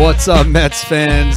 What's 0.00 0.28
up, 0.28 0.46
Mets 0.46 0.82
fans? 0.82 1.36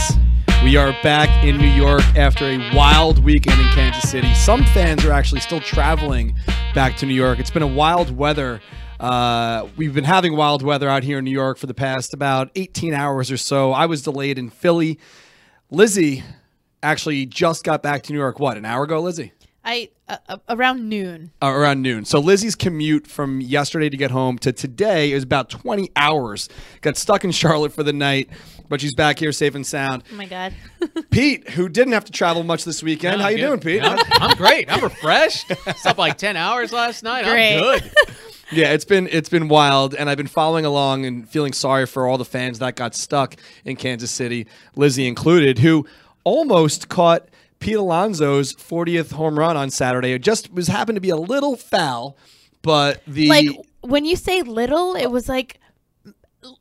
We 0.63 0.78
are 0.78 0.94
back 1.04 1.43
in 1.43 1.57
New 1.57 1.68
York 1.68 2.02
after 2.16 2.46
a 2.46 2.57
wild 2.73 3.21
weekend 3.21 3.59
in 3.59 3.68
Kansas 3.73 4.09
City. 4.09 4.34
Some 4.36 4.64
fans 4.64 5.04
are 5.04 5.11
actually 5.11 5.41
still 5.41 5.59
traveling 5.59 6.34
back 6.73 6.96
to 6.97 7.05
New 7.05 7.14
York. 7.14 7.39
It's 7.39 7.52
been 7.52 7.61
a 7.61 7.68
wild 7.68 8.15
weather. 8.15 8.61
Uh, 9.02 9.68
we've 9.75 9.93
been 9.93 10.05
having 10.05 10.38
wild 10.38 10.64
weather 10.64 10.88
out 10.88 11.04
here 11.04 11.20
in 11.20 11.25
New 11.25 11.32
York 11.32 11.57
for 11.57 11.68
the 11.68 11.73
past 11.73 12.14
about 12.14 12.52
18 12.55 12.93
hours 12.93 13.29
or 13.29 13.36
so. 13.36 13.73
I 13.73 13.86
was 13.86 14.02
delayed 14.02 14.39
in 14.39 14.50
Philly. 14.50 14.98
Lizzie 15.70 16.23
actually 16.82 17.25
just 17.25 17.66
got 17.66 17.83
back 17.83 18.04
to 18.04 18.14
New 18.14 18.19
York, 18.19 18.39
what, 18.39 18.55
an 18.55 18.64
hour 18.64 18.86
ago, 18.86 19.02
Lizzie? 19.02 19.33
I 19.66 19.90
uh, 20.10 20.18
uh, 20.28 20.38
around 20.50 20.90
noon. 20.90 21.32
Uh, 21.42 21.48
around 21.48 21.82
noon. 21.82 22.04
So 22.06 22.20
Lizzie's 22.20 22.56
commute 22.56 23.08
from 23.08 23.40
yesterday 23.40 23.89
to 23.89 23.96
get 23.98 24.12
home 24.12 24.38
to 24.39 24.52
today 24.52 25.12
is 25.14 25.24
about 25.24 25.50
20 25.50 25.89
hours. 25.96 26.50
Got 26.82 26.98
stuck 26.98 27.24
in 27.24 27.32
Charlotte 27.32 27.72
for 27.72 27.82
the 27.84 27.94
night, 27.94 28.30
but 28.68 28.82
she's 28.82 28.94
back 28.94 29.20
here 29.20 29.32
safe 29.32 29.56
and 29.56 29.66
sound. 29.66 30.04
Oh 30.12 30.16
my 30.16 30.26
god. 30.26 30.54
Pete, 31.12 31.50
who 31.52 31.70
didn't 31.70 31.94
have 31.94 32.03
to 32.06 32.12
travel 32.12 32.44
much 32.44 32.66
this 32.66 32.84
weekend, 32.84 33.20
No, 33.20 33.23
how 33.23 33.30
you 33.30 33.38
good. 33.38 33.48
doing, 33.48 33.59
Pete? 33.62 33.84
I'm, 33.84 34.00
I'm 34.14 34.36
great. 34.36 34.70
I'm 34.72 34.84
refreshed. 34.84 35.45
Slept 35.78 35.98
like 35.98 36.17
ten 36.17 36.36
hours 36.36 36.73
last 36.73 37.02
night. 37.03 37.23
Great. 37.25 37.58
I'm 37.58 37.80
good. 37.80 37.92
Yeah, 38.52 38.73
it's 38.73 38.86
been 38.86 39.08
it's 39.11 39.30
been 39.30 39.48
wild, 39.48 39.95
and 39.95 40.08
I've 40.08 40.17
been 40.17 40.28
following 40.28 40.64
along 40.64 41.08
and 41.08 41.28
feeling 41.28 41.53
sorry 41.53 41.88
for 41.88 42.06
all 42.06 42.20
the 42.20 42.25
fans 42.25 42.59
that 42.59 42.75
got 42.75 42.94
stuck 42.94 43.36
in 43.66 43.78
Kansas 43.78 44.11
City, 44.11 44.45
Lizzie 44.75 45.08
included, 45.08 45.58
who 45.58 45.88
almost 46.23 46.88
caught 46.88 47.28
Pete 47.64 47.76
Alonso's 47.76 48.53
40th 48.53 49.14
home 49.14 49.40
run 49.40 49.56
on 49.58 49.69
Saturday. 49.69 50.11
It 50.14 50.22
just 50.22 50.52
was 50.53 50.67
happened 50.67 50.97
to 50.97 51.02
be 51.02 51.09
a 51.09 51.16
little 51.17 51.56
foul, 51.56 52.17
but 52.61 53.02
the 53.08 53.28
like 53.28 53.47
when 53.81 54.05
you 54.05 54.16
say 54.16 54.42
little, 54.42 54.95
it 54.95 55.08
was 55.08 55.30
like 55.30 55.59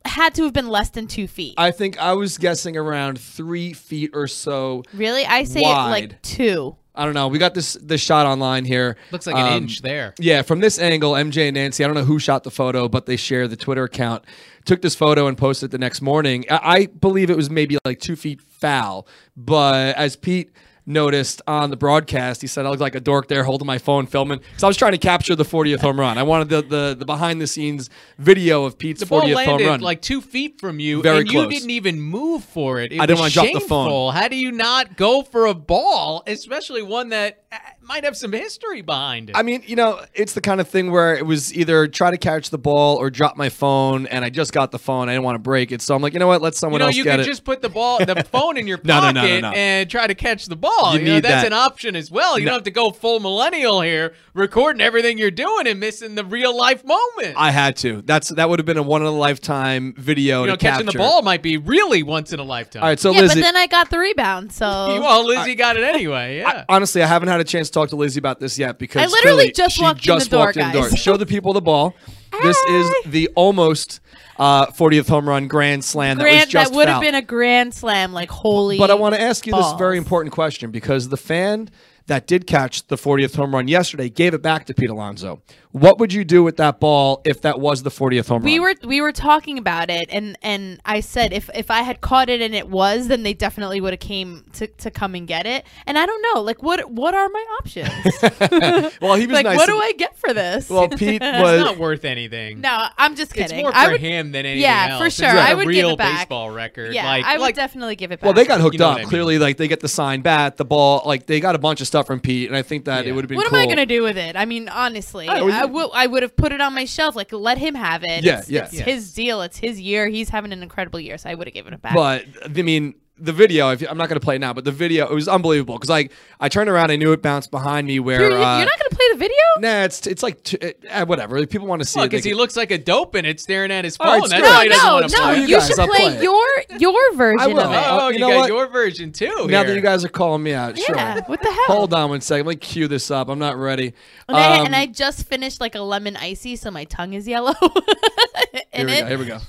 had 0.05 0.33
to 0.35 0.43
have 0.43 0.53
been 0.53 0.69
less 0.69 0.89
than 0.91 1.07
two 1.07 1.27
feet. 1.27 1.55
I 1.57 1.71
think 1.71 1.97
I 1.99 2.13
was 2.13 2.37
guessing 2.37 2.77
around 2.77 3.19
three 3.19 3.73
feet 3.73 4.11
or 4.13 4.27
so. 4.27 4.83
really? 4.93 5.25
I 5.25 5.43
say 5.43 5.61
wide. 5.61 5.89
like 5.89 6.21
two. 6.21 6.77
I 6.95 7.05
don't 7.05 7.15
know. 7.15 7.27
We 7.27 7.39
got 7.39 7.53
this 7.55 7.73
this 7.81 8.01
shot 8.01 8.25
online 8.25 8.65
here. 8.65 8.95
Looks 9.11 9.25
like 9.27 9.35
an 9.35 9.47
Um, 9.47 9.63
inch 9.63 9.81
there. 9.81 10.13
Yeah, 10.19 10.41
from 10.43 10.59
this 10.59 10.77
angle, 10.79 11.13
MJ 11.13 11.47
and 11.47 11.55
Nancy, 11.55 11.83
I 11.83 11.87
don't 11.87 11.95
know 11.95 12.03
who 12.05 12.19
shot 12.19 12.43
the 12.43 12.51
photo, 12.51 12.87
but 12.87 13.07
they 13.07 13.15
share 13.17 13.47
the 13.47 13.55
Twitter 13.57 13.83
account, 13.83 14.23
took 14.63 14.81
this 14.81 14.93
photo 14.95 15.27
and 15.27 15.37
posted 15.37 15.67
it 15.67 15.71
the 15.71 15.79
next 15.79 16.01
morning. 16.01 16.45
I, 16.51 16.59
I 16.63 16.85
believe 16.85 17.29
it 17.29 17.35
was 17.35 17.49
maybe 17.49 17.77
like 17.83 17.99
two 17.99 18.15
feet 18.15 18.41
foul, 18.41 19.07
but 19.35 19.95
as 19.97 20.15
Pete 20.15 20.51
noticed 20.85 21.41
on 21.47 21.69
the 21.69 21.77
broadcast, 21.77 22.41
he 22.41 22.47
said 22.47 22.65
I 22.65 22.69
looked 22.69 22.81
like 22.81 22.95
a 22.95 22.99
dork 22.99 23.27
there 23.27 23.43
holding 23.43 23.65
my 23.65 23.77
phone 23.77 24.05
filming 24.05 24.39
because 24.39 24.63
I 24.63 24.67
was 24.67 24.77
trying 24.77 24.91
to 24.93 24.97
capture 24.97 25.35
the 25.35 25.45
40th 25.45 25.79
home 25.79 25.99
run. 25.99 26.17
I 26.17 26.23
wanted 26.23 26.49
the 26.49 26.61
the, 26.61 26.95
the 26.99 27.05
behind 27.05 27.39
the 27.41 27.47
scenes 27.47 27.89
video 28.17 28.65
of 28.65 28.77
Pete's 28.77 28.99
The 28.99 29.05
ball 29.05 29.21
40th 29.21 29.27
home 29.27 29.35
landed 29.47 29.67
run. 29.67 29.79
like 29.81 30.01
two 30.01 30.21
feet 30.21 30.59
from 30.59 30.79
you, 30.79 31.01
Very 31.01 31.19
and 31.21 31.29
close. 31.29 31.43
you 31.45 31.49
didn't 31.49 31.69
even 31.71 32.01
move 32.01 32.43
for 32.43 32.79
it. 32.79 32.91
It 32.91 32.99
I 32.99 33.05
didn't 33.05 33.19
wanna 33.19 33.31
drop 33.31 33.47
the 33.53 33.59
phone. 33.61 34.13
How 34.13 34.27
do 34.27 34.35
you 34.35 34.51
not 34.51 34.97
go 34.97 35.21
for 35.23 35.45
a 35.45 35.53
ball, 35.53 36.23
especially 36.27 36.81
one 36.81 37.09
that 37.09 37.43
might 37.87 38.03
have 38.03 38.15
some 38.17 38.31
history 38.31 38.81
behind 38.81 39.29
it? 39.29 39.37
I 39.37 39.43
mean, 39.43 39.63
you 39.65 39.75
know, 39.75 40.01
it's 40.13 40.33
the 40.33 40.41
kind 40.41 40.59
of 40.61 40.67
thing 40.67 40.91
where 40.91 41.15
it 41.15 41.25
was 41.25 41.53
either 41.53 41.87
try 41.87 42.11
to 42.11 42.17
catch 42.17 42.49
the 42.49 42.57
ball 42.57 42.97
or 42.97 43.09
drop 43.09 43.37
my 43.37 43.49
phone, 43.49 44.07
and 44.07 44.23
I 44.25 44.29
just 44.29 44.53
got 44.53 44.71
the 44.71 44.79
phone. 44.79 45.09
I 45.09 45.13
didn't 45.13 45.23
want 45.23 45.35
to 45.35 45.39
break 45.39 45.71
it, 45.71 45.81
so 45.81 45.95
I'm 45.95 46.01
like, 46.01 46.13
you 46.13 46.19
know 46.19 46.27
what? 46.27 46.41
Let 46.41 46.55
someone 46.55 46.73
you 46.73 46.73
someone 46.73 46.79
know, 46.79 46.85
else 46.87 46.95
you 46.95 47.03
get 47.03 47.11
could 47.17 47.19
it. 47.21 47.29
just 47.29 47.43
put 47.43 47.61
the 47.61 47.69
ball, 47.69 47.99
the 47.99 48.23
phone 48.31 48.57
in 48.57 48.67
your 48.67 48.79
No, 48.83 48.95
no, 48.95 49.01
pocket 49.01 49.13
no, 49.15 49.39
no, 49.39 49.39
no. 49.51 49.51
and 49.51 49.89
try 49.89 50.07
to 50.07 50.15
catch 50.15 50.45
the 50.47 50.55
ball. 50.55 50.93
You 50.93 50.99
You, 50.99 51.05
know, 51.13 51.19
that's 51.19 51.43
that. 51.43 51.47
an 51.47 51.53
option 51.53 51.95
as 51.95 52.09
well. 52.09 52.37
You 52.39 52.45
No. 52.45 52.51
don't 52.51 52.57
have 52.59 52.63
to 52.63 52.71
go 52.71 52.91
full 52.91 53.19
millennial 53.19 53.81
here, 53.81 54.13
recording 54.33 54.81
everything 54.81 55.17
you're 55.17 55.31
doing 55.31 55.67
and 55.67 55.79
missing 55.79 56.15
the 56.15 56.25
real 56.25 56.55
life 56.55 56.83
moment. 56.85 57.35
I 57.37 57.51
had 57.51 57.75
to. 57.77 58.01
That's 58.01 58.29
that 58.29 58.49
would 58.49 58.59
have 58.59 58.65
been 58.65 58.77
a 58.77 58.83
one 58.83 59.01
in 59.01 59.07
a 59.07 59.11
lifetime 59.11 59.93
video 59.97 60.41
you 60.41 60.47
know, 60.47 60.55
to 60.55 60.59
catching 60.59 60.85
capture. 60.85 60.97
the 60.97 61.03
ball 61.03 61.21
might 61.21 61.41
be 61.43 61.57
really 61.57 62.03
once 62.03 62.31
in 62.33 62.39
a 62.39 62.43
lifetime. 62.43 62.83
All 62.83 62.89
right, 62.89 62.99
so 62.99 63.11
yeah, 63.11 63.21
Lizzie. 63.21 63.41
but 63.41 63.45
then 63.45 63.55
I 63.57 63.67
got 63.67 63.89
the 63.89 63.99
rebound. 63.99 64.51
So 64.51 64.65
well, 65.01 65.25
Lizzie 65.25 65.55
got 65.55 65.77
it 65.77 65.83
anyway. 65.83 66.37
Yeah. 66.37 66.65
honestly, 66.69 67.01
I 67.03 67.07
haven't 67.07 67.29
had 67.29 67.39
a 67.39 67.43
chance 67.43 67.69
to 67.73 67.79
talk 67.79 67.89
to 67.89 67.95
Lizzie 67.95 68.19
about 68.19 68.39
this 68.39 68.57
yet 68.57 68.77
because 68.77 69.01
I 69.01 69.07
literally 69.07 69.51
just 69.51 69.81
walked 69.81 69.99
in 69.99 70.03
just 70.03 70.29
the 70.29 70.37
door, 70.37 70.45
walked 70.45 70.57
in 70.57 70.67
the 70.67 70.73
door. 70.73 70.89
guys. 70.89 70.99
Show 70.99 71.17
the 71.17 71.25
people 71.25 71.53
the 71.53 71.61
ball. 71.61 71.95
This 72.41 72.57
is 72.57 72.91
the 73.05 73.29
almost 73.35 73.99
uh, 74.37 74.67
40th 74.67 75.07
home 75.07 75.27
run 75.27 75.47
grand 75.47 75.83
slam 75.83 76.17
that 76.17 76.23
was 76.23 76.31
grand, 76.31 76.49
just 76.49 76.71
that 76.71 76.75
would 76.75 76.87
have 76.87 77.01
been 77.01 77.15
a 77.15 77.21
grand 77.21 77.73
slam. 77.73 78.13
Like 78.13 78.29
holy. 78.29 78.77
But 78.77 78.91
I 78.91 78.95
want 78.95 79.15
to 79.15 79.21
ask 79.21 79.45
you 79.45 79.53
this 79.53 79.73
very 79.73 79.97
important 79.97 80.33
question 80.33 80.71
because 80.71 81.09
the 81.09 81.17
fan 81.17 81.69
that 82.07 82.27
did 82.27 82.47
catch 82.47 82.87
the 82.87 82.95
40th 82.95 83.35
home 83.35 83.53
run 83.53 83.67
yesterday 83.67 84.09
gave 84.09 84.33
it 84.33 84.41
back 84.41 84.65
to 84.65 84.73
Pete 84.73 84.89
Alonso. 84.89 85.41
What 85.73 85.97
would 85.97 86.13
you 86.13 86.23
do 86.23 86.43
with 86.43 86.57
that 86.57 86.79
ball 86.79 87.21
if 87.25 87.41
that 87.41 87.59
was 87.59 87.81
the 87.81 87.89
40th 87.89 88.27
home 88.27 88.43
We 88.43 88.59
run? 88.59 88.75
were 88.83 88.87
we 88.87 89.01
were 89.01 89.11
talking 89.11 89.57
about 89.57 89.89
it, 89.89 90.07
and 90.11 90.37
and 90.43 90.79
I 90.85 90.99
said 90.99 91.33
if 91.33 91.49
if 91.55 91.71
I 91.71 91.81
had 91.81 91.99
caught 91.99 92.29
it 92.29 92.41
and 92.41 92.53
it 92.53 92.69
was, 92.69 93.07
then 93.07 93.23
they 93.23 93.33
definitely 93.33 93.81
would 93.81 93.91
have 93.91 93.99
came 93.99 94.45
to, 94.53 94.67
to 94.67 94.91
come 94.91 95.15
and 95.15 95.27
get 95.27 95.47
it. 95.47 95.65
And 95.87 95.97
I 95.97 96.05
don't 96.05 96.21
know, 96.33 96.41
like 96.43 96.61
what 96.61 96.91
what 96.91 97.15
are 97.15 97.27
my 97.27 97.43
options? 97.59 97.89
well, 99.01 99.15
he 99.15 99.25
was 99.25 99.33
like 99.33 99.45
nice. 99.45 99.57
what 99.57 99.65
to- 99.65 99.71
do 99.71 99.77
I 99.79 99.93
get 99.93 100.15
for 100.15 100.31
this? 100.31 100.69
Well, 100.69 100.89
Pete 100.89 101.21
it's 101.23 101.41
was. 101.41 101.59
not 101.59 101.77
worth 101.79 102.05
anything. 102.05 102.61
no, 102.61 102.85
I'm 102.99 103.15
just 103.15 103.31
kidding. 103.33 103.43
It's 103.45 103.51
kidding. 103.51 103.65
more 103.65 103.71
for 103.71 103.77
I 103.79 103.87
would, 103.93 103.99
him 103.99 104.31
than 104.31 104.45
anything 104.45 104.61
Yeah, 104.61 104.89
else. 104.91 105.03
for 105.03 105.09
sure. 105.09 105.33
like 105.33 105.49
I 105.49 105.51
a 105.53 105.55
would 105.57 105.63
give 105.63 105.69
real 105.69 105.89
it 105.91 105.97
back. 105.97 106.19
baseball 106.19 106.51
record. 106.51 106.93
Yeah, 106.93 107.05
like, 107.07 107.25
I 107.25 107.33
would 107.37 107.41
like, 107.41 107.55
definitely 107.55 107.95
give 107.95 108.11
it 108.11 108.19
back. 108.19 108.25
Well, 108.25 108.33
they 108.33 108.45
got 108.45 108.61
hooked 108.61 108.75
You 108.75 108.79
know 108.79 108.89
up. 108.89 108.95
I 108.97 108.99
mean. 108.99 109.07
Clearly, 109.07 109.39
like 109.39 109.57
they 109.57 109.67
get 109.67 109.79
the 109.79 109.87
signed 109.89 110.21
bat, 110.21 110.57
the 110.57 110.65
ball, 110.65 111.01
like 111.07 111.25
they 111.25 111.39
got 111.39 111.55
a 111.55 111.59
bunch 111.59 111.81
of 111.81 111.87
stuff 111.87 112.05
from 112.05 112.19
Pete, 112.19 112.47
and 112.47 112.55
I 112.55 112.61
think 112.61 112.85
that 112.85 113.07
it 113.07 113.13
would 113.13 113.23
have 113.23 113.29
been 113.29 113.37
What 113.37 113.47
cool. 113.47 113.57
am 113.57 113.63
I 113.63 113.67
gonna 113.67 113.87
do 113.87 114.03
with 114.03 114.17
it? 114.17 114.35
I 114.35 114.45
mean, 114.45 114.69
honestly, 114.69 115.27
I 115.27 115.39
don't 115.39 115.49
know, 115.49 115.62
I 115.63 115.71
you- 115.71 115.91
I 115.93 116.07
would 116.07 116.23
have 116.23 116.35
put 116.35 116.51
it 116.51 116.61
on 116.61 116.73
my 116.73 116.85
shelf. 116.85 117.15
Like, 117.15 117.31
let 117.33 117.57
him 117.57 117.75
have 117.75 118.03
it. 118.03 118.23
Yeah, 118.23 118.39
it's, 118.39 118.49
yeah. 118.49 118.63
It's 118.65 118.73
Yeah. 118.73 118.83
his 118.83 119.13
deal. 119.13 119.41
It's 119.41 119.57
his 119.57 119.79
year. 119.79 120.07
He's 120.07 120.29
having 120.29 120.51
an 120.53 120.63
incredible 120.63 120.99
year, 120.99 121.17
so 121.17 121.29
I 121.29 121.35
would 121.35 121.47
have 121.47 121.53
given 121.53 121.73
it 121.73 121.81
back. 121.81 121.93
But 121.93 122.25
I 122.43 122.61
mean, 122.61 122.95
the 123.17 123.31
video. 123.31 123.69
If 123.69 123.81
I'm 123.89 123.97
not 123.97 124.09
going 124.09 124.19
to 124.19 124.23
play 124.23 124.35
it 124.35 124.39
now, 124.39 124.53
but 124.53 124.65
the 124.65 124.71
video 124.71 125.07
it 125.07 125.13
was 125.13 125.27
unbelievable 125.27 125.75
because 125.75 125.89
like 125.89 126.11
I 126.39 126.49
turned 126.49 126.69
around, 126.69 126.91
I 126.91 126.95
knew 126.95 127.11
it 127.11 127.21
bounced 127.21 127.51
behind 127.51 127.85
me. 127.87 127.99
Where 127.99 128.19
you're, 128.19 128.29
you're 128.31 128.39
uh, 128.41 128.63
not 128.65 128.77
gonna 128.79 128.89
play 128.89 129.05
the 129.11 129.17
video? 129.17 129.37
Nah, 129.59 129.83
it's 129.83 130.07
it's 130.07 130.23
like 130.23 130.41
t- 130.43 130.57
uh, 130.89 131.05
whatever. 131.05 131.37
If 131.37 131.49
people 131.49 131.67
want 131.67 131.81
to 131.83 131.87
see 131.87 131.99
Well, 131.99 132.05
it. 132.05 132.09
because 132.09 132.23
he 132.25 132.33
looks 132.33 132.57
like 132.57 132.71
a 132.71 132.77
dope 132.77 133.13
and 133.15 133.27
it's 133.27 133.43
staring 133.43 133.71
at 133.71 133.85
his 133.85 133.97
All 133.99 134.07
phone. 134.07 134.21
right, 134.21 134.29
That's 134.29 134.43
screw 134.43 134.49
why 134.55 134.63
he 134.63 134.69
doesn't 134.69 134.85
no, 134.87 134.93
want 134.95 135.09
to 135.09 135.17
no, 135.17 135.23
play. 135.23 135.35
You 135.35 135.41
you 135.43 135.55
guys, 135.57 135.67
should 135.67 135.79
I'll 135.79 135.87
play, 135.87 135.97
play 136.15 136.21
your 136.23 136.47
your 136.79 137.13
version 137.15 137.53
will. 137.53 137.59
of 137.59 137.71
it. 137.71 137.75
I'll- 137.75 138.01
Oh, 138.01 138.07
you 138.09 138.13
you, 138.15 138.19
know 138.19 138.29
got 138.29 138.37
what? 138.39 138.47
your 138.49 138.67
version 138.67 139.11
too. 139.11 139.27
now 139.27 139.45
here. 139.59 139.63
that 139.65 139.75
you 139.75 139.81
guys 139.81 140.03
are 140.03 140.09
calling 140.09 140.41
me 140.43 140.53
out, 140.53 140.77
sure. 140.77 140.95
Yeah, 140.95 141.21
what 141.27 141.39
the 141.41 141.51
hell? 141.51 141.63
Hold 141.67 141.93
on 141.93 142.09
one 142.09 142.21
second. 142.21 142.47
Let 142.47 142.53
me 142.53 142.59
cue 142.59 142.87
this 142.87 143.11
up. 143.11 143.29
I'm 143.29 143.39
not 143.39 143.57
ready. 143.57 143.93
And, 144.27 144.35
I, 144.37 144.57
Um, 144.59 144.65
and 144.65 144.75
I 144.75 144.87
just 144.87 145.27
finished 145.27 145.61
like 145.61 145.75
a 145.75 145.81
lemon 145.81 146.17
icy, 146.17 146.55
so 146.55 146.71
my 146.71 146.83
tongue 146.85 147.13
is 147.13 147.27
yellow. 147.27 147.53
here 148.73 148.85
we 148.87 148.93
it. 148.93 148.99
go. 149.01 149.05
Here 149.07 149.17
we 149.19 149.25
go. 149.25 149.39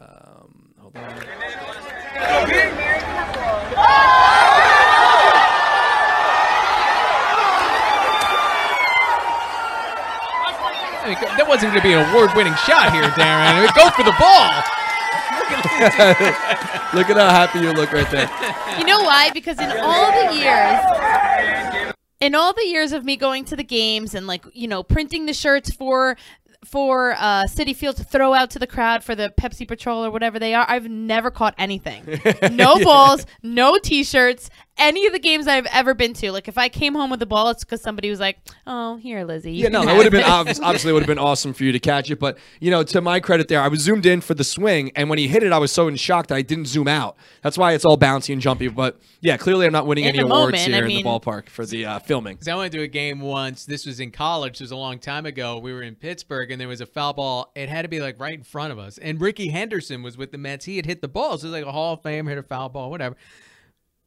Um, 0.00 0.70
hold 0.80 0.96
on. 0.96 1.12
I 11.04 11.08
mean, 11.08 11.18
that 11.36 11.46
wasn't 11.46 11.72
going 11.72 11.82
to 11.82 11.86
be 11.86 11.92
an 11.92 12.08
award-winning 12.08 12.54
shot 12.64 12.92
here, 12.92 13.04
Darren. 13.12 13.44
I 13.44 13.60
mean, 13.60 13.68
Go 13.76 13.90
for 13.90 14.04
the 14.04 14.16
ball. 14.16 14.64
Look 16.94 17.10
at 17.10 17.16
how 17.16 17.28
happy 17.28 17.58
you 17.60 17.72
look 17.72 17.92
right 17.92 18.08
there. 18.10 18.30
You 18.78 18.84
know 18.84 19.02
why? 19.02 19.30
Because 19.30 19.58
in 19.58 19.70
all 19.70 20.12
the 20.12 20.34
years, 20.34 20.80
in 22.20 22.34
all 22.34 22.52
the 22.52 22.64
years 22.64 22.92
of 22.92 23.04
me 23.04 23.16
going 23.16 23.44
to 23.46 23.56
the 23.56 23.64
games 23.64 24.14
and 24.14 24.26
like 24.26 24.44
you 24.52 24.68
know 24.68 24.82
printing 24.82 25.26
the 25.26 25.34
shirts 25.34 25.72
for 25.72 26.16
for 26.64 27.12
uh, 27.18 27.44
Citi 27.44 27.74
Field 27.74 27.96
to 27.96 28.04
throw 28.04 28.34
out 28.34 28.50
to 28.50 28.58
the 28.58 28.66
crowd 28.66 29.04
for 29.04 29.14
the 29.14 29.32
Pepsi 29.36 29.66
Patrol 29.66 30.04
or 30.04 30.10
whatever 30.10 30.38
they 30.38 30.54
are, 30.54 30.64
I've 30.68 30.88
never 30.88 31.30
caught 31.30 31.54
anything. 31.58 32.20
No 32.54 32.82
balls, 32.82 33.26
no 33.42 33.78
T-shirts. 33.78 34.48
Any 34.76 35.06
of 35.06 35.12
the 35.12 35.20
games 35.20 35.46
I've 35.46 35.66
ever 35.66 35.94
been 35.94 36.14
to, 36.14 36.32
like 36.32 36.48
if 36.48 36.58
I 36.58 36.68
came 36.68 36.94
home 36.94 37.08
with 37.08 37.22
a 37.22 37.26
ball, 37.26 37.48
it's 37.50 37.62
because 37.62 37.80
somebody 37.80 38.10
was 38.10 38.18
like, 38.18 38.38
"Oh, 38.66 38.96
here, 38.96 39.24
Lizzie." 39.24 39.52
you 39.52 39.62
Yeah, 39.62 39.68
no, 39.68 39.84
that 39.84 39.96
would 39.96 40.02
have 40.04 40.12
been 40.12 40.24
obvious, 40.24 40.58
obviously 40.62 40.90
it 40.90 40.94
would 40.94 41.02
have 41.02 41.08
been 41.08 41.18
awesome 41.18 41.52
for 41.52 41.62
you 41.62 41.70
to 41.70 41.78
catch 41.78 42.10
it. 42.10 42.18
But 42.18 42.38
you 42.58 42.72
know, 42.72 42.82
to 42.82 43.00
my 43.00 43.20
credit, 43.20 43.46
there 43.46 43.60
I 43.60 43.68
was 43.68 43.80
zoomed 43.80 44.04
in 44.04 44.20
for 44.20 44.34
the 44.34 44.42
swing, 44.42 44.90
and 44.96 45.08
when 45.08 45.18
he 45.20 45.28
hit 45.28 45.44
it, 45.44 45.52
I 45.52 45.58
was 45.58 45.70
so 45.70 45.86
in 45.86 45.94
shock 45.94 46.26
that 46.26 46.34
I 46.34 46.42
didn't 46.42 46.66
zoom 46.66 46.88
out. 46.88 47.16
That's 47.42 47.56
why 47.56 47.72
it's 47.74 47.84
all 47.84 47.96
bouncy 47.96 48.32
and 48.32 48.42
jumpy. 48.42 48.66
But 48.66 49.00
yeah, 49.20 49.36
clearly 49.36 49.64
I'm 49.64 49.72
not 49.72 49.86
winning 49.86 50.04
In 50.04 50.10
any 50.10 50.18
awards 50.18 50.32
moment, 50.52 50.58
here 50.58 50.74
I 50.74 50.78
in 50.78 50.88
the 50.88 51.02
ballpark 51.04 51.48
for 51.48 51.64
the 51.64 51.86
uh, 51.86 51.98
filming. 52.00 52.36
'Cause 52.38 52.48
I 52.48 52.56
went 52.56 52.72
to 52.72 52.80
a 52.82 52.88
game 52.88 53.20
once. 53.20 53.64
This 53.66 53.86
was 53.86 54.00
in 54.00 54.10
college. 54.10 54.54
This 54.54 54.62
was 54.62 54.70
a 54.72 54.76
long 54.76 54.98
time 54.98 55.24
ago. 55.24 55.56
We 55.58 55.72
were 55.72 55.82
in 55.82 55.94
Pittsburgh, 55.94 56.50
and 56.50 56.60
there 56.60 56.68
was 56.68 56.80
a 56.80 56.86
foul 56.86 57.12
ball. 57.12 57.52
It 57.54 57.68
had 57.68 57.82
to 57.82 57.88
be 57.88 58.00
like 58.00 58.18
right 58.18 58.34
in 58.36 58.42
front 58.42 58.72
of 58.72 58.80
us. 58.80 58.98
And 58.98 59.20
Rickey 59.20 59.50
Henderson 59.50 60.02
was 60.02 60.16
with 60.18 60.32
the 60.32 60.38
Mets. 60.38 60.64
He 60.64 60.76
had 60.76 60.86
hit 60.86 61.00
the 61.00 61.06
ball. 61.08 61.38
So 61.38 61.46
it 61.46 61.50
was 61.50 61.60
like 61.60 61.64
a 61.64 61.72
Hall 61.72 61.92
of 61.94 62.02
Fame, 62.02 62.26
hit 62.26 62.38
a 62.38 62.42
foul 62.42 62.68
ball, 62.70 62.90
whatever. 62.90 63.14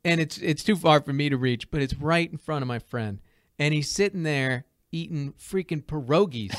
And 0.07 0.21
it's 0.21 0.37
it's 0.37 0.63
too 0.63 0.75
far 0.75 1.01
for 1.01 1.13
me 1.13 1.29
to 1.29 1.37
reach, 1.37 1.69
but 1.69 1.81
it's 1.81 1.93
right 1.95 2.31
in 2.31 2.37
front 2.37 2.61
of 2.61 2.67
my 2.67 2.79
friend. 2.79 3.19
And 3.59 3.73
he's 3.73 3.89
sitting 3.89 4.23
there 4.23 4.65
eating 4.91 5.33
freaking 5.33 5.83
pierogies. 5.83 6.55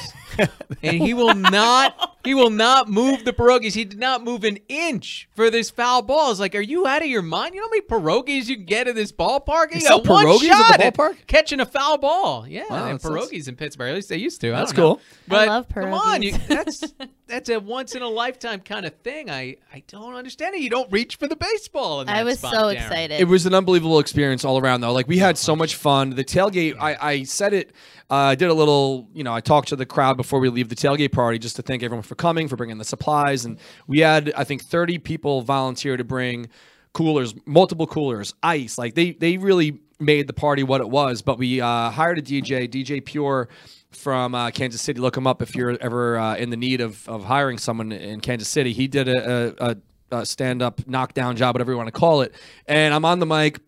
and 0.83 0.97
he 0.99 1.15
will 1.15 1.35
not 1.35 2.18
he 2.29 2.35
will 2.35 2.51
not 2.51 2.89
move 2.89 3.25
the 3.25 3.33
pierogies. 3.33 3.75
He 3.75 3.85
did 3.85 3.99
not 3.99 4.23
move 4.23 4.45
an 4.45 4.59
inch 4.69 5.29
for 5.35 5.51
this 5.51 5.71
foul 5.71 6.03
ball. 6.03 6.31
It's 6.31 6.41
like, 6.41 6.55
are 6.55 6.61
you 6.61 6.87
out 6.87 7.03
of 7.03 7.09
your 7.09 7.23
mind? 7.23 7.55
You 7.55 7.61
know 7.63 7.67
how 7.67 7.71
many 7.71 7.83
pierogies 7.83 8.47
you 8.49 8.57
can 8.57 8.67
get 8.67 8.87
at 8.89 8.95
this 8.95 9.13
ballpark? 9.13 9.71
They 9.71 9.77
You 9.77 9.81
sell 9.83 10.01
got 10.01 10.11
one 10.13 10.27
pierogies 10.27 10.49
at 10.51 10.79
the 10.79 10.83
shot 10.85 10.95
ballpark? 10.95 11.27
catching 11.27 11.61
a 11.61 11.67
foul 11.67 11.99
ball. 11.99 12.47
Yeah, 12.47 12.65
Wow, 12.69 12.87
and 12.89 13.01
that's- 13.01 13.03
that's- 13.03 13.29
pierogies 13.31 13.49
in 13.49 13.57
Pittsburgh. 13.57 13.89
At 13.91 13.95
least 13.97 14.09
they 14.11 14.17
used 14.19 14.41
to. 14.43 14.51
That's 14.51 14.73
don't 14.73 14.85
know. 14.85 14.95
cool. 14.97 15.01
I 15.01 15.29
But 15.29 15.49
love 15.49 15.69
Come 15.75 15.93
on, 15.95 16.23
you, 16.23 16.33
that's 16.49 16.85
that's 17.27 17.49
a 17.51 17.61
once 17.61 17.95
in 17.95 18.03
a 18.03 18.09
lifetime 18.09 18.61
kind 18.61 18.87
of 18.87 18.95
thing. 19.05 19.31
I 19.31 19.57
I 19.73 19.83
don't 19.89 20.15
understand 20.15 20.55
it. 20.55 20.61
You 20.61 20.71
don't 20.71 20.91
reach 20.93 21.17
for 21.17 21.27
the 21.29 21.37
baseball. 21.37 22.01
In 22.01 22.09
I 22.09 22.25
was 22.25 22.39
spot, 22.39 22.53
so 22.55 22.59
Darren. 22.69 22.73
excited. 22.75 23.21
It 23.21 23.29
was 23.29 23.47
an 23.47 23.55
unbelievable 23.55 23.99
experience 23.99 24.45
all 24.45 24.59
around, 24.59 24.81
though. 24.81 24.93
Like 24.93 25.09
we 25.09 25.19
had 25.19 25.37
so 25.39 25.55
much 25.55 25.75
fun. 25.77 26.11
The 26.11 26.25
tailgate, 26.25 26.77
I, 26.81 26.97
I 27.01 27.23
said 27.25 27.53
it. 27.55 27.73
Uh, 28.11 28.15
I 28.15 28.35
did 28.37 28.49
a 28.49 28.55
little, 28.55 29.07
you 29.13 29.23
know, 29.23 29.35
I 29.35 29.41
talked 29.41 29.69
to 29.69 29.77
the 29.77 29.85
crowd 29.85 30.17
before 30.17 30.41
we 30.41 30.49
leave 30.49 30.71
the 30.71 30.75
tailgate 30.75 31.13
party 31.13 31.39
just 31.39 31.57
to 31.57 31.63
thank 31.63 31.83
everyone 31.83 32.03
for 32.03 32.15
coming, 32.19 32.49
for 32.49 32.57
bringing 32.57 32.79
the 32.79 32.85
supplies, 32.85 33.45
and 33.45 33.59
we 33.87 34.01
had, 34.01 34.33
I 34.37 34.45
think, 34.45 34.63
30 34.63 34.99
people 34.99 35.43
volunteer 35.43 35.97
to 35.97 36.05
bring 36.05 36.49
coolers, 36.93 37.35
multiple 37.47 37.87
coolers, 37.87 38.35
ice. 38.43 38.77
Like 38.77 38.95
they, 38.95 39.13
they 39.13 39.39
really 39.39 39.81
made 40.01 40.27
the 40.27 40.33
party 40.33 40.63
what 40.63 40.81
it 40.81 40.89
was. 40.89 41.23
But 41.23 41.39
we 41.39 41.61
uh, 41.61 41.91
hired 41.91 42.19
a 42.19 42.23
DJ, 42.23 42.69
DJ 42.69 43.05
Pure 43.05 43.49
from 43.91 44.35
uh, 44.35 44.51
Kansas 44.51 44.81
City. 44.81 45.01
Look 45.01 45.17
him 45.17 45.27
up 45.27 45.43
if 45.43 45.55
you're 45.55 45.77
ever 45.81 46.19
uh, 46.19 46.37
in 46.37 46.51
the 46.51 46.57
need 46.57 46.81
of, 46.81 47.09
of 47.09 47.25
hiring 47.25 47.59
someone 47.59 47.93
in 47.93 48.21
Kansas 48.21 48.49
City. 48.49 48.73
He 48.73 48.87
did 48.87 49.09
a, 49.09 49.55
a, 49.65 49.77
a, 50.11 50.27
stand 50.27 50.63
up 50.63 50.87
knockdown 50.87 51.37
job, 51.37 51.55
whatever 51.55 51.73
you 51.73 51.79
want 51.79 51.89
to 51.89 51.93
call 51.93 52.23
it. 52.23 52.35
And 52.67 52.95
I'm 52.95 53.05
on 53.05 53.19
the 53.19 53.27
mic 53.27 53.61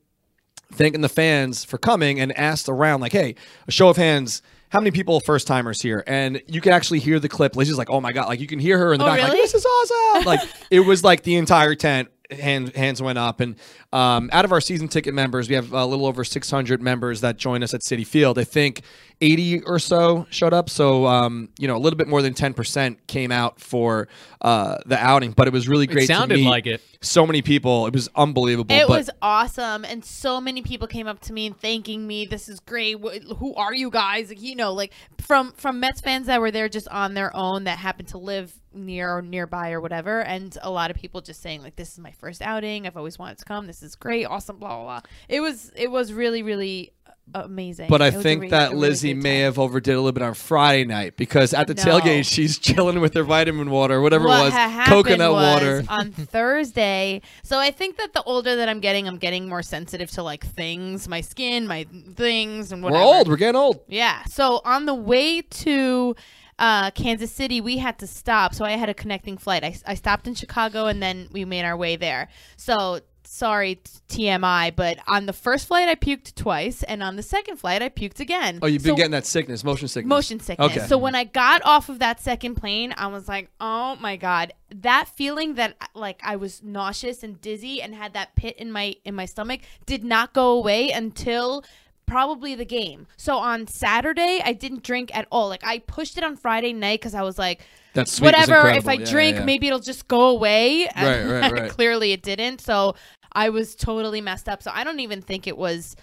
thanking 0.73 1.01
the 1.01 1.09
fans 1.09 1.65
for 1.65 1.79
coming 1.79 2.21
and 2.21 2.37
asked 2.39 2.69
around, 2.69 3.01
like, 3.01 3.13
hey, 3.13 3.35
a 3.67 3.73
show 3.73 3.89
of 3.89 3.97
hands. 3.97 4.43
How 4.71 4.79
many 4.81 4.93
people 4.93 5.21
first 5.21 5.47
timers 5.47 5.83
here? 5.83 6.03
And 6.07 6.41
you 6.47 6.61
can 6.61 6.73
actually 6.73 7.01
hear 7.01 7.21
the 7.21 7.29
clip. 7.29 7.57
Lizzie's 7.57 7.77
like, 7.77 7.91
"Oh 7.91 8.01
my 8.01 8.13
god!" 8.13 8.29
Like 8.29 8.41
you 8.41 8.47
can 8.47 8.59
hear 8.59 8.79
her 8.79 8.93
in 8.93 8.99
the 8.99 9.05
Oh, 9.05 9.09
back, 9.09 9.19
like, 9.21 9.33
really? 9.33 9.43
"This 9.43 9.55
is 9.55 9.67
awesome!" 9.67 10.25
like 10.25 10.41
it 10.71 10.81
was 10.81 11.03
like 11.05 11.23
the 11.25 11.37
entire 11.37 11.75
tent. 11.75 12.09
Hands 12.31 12.75
hands 12.75 13.03
went 13.03 13.19
up, 13.19 13.41
and 13.41 13.57
um, 13.93 14.31
out 14.33 14.45
of 14.45 14.53
our 14.53 14.61
season 14.61 14.89
ticket 14.89 15.15
members, 15.15 15.49
we 15.49 15.55
have 15.55 15.73
a 15.73 15.85
little 15.85 16.07
over 16.07 16.23
600 16.23 16.81
members 16.81 17.21
that 17.23 17.37
join 17.37 17.63
us 17.63 17.75
at 17.75 17.81
Citi 17.81 18.07
Field. 18.07 18.39
I 18.39 18.45
think 18.45 18.83
80 19.21 19.63
or 19.65 19.79
so 19.79 20.27
showed 20.31 20.55
up, 20.55 20.71
so 20.71 21.07
um, 21.07 21.49
you 21.59 21.67
know 21.67 21.77
a 21.77 21.79
little 21.79 21.97
bit 21.97 22.09
more 22.09 22.23
than 22.23 22.33
10 22.33 22.55
percent 22.55 23.07
came 23.07 23.33
out 23.33 23.61
for 23.61 24.09
uh, 24.41 24.79
the 24.87 24.97
outing. 24.97 25.33
But 25.33 25.49
it 25.49 25.53
was 25.53 25.69
really 25.69 25.87
great. 25.87 26.05
It 26.05 26.07
sounded 26.07 26.37
to 26.37 26.41
meet 26.43 26.49
like 26.49 26.67
it. 26.67 26.81
So 27.03 27.27
many 27.27 27.43
people. 27.43 27.87
It 27.87 27.95
was 27.95 28.09
unbelievable. 28.15 28.75
It 28.75 28.87
but 28.87 28.99
was 28.99 29.11
awesome, 29.21 29.85
and 29.85 30.05
so 30.05 30.41
many 30.41 30.63
people 30.63 30.87
came 30.87 31.07
up 31.07 31.21
to 31.23 31.33
me 31.33 31.47
and 31.47 31.59
thanking 31.59 32.07
me. 32.07 32.27
This 32.27 32.49
is 32.49 32.61
great. 32.61 32.99
Who 33.39 33.55
are 33.55 33.75
you 33.75 33.91
guys? 33.91 34.29
Like, 34.29 34.41
you 34.41 34.55
know, 34.55 34.73
like 34.73 34.93
from 35.19 35.53
from 35.53 35.81
Mets 35.81 36.01
fans 36.01 36.27
that 36.27 36.41
were 36.41 36.51
there 36.51 36.69
just 36.69 36.89
on 36.89 37.15
their 37.15 37.35
own 37.35 37.65
that 37.65 37.79
happened 37.79 38.09
to 38.09 38.19
live 38.19 38.55
near 38.73 39.11
or 39.17 39.23
nearby 39.23 39.73
or 39.73 39.81
whatever, 39.81 40.21
and 40.23 40.57
a 40.63 40.71
lot 40.71 40.91
of 40.91 40.97
people 40.97 41.21
just 41.21 41.43
saying 41.43 41.63
like, 41.63 41.77
"This 41.77 41.93
is 41.93 41.99
my 41.99 42.13
first 42.13 42.43
outing. 42.43 42.87
I've 42.87 42.97
always 42.97 43.19
wanted 43.19 43.39
to 43.39 43.45
come. 43.45 43.67
This 43.67 43.83
is 43.83 43.95
great, 43.97 44.25
awesome." 44.25 44.57
Blah 44.59 44.77
blah 44.77 44.85
blah. 44.85 45.01
It 45.29 45.41
was 45.41 45.73
it 45.77 45.91
was 45.91 46.13
really 46.13 46.43
really 46.43 46.93
uh, 47.35 47.43
amazing. 47.45 47.89
But 47.89 48.03
I 48.03 48.09
It 48.09 48.15
think 48.23 48.43
re- 48.43 48.51
that 48.51 48.69
a 48.69 48.75
really 48.75 48.89
Lizzie 48.89 49.15
may 49.15 49.41
have 49.41 49.59
overdid 49.59 49.95
a 49.95 49.99
little 49.99 50.11
bit 50.13 50.23
on 50.23 50.35
Friday 50.35 50.85
night 50.85 51.17
because 51.17 51.55
at 51.55 51.69
the 51.69 51.75
No. 51.75 51.83
tailgate 51.83 52.25
she's 52.33 52.59
chilling 52.59 53.01
with 53.01 53.15
her 53.15 53.23
vitamin 53.23 53.71
water, 53.71 54.01
whatever 54.01 54.27
what 54.27 54.53
it 54.53 54.55
was, 54.55 54.89
coconut 54.89 55.33
was 55.33 55.55
water. 55.63 55.85
on 55.89 56.11
Thursday. 56.13 57.23
So 57.45 57.59
I 57.59 57.71
think 57.71 57.97
that 57.99 58.13
the 58.15 58.23
older 58.25 58.57
that 58.57 58.69
I'm 58.69 58.81
getting, 58.81 59.07
I'm 59.07 59.19
getting 59.19 59.49
more 59.49 59.63
sensitive 59.63 60.11
to 60.13 60.23
like 60.25 60.45
things, 60.45 61.07
my 61.09 61.21
skin, 61.21 61.67
my 61.69 61.87
things, 62.15 62.73
and 62.73 62.83
whatever. 62.83 63.05
We're 63.05 63.07
old. 63.17 63.29
We're 63.29 63.37
getting 63.37 63.57
old. 63.61 63.81
Yeah. 63.89 64.25
So 64.25 64.61
on 64.65 64.87
the 64.87 64.95
way 64.95 65.43
to 65.43 66.17
uh, 66.61 66.91
Kansas 66.93 67.33
City, 67.33 67.61
we 67.61 67.79
had 67.79 67.99
to 67.99 68.07
stop. 68.07 68.55
So 68.55 68.65
I 68.65 68.73
had 68.73 68.89
a 68.89 68.95
connecting 68.95 69.37
flight. 69.39 69.65
I, 69.65 69.75
I 69.87 69.95
stopped 69.95 70.29
in 70.29 70.35
Chicago 70.37 70.87
and 70.87 71.03
then 71.03 71.29
we 71.33 71.45
made 71.45 71.65
our 71.65 71.77
way 71.77 71.97
there. 71.97 72.29
So 72.57 73.01
sorry, 73.25 73.81
TMI, 74.09 74.75
but 74.75 74.99
on 75.07 75.27
the 75.27 75.33
first 75.33 75.69
flight, 75.69 75.89
I 75.89 75.95
puked 75.95 76.35
twice. 76.35 76.83
And 76.83 77.01
on 77.03 77.15
the 77.17 77.23
second 77.23 77.59
flight, 77.59 77.81
I 77.81 77.89
puked 77.89 78.19
again. 78.21 78.59
Oh, 78.61 78.67
you've 78.67 78.83
been 78.83 78.93
So- 78.93 78.97
getting 78.97 79.13
that 79.13 79.25
sickness, 79.27 79.63
motion 79.65 79.89
sickness. 79.89 80.09
motion 80.09 80.41
sickness. 80.41 80.73
Okay. 80.77 80.87
So 80.87 80.99
when 80.99 81.15
I 81.15 81.25
got 81.25 81.63
off 81.65 81.89
of 81.89 82.01
that 82.01 82.21
second 82.21 82.57
plane, 82.57 82.93
I 82.97 83.07
was 83.07 83.29
like, 83.29 83.49
"Oh 83.61 83.97
my 84.01 84.17
god!" 84.17 84.53
That 84.75 85.09
feeling 85.15 85.55
that 85.55 85.77
like 85.95 86.21
I 86.25 86.37
was 86.37 86.63
nauseous 86.63 87.23
and 87.23 87.41
dizzy 87.41 87.81
and 87.81 87.95
had 87.95 88.15
that 88.15 88.35
pit 88.35 88.57
in 88.59 88.73
my 88.73 88.97
in 89.05 89.15
my 89.15 89.27
stomach 89.27 89.61
did 89.87 90.03
not 90.05 90.33
go 90.33 90.51
away 90.51 90.91
until 90.91 91.65
probably 92.11 92.57
the 92.57 92.65
game. 92.65 93.07
So 93.17 93.37
on 93.37 93.69
Saturday, 93.69 94.41
I 94.45 94.53
didn't 94.53 94.83
drink 94.83 95.17
at 95.17 95.29
all. 95.31 95.49
Like 95.49 95.65
I 95.65 95.79
pushed 95.79 96.19
it 96.19 96.25
on 96.25 96.37
Friday 96.37 96.73
night 96.73 97.01
because 97.01 97.15
I 97.15 97.23
was 97.23 97.39
like, 97.39 97.61
That 97.95 98.09
sweet 98.09 98.35
was 98.35 98.49
whatever. 98.49 98.69
If. 98.69 98.89
I 98.89 98.95
Yeah, 98.95 99.11
drink, 99.11 99.35
yeah, 99.35 99.41
yeah. 99.41 99.47
maybe 99.47 99.69
it'll 99.69 99.79
just 99.79 100.09
go 100.09 100.29
away. 100.29 100.89
Right, 100.97 101.25
right, 101.25 101.53
right. 101.53 101.71
Clearly, 101.71 102.13
it 102.13 102.23
didn't. 102.23 102.61
So 102.61 102.97
I 103.33 103.51
was 103.51 103.77
totally 103.77 104.21
messed 104.21 104.49
up. 104.49 104.63
So 104.63 104.73
I 104.75 104.83
don't 104.83 104.99
even 104.99 105.23
think 105.23 105.47
it 105.47 105.57
was 105.57 105.95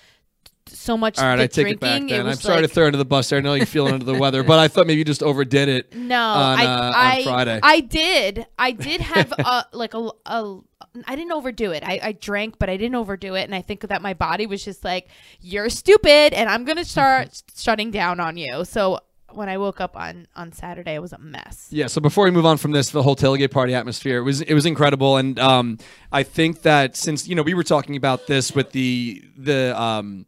so 0.68 0.98
much 0.98 1.18
All 1.19 1.25
right, 1.25 1.36
the 1.36 1.44
I 1.44 1.48
take 1.48 1.65
drinking. 1.65 1.77
it 1.77 1.80
back 1.81 2.09
then. 2.09 2.19
I'm 2.21 2.25
was 2.27 2.39
sorry 2.39 2.62
like, 2.62 2.69
to 2.69 2.74
throw 2.74 2.86
under 2.86 2.98
the 2.98 3.06
bus 3.06 3.30
there. 3.30 3.39
I 3.39 3.42
know 3.42 3.54
you're 3.56 3.65
feeling 3.65 3.94
under 3.94 4.06
the 4.06 4.15
weather, 4.15 4.44
but 4.44 4.59
I 4.59 4.68
thought 4.69 4.88
maybe 4.88 5.00
you 5.00 5.06
just 5.06 5.24
overdid 5.24 5.68
it. 5.68 5.94
No, 5.95 6.21
on, 6.21 6.59
I, 6.59 6.65
uh, 6.65 6.88
on 6.88 6.94
I, 6.95 7.24
Friday. 7.24 7.59
I 7.63 7.80
did. 7.81 8.45
I 8.57 8.71
did 8.71 9.01
have 9.01 9.31
a 9.38 9.65
like 9.74 9.94
a, 9.94 10.09
a 10.25 10.59
I 11.07 11.15
didn't 11.15 11.31
overdo 11.31 11.71
it. 11.71 11.83
I, 11.85 11.99
I 12.01 12.11
drank, 12.13 12.57
but 12.59 12.69
I 12.69 12.77
didn't 12.77 12.95
overdo 12.95 13.35
it, 13.35 13.44
and 13.44 13.53
I 13.53 13.61
think 13.61 13.81
that 13.81 14.01
my 14.01 14.13
body 14.13 14.47
was 14.47 14.63
just 14.63 14.83
like, 14.83 15.09
"You're 15.41 15.69
stupid," 15.69 16.33
and 16.33 16.49
I'm 16.49 16.65
gonna 16.65 16.85
start 16.85 17.41
shutting 17.55 17.91
down 17.91 18.19
on 18.19 18.38
you. 18.38 18.65
So 18.65 18.99
when 19.33 19.49
I 19.49 19.57
woke 19.57 19.81
up 19.81 19.95
on 19.95 20.27
on 20.35 20.51
Saturday, 20.51 20.95
it 20.95 21.01
was 21.01 21.13
a 21.13 21.17
mess. 21.17 21.67
Yeah. 21.69 21.88
So 21.88 22.01
before 22.01 22.25
we 22.25 22.31
move 22.31 22.45
on 22.45 22.57
from 22.57 22.71
this, 22.71 22.89
the 22.89 23.03
whole 23.03 23.15
tailgate 23.15 23.51
party 23.51 23.73
atmosphere 23.73 24.19
it 24.19 24.23
was 24.23 24.41
it 24.41 24.53
was 24.53 24.65
incredible, 24.65 25.17
and 25.17 25.38
um, 25.39 25.77
I 26.11 26.23
think 26.23 26.61
that 26.63 26.95
since 26.95 27.27
you 27.27 27.35
know 27.35 27.44
we 27.44 27.53
were 27.53 27.63
talking 27.63 27.95
about 27.95 28.27
this 28.27 28.53
with 28.53 28.71
the 28.71 29.23
the 29.38 29.79
um, 29.79 30.25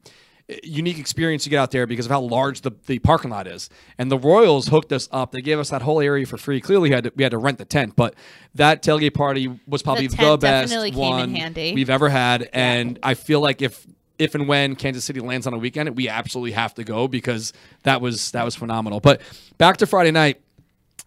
unique 0.63 0.98
experience 0.98 1.46
you 1.46 1.50
get 1.50 1.60
out 1.60 1.72
there 1.72 1.86
because 1.86 2.06
of 2.06 2.12
how 2.12 2.22
large 2.22 2.62
the, 2.62 2.72
the 2.88 3.00
parking 3.00 3.31
lot 3.31 3.48
is, 3.48 3.69
and 3.98 4.12
the 4.12 4.18
Royals 4.18 4.68
hooked 4.68 4.92
us 4.92 5.07
up. 5.12 5.31
They 5.31 5.42
gave 5.42 5.60
us 5.60 5.69
that 5.69 5.81
whole 5.81 6.01
area 6.01 6.25
for 6.25 6.38
free. 6.38 6.60
Clearly, 6.62 6.90
we 6.90 6.96
had 6.96 7.06
to, 7.06 7.13
we 7.16 7.24
had 7.24 7.31
to 7.31 7.38
rent 7.38 7.57
the 7.57 7.66
tent, 7.66 7.96
but 7.96 8.16
that 8.56 8.81
tailgate 8.84 9.13
party 9.13 9.60
was 9.68 9.81
probably 9.81 10.07
the, 10.07 10.18
tent 10.18 10.42
best 10.42 10.72
definitely 10.72 10.92
came 10.92 11.01
in 11.01 11.44
one 11.44 11.54
we've 11.75 11.90
ever 11.90 12.10
had, 12.10 12.50
and 12.54 13.00
I 13.04 13.13
feel 13.13 13.42
like 13.42 13.62
if 13.62 13.86
if 14.18 14.36
and 14.36 14.48
when 14.48 14.75
Kansas 14.75 15.06
City 15.06 15.22
lands 15.22 15.48
on 15.48 15.54
a 15.54 15.57
weekend, 15.57 15.96
we 15.96 16.10
absolutely 16.10 16.52
have 16.52 16.74
to 16.75 16.84
go 16.84 17.07
because 17.07 17.54
that 17.84 18.02
was 18.02 18.31
that 18.31 18.44
was 18.44 18.56
phenomenal. 18.56 19.00
But 19.00 19.22
back 19.57 19.78
to 19.78 19.88
Friday 19.88 20.12
night 20.12 20.42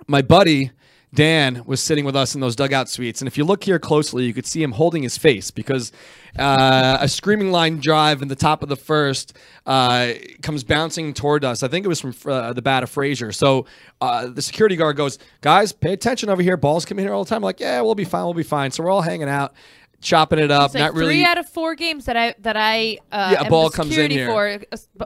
my 0.06 0.22
buddy 0.22 0.70
Dan 1.14 1.62
was 1.66 1.82
sitting 1.82 2.06
with 2.06 2.16
us 2.16 2.34
in 2.34 2.40
those 2.40 2.56
dugout 2.56 2.88
suites, 2.88 3.20
and 3.20 3.28
if 3.28 3.36
you 3.36 3.44
look 3.44 3.64
here 3.64 3.78
closely, 3.78 4.24
you 4.24 4.32
could 4.32 4.46
see 4.46 4.62
him 4.62 4.72
holding 4.72 5.02
his 5.02 5.18
face 5.18 5.50
because 5.50 5.92
uh, 6.38 6.96
a 7.00 7.08
screaming 7.08 7.50
line 7.50 7.78
drive 7.80 8.22
in 8.22 8.28
the 8.28 8.36
top 8.36 8.62
of 8.62 8.70
the 8.70 8.76
first 8.76 9.36
uh, 9.66 10.12
comes 10.40 10.64
bouncing 10.64 11.12
toward 11.12 11.44
us. 11.44 11.62
I 11.62 11.68
think 11.68 11.84
it 11.84 11.88
was 11.88 12.00
from 12.00 12.14
uh, 12.24 12.54
the 12.54 12.62
bat 12.62 12.82
of 12.82 12.88
Frazier. 12.88 13.30
So 13.30 13.66
uh, 14.00 14.28
the 14.28 14.40
security 14.40 14.74
guard 14.74 14.96
goes, 14.96 15.18
"Guys, 15.42 15.70
pay 15.70 15.92
attention 15.92 16.30
over 16.30 16.40
here. 16.40 16.56
Balls 16.56 16.86
come 16.86 16.98
in 16.98 17.04
here 17.04 17.12
all 17.12 17.24
the 17.24 17.28
time." 17.28 17.36
I'm 17.36 17.42
like, 17.42 17.60
"Yeah, 17.60 17.82
we'll 17.82 17.94
be 17.94 18.04
fine. 18.04 18.24
We'll 18.24 18.32
be 18.32 18.42
fine." 18.42 18.70
So 18.70 18.82
we're 18.82 18.90
all 18.90 19.02
hanging 19.02 19.28
out, 19.28 19.52
chopping 20.02 20.38
it 20.38 20.50
up. 20.50 20.74
Like 20.74 20.80
not 20.82 20.94
really. 20.94 21.14
three 21.14 21.24
out 21.24 21.38
of 21.38 21.48
four 21.48 21.74
games 21.74 22.04
that 22.06 22.16
I 22.16 22.34
that 22.40 22.56
I 22.56 22.98
uh, 23.10 23.36
Yeah, 23.40 23.46
a 23.46 23.50
ball 23.50 23.70
comes 23.70 23.96
in 23.96 24.10
here. 24.10 24.26
for. 24.26 24.46
A, 24.48 24.58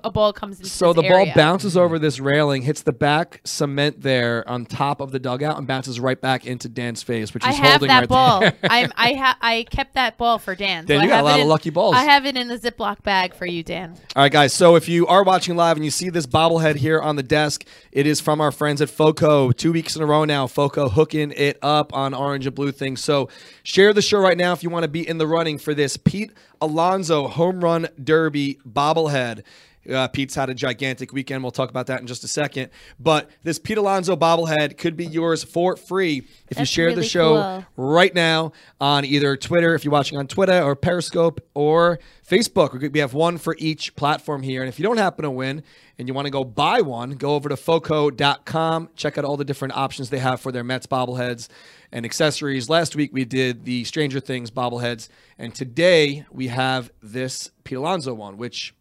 a 0.04 0.10
ball 0.10 0.32
comes 0.32 0.58
in. 0.58 0.66
So 0.66 0.92
the 0.92 1.02
this 1.02 1.10
ball 1.10 1.26
bounces 1.34 1.76
over 1.76 1.98
this 1.98 2.18
railing, 2.18 2.62
hits 2.62 2.82
the 2.82 2.92
back 2.92 3.40
cement 3.44 4.00
there 4.02 4.48
on 4.48 4.66
top 4.66 5.00
of 5.00 5.12
the 5.12 5.18
dugout, 5.18 5.58
and 5.58 5.66
bounces 5.66 6.00
right 6.00 6.20
back 6.20 6.46
into 6.46 6.68
Dan's 6.68 7.02
face, 7.02 7.32
which 7.34 7.44
I 7.44 7.52
have 7.52 7.70
holding 7.72 7.88
that 7.88 8.00
right 8.00 8.08
ball. 8.08 8.40
there. 8.40 8.54
I 8.64 9.12
ha- 9.14 9.38
I 9.40 9.66
kept 9.70 9.94
that 9.94 10.16
ball 10.18 10.38
for 10.38 10.54
Dan. 10.54 10.86
Dan, 10.86 11.00
so 11.00 11.02
you 11.04 11.08
I 11.08 11.08
got 11.08 11.12
a 11.12 11.16
have 11.16 11.24
lot 11.24 11.30
it 11.32 11.34
of 11.34 11.40
in- 11.42 11.48
lucky 11.48 11.70
balls. 11.70 11.94
I 11.94 12.02
have 12.04 12.26
it 12.26 12.36
in 12.36 12.50
a 12.50 12.58
Ziploc 12.58 13.02
bag 13.02 13.34
for 13.34 13.46
you, 13.46 13.62
Dan. 13.62 13.94
All 14.16 14.22
right, 14.22 14.32
guys. 14.32 14.52
So 14.52 14.76
if 14.76 14.88
you 14.88 15.06
are 15.06 15.22
watching 15.22 15.56
live 15.56 15.76
and 15.76 15.84
you 15.84 15.90
see 15.90 16.08
this 16.10 16.26
bobblehead 16.26 16.76
here 16.76 17.00
on 17.00 17.16
the 17.16 17.22
desk, 17.22 17.64
it 17.92 18.06
is 18.06 18.20
from 18.20 18.40
our 18.40 18.50
friends 18.50 18.80
at 18.80 18.88
Foco. 18.90 19.52
Two 19.52 19.72
weeks 19.72 19.94
in 19.96 20.02
a 20.02 20.06
row 20.06 20.24
now, 20.24 20.46
Foco 20.46 20.88
hooking 20.88 21.32
it 21.36 21.58
up 21.62 21.94
on 21.94 22.14
orange 22.14 22.46
and 22.46 22.54
blue 22.54 22.72
things. 22.72 23.02
So 23.02 23.28
share 23.62 23.92
the 23.92 24.02
show 24.02 24.18
right 24.18 24.36
now 24.36 24.52
if 24.52 24.62
you 24.62 24.70
want 24.70 24.84
to 24.84 24.85
be 24.92 25.06
in 25.06 25.18
the 25.18 25.26
running 25.26 25.58
for 25.58 25.74
this 25.74 25.96
Pete 25.96 26.32
Alonso 26.60 27.28
home 27.28 27.60
run 27.62 27.88
derby 28.02 28.58
bobblehead. 28.66 29.42
Uh, 29.90 30.08
Pete's 30.08 30.34
had 30.34 30.48
a 30.50 30.54
gigantic 30.54 31.12
weekend. 31.12 31.42
We'll 31.42 31.50
talk 31.52 31.70
about 31.70 31.86
that 31.86 32.00
in 32.00 32.06
just 32.06 32.24
a 32.24 32.28
second. 32.28 32.70
But 32.98 33.30
this 33.42 33.58
Pete 33.58 33.78
Alonso 33.78 34.16
bobblehead 34.16 34.76
could 34.78 34.96
be 34.96 35.06
yours 35.06 35.44
for 35.44 35.76
free 35.76 36.18
if 36.18 36.26
you 36.50 36.56
That's 36.56 36.70
share 36.70 36.94
the 36.94 37.04
show 37.04 37.62
cool. 37.76 37.92
right 37.94 38.14
now 38.14 38.52
on 38.80 39.04
either 39.04 39.36
Twitter, 39.36 39.74
if 39.74 39.84
you're 39.84 39.92
watching 39.92 40.18
on 40.18 40.26
Twitter, 40.26 40.62
or 40.62 40.74
Periscope, 40.76 41.40
or 41.54 41.98
Facebook. 42.28 42.80
We- 42.80 42.88
We 42.88 43.00
have 43.00 43.14
one 43.14 43.36
for 43.38 43.54
each 43.58 43.94
platform 43.96 44.42
here. 44.42 44.62
And 44.62 44.68
if 44.68 44.78
you 44.78 44.82
don't 44.82 44.96
happen 44.96 45.22
to 45.24 45.30
win 45.30 45.62
and 45.98 46.08
you 46.08 46.14
want 46.14 46.26
to 46.26 46.30
go 46.30 46.44
buy 46.44 46.80
one, 46.80 47.10
go 47.12 47.34
over 47.34 47.48
to 47.48 47.56
foco.com. 47.56 48.88
Check 48.96 49.18
out 49.18 49.24
all 49.24 49.36
the 49.36 49.44
different 49.44 49.76
options 49.76 50.10
they 50.10 50.18
have 50.18 50.40
for 50.40 50.50
their 50.52 50.64
Mets 50.64 50.86
bobbleheads 50.86 51.48
and 51.92 52.04
accessories. 52.04 52.68
Last 52.68 52.96
week 52.96 53.12
we 53.12 53.24
did 53.24 53.64
the 53.64 53.84
Stranger 53.84 54.20
Things 54.20 54.50
bobbleheads. 54.50 55.08
And 55.38 55.54
today 55.54 56.24
we 56.30 56.48
have 56.48 56.90
this 57.02 57.50
Pete 57.64 57.78
Alonso 57.78 58.14
one, 58.14 58.36
which 58.38 58.74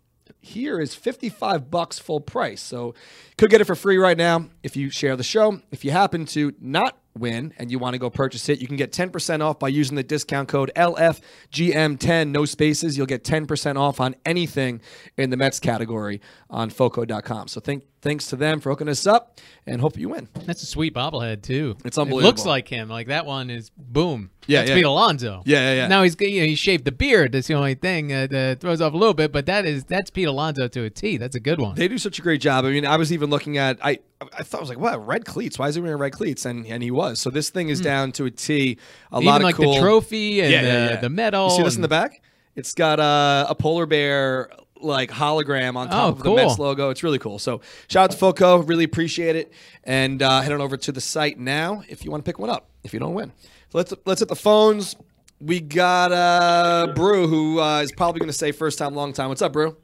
here 0.45 0.79
is 0.79 0.93
55 0.93 1.71
bucks 1.71 1.97
full 1.97 2.21
price. 2.21 2.61
So 2.61 2.93
could 3.37 3.49
get 3.49 3.61
it 3.61 3.65
for 3.65 3.75
free 3.75 3.97
right 3.97 4.17
now 4.17 4.45
if 4.63 4.77
you 4.77 4.89
share 4.89 5.15
the 5.15 5.23
show. 5.23 5.59
If 5.71 5.83
you 5.83 5.91
happen 5.91 6.25
to 6.27 6.53
not 6.61 6.97
win 7.17 7.53
and 7.57 7.71
you 7.71 7.79
want 7.79 7.93
to 7.93 7.99
go 7.99 8.09
purchase 8.09 8.47
it, 8.49 8.59
you 8.59 8.67
can 8.67 8.75
get 8.75 8.91
10% 8.91 9.41
off 9.41 9.57
by 9.57 9.69
using 9.69 9.95
the 9.95 10.03
discount 10.03 10.47
code 10.47 10.71
LFGM10, 10.75 12.29
no 12.29 12.45
spaces. 12.45 12.97
You'll 12.97 13.07
get 13.07 13.23
10% 13.23 13.77
off 13.77 13.99
on 13.99 14.15
anything 14.25 14.81
in 15.17 15.31
the 15.31 15.37
Mets 15.37 15.59
category 15.59 16.21
on 16.49 16.69
foco.com. 16.69 17.47
So 17.47 17.59
think 17.59 17.83
thanks 18.05 18.27
to 18.27 18.37
them 18.37 18.61
for 18.61 18.69
hooking 18.69 18.87
us 18.87 19.05
up, 19.05 19.41
and 19.67 19.81
hope 19.81 19.97
you 19.97 20.07
win. 20.09 20.29
That's 20.45 20.63
a 20.63 20.65
sweet 20.65 20.93
bobblehead 20.93 21.41
too. 21.41 21.75
It's 21.83 21.97
It 21.97 22.01
unbelievable. 22.01 22.27
looks 22.29 22.45
like 22.45 22.69
him. 22.69 22.87
Like 22.87 23.07
that 23.07 23.25
one 23.25 23.49
is 23.49 23.71
boom. 23.75 24.29
Yeah, 24.47 24.59
that's 24.59 24.69
yeah. 24.69 24.75
Pete 24.75 24.85
Alonso. 24.85 25.41
Yeah, 25.45 25.59
yeah, 25.71 25.73
yeah. 25.73 25.87
Now 25.87 26.03
he's 26.03 26.15
you 26.21 26.41
know, 26.41 26.45
he 26.45 26.55
shaved 26.55 26.85
the 26.85 26.91
beard. 26.91 27.31
That's 27.33 27.47
the 27.47 27.55
only 27.55 27.73
thing 27.75 28.13
uh, 28.13 28.27
that 28.27 28.61
throws 28.61 28.79
off 28.79 28.93
a 28.93 28.97
little 28.97 29.15
bit. 29.15 29.31
But 29.33 29.47
that 29.47 29.65
is 29.65 29.83
that's 29.83 30.09
Pete 30.11 30.27
Alonso 30.27 30.67
to 30.69 30.83
a 30.83 30.89
T. 30.89 31.17
That's 31.17 31.35
a 31.35 31.39
good 31.39 31.59
one. 31.59 31.75
They 31.75 31.87
do 31.87 31.97
such 31.97 32.19
a 32.19 32.21
great 32.21 32.39
job. 32.41 32.63
I 32.63 32.69
mean, 32.69 32.85
I 32.85 32.95
was 32.95 33.11
even 33.11 33.29
looking 33.29 33.57
at 33.57 33.79
I 33.83 33.99
I 34.21 34.43
thought 34.43 34.59
I 34.59 34.61
was 34.61 34.69
like, 34.69 34.77
what 34.79 35.05
red 35.05 35.25
cleats? 35.25 35.57
Why 35.59 35.67
is 35.67 35.75
he 35.75 35.81
wearing 35.81 35.97
red 35.97 36.13
cleats? 36.13 36.45
And 36.45 36.65
and 36.67 36.81
he 36.83 36.91
was. 36.91 37.19
So 37.19 37.29
this 37.31 37.49
thing 37.49 37.69
is 37.69 37.81
down 37.81 38.11
to 38.13 38.25
a 38.25 38.31
T. 38.31 38.77
A. 39.11 39.15
Even 39.17 39.25
lot 39.25 39.41
of 39.41 39.45
like 39.45 39.55
cool 39.55 39.73
the 39.73 39.79
trophy 39.81 40.41
and 40.41 40.51
Yeah, 40.51 40.61
the, 40.61 40.67
yeah, 40.67 40.89
yeah. 40.91 40.95
the 41.01 41.09
medal. 41.09 41.45
You 41.49 41.57
see 41.57 41.63
this 41.63 41.75
in 41.75 41.81
the 41.81 41.87
back? 41.87 42.21
It's 42.55 42.73
got 42.75 42.99
uh, 43.01 43.47
a 43.49 43.55
polar 43.55 43.85
bear 43.87 44.49
like 44.85 45.11
hologram 45.11 45.75
on 45.75 45.89
top 45.89 45.95
Oh, 46.05 46.09
of 46.09 46.23
the 46.23 46.33
Mets 46.33 46.57
logo. 46.59 46.89
It's 46.91 47.03
really 47.03 47.19
cool. 47.19 47.39
So 47.39 47.61
shout 47.89 48.05
out 48.05 48.11
to 48.11 48.17
Foco, 48.17 48.59
really 48.59 48.83
appreciate 48.85 49.35
it. 49.35 49.51
And 49.83 50.21
uh, 50.21 50.41
head 50.41 50.51
on 50.53 50.61
over 50.61 50.77
to 50.77 50.91
the 50.91 51.01
site 51.01 51.37
now 51.39 51.83
if 51.89 52.05
you 52.05 52.11
want 52.11 52.23
to 52.23 52.29
pick 52.29 52.39
one 52.39 52.49
up. 52.49 52.69
If 52.83 52.93
you 52.93 52.99
don't 52.99 53.13
win, 53.15 53.31
so 53.71 53.77
let's 53.79 53.93
let's 54.05 54.19
hit 54.21 54.29
the 54.29 54.35
phones. 54.35 54.95
We 55.41 55.59
got 55.59 56.11
uh, 56.13 56.93
Brew, 56.95 57.27
who 57.27 57.59
uh, 57.59 57.81
is 57.81 57.91
probably 57.91 58.19
going 58.19 58.29
to 58.29 58.33
say 58.37 58.51
first 58.53 58.77
time, 58.79 58.95
long 58.95 59.11
time. 59.11 59.27
What's 59.29 59.41
up, 59.41 59.51
Brew? 59.51 59.75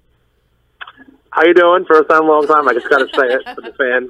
How 1.31 1.43
you 1.45 1.53
doing? 1.53 1.85
First 1.85 2.09
time, 2.09 2.27
long 2.27 2.47
time. 2.47 2.67
I 2.67 2.73
just 2.73 2.89
got 2.89 2.99
to 2.99 3.07
say 3.07 3.25
it 3.27 3.43
for 3.55 3.61
the 3.61 3.73
fan. 3.73 4.09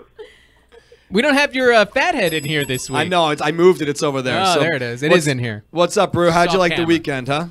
We 1.10 1.22
don't 1.22 1.34
have 1.34 1.54
your 1.54 1.74
uh, 1.74 1.86
fathead 1.86 2.34
in 2.34 2.44
here 2.46 2.64
this 2.64 2.90
week. 2.90 3.00
I 3.00 3.04
know 3.06 3.30
it's, 3.32 3.42
I 3.42 3.52
moved 3.52 3.82
it. 3.82 3.90
It's 3.90 4.02
over 4.02 4.22
there. 4.22 4.42
Oh, 4.46 4.54
so 4.54 4.60
there 4.62 4.76
it 4.76 4.82
is. 4.82 5.04
It 5.04 5.12
is 5.12 5.28
in 5.28 5.40
here. 5.40 5.64
What's 5.72 5.98
up, 5.98 6.14
Brew? 6.14 6.32
How'd 6.32 6.48
you 6.48 6.52
Soft 6.54 6.60
like 6.60 6.76
the 6.78 6.86
weekend, 6.86 7.28
huh? 7.28 7.48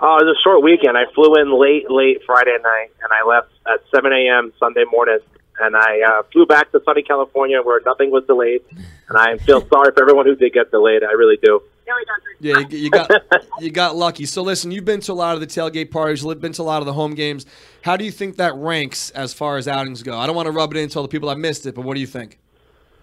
Oh, 0.00 0.18
it 0.20 0.24
was 0.24 0.36
a 0.38 0.42
short 0.42 0.62
weekend. 0.62 0.96
I 0.96 1.10
flew 1.12 1.34
in 1.36 1.50
late, 1.58 1.90
late 1.90 2.22
Friday 2.24 2.56
night, 2.62 2.90
and 3.02 3.12
I 3.12 3.26
left 3.26 3.50
at 3.66 3.80
7 3.94 4.12
a.m. 4.12 4.52
Sunday 4.58 4.84
morning. 4.90 5.18
And 5.60 5.74
I 5.74 6.00
uh, 6.02 6.22
flew 6.32 6.46
back 6.46 6.70
to 6.70 6.80
sunny 6.84 7.02
California 7.02 7.60
where 7.62 7.80
nothing 7.84 8.12
was 8.12 8.24
delayed. 8.26 8.62
And 9.08 9.18
I 9.18 9.38
feel 9.38 9.60
sorry 9.68 9.92
for 9.92 10.02
everyone 10.02 10.26
who 10.26 10.36
did 10.36 10.52
get 10.52 10.70
delayed. 10.70 11.02
I 11.02 11.12
really 11.12 11.36
do. 11.42 11.60
Yeah, 12.38 12.58
you, 12.58 12.78
you 12.78 12.90
got 12.90 13.10
you 13.60 13.70
got 13.70 13.96
lucky. 13.96 14.26
So 14.26 14.42
listen, 14.42 14.70
you've 14.70 14.84
been 14.84 15.00
to 15.00 15.12
a 15.12 15.14
lot 15.14 15.34
of 15.34 15.40
the 15.40 15.46
tailgate 15.46 15.90
parties, 15.90 16.22
you've 16.22 16.40
been 16.40 16.52
to 16.52 16.62
a 16.62 16.64
lot 16.64 16.80
of 16.82 16.86
the 16.86 16.92
home 16.92 17.14
games. 17.14 17.46
How 17.82 17.96
do 17.96 18.04
you 18.04 18.12
think 18.12 18.36
that 18.36 18.54
ranks 18.54 19.10
as 19.10 19.32
far 19.32 19.56
as 19.56 19.66
outings 19.66 20.02
go? 20.02 20.16
I 20.16 20.26
don't 20.26 20.36
want 20.36 20.46
to 20.46 20.52
rub 20.52 20.72
it 20.72 20.76
in 20.76 20.84
until 20.84 21.02
the 21.02 21.08
people 21.08 21.30
that 21.30 21.38
missed 21.38 21.66
it, 21.66 21.74
but 21.74 21.84
what 21.84 21.94
do 21.94 22.00
you 22.00 22.06
think? 22.06 22.38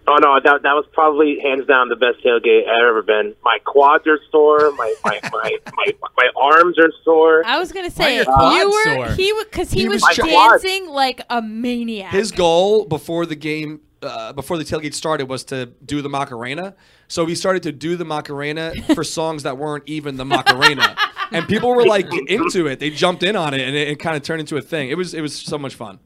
Oh 0.07 0.17
no, 0.21 0.39
that 0.43 0.61
that 0.61 0.73
was 0.73 0.85
probably 0.93 1.39
hands 1.41 1.65
down 1.67 1.89
the 1.89 1.95
best 1.95 2.23
tailgate 2.23 2.67
I've 2.67 2.87
ever 2.87 3.01
been. 3.01 3.35
My 3.43 3.57
quads 3.65 4.05
are 4.07 4.19
sore. 4.31 4.71
My 4.73 4.93
my 5.03 5.19
my 5.31 5.57
my, 5.75 5.91
my 6.17 6.29
arms 6.39 6.77
are 6.77 6.91
sore. 7.03 7.43
I 7.45 7.57
was 7.59 7.71
gonna 7.71 7.89
say 7.89 8.17
you 8.17 8.71
were 8.71 8.83
sore? 8.95 9.07
he 9.15 9.33
because 9.43 9.71
he, 9.71 9.81
He 9.81 9.87
was, 9.89 10.01
was 10.03 10.15
try- 10.15 10.27
dancing 10.29 10.87
like 10.89 11.21
a 11.29 11.41
maniac. 11.41 12.11
His 12.11 12.31
goal 12.31 12.85
before 12.85 13.25
the 13.25 13.35
game, 13.35 13.81
uh, 14.03 14.33
before 14.33 14.57
the 14.59 14.63
tailgate 14.63 14.93
started, 14.93 15.27
was 15.27 15.43
to 15.45 15.65
do 15.83 16.03
the 16.03 16.09
Macarena. 16.09 16.75
So 17.07 17.25
he 17.25 17.33
started 17.33 17.63
to 17.63 17.71
do 17.71 17.95
the 17.95 18.05
Macarena 18.05 18.73
for 18.93 19.03
songs 19.19 19.41
that 19.43 19.57
weren't 19.57 19.83
even 19.87 20.17
the 20.17 20.25
Macarena, 20.25 20.95
and 21.31 21.47
people 21.47 21.73
were 21.73 21.85
like 21.85 22.07
into 22.27 22.67
it. 22.67 22.79
They 22.79 22.91
jumped 22.91 23.23
in 23.23 23.35
on 23.35 23.53
it, 23.55 23.61
and 23.61 23.75
it, 23.75 23.87
it 23.89 23.99
kind 23.99 24.15
of 24.15 24.21
turned 24.23 24.39
into 24.41 24.57
a 24.57 24.61
thing. 24.61 24.89
It 24.89 24.97
was 24.97 25.13
it 25.15 25.21
was 25.21 25.35
so 25.35 25.57
much 25.57 25.73
fun. 25.73 25.99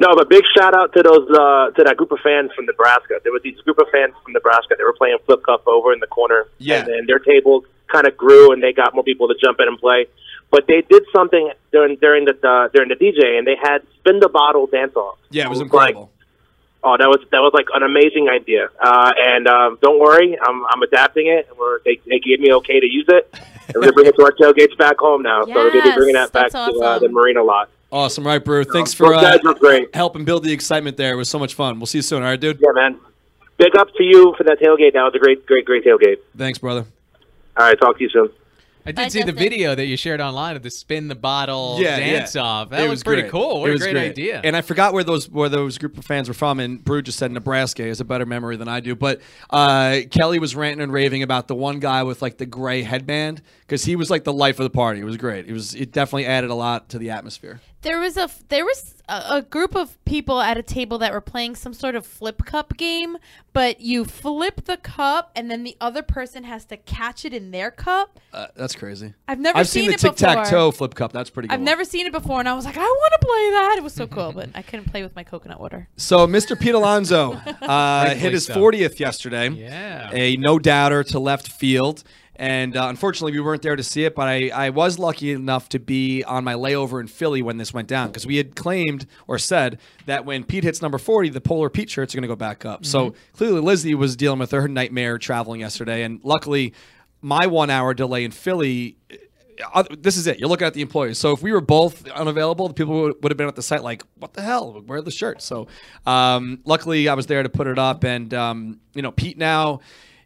No, 0.00 0.14
but 0.16 0.28
big 0.28 0.42
shout 0.56 0.74
out 0.74 0.92
to 0.94 1.02
those 1.02 1.28
uh, 1.30 1.70
to 1.76 1.84
that 1.84 1.96
group 1.96 2.12
of 2.12 2.18
fans 2.22 2.50
from 2.54 2.66
Nebraska. 2.66 3.20
There 3.22 3.32
was 3.32 3.42
these 3.42 3.58
group 3.60 3.78
of 3.78 3.86
fans 3.92 4.14
from 4.22 4.32
Nebraska. 4.32 4.74
They 4.76 4.84
were 4.84 4.92
playing 4.94 5.18
flip 5.26 5.42
cup 5.44 5.66
over 5.66 5.92
in 5.92 6.00
the 6.00 6.06
corner, 6.06 6.46
Yeah. 6.58 6.80
and 6.80 6.88
then 6.88 7.06
their 7.06 7.18
table 7.18 7.64
kind 7.88 8.06
of 8.06 8.16
grew, 8.16 8.52
and 8.52 8.62
they 8.62 8.72
got 8.72 8.94
more 8.94 9.04
people 9.04 9.28
to 9.28 9.34
jump 9.42 9.60
in 9.60 9.68
and 9.68 9.78
play. 9.78 10.06
But 10.50 10.66
they 10.66 10.82
did 10.88 11.04
something 11.14 11.50
during 11.72 11.96
during 11.96 12.24
the 12.24 12.34
uh, 12.46 12.68
during 12.74 12.88
the 12.88 12.96
DJ, 12.96 13.38
and 13.38 13.46
they 13.46 13.56
had 13.60 13.82
spin 13.98 14.20
the 14.20 14.28
bottle 14.28 14.66
dance 14.66 14.94
off. 14.96 15.18
Yeah, 15.30 15.46
it 15.46 15.50
was 15.50 15.58
like, 15.58 15.66
incredible. 15.66 16.10
oh, 16.84 16.96
that 16.96 17.08
was 17.08 17.20
that 17.32 17.40
was 17.40 17.52
like 17.54 17.66
an 17.74 17.82
amazing 17.82 18.28
idea. 18.28 18.68
Uh, 18.80 19.12
and 19.18 19.48
um, 19.48 19.78
don't 19.82 19.98
worry, 19.98 20.36
I'm 20.40 20.64
I'm 20.66 20.82
adapting 20.82 21.26
it. 21.26 21.46
And 21.48 21.58
we're, 21.58 21.80
they 21.84 22.00
they 22.06 22.18
gave 22.18 22.38
me 22.40 22.52
okay 22.54 22.78
to 22.80 22.86
use 22.86 23.06
it. 23.08 23.28
And 23.68 23.74
we're 23.74 23.80
gonna 23.82 23.92
bring 23.94 24.06
it 24.06 24.14
to 24.16 24.22
our 24.24 24.32
tailgates 24.40 24.76
back 24.78 24.98
home 24.98 25.22
now. 25.22 25.44
so 25.44 25.52
we're 25.52 25.70
gonna 25.72 25.90
be 25.90 25.96
bringing 25.96 26.14
that 26.14 26.32
back 26.32 26.52
that's 26.52 26.70
to 26.72 26.78
uh, 26.78 26.98
the 27.00 27.06
awesome. 27.06 27.12
marina 27.12 27.42
lot. 27.42 27.68
Awesome, 27.92 28.26
right, 28.26 28.44
Brew? 28.44 28.64
Thanks 28.64 28.92
for 28.92 29.14
uh, 29.14 29.20
guys 29.38 29.86
helping 29.94 30.24
build 30.24 30.42
the 30.44 30.52
excitement 30.52 30.96
there. 30.96 31.12
It 31.12 31.16
was 31.16 31.28
so 31.30 31.38
much 31.38 31.54
fun. 31.54 31.78
We'll 31.78 31.86
see 31.86 31.98
you 31.98 32.02
soon. 32.02 32.22
All 32.22 32.28
right, 32.28 32.40
dude. 32.40 32.58
Yeah, 32.60 32.70
man. 32.74 32.98
Big 33.58 33.74
up 33.76 33.88
to 33.96 34.02
you 34.04 34.34
for 34.36 34.44
that 34.44 34.58
tailgate. 34.58 34.92
That 34.94 35.02
was 35.02 35.12
a 35.14 35.18
great, 35.18 35.46
great, 35.46 35.64
great 35.64 35.84
tailgate. 35.84 36.16
Thanks, 36.36 36.58
brother. 36.58 36.84
All 37.56 37.64
right, 37.66 37.78
talk 37.78 37.96
to 37.98 38.02
you 38.04 38.10
soon. 38.10 38.28
I 38.84 38.90
did 38.90 38.96
Bye, 38.96 39.08
see 39.08 39.18
the 39.20 39.32
Justin. 39.32 39.38
video 39.38 39.74
that 39.74 39.86
you 39.86 39.96
shared 39.96 40.20
online 40.20 40.54
of 40.54 40.62
the 40.62 40.70
spin 40.70 41.08
the 41.08 41.16
bottle 41.16 41.78
Yeah, 41.80 41.98
dance 41.98 42.36
yeah. 42.36 42.42
off. 42.42 42.70
That 42.70 42.82
It 42.84 42.88
was, 42.88 43.02
pretty 43.02 43.22
great. 43.22 43.32
cool. 43.32 43.60
What 43.62 43.70
It 43.70 43.72
a 43.72 43.72
was 43.72 43.82
great, 43.82 43.96
idea. 43.96 44.40
And 44.44 44.54
I 44.54 44.60
forgot 44.60 44.92
where 44.92 45.02
those 45.02 45.28
where 45.28 45.48
those 45.48 45.76
group 45.76 45.98
of 45.98 46.04
fans 46.04 46.28
were 46.28 46.34
from. 46.34 46.60
And 46.60 46.84
Brew 46.84 47.02
just 47.02 47.18
said 47.18 47.32
Nebraska 47.32 47.82
He 47.82 47.88
has 47.88 48.00
a 48.00 48.04
better 48.04 48.26
memory 48.26 48.56
than 48.56 48.68
I 48.68 48.78
do. 48.78 48.94
But 48.94 49.22
uh, 49.50 50.00
Kelly 50.12 50.38
was 50.38 50.54
ranting 50.54 50.82
and 50.82 50.92
raving 50.92 51.24
about 51.24 51.48
the 51.48 51.56
one 51.56 51.80
guy 51.80 52.04
with 52.04 52.22
like 52.22 52.36
the 52.38 52.46
gray 52.46 52.82
headband 52.82 53.42
because 53.66 53.84
he 53.84 53.96
was 53.96 54.10
like 54.10 54.24
the 54.24 54.32
life 54.32 54.58
of 54.60 54.64
the 54.64 54.70
party. 54.70 55.00
It 55.00 55.04
was 55.04 55.16
great. 55.16 55.46
It 55.48 55.52
was 55.52 55.74
it 55.74 55.92
definitely 55.92 56.26
added 56.26 56.50
a 56.50 56.54
lot 56.54 56.88
to 56.90 56.98
the 56.98 57.10
atmosphere. 57.10 57.60
there 57.82 57.98
was 58.00 58.16
a 58.16 58.28
there 58.48 58.64
was 58.64 58.94
a, 59.08 59.22
a 59.36 59.42
group 59.42 59.74
of 59.76 60.02
people 60.04 60.40
at 60.40 60.56
a 60.56 60.62
table 60.62 60.98
that 60.98 61.12
were 61.12 61.20
playing 61.20 61.54
some 61.54 61.72
sort 61.72 61.94
of 61.94 62.04
flip 62.06 62.44
cup 62.44 62.76
game, 62.76 63.16
but 63.52 63.80
you 63.80 64.04
flip 64.04 64.64
the 64.64 64.76
cup 64.76 65.30
and 65.36 65.50
then 65.50 65.62
the 65.64 65.76
other 65.80 66.02
person 66.02 66.44
has 66.44 66.64
to 66.66 66.76
catch 66.76 67.24
it 67.24 67.32
in 67.32 67.50
their 67.52 67.70
cup. 67.70 68.18
Uh, 68.32 68.46
that's 68.56 68.74
crazy. 68.74 69.14
I've 69.28 69.38
never 69.38 69.58
I've 69.58 69.68
seen, 69.68 69.82
seen 69.82 69.90
the 69.90 69.94
it 69.94 70.00
tic 70.00 70.16
tac 70.16 70.38
before. 70.44 70.50
toe 70.50 70.70
flip 70.72 70.94
cup. 70.94 71.12
That's 71.12 71.30
pretty. 71.30 71.48
Good 71.48 71.54
I've 71.54 71.60
one. 71.60 71.64
never 71.64 71.84
seen 71.84 72.06
it 72.06 72.12
before, 72.12 72.40
and 72.40 72.48
I 72.48 72.54
was 72.54 72.64
like, 72.64 72.76
I 72.76 72.80
want 72.80 73.12
to 73.20 73.26
play 73.26 73.50
that. 73.50 73.74
It 73.78 73.82
was 73.84 73.94
so 73.94 74.06
cool, 74.06 74.32
but 74.32 74.50
I 74.54 74.62
couldn't 74.62 74.86
play 74.86 75.02
with 75.02 75.14
my 75.16 75.22
coconut 75.24 75.60
water. 75.60 75.88
So 75.96 76.26
Mr. 76.26 76.58
Pete 76.58 76.74
Alonso 76.74 77.32
uh, 77.62 78.06
hit 78.06 78.08
Rightfully 78.08 78.30
his 78.32 78.46
so. 78.46 78.54
40th 78.54 78.98
yesterday. 78.98 79.48
Yeah. 79.50 80.10
A 80.12 80.36
no 80.36 80.58
doubter 80.58 81.02
to 81.04 81.18
left 81.18 81.48
field. 81.48 82.02
And 82.38 82.76
uh, 82.76 82.86
unfortunately, 82.88 83.32
we 83.32 83.40
weren't 83.40 83.62
there 83.62 83.76
to 83.76 83.82
see 83.82 84.04
it, 84.04 84.14
but 84.14 84.28
I, 84.28 84.48
I 84.48 84.70
was 84.70 84.98
lucky 84.98 85.32
enough 85.32 85.68
to 85.70 85.78
be 85.78 86.22
on 86.24 86.44
my 86.44 86.54
layover 86.54 87.00
in 87.00 87.06
Philly 87.06 87.42
when 87.42 87.56
this 87.56 87.72
went 87.72 87.88
down 87.88 88.08
because 88.08 88.26
we 88.26 88.36
had 88.36 88.54
claimed 88.54 89.06
or 89.26 89.38
said 89.38 89.78
that 90.04 90.24
when 90.24 90.44
Pete 90.44 90.64
hits 90.64 90.82
number 90.82 90.98
40, 90.98 91.30
the 91.30 91.40
Polar 91.40 91.70
Pete 91.70 91.90
shirts 91.90 92.14
are 92.14 92.18
going 92.18 92.22
to 92.22 92.28
go 92.28 92.36
back 92.36 92.64
up. 92.64 92.84
So 92.84 93.14
clearly, 93.32 93.60
Lizzie 93.60 93.94
was 93.94 94.16
dealing 94.16 94.38
with 94.38 94.50
her 94.50 94.68
nightmare 94.68 95.18
traveling 95.18 95.60
yesterday. 95.60 96.02
And 96.02 96.20
luckily, 96.22 96.74
my 97.22 97.46
one 97.46 97.70
hour 97.70 97.94
delay 97.94 98.24
in 98.24 98.30
Philly 98.30 98.96
uh, 99.72 99.84
this 99.98 100.16
is 100.16 100.26
it. 100.26 100.38
You're 100.38 100.48
looking 100.48 100.66
at 100.66 100.74
the 100.74 100.82
employees. 100.82 101.18
So 101.18 101.32
if 101.32 101.42
we 101.42 101.52
were 101.52 101.60
both 101.60 102.06
unavailable, 102.10 102.68
the 102.68 102.74
people 102.74 103.02
would, 103.02 103.22
would 103.22 103.32
have 103.32 103.38
been 103.38 103.48
at 103.48 103.56
the 103.56 103.62
site 103.62 103.82
like, 103.82 104.02
"What 104.18 104.34
the 104.34 104.42
hell? 104.42 104.82
Where 104.86 104.98
are 104.98 105.02
the 105.02 105.10
shirts?" 105.10 105.44
So 105.44 105.68
um, 106.04 106.60
luckily, 106.64 107.08
I 107.08 107.14
was 107.14 107.26
there 107.26 107.42
to 107.42 107.48
put 107.48 107.66
it 107.66 107.78
up, 107.78 108.04
and 108.04 108.32
um, 108.34 108.80
you 108.94 109.02
know, 109.02 109.10
Pete 109.10 109.38
now 109.38 109.80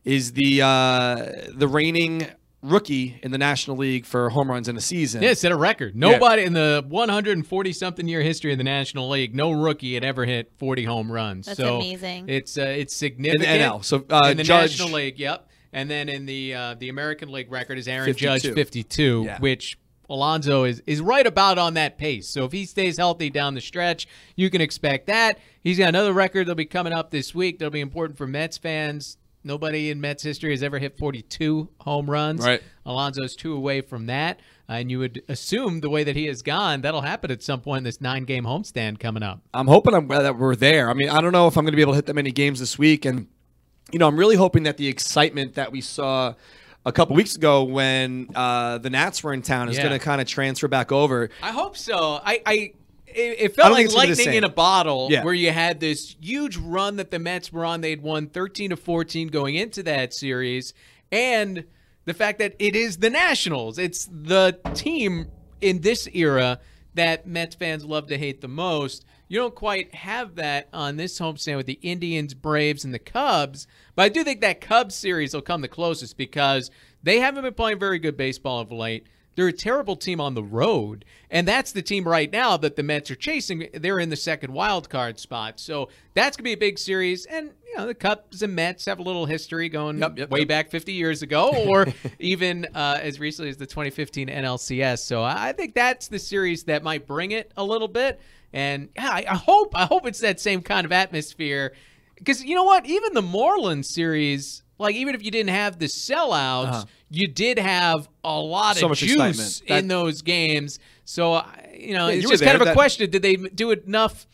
is 0.05 0.33
the 0.33 0.63
uh, 0.63 1.33
the 1.55 1.69
reigning 1.69 2.27
rookie 2.63 3.19
in 3.23 3.31
the 3.31 3.39
National 3.39 3.77
League 3.77 4.05
for 4.05 4.31
home 4.31 4.51
runs 4.51 4.69
in 4.69 4.77
a 4.77 4.81
season. 4.81 5.23
Yeah, 5.23 5.35
set 5.35 5.53
a 5.53 5.57
record. 5.57 5.97
Nobody 5.97 6.43
in 6.45 6.53
the 6.53 6.85
140 6.89 7.73
something 7.73 8.07
year 8.07 8.23
history 8.23 8.53
of 8.53 8.59
the 8.59 8.65
National 8.65 9.09
League, 9.09 9.35
no 9.35 9.51
rookie 9.53 9.95
had 9.95 10.05
ever 10.05 10.25
hit 10.25 10.53
40 10.59 10.85
home 10.85 11.11
runs. 11.11 11.47
That's 11.47 11.59
so 11.59 11.77
amazing. 11.77 12.29
It's 12.29 12.59
uh, 12.59 12.63
it's 12.63 12.95
in 12.95 12.99
significant. 12.99 13.43
the 13.43 13.47
NL. 13.65 13.85
So 13.85 14.05
uh, 14.11 14.29
in 14.31 14.37
the 14.37 14.45
Judge, 14.45 14.79
National 14.79 14.97
League, 14.97 15.19
yep. 15.19 15.49
And 15.73 15.89
then 15.89 16.09
in 16.09 16.27
the 16.27 16.55
uh, 16.55 16.75
the 16.75 16.89
American 16.89 17.31
League 17.31 17.51
record 17.51 17.79
is 17.79 17.87
Aaron 17.87 18.07
52. 18.07 18.25
Judge 18.27 18.55
52, 18.55 19.23
Yeah. 19.25 19.39
which 19.39 19.79
Alonso 20.09 20.65
is 20.65 20.83
is 20.87 21.01
right 21.01 21.27
about 21.27 21.59
on 21.59 21.75
that 21.75 21.97
pace. 21.97 22.29
So 22.29 22.45
if 22.45 22.53
he 22.53 22.67
stays 22.67 22.99
healthy 22.99 23.31
down 23.31 23.55
the 23.55 23.61
stretch, 23.61 24.09
you 24.35 24.51
can 24.51 24.61
expect 24.61 25.07
that. 25.07 25.39
He's 25.63 25.79
got 25.79 25.89
another 25.91 26.13
record 26.13 26.47
that'll 26.47 26.57
be 26.57 26.65
coming 26.65 26.93
up 26.93 27.11
this 27.11 27.35
week. 27.35 27.59
That'll 27.59 27.71
be 27.71 27.81
important 27.81 28.19
for 28.19 28.27
Mets 28.27 28.59
fans. 28.59 29.17
Nobody 29.43 29.91
in 29.91 30.01
Mets 30.01 30.23
history 30.23 30.51
has 30.51 30.63
ever 30.63 30.79
hit 30.79 30.99
42 30.99 31.69
home 31.81 32.11
runs. 32.11 32.45
Right. 32.45 32.63
Alonso's 32.85 33.35
two 33.35 33.55
away 33.55 33.81
from 33.81 34.07
that. 34.07 34.41
Uh, 34.69 34.75
and 34.75 34.91
you 34.91 34.99
would 34.99 35.23
assume 35.29 35.81
the 35.81 35.89
way 35.91 36.05
that 36.05 36.15
he 36.15 36.27
has 36.27 36.43
gone, 36.43 36.83
that'll 36.83 37.01
happen 37.01 37.31
at 37.31 37.43
some 37.43 37.61
point 37.61 37.79
in 37.79 37.85
this 37.85 38.01
nine 38.01 38.25
game 38.25 38.45
homestand 38.45 39.01
coming 39.01 39.23
up. 39.23 39.41
I'm 39.55 39.67
hoping 39.67 39.95
I'm, 39.95 40.09
that 40.09 40.37
we're 40.39 40.55
there. 40.57 40.91
I 40.91 40.93
mean, 40.95 41.09
I 41.09 41.21
don't 41.21 41.33
know 41.33 41.47
if 41.49 41.57
I'm 41.57 41.65
going 41.65 41.73
to 41.73 41.77
be 41.77 41.83
able 41.83 41.93
to 41.93 41.97
hit 41.97 42.07
that 42.07 42.15
many 42.15 42.31
games 42.31 42.61
this 42.61 42.79
week, 42.79 43.05
and 43.05 43.27
you 43.93 43.99
know, 43.99 44.07
I'm 44.07 44.17
really 44.17 44.37
hoping 44.37 44.63
that 44.65 44.77
the 44.77 44.87
excitement 44.87 45.55
that 45.55 45.73
we 45.73 45.81
saw 45.81 46.35
a 46.87 46.93
couple 46.93 47.17
weeks 47.17 47.35
ago 47.35 47.65
when 47.65 48.29
uh, 48.35 48.79
the 48.79 48.91
Nats 48.91 49.23
were 49.25 49.33
in 49.33 49.43
town 49.43 49.69
is 49.69 49.77
Yeah. 49.77 49.85
going 49.89 49.99
to 49.99 50.05
kind 50.05 50.21
of 50.21 50.27
transfer 50.27 50.69
back 50.69 50.93
over. 50.93 51.31
I 51.43 51.51
hope 51.51 51.77
so. 51.77 52.21
I, 52.25 52.41
I 52.47 52.73
it, 53.15 53.37
it 53.41 53.57
felt 53.57 53.73
like 53.73 53.85
it's 53.85 53.95
gonna 53.95 54.09
be 54.09 54.13
the 54.15 54.19
lightning 54.19 54.37
in 54.37 54.45
a 54.45 54.49
bottle 54.49 55.09
Yeah. 55.11 55.25
where 55.25 55.35
you 55.35 55.51
had 55.51 55.81
this 55.81 56.17
huge 56.21 56.57
run 56.57 56.97
that 56.97 57.11
the 57.11 57.19
Mets 57.19 57.53
were 57.53 57.65
on. 57.65 57.81
They'd 57.81 58.03
won 58.03 58.27
13 58.29 58.71
to 58.71 58.77
14 58.77 59.29
going 59.29 59.55
into 59.55 59.83
that 59.85 60.13
series. 60.15 60.73
And 61.13 61.65
the 62.05 62.15
fact 62.15 62.39
that 62.39 62.55
it 62.59 62.75
is 62.75 62.99
the 62.99 63.11
Nationals. 63.11 63.79
It's 63.79 64.09
the 64.11 64.59
team 64.75 65.27
in 65.61 65.81
this 65.81 66.09
era 66.13 66.61
that 66.95 67.27
Mets 67.27 67.55
fans 67.55 67.85
love 67.85 68.09
to 68.09 68.19
hate 68.19 68.41
the 68.41 68.49
most. 68.49 69.05
You 69.29 69.39
don't 69.39 69.55
quite 69.55 69.95
have 69.95 70.35
that 70.37 70.69
on 70.73 70.97
this 70.97 71.19
homestand 71.21 71.57
with 71.57 71.67
the 71.67 71.79
Indians, 71.83 72.35
Braves, 72.35 72.85
and 72.85 72.93
the 72.93 72.99
Cubs. 72.99 73.69
But 73.95 74.03
I 74.03 74.09
do 74.09 74.25
think 74.25 74.41
that 74.41 74.61
Cubs 74.61 74.97
series 74.97 75.33
will 75.35 75.41
come 75.43 75.61
the 75.61 75.69
closest 75.69 76.17
because 76.17 76.71
they 77.03 77.21
haven't 77.21 77.45
been 77.45 77.55
playing 77.55 77.79
very 77.79 77.99
good 78.01 78.17
baseball 78.17 78.59
of 78.61 78.73
late. 78.73 79.07
They're 79.35 79.49
a 79.49 79.53
terrible 79.53 79.97
team 79.97 80.21
on 80.21 80.35
the 80.35 80.43
road. 80.43 81.05
And 81.31 81.47
that's 81.47 81.73
the 81.73 81.83
team 81.83 82.07
right 82.07 82.31
now 82.31 82.57
that 82.57 82.77
the 82.77 82.83
Mets 82.83 83.11
are 83.11 83.17
chasing. 83.17 83.69
They're 83.73 84.01
in 84.01 84.11
the 84.11 84.17
second 84.17 84.53
wild 84.53 84.89
card 84.91 85.19
spot. 85.19 85.61
So 85.61 85.89
that's 86.15 86.37
going 86.37 86.45
to 86.45 86.49
be 86.49 86.53
a 86.53 86.57
big 86.57 86.79
series. 86.79 87.27
And, 87.27 87.53
you 87.67 87.77
know, 87.77 87.87
the 87.87 87.95
Cubs 87.95 88.43
and 88.43 88.55
Mets 88.55 88.85
have 88.87 88.99
a 88.99 89.03
little 89.03 89.27
history 89.27 89.69
going 89.69 89.99
Yep, 89.99 90.19
yep, 90.19 90.31
way 90.31 90.41
yep. 90.41 90.49
back 90.49 90.71
50 90.71 90.93
years 90.93 91.23
ago 91.23 91.51
or 91.67 91.87
even 92.19 92.67
uh, 92.75 92.99
as 93.01 93.21
recently 93.21 93.51
as 93.51 93.57
the 93.57 93.67
2015 93.67 94.29
NLCS. 94.29 95.01
So 95.01 95.23
I 95.23 95.53
think 95.53 95.75
that's 95.75 96.09
the 96.09 96.19
series 96.19 96.65
that 96.65 96.83
might 96.83 97.07
bring 97.07 97.31
it 97.31 97.53
a 97.57 97.65
little 97.65 97.89
bit. 97.89 98.21
And 98.53 98.89
yeah, 98.97 99.11
I, 99.11 99.25
I 99.29 99.37
hope 99.37 99.77
I 99.77 99.85
hope 99.85 100.07
it's 100.07 100.21
that 100.21 100.41
same 100.41 100.61
kind 100.63 100.85
of 100.85 100.91
atmosphere 100.91 101.73
because 102.17 102.45
you 102.45 102.55
know 102.55 102.65
what? 102.65 102.87
Even 102.87 103.15
the 103.15 103.23
Moreland 103.23 103.87
series, 103.87 104.63
like 104.81 104.97
even 104.97 105.15
if 105.15 105.23
you 105.25 105.31
didn't 105.31 105.51
have 105.55 105.79
the 105.79 105.87
sellouts, 105.87 106.69
Uh-huh. 106.69 106.85
you 107.11 107.29
did 107.29 107.59
have 107.59 108.09
a 108.25 108.39
lot 108.41 108.77
So 108.77 108.87
of 108.87 108.91
much 108.91 108.99
juice 109.01 109.13
excitement. 109.13 109.63
That- 109.69 109.79
in 109.81 109.89
those 109.89 110.23
games. 110.23 110.79
So 111.05 111.43
you 111.79 111.95
know, 111.95 112.09
Yeah, 112.09 112.15
it's 112.15 112.23
you 112.25 112.31
just 112.31 112.43
kind 112.43 112.57
of 112.57 112.63
a 112.63 112.67
That- 112.67 112.75
question: 112.75 113.11
Did 113.11 113.23
they 113.23 113.37
do 113.37 113.71
enough? 113.71 114.27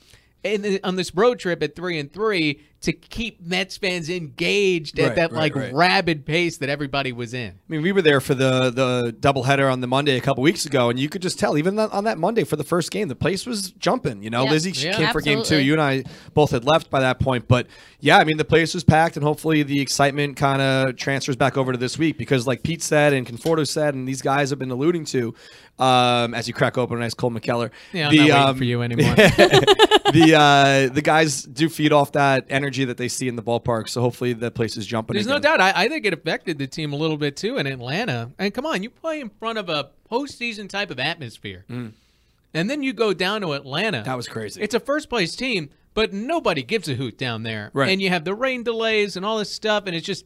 In 0.44 0.62
the, 0.62 0.80
on 0.84 0.94
this 0.94 1.12
road 1.12 1.40
trip 1.40 1.60
at 1.64 1.74
three 1.74 1.98
and 1.98 2.12
three 2.12 2.60
to 2.82 2.92
keep 2.92 3.40
Mets 3.44 3.78
fans 3.78 4.08
engaged 4.08 4.96
at 5.00 5.06
Right, 5.08 5.16
that 5.16 5.32
right, 5.32 5.38
like 5.40 5.56
right. 5.56 5.74
rabid 5.74 6.24
pace 6.24 6.58
that 6.58 6.68
everybody 6.68 7.10
was 7.10 7.34
in. 7.34 7.48
I 7.50 7.54
mean, 7.66 7.82
we 7.82 7.90
were 7.90 8.02
there 8.02 8.20
for 8.20 8.36
the 8.36 8.70
the 8.70 9.12
doubleheader 9.18 9.72
on 9.72 9.80
the 9.80 9.88
Monday 9.88 10.16
a 10.16 10.20
couple 10.20 10.44
weeks 10.44 10.64
ago, 10.64 10.88
and 10.88 11.00
you 11.00 11.08
could 11.08 11.20
just 11.22 11.40
tell, 11.40 11.58
even 11.58 11.76
on 11.80 12.04
that 12.04 12.18
Monday 12.18 12.44
for 12.44 12.54
the 12.54 12.62
first 12.62 12.92
game, 12.92 13.08
the 13.08 13.16
place 13.16 13.44
was 13.44 13.72
jumping. 13.72 14.22
You 14.22 14.30
know, 14.30 14.44
Yeah. 14.44 14.50
Lizzie 14.52 14.70
Yeah. 14.86 14.96
came 14.96 15.08
for 15.10 15.20
game 15.20 15.42
two. 15.42 15.60
You 15.60 15.72
and 15.72 15.82
I 15.82 16.04
both 16.32 16.52
had 16.52 16.64
left 16.64 16.90
by 16.90 17.00
that 17.00 17.18
point, 17.18 17.48
but 17.48 17.66
yeah, 18.06 18.18
I 18.18 18.24
mean, 18.24 18.36
the 18.36 18.44
place 18.44 18.72
was 18.72 18.84
packed, 18.84 19.16
and 19.16 19.24
hopefully 19.24 19.64
the 19.64 19.80
excitement 19.80 20.36
kind 20.36 20.62
of 20.62 20.94
transfers 20.94 21.34
back 21.34 21.56
over 21.56 21.72
to 21.72 21.78
this 21.78 21.98
week 21.98 22.16
because, 22.16 22.46
like 22.46 22.62
Pete 22.62 22.80
said 22.80 23.12
and 23.12 23.26
Conforto 23.26 23.66
said, 23.66 23.94
and 23.94 24.06
these 24.06 24.22
guys 24.22 24.50
have 24.50 24.60
been 24.60 24.70
alluding 24.70 25.06
to, 25.06 25.34
um, 25.80 26.32
as 26.32 26.46
you 26.46 26.54
crack 26.54 26.78
open 26.78 26.98
a 26.98 27.00
nice 27.00 27.14
Cole 27.14 27.32
Mikkeller. 27.32 27.72
Yeah, 27.92 28.06
I'm 28.06 28.16
the, 28.16 28.28
not 28.28 28.48
um, 28.50 28.58
for 28.58 28.62
you 28.62 28.80
anymore. 28.88 29.12
the 29.16 30.34
uh, 30.38 30.94
the 30.94 31.02
guys 31.02 31.42
do 31.42 31.68
feed 31.68 31.92
off 31.92 32.12
that 32.12 32.46
energy 32.48 32.84
that 32.84 32.96
they 32.96 33.08
see 33.08 33.26
in 33.26 33.34
the 33.34 33.42
ballpark, 33.42 33.88
so 33.88 34.00
hopefully 34.00 34.32
the 34.32 34.52
place 34.52 34.76
is 34.76 34.86
jumping. 34.86 35.14
There's 35.14 35.26
no 35.26 35.40
doubt. 35.40 35.60
I, 35.60 35.72
I 35.74 35.88
think 35.88 36.06
it 36.06 36.12
affected 36.12 36.58
the 36.58 36.68
team 36.68 36.92
a 36.92 36.96
little 36.96 37.16
bit 37.16 37.36
too 37.36 37.56
in 37.56 37.66
Atlanta. 37.66 38.30
And 38.38 38.54
come 38.54 38.66
on, 38.66 38.84
you 38.84 38.90
play 38.90 39.20
in 39.20 39.30
front 39.30 39.58
of 39.58 39.68
a 39.68 39.90
postseason 40.08 40.68
type 40.68 40.92
of 40.92 41.00
atmosphere, 41.00 41.64
and 42.56 42.70
then 42.70 42.82
you 42.82 42.92
go 42.92 43.12
down 43.12 43.40
to 43.42 43.52
Atlanta. 43.52 44.02
That 44.04 44.16
was 44.16 44.28
crazy. 44.28 44.60
It's 44.60 44.74
a 44.74 44.80
first 44.80 45.08
place 45.08 45.36
team, 45.36 45.70
but 45.94 46.12
nobody 46.12 46.62
gives 46.62 46.88
a 46.88 46.94
hoot 46.94 47.18
down 47.18 47.42
there. 47.42 47.70
Right. 47.72 47.90
And 47.90 48.00
you 48.00 48.10
have 48.10 48.24
the 48.24 48.34
rain 48.34 48.62
delays 48.62 49.16
and 49.16 49.24
all 49.24 49.38
this 49.38 49.52
stuff, 49.52 49.84
and 49.86 49.94
it's 49.94 50.06
just 50.06 50.24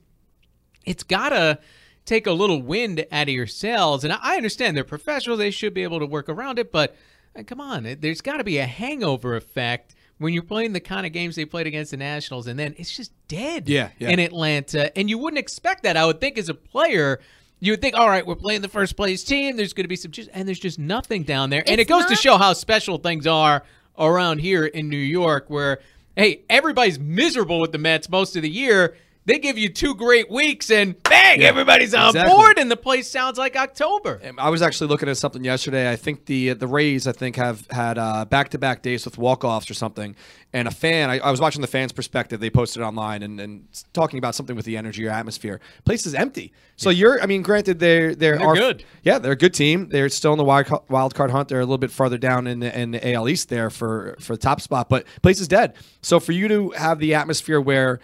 it's 0.85 1.03
gotta 1.03 1.59
take 2.05 2.27
a 2.27 2.33
little 2.33 2.63
wind 2.63 3.07
out 3.13 3.29
of 3.29 3.35
your 3.35 3.47
sails. 3.47 4.05
And 4.05 4.13
I, 4.13 4.19
I 4.21 4.37
understand 4.37 4.77
they're 4.77 4.85
professionals; 4.85 5.39
they 5.39 5.51
should 5.51 5.75
be 5.75 5.83
able 5.83 6.01
to 6.01 6.07
work 6.07 6.29
around 6.29 6.59
it. 6.59 6.73
But 6.73 6.97
uh, 7.37 7.43
come 7.43 7.61
on, 7.61 7.97
there's 8.01 8.21
got 8.21 8.39
to 8.39 8.45
be 8.45 8.59
a 8.59 8.67
hangover 8.67 9.37
effect 9.37 9.95
when 10.19 10.35
you're 10.35 10.43
playing 10.43 10.73
the 10.73 10.81
kind 10.81 11.07
of 11.07 11.13
games 11.13 11.37
they 11.37 11.45
played 11.45 11.67
against 11.67 11.93
the 11.93 11.97
Nationals, 11.97 12.47
and 12.47 12.59
then 12.59 12.75
it's 12.79 12.95
just 12.95 13.13
dead. 13.29 13.69
Yeah, 13.69 13.91
yeah. 13.99 14.11
in 14.11 14.19
Atlanta, 14.19 14.97
and 14.97 15.09
you 15.09 15.19
wouldn't 15.19 15.39
expect 15.39 15.83
that. 15.85 15.97
I 15.97 16.07
would 16.07 16.21
think 16.21 16.39
as 16.39 16.49
a 16.49 16.55
player. 16.55 17.21
You 17.61 17.73
would 17.73 17.81
think, 17.81 17.95
all 17.95 18.09
right, 18.09 18.27
we're 18.27 18.37
playing 18.37 18.63
the 18.63 18.69
first 18.69 18.97
place 18.97 19.23
team. 19.23 19.57
There's 19.57 19.75
going 19.75 19.85
to 19.85 19.89
be 19.89 19.97
some 19.97 20.13
and 20.33 20.49
there's 20.49 20.59
just 20.59 20.79
nothing 20.79 21.23
down 21.23 21.51
there. 21.51 21.63
and 21.67 21.79
it 21.79 21.83
It's 21.83 21.89
goes 21.91 22.07
to 22.07 22.17
show 22.17 22.39
how 22.39 22.55
special 22.55 22.99
things 22.99 23.27
are 23.27 23.63
around 23.99 24.39
here 24.39 24.65
in 24.65 24.89
New 24.89 24.97
York, 24.97 25.45
where 25.49 25.81
hey, 26.17 26.43
everybody's 26.49 26.99
miserable 26.99 27.61
with 27.61 27.73
the 27.73 27.79
Mets 27.79 28.09
most 28.09 28.35
of 28.37 28.43
the 28.43 28.51
year. 28.51 28.97
They 29.31 29.39
give 29.39 29.57
you 29.57 29.69
two 29.69 29.95
great 29.95 30.31
weeks, 30.31 30.71
and 30.71 31.01
bang, 31.05 31.41
Yeah, 31.41 31.49
everybody's 31.49 31.95
on 31.95 32.09
exactly. 32.09 32.35
board, 32.35 32.59
and 32.59 32.71
the 32.71 32.77
place 32.77 33.09
sounds 33.09 33.39
like 33.39 33.55
October. 33.57 34.21
I 34.39 34.51
was 34.51 34.61
actually 34.61 34.89
looking 34.89 35.09
at 35.09 35.17
something 35.17 35.45
yesterday. 35.45 35.91
I 35.91 35.97
think 35.97 36.27
the 36.27 36.55
the 36.55 36.67
Rays, 36.67 37.07
I 37.07 37.13
think, 37.13 37.37
have 37.37 37.67
had 37.71 37.95
back 38.31 38.49
to 38.51 38.59
back 38.59 38.83
days 38.83 39.05
with 39.05 39.19
walk 39.19 39.45
offs 39.45 39.71
or 39.71 39.75
something. 39.75 40.17
And 40.53 40.67
a 40.67 40.73
fan, 40.73 41.11
I, 41.11 41.21
I 41.21 41.31
was 41.31 41.41
watching 41.41 41.61
the 41.61 41.69
fans' 41.69 41.93
perspective. 41.93 42.41
They 42.41 42.51
posted 42.51 42.83
online 42.83 43.23
and, 43.23 43.39
and 43.39 43.69
talking 43.93 44.19
about 44.19 44.35
something 44.35 44.57
with 44.57 44.65
the 44.65 44.77
energy 44.77 45.07
or 45.07 45.11
atmosphere. 45.11 45.61
Place 45.85 46.07
is 46.07 46.15
empty. 46.15 46.53
So 46.75 46.91
you're, 46.91 47.23
I 47.23 47.27
mean, 47.27 47.43
granted, 47.43 47.79
they're 47.79 48.17
they're, 48.17 48.37
They're 48.37 48.47
are- 48.49 48.57
good. 48.57 48.85
Yeah, 49.05 49.21
they're 49.21 49.31
a 49.33 49.37
good 49.37 49.55
team. 49.55 49.91
They're 49.91 50.09
still 50.09 50.33
in 50.33 50.39
the 50.39 50.45
wild, 50.45 50.67
wild 50.89 51.15
card 51.15 51.31
hunt. 51.31 51.49
They're 51.49 51.61
a 51.61 51.65
little 51.65 51.79
bit 51.79 51.93
farther 51.93 52.19
down 52.19 52.49
in 52.49 52.59
the, 52.61 52.77
in 52.77 52.91
the 52.91 53.13
AL 53.13 53.29
East 53.29 53.49
there 53.49 53.71
for 53.71 54.17
for 54.19 54.35
the 54.35 54.43
top 54.43 54.61
spot. 54.61 54.89
But 54.89 55.07
place 55.23 55.41
is 55.41 55.47
dead. 55.47 55.75
So 56.03 56.19
for 56.19 56.33
you 56.33 56.49
to 56.49 56.71
have 56.71 56.99
the 56.99 57.15
atmosphere 57.15 57.61
where 57.61 58.01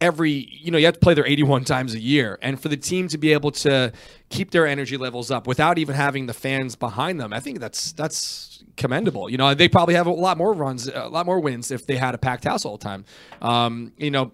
every 0.00 0.48
you 0.50 0.70
know 0.70 0.78
you 0.78 0.84
have 0.86 0.94
to 0.94 1.00
play 1.00 1.14
there 1.14 1.26
81 1.26 1.64
times 1.64 1.94
a 1.94 2.00
year. 2.00 2.38
And 2.42 2.60
for 2.60 2.68
the 2.68 2.76
team 2.76 3.08
to 3.08 3.18
be 3.18 3.32
able 3.32 3.50
to 3.52 3.92
keep 4.28 4.50
their 4.50 4.66
energy 4.66 4.96
levels 4.96 5.30
up 5.30 5.46
without 5.46 5.78
even 5.78 5.94
having 5.94 6.26
the 6.26 6.34
fans 6.34 6.74
behind 6.74 7.20
them 7.20 7.32
i 7.32 7.38
think 7.38 7.60
that's 7.60 7.92
that's 7.92 8.54
commendable. 8.76 9.30
You 9.30 9.36
know 9.36 9.54
they 9.54 9.68
probably 9.68 9.94
have 9.94 10.06
a 10.06 10.10
lot 10.12 10.36
more 10.38 10.52
runs 10.52 10.88
a 10.88 11.08
lot 11.08 11.26
more 11.26 11.40
wins 11.40 11.70
if 11.70 11.86
they 11.86 11.96
had 11.96 12.14
a 12.14 12.18
packed 12.18 12.44
house 12.44 12.64
all 12.64 12.76
the 12.76 12.84
time. 12.84 13.04
Um, 13.42 13.92
you 13.96 14.10
know 14.10 14.32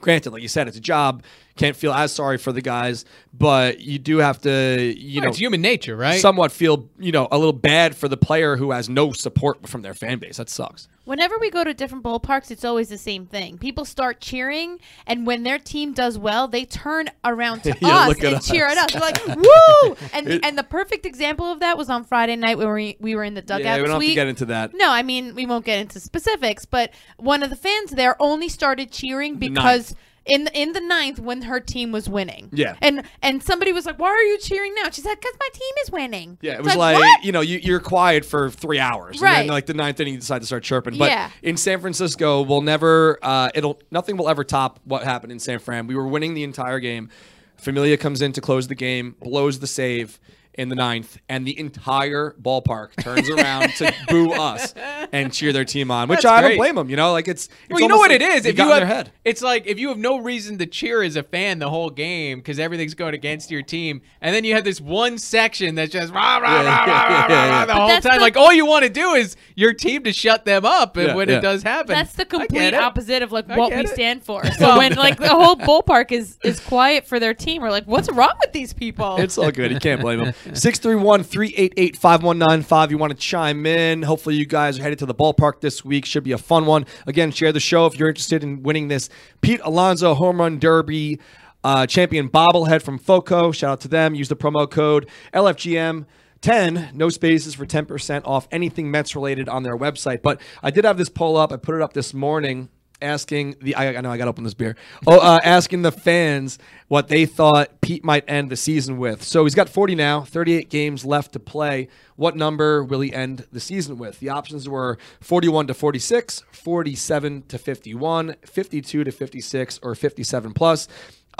granted 0.00 0.30
like 0.30 0.40
you 0.40 0.48
said 0.48 0.68
it's 0.68 0.76
a 0.76 0.80
job. 0.80 1.22
Can't 1.56 1.76
feel 1.76 1.92
as 1.92 2.12
sorry 2.12 2.38
for 2.38 2.52
the 2.52 2.62
guys 2.62 3.04
but 3.34 3.80
you 3.80 3.98
do 3.98 4.18
have 4.18 4.40
to 4.42 4.94
you 4.96 5.20
know 5.20 5.28
it's 5.28 5.38
human 5.38 5.60
nature, 5.60 5.96
right? 5.96 6.20
somewhat 6.20 6.52
feel 6.52 6.88
you 6.98 7.12
know 7.12 7.28
a 7.30 7.38
little 7.38 7.52
bad 7.52 7.96
for 7.96 8.08
the 8.08 8.16
player 8.16 8.56
who 8.56 8.70
has 8.70 8.88
no 8.88 9.12
support 9.12 9.68
from 9.68 9.82
their 9.82 9.94
fan 9.94 10.18
base. 10.18 10.36
That 10.38 10.48
sucks 10.48 10.88
Whenever 11.10 11.36
we 11.40 11.50
go 11.50 11.64
to 11.64 11.74
different 11.74 12.04
ballparks, 12.04 12.52
it's 12.52 12.64
always 12.64 12.88
the 12.88 12.96
same 12.96 13.26
thing. 13.26 13.58
People 13.58 13.84
start 13.84 14.20
cheering, 14.20 14.78
and 15.08 15.26
when 15.26 15.42
their 15.42 15.58
team 15.58 15.92
does 15.92 16.16
well, 16.16 16.46
they 16.46 16.64
turn 16.64 17.08
around 17.24 17.64
to 17.64 17.76
Yeah, 17.80 18.08
us 18.08 18.22
and 18.22 18.40
cheer 18.40 18.66
us. 18.66 18.76
at 18.76 18.84
us. 18.84 18.92
They're 18.92 19.00
like, 19.00 19.26
"Woo!" 19.36 19.96
And 20.12 20.28
It- 20.28 20.44
and 20.44 20.56
the 20.56 20.62
perfect 20.62 21.04
example 21.04 21.46
of 21.50 21.58
that 21.58 21.76
was 21.76 21.90
on 21.90 22.04
Friday 22.04 22.36
night 22.36 22.58
when 22.58 22.72
we 22.72 22.96
we 23.00 23.16
were 23.16 23.24
in 23.24 23.34
the 23.34 23.42
dugout 23.42 23.64
yeah 23.64 23.76
we 23.78 23.82
don't 23.88 24.00
have 24.00 24.08
to 24.08 24.14
get 24.14 24.28
into 24.28 24.44
that 24.46 24.72
No, 24.72 24.88
I 24.88 25.02
mean 25.02 25.34
we 25.34 25.46
won't 25.46 25.64
get 25.64 25.80
into 25.80 25.98
specifics, 25.98 26.64
but 26.64 26.92
one 27.16 27.42
of 27.42 27.50
the 27.50 27.56
fans 27.56 27.90
there 27.90 28.14
only 28.22 28.48
started 28.48 28.92
cheering 28.92 29.34
because 29.34 29.96
in 30.30 30.44
the, 30.44 30.58
in 30.58 30.72
the 30.72 30.80
ninth 30.80 31.18
when 31.18 31.42
her 31.42 31.60
team 31.60 31.92
was 31.92 32.08
winning. 32.08 32.48
Yeah. 32.52 32.76
and 32.80 33.02
and 33.22 33.42
somebody 33.42 33.72
was 33.72 33.84
like, 33.86 33.98
"Why 33.98 34.08
are 34.08 34.22
you 34.22 34.38
cheering 34.38 34.74
now?" 34.74 34.90
She 34.90 35.00
said, 35.00 35.14
"Because 35.20 35.34
my 35.38 35.48
team 35.52 35.74
is 35.84 35.90
winning." 35.90 36.38
Yeah, 36.40 36.52
it 36.54 36.58
It's 36.60 36.66
was 36.68 36.76
like, 36.76 36.96
"What?" 36.96 37.24
you 37.24 37.32
know, 37.32 37.40
you, 37.40 37.58
you're 37.58 37.80
quiet 37.80 38.24
for 38.24 38.50
three 38.50 38.78
hours, 38.78 39.16
and 39.16 39.22
Right. 39.22 39.36
then 39.40 39.46
like 39.48 39.66
the 39.66 39.74
ninth 39.74 40.00
inning, 40.00 40.14
you 40.14 40.20
decide 40.20 40.40
to 40.40 40.46
start 40.46 40.62
chirping. 40.62 40.96
But 40.98 41.10
Yeah. 41.10 41.30
in 41.42 41.56
San 41.56 41.80
Francisco, 41.80 42.42
we'll 42.42 42.62
never, 42.62 43.18
uh, 43.22 43.50
it'll 43.54 43.80
nothing 43.90 44.16
will 44.16 44.28
ever 44.28 44.44
top 44.44 44.80
what 44.84 45.02
happened 45.04 45.32
in 45.32 45.38
San 45.38 45.58
Fran. 45.58 45.86
We 45.86 45.94
were 45.94 46.06
winning 46.06 46.34
the 46.34 46.44
entire 46.44 46.80
game. 46.80 47.08
Familia 47.56 47.96
comes 47.98 48.22
in 48.22 48.32
to 48.32 48.40
close 48.40 48.68
the 48.68 48.74
game, 48.74 49.16
blows 49.20 49.58
the 49.58 49.66
save 49.66 50.18
in 50.54 50.68
the 50.68 50.74
ninth, 50.74 51.16
and 51.28 51.46
the 51.46 51.58
entire 51.58 52.34
ballpark 52.42 52.94
turns 53.02 53.30
around 53.30 53.70
to 53.74 53.92
boo 54.08 54.32
us 54.32 54.74
and 55.12 55.32
cheer 55.32 55.52
their 55.52 55.64
team 55.64 55.90
on, 55.90 56.08
which 56.08 56.22
That's 56.22 56.26
I 56.26 56.40
don't 56.40 56.50
great. 56.50 56.58
blame 56.58 56.74
them. 56.74 56.90
You 56.90 56.96
know, 56.96 57.12
like 57.12 57.28
it's, 57.28 57.46
it's 57.46 57.54
well, 57.70 57.80
you 57.80 57.88
know 57.88 57.96
what 57.98 58.10
like 58.10 58.20
it 58.20 58.24
is. 58.24 58.44
You 58.44 58.50
If 58.50 58.56
got 58.56 58.64
you 58.66 58.70
have, 58.72 58.80
their 58.80 58.86
head. 58.86 59.12
it's 59.24 59.42
like 59.42 59.66
if 59.66 59.78
you 59.78 59.88
have 59.88 59.98
no 59.98 60.18
reason 60.18 60.58
to 60.58 60.66
cheer 60.66 61.02
as 61.02 61.16
a 61.16 61.22
fan 61.22 61.58
the 61.60 61.70
whole 61.70 61.88
game 61.90 62.38
because 62.40 62.58
everything's 62.58 62.94
going 62.94 63.14
against 63.14 63.50
your 63.50 63.62
team, 63.62 64.02
and 64.20 64.34
then 64.34 64.44
you 64.44 64.54
have 64.54 64.64
this 64.64 64.80
one 64.80 65.18
section 65.18 65.74
that's 65.76 65.92
just 65.92 66.12
rah 66.12 66.38
rah 66.38 66.48
Yeah, 66.50 66.56
rah 66.56 66.62
yeah, 66.64 66.66
rah 66.66 66.84
rah 66.84 66.86
yeah, 66.86 66.86
rah 66.86 67.28
yeah, 67.28 67.48
rah 67.48 67.60
yeah. 67.60 67.60
the 67.60 67.66
But 67.72 67.74
whole 67.76 68.00
time. 68.00 68.14
the- 68.18 68.20
like 68.20 68.36
all 68.36 68.52
you 68.52 68.66
want 68.66 68.82
to 68.84 68.90
do 68.90 69.14
is 69.14 69.36
your 69.54 69.72
team 69.72 70.02
to 70.04 70.12
shut 70.12 70.44
them 70.44 70.64
up, 70.64 70.96
and 70.96 71.08
Yeah, 71.08 71.14
when 71.14 71.28
yeah. 71.28 71.38
it 71.38 71.42
does 71.42 71.62
happen, 71.62 71.94
That's 71.94 72.12
the 72.14 72.24
complete 72.24 72.74
opposite 72.74 73.22
of 73.22 73.30
like 73.32 73.48
what 73.48 73.70
we 73.72 73.80
it. 73.82 73.88
stand 73.88 74.24
for. 74.24 74.42
So 74.60 74.76
when 74.76 74.94
like 74.94 75.16
the 75.18 75.28
whole 75.28 75.56
ballpark 75.56 76.12
is 76.12 76.36
is 76.44 76.60
quiet 76.60 77.06
for 77.06 77.18
their 77.18 77.32
team, 77.34 77.62
we're 77.62 77.70
like, 77.70 77.84
what's 77.86 78.10
wrong 78.10 78.32
with 78.40 78.52
these 78.52 78.72
people? 78.74 79.16
It's 79.16 79.38
all 79.38 79.50
good. 79.50 79.70
You 79.70 79.78
can't 79.78 80.00
blame 80.02 80.18
them. 80.24 80.34
631 80.44 81.22
388 81.22 81.96
5195. 81.96 82.90
You 82.90 82.98
want 82.98 83.12
to 83.12 83.18
chime 83.18 83.66
in. 83.66 84.02
Hopefully, 84.02 84.36
you 84.36 84.46
guys 84.46 84.78
are 84.78 84.82
headed 84.82 84.98
to 85.00 85.06
the 85.06 85.14
ballpark 85.14 85.60
this 85.60 85.84
week. 85.84 86.04
Should 86.04 86.24
be 86.24 86.32
a 86.32 86.38
fun 86.38 86.66
one. 86.66 86.86
Again, 87.06 87.30
share 87.30 87.52
the 87.52 87.60
show 87.60 87.86
if 87.86 87.98
you're 87.98 88.08
interested 88.08 88.42
in 88.42 88.62
winning 88.62 88.88
this 88.88 89.08
Pete 89.40 89.60
Alonso 89.64 90.14
Home 90.14 90.40
Run 90.40 90.58
Derby 90.58 91.20
uh, 91.62 91.86
champion 91.86 92.28
bobblehead 92.28 92.82
from 92.82 92.98
FOCO. 92.98 93.52
Shout 93.52 93.72
out 93.72 93.80
to 93.82 93.88
them. 93.88 94.14
Use 94.14 94.28
the 94.28 94.36
promo 94.36 94.70
code 94.70 95.08
LFGM. 95.32 96.06
10 96.40 96.92
no 96.94 97.10
spaces 97.10 97.54
for 97.54 97.66
10% 97.66 98.22
off 98.24 98.48
anything 98.50 98.90
Mets 98.90 99.14
related 99.14 99.46
on 99.46 99.62
their 99.62 99.76
website. 99.76 100.22
But 100.22 100.40
I 100.62 100.70
did 100.70 100.86
have 100.86 100.96
this 100.96 101.10
poll 101.10 101.36
up. 101.36 101.52
I 101.52 101.56
put 101.56 101.74
it 101.74 101.82
up 101.82 101.92
this 101.92 102.14
morning 102.14 102.70
asking 103.02 103.56
the 103.60 103.74
I, 103.74 103.96
I 103.96 104.00
know 104.00 104.10
I 104.10 104.16
got 104.16 104.24
to 104.24 104.30
open 104.30 104.44
this 104.44 104.54
beer. 104.54 104.76
Oh, 105.06 105.18
uh, 105.18 105.38
asking 105.42 105.82
the 105.82 105.92
fans 105.92 106.58
what 106.88 107.08
they 107.08 107.26
thought 107.26 107.80
Pete 107.80 108.04
might 108.04 108.24
end 108.28 108.50
the 108.50 108.56
season 108.56 108.98
with. 108.98 109.22
So 109.22 109.44
he's 109.44 109.54
got 109.54 109.68
40 109.68 109.94
now, 109.94 110.22
38 110.22 110.70
games 110.70 111.04
left 111.04 111.32
to 111.32 111.40
play. 111.40 111.88
What 112.16 112.36
number 112.36 112.84
will 112.84 113.00
he 113.00 113.12
end 113.12 113.46
the 113.52 113.60
season 113.60 113.96
with? 113.96 114.18
The 114.20 114.28
options 114.28 114.68
were 114.68 114.98
41 115.20 115.68
to 115.68 115.74
46, 115.74 116.44
47 116.52 117.42
to 117.48 117.58
51, 117.58 118.36
52 118.44 119.04
to 119.04 119.10
56, 119.10 119.80
or 119.82 119.94
57 119.94 120.52
plus. 120.52 120.88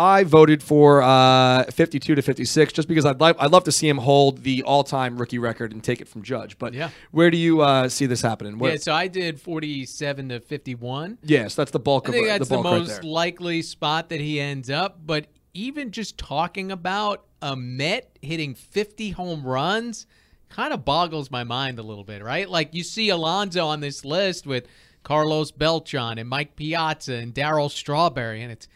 I 0.00 0.24
voted 0.24 0.62
for 0.62 1.02
uh, 1.02 1.64
52 1.64 2.14
to 2.14 2.22
56 2.22 2.72
just 2.72 2.88
because 2.88 3.04
I'd 3.04 3.20
like 3.20 3.36
I'd 3.38 3.50
love 3.52 3.64
to 3.64 3.72
see 3.72 3.86
him 3.86 3.98
hold 3.98 4.42
the 4.44 4.62
all-time 4.62 5.18
rookie 5.18 5.38
record 5.38 5.72
and 5.72 5.84
take 5.84 6.00
it 6.00 6.08
from 6.08 6.22
Judge. 6.22 6.56
But 6.58 6.72
Yeah. 6.72 6.88
where 7.10 7.30
do 7.30 7.36
you 7.36 7.60
uh, 7.60 7.88
see 7.90 8.06
this 8.06 8.22
happening? 8.22 8.58
Where, 8.58 8.72
Yeah, 8.72 8.78
so 8.78 8.92
I 8.94 9.08
did 9.08 9.40
forty-seven 9.40 10.30
to 10.30 10.40
fifty-one. 10.40 11.18
yes, 11.22 11.54
that's 11.54 11.70
the 11.70 11.78
bulk 11.78 12.06
I 12.06 12.08
of 12.08 12.14
think 12.14 12.26
it- 12.26 12.28
that's 12.30 12.48
the 12.48 12.56
the, 12.56 12.62
right 12.62 12.78
most 12.78 13.02
there. 13.02 13.10
likely 13.10 13.60
spot 13.62 14.08
that 14.08 14.20
he 14.20 14.40
ends 14.40 14.70
up. 14.70 15.00
But 15.04 15.26
even 15.52 15.90
just 15.90 16.16
talking 16.16 16.72
about 16.72 17.26
a 17.42 17.54
Met 17.56 18.18
hitting 18.22 18.54
50 18.54 19.10
home 19.10 19.42
runs 19.44 20.06
kind 20.48 20.72
of 20.72 20.84
boggles 20.84 21.30
my 21.30 21.44
mind 21.44 21.78
a 21.78 21.82
little 21.82 22.04
bit, 22.04 22.22
right? 22.24 22.48
Like 22.48 22.72
you 22.74 22.82
see 22.84 23.08
Alonso 23.10 23.66
on 23.66 23.80
this 23.80 24.04
list 24.04 24.46
with 24.46 24.66
Carlos 25.02 25.50
Beltran 25.50 26.18
and 26.18 26.28
Mike 26.28 26.56
Piazza 26.56 27.14
and 27.14 27.34
Darryl 27.34 27.70
Strawberry, 27.70 28.42
and 28.42 28.50
it's 28.52 28.66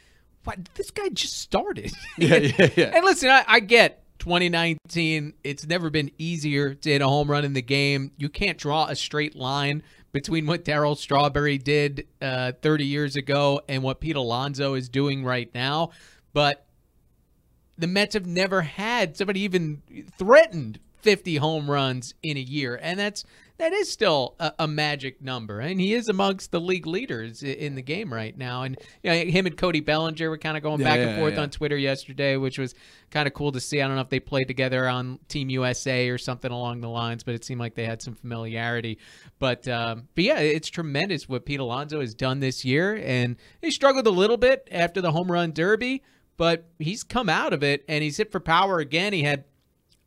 what 0.44 0.59
this 0.74 0.90
guy 0.90 1.09
just 1.09 1.38
started. 1.38 1.92
Yeah, 2.18 2.37
yeah, 2.37 2.70
yeah. 2.76 2.92
and 2.94 3.04
listen, 3.04 3.28
I, 3.28 3.44
I 3.46 3.61
get 3.61 4.02
2019. 4.20 5.35
It's 5.42 5.66
never 5.66 5.90
been 5.90 6.11
easier 6.18 6.74
to 6.74 6.90
hit 6.90 7.02
a 7.02 7.09
home 7.09 7.30
run 7.30 7.44
in 7.44 7.52
the 7.52 7.62
game. 7.62 8.12
You 8.16 8.28
can't 8.28 8.57
draw 8.57 8.87
a 8.87 8.94
straight 8.94 9.35
line 9.35 9.83
between 10.12 10.46
what 10.46 10.64
Darryl 10.64 10.96
Strawberry 10.96 11.59
did 11.59 12.07
uh, 12.22 12.52
30 12.62 12.85
years 12.87 13.16
ago 13.16 13.61
and 13.68 13.83
what 13.83 14.00
Pete 14.00 14.16
Alonso 14.16 14.74
is 14.74 14.88
doing 14.88 15.24
right 15.24 15.52
now. 15.54 15.90
But 16.33 16.66
the 17.76 17.88
Mets 17.88 18.14
have 18.14 18.26
never 18.26 18.62
had 18.62 19.16
somebody 19.16 19.40
even 19.40 19.83
threatened 20.16 20.78
50 21.02 21.37
home 21.37 21.70
runs 21.70 22.14
in 22.22 22.37
a 22.37 22.40
year, 22.40 22.78
and 22.80 22.98
that's 22.98 23.24
that 23.56 23.72
is 23.72 23.90
still 23.90 24.34
a, 24.40 24.52
a, 24.60 24.68
magic 24.68 25.22
number, 25.22 25.60
and 25.60 25.80
he 25.80 25.94
is 25.94 26.08
amongst 26.08 26.50
the 26.50 26.60
league 26.60 26.86
leaders 26.86 27.42
in 27.42 27.76
the 27.76 27.82
game 27.82 28.12
right 28.12 28.36
now. 28.36 28.62
And 28.62 28.76
you 29.02 29.10
know, 29.10 29.16
him 29.16 29.46
and 29.46 29.56
Cody 29.56 29.80
Bellinger 29.80 30.28
were 30.28 30.38
kind 30.38 30.56
of 30.56 30.62
going 30.62 30.80
Yeah, 30.80 30.86
back 30.86 30.98
yeah, 30.98 31.06
and 31.06 31.18
forth 31.20 31.34
yeah. 31.34 31.42
on 31.42 31.50
Twitter 31.50 31.76
yesterday, 31.76 32.36
which 32.36 32.58
was 32.58 32.74
kind 33.10 33.28
of 33.28 33.34
cool 33.34 33.52
to 33.52 33.60
see. 33.60 33.80
I 33.80 33.86
don't 33.86 33.94
know 33.94 34.02
if 34.02 34.08
they 34.08 34.18
played 34.18 34.48
together 34.48 34.88
on 34.88 35.20
Team 35.28 35.50
USA 35.50 36.08
or 36.08 36.18
something 36.18 36.50
along 36.50 36.80
the 36.80 36.88
lines, 36.88 37.22
but 37.22 37.34
it 37.34 37.44
seemed 37.44 37.60
like 37.60 37.76
they 37.76 37.86
had 37.86 38.02
some 38.02 38.16
familiarity. 38.16 38.98
But 39.38 39.68
um, 39.68 40.08
but 40.16 40.24
yeah, 40.24 40.40
it's 40.40 40.68
tremendous 40.68 41.28
what 41.28 41.46
Pete 41.46 41.60
Alonso 41.60 42.00
has 42.00 42.14
done 42.14 42.40
this 42.40 42.64
year, 42.64 43.00
and 43.04 43.36
he 43.62 43.70
struggled 43.70 44.08
a 44.08 44.10
little 44.10 44.36
bit 44.36 44.68
after 44.72 45.00
the 45.00 45.12
home 45.12 45.30
run 45.30 45.52
derby, 45.52 46.02
but 46.36 46.68
he's 46.80 47.04
come 47.04 47.28
out 47.28 47.52
of 47.52 47.62
it 47.62 47.84
and 47.88 48.02
he's 48.02 48.16
hit 48.16 48.32
for 48.32 48.40
power 48.40 48.80
again. 48.80 49.12
He 49.12 49.22
had 49.22 49.44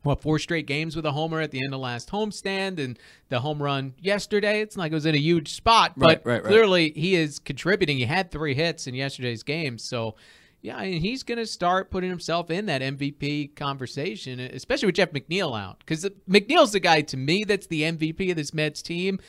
what 0.08 0.22
four 0.22 0.40
straight 0.40 0.66
games 0.66 0.96
with 0.96 1.06
a 1.06 1.12
homer 1.12 1.40
at 1.42 1.52
the 1.52 1.64
end 1.64 1.74
of 1.74 1.80
last 1.80 2.10
homestand 2.10 2.80
and 2.80 2.98
the 3.30 3.40
home 3.40 3.62
run 3.62 3.94
yesterday. 4.00 4.62
It's 4.62 4.76
not 4.76 4.84
like 4.84 4.92
it 4.92 4.96
was 4.96 5.06
in 5.06 5.16
a 5.16 5.20
huge 5.20 5.54
spot, 5.54 5.94
but 5.98 6.08
Right, 6.08 6.26
right, 6.26 6.44
right. 6.44 6.50
clearly 6.50 6.92
he 6.96 7.16
is 7.16 7.40
contributing. 7.40 7.98
He 7.98 8.06
had 8.06 8.32
three 8.32 8.56
hits 8.56 8.88
in 8.88 8.96
yesterday's 8.96 9.44
game, 9.44 9.78
so 9.78 10.16
yeah, 10.62 10.80
and 10.80 10.96
he's 10.96 11.22
going 11.22 11.38
to 11.38 11.46
start 11.46 11.92
putting 11.92 12.10
himself 12.10 12.50
in 12.50 12.66
that 12.66 12.82
MVP 12.82 13.56
conversation, 13.56 14.40
especially 14.40 14.88
with 14.88 14.96
Jeff 14.96 15.12
McNeil 15.12 15.58
out, 15.58 15.80
because 15.80 16.04
McNeil's 16.28 16.72
the 16.72 16.80
guy 16.80 17.02
to 17.02 17.16
me 17.16 17.44
that's 17.44 17.68
the 17.68 17.84
MVP 17.84 18.32
of 18.32 18.36
this 18.36 18.54
Mets 18.54 18.82
team. 18.82 19.20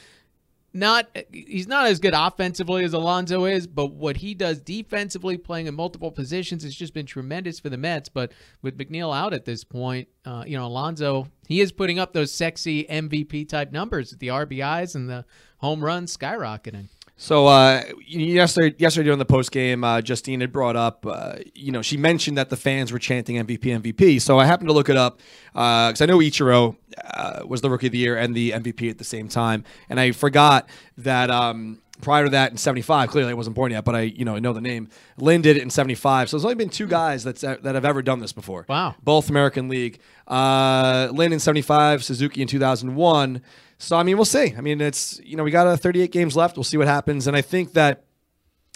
Not 0.74 1.08
he's 1.32 1.66
not 1.66 1.86
as 1.86 1.98
good 1.98 2.12
offensively 2.14 2.84
as 2.84 2.92
Alonso 2.92 3.46
is, 3.46 3.66
but 3.66 3.92
what 3.92 4.18
he 4.18 4.34
does 4.34 4.60
defensively, 4.60 5.38
playing 5.38 5.66
in 5.66 5.74
multiple 5.74 6.10
positions, 6.10 6.62
has 6.62 6.74
just 6.74 6.92
been 6.92 7.06
tremendous 7.06 7.58
for 7.58 7.70
the 7.70 7.78
Mets. 7.78 8.10
But 8.10 8.32
with 8.60 8.76
McNeil 8.76 9.16
out 9.16 9.32
at 9.32 9.46
this 9.46 9.64
point, 9.64 10.08
uh, 10.26 10.44
you 10.46 10.58
know 10.58 10.66
Alonso 10.66 11.28
he 11.46 11.60
is 11.60 11.72
putting 11.72 11.98
up 11.98 12.12
those 12.12 12.32
sexy 12.32 12.84
MVP 12.84 13.48
type 13.48 13.72
numbers 13.72 14.10
with 14.10 14.20
the 14.20 14.28
RBIs 14.28 14.94
and 14.94 15.08
the 15.08 15.24
home 15.58 15.82
runs 15.82 16.14
skyrocketing. 16.14 16.88
So 17.20 17.48
uh, 17.48 17.82
yesterday, 18.06 18.76
yesterday 18.78 19.06
during 19.06 19.18
the 19.18 19.24
post 19.24 19.50
game, 19.50 19.82
uh, 19.82 20.00
Justine 20.00 20.40
had 20.40 20.52
brought 20.52 20.76
up, 20.76 21.04
uh, 21.04 21.34
you 21.52 21.72
know, 21.72 21.82
she 21.82 21.96
mentioned 21.96 22.38
that 22.38 22.48
the 22.48 22.56
fans 22.56 22.92
were 22.92 23.00
chanting 23.00 23.44
MVP, 23.44 23.64
MVP. 23.64 24.22
So 24.22 24.38
I 24.38 24.44
happened 24.44 24.68
to 24.68 24.72
look 24.72 24.88
it 24.88 24.96
up 24.96 25.18
because 25.52 26.00
I 26.00 26.06
know 26.06 26.18
Ichiro 26.18 26.76
uh, 27.04 27.40
was 27.44 27.60
the 27.60 27.70
rookie 27.70 27.86
of 27.86 27.92
the 27.92 27.98
year 27.98 28.16
and 28.16 28.36
the 28.36 28.52
MVP 28.52 28.88
at 28.88 28.98
the 28.98 29.04
same 29.04 29.28
time, 29.28 29.64
and 29.90 29.98
I 30.00 30.12
forgot 30.12 30.68
that. 30.96 31.28
Um, 31.30 31.82
Prior 32.00 32.22
to 32.22 32.30
that, 32.30 32.52
in 32.52 32.56
'75, 32.56 33.08
clearly 33.10 33.32
I 33.32 33.34
wasn't 33.34 33.56
born 33.56 33.72
yet, 33.72 33.84
but 33.84 33.96
I, 33.96 34.02
you 34.02 34.24
know, 34.24 34.36
I 34.36 34.38
know 34.38 34.52
the 34.52 34.60
name. 34.60 34.88
Lynn 35.16 35.42
did 35.42 35.56
it 35.56 35.64
in 35.64 35.70
'75, 35.70 36.30
so 36.30 36.36
there's 36.36 36.44
only 36.44 36.54
been 36.54 36.68
two 36.68 36.86
guys 36.86 37.24
that's 37.24 37.40
that 37.40 37.64
have 37.64 37.84
ever 37.84 38.02
done 38.02 38.20
this 38.20 38.32
before. 38.32 38.64
Wow. 38.68 38.94
both 39.02 39.28
American 39.28 39.68
League. 39.68 39.98
Uh, 40.28 41.08
Lynn 41.10 41.32
in 41.32 41.40
'75, 41.40 42.04
Suzuki 42.04 42.40
in 42.40 42.46
2001. 42.46 43.42
So 43.78 43.96
I 43.96 44.02
mean, 44.02 44.16
we'll 44.16 44.24
see. 44.24 44.54
I 44.56 44.60
mean, 44.60 44.80
it's 44.80 45.20
you 45.22 45.36
know 45.36 45.44
we 45.44 45.50
got 45.50 45.66
uh, 45.66 45.76
38 45.76 46.10
games 46.10 46.36
left. 46.36 46.56
We'll 46.56 46.64
see 46.64 46.76
what 46.76 46.88
happens, 46.88 47.26
and 47.26 47.36
I 47.36 47.42
think 47.42 47.74
that 47.74 48.04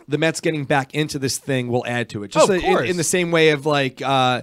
the 0.09 0.18
Mets 0.18 0.40
getting 0.40 0.64
back 0.64 0.94
into 0.94 1.18
this 1.18 1.38
thing 1.38 1.68
will 1.68 1.87
add 1.87 2.09
to 2.11 2.24
it. 2.24 2.33
Just 2.33 2.50
Oh, 2.50 2.55
of 2.55 2.62
in- 2.62 2.87
in, 2.87 2.96
the 2.96 3.05
same 3.05 3.31
way 3.31 3.50
of 3.50 3.66
like 3.66 4.02
uh, 4.02 4.42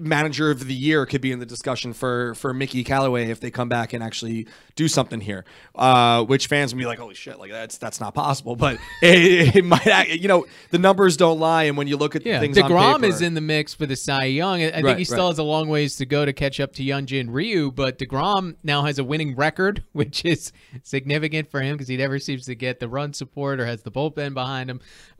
manager 0.00 0.50
of 0.50 0.66
the 0.66 0.74
year 0.74 1.06
could 1.06 1.20
be 1.22 1.32
in 1.32 1.38
the 1.38 1.46
discussion 1.46 1.92
for 1.94 2.34
for 2.34 2.52
Mickey 2.52 2.84
Callaway 2.84 3.30
if 3.30 3.40
they 3.40 3.50
come 3.50 3.68
back 3.70 3.92
and 3.94 4.02
actually 4.04 4.46
do 4.76 4.88
something 4.88 5.20
here, 5.20 5.44
uh, 5.74 6.24
which 6.24 6.46
fans 6.46 6.74
will 6.74 6.78
be 6.78 6.86
like, 6.86 6.98
holy 6.98 7.14
shit, 7.14 7.38
like 7.38 7.50
that's 7.50 7.78
that's 7.78 8.00
not 8.00 8.14
possible. 8.14 8.54
But 8.56 8.78
it, 9.02 9.56
it 9.56 9.64
might, 9.64 9.86
act- 9.86 10.10
you 10.10 10.28
know, 10.28 10.46
the 10.70 10.78
numbers 10.78 11.16
don't 11.16 11.38
lie, 11.40 11.64
and 11.64 11.76
when 11.76 11.86
you 11.88 11.96
look 11.96 12.14
at 12.16 12.24
Yeah, 12.26 12.40
things 12.40 12.58
on 12.58 12.70
Degrom 12.70 12.96
paper, 12.96 13.06
is 13.06 13.22
in 13.22 13.32
the 13.34 13.40
mix 13.40 13.72
for 13.74 13.86
the 13.86 13.96
Cy 13.96 14.24
Young. 14.24 14.62
I 14.62 14.68
I 14.68 14.72
think 14.72 14.84
Right, 14.86 14.98
he 14.98 15.04
still 15.04 15.18
right. 15.18 15.28
has 15.28 15.38
a 15.38 15.42
long 15.42 15.68
ways 15.68 15.96
to 15.96 16.06
go 16.06 16.24
to 16.26 16.32
catch 16.34 16.60
up 16.60 16.72
to 16.74 16.82
Hyun-Jin 16.84 17.30
Ryu, 17.30 17.70
but 17.72 17.98
Degrom 17.98 18.56
now 18.62 18.82
has 18.84 18.98
a 18.98 19.04
winning 19.04 19.34
record, 19.36 19.84
which 19.92 20.24
is 20.24 20.52
significant 20.82 21.50
for 21.50 21.60
him 21.62 21.76
because 21.76 21.88
he 21.88 21.96
never 21.96 22.18
seems 22.18 22.44
to 22.46 22.54
get 22.54 22.80
the 22.80 22.88
run 22.88 23.12
support 23.14 23.58
or 23.60 23.66
has 23.66 23.82
the 23.82 23.90
bullpen 23.90 24.34
behind 24.34 24.68
him. 24.70 24.71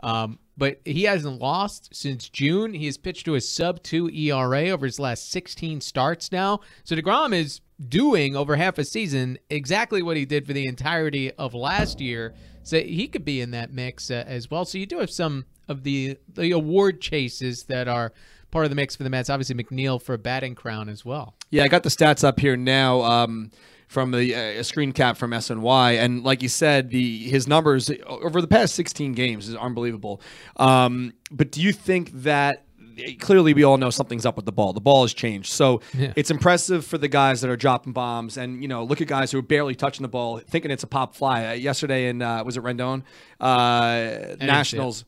Um, 0.02 0.38
but 0.56 0.80
he 0.84 1.04
hasn't 1.04 1.40
lost 1.40 1.94
since 1.94 2.28
June. 2.28 2.74
He 2.74 2.86
has 2.86 2.98
pitched 2.98 3.24
to 3.24 3.34
a 3.34 3.40
sub 3.40 3.82
two 3.82 4.08
ERA 4.10 4.68
over 4.68 4.86
his 4.86 4.98
last 4.98 5.30
16 5.30 5.80
starts 5.80 6.30
now. 6.30 6.60
So 6.84 6.94
Degrom 6.94 7.34
is 7.34 7.60
doing 7.88 8.36
over 8.36 8.56
half 8.56 8.78
a 8.78 8.84
season 8.84 9.38
exactly 9.50 10.02
what 10.02 10.16
he 10.16 10.24
did 10.24 10.46
for 10.46 10.52
the 10.52 10.66
entirety 10.66 11.32
of 11.32 11.54
last 11.54 12.00
year. 12.00 12.34
So 12.62 12.78
he 12.78 13.08
could 13.08 13.24
be 13.24 13.40
in 13.40 13.50
that 13.52 13.72
mix 13.72 14.10
uh, 14.10 14.24
as 14.26 14.50
well. 14.50 14.64
So 14.64 14.78
you 14.78 14.86
do 14.86 14.98
have 14.98 15.10
some 15.10 15.46
of 15.68 15.82
the 15.84 16.18
the 16.34 16.52
award 16.52 17.00
chases 17.00 17.64
that 17.64 17.88
are 17.88 18.12
part 18.50 18.64
of 18.64 18.70
the 18.70 18.76
mix 18.76 18.94
for 18.94 19.02
the 19.02 19.10
Mets. 19.10 19.30
Obviously 19.30 19.56
McNeil 19.56 20.00
for 20.00 20.14
a 20.14 20.18
batting 20.18 20.54
crown 20.54 20.88
as 20.88 21.04
well. 21.04 21.34
Yeah, 21.50 21.64
I 21.64 21.68
got 21.68 21.82
the 21.82 21.88
stats 21.88 22.22
up 22.22 22.38
here 22.38 22.56
now 22.56 23.02
um, 23.02 23.50
from 23.92 24.10
the 24.10 24.34
uh, 24.34 24.60
a 24.60 24.64
screen 24.64 24.92
cap 24.92 25.16
from 25.16 25.30
SNY, 25.32 25.98
and 26.02 26.24
like 26.24 26.42
you 26.42 26.48
said, 26.48 26.90
the 26.90 27.18
his 27.28 27.46
numbers 27.46 27.90
over 28.06 28.40
the 28.40 28.48
past 28.48 28.74
16 28.74 29.12
games 29.12 29.48
is 29.48 29.54
unbelievable. 29.56 30.20
Um, 30.56 31.12
but 31.30 31.52
do 31.52 31.60
you 31.60 31.72
think 31.72 32.10
that? 32.22 32.64
Clearly, 33.20 33.54
we 33.54 33.64
all 33.64 33.78
know 33.78 33.88
something's 33.88 34.26
up 34.26 34.36
with 34.36 34.44
the 34.44 34.52
ball. 34.52 34.74
The 34.74 34.80
ball 34.80 35.00
has 35.02 35.14
changed, 35.14 35.50
so 35.50 35.80
Yeah. 35.96 36.12
it's 36.14 36.30
impressive 36.30 36.84
for 36.84 36.98
the 36.98 37.08
guys 37.08 37.40
that 37.40 37.48
are 37.50 37.56
dropping 37.56 37.94
bombs. 37.94 38.36
And 38.36 38.60
you 38.60 38.68
know, 38.68 38.84
look 38.84 39.00
at 39.00 39.08
guys 39.08 39.32
who 39.32 39.38
are 39.38 39.42
barely 39.42 39.74
touching 39.74 40.02
the 40.02 40.08
ball, 40.10 40.40
thinking 40.46 40.70
it's 40.70 40.82
a 40.82 40.86
pop 40.86 41.14
fly. 41.14 41.46
Uh, 41.46 41.52
yesterday 41.52 42.08
in 42.10 42.20
uh, 42.20 42.44
was 42.44 42.58
it 42.58 42.62
Rendon 42.62 43.02
uh, 43.40 44.36
Nationals? 44.44 45.04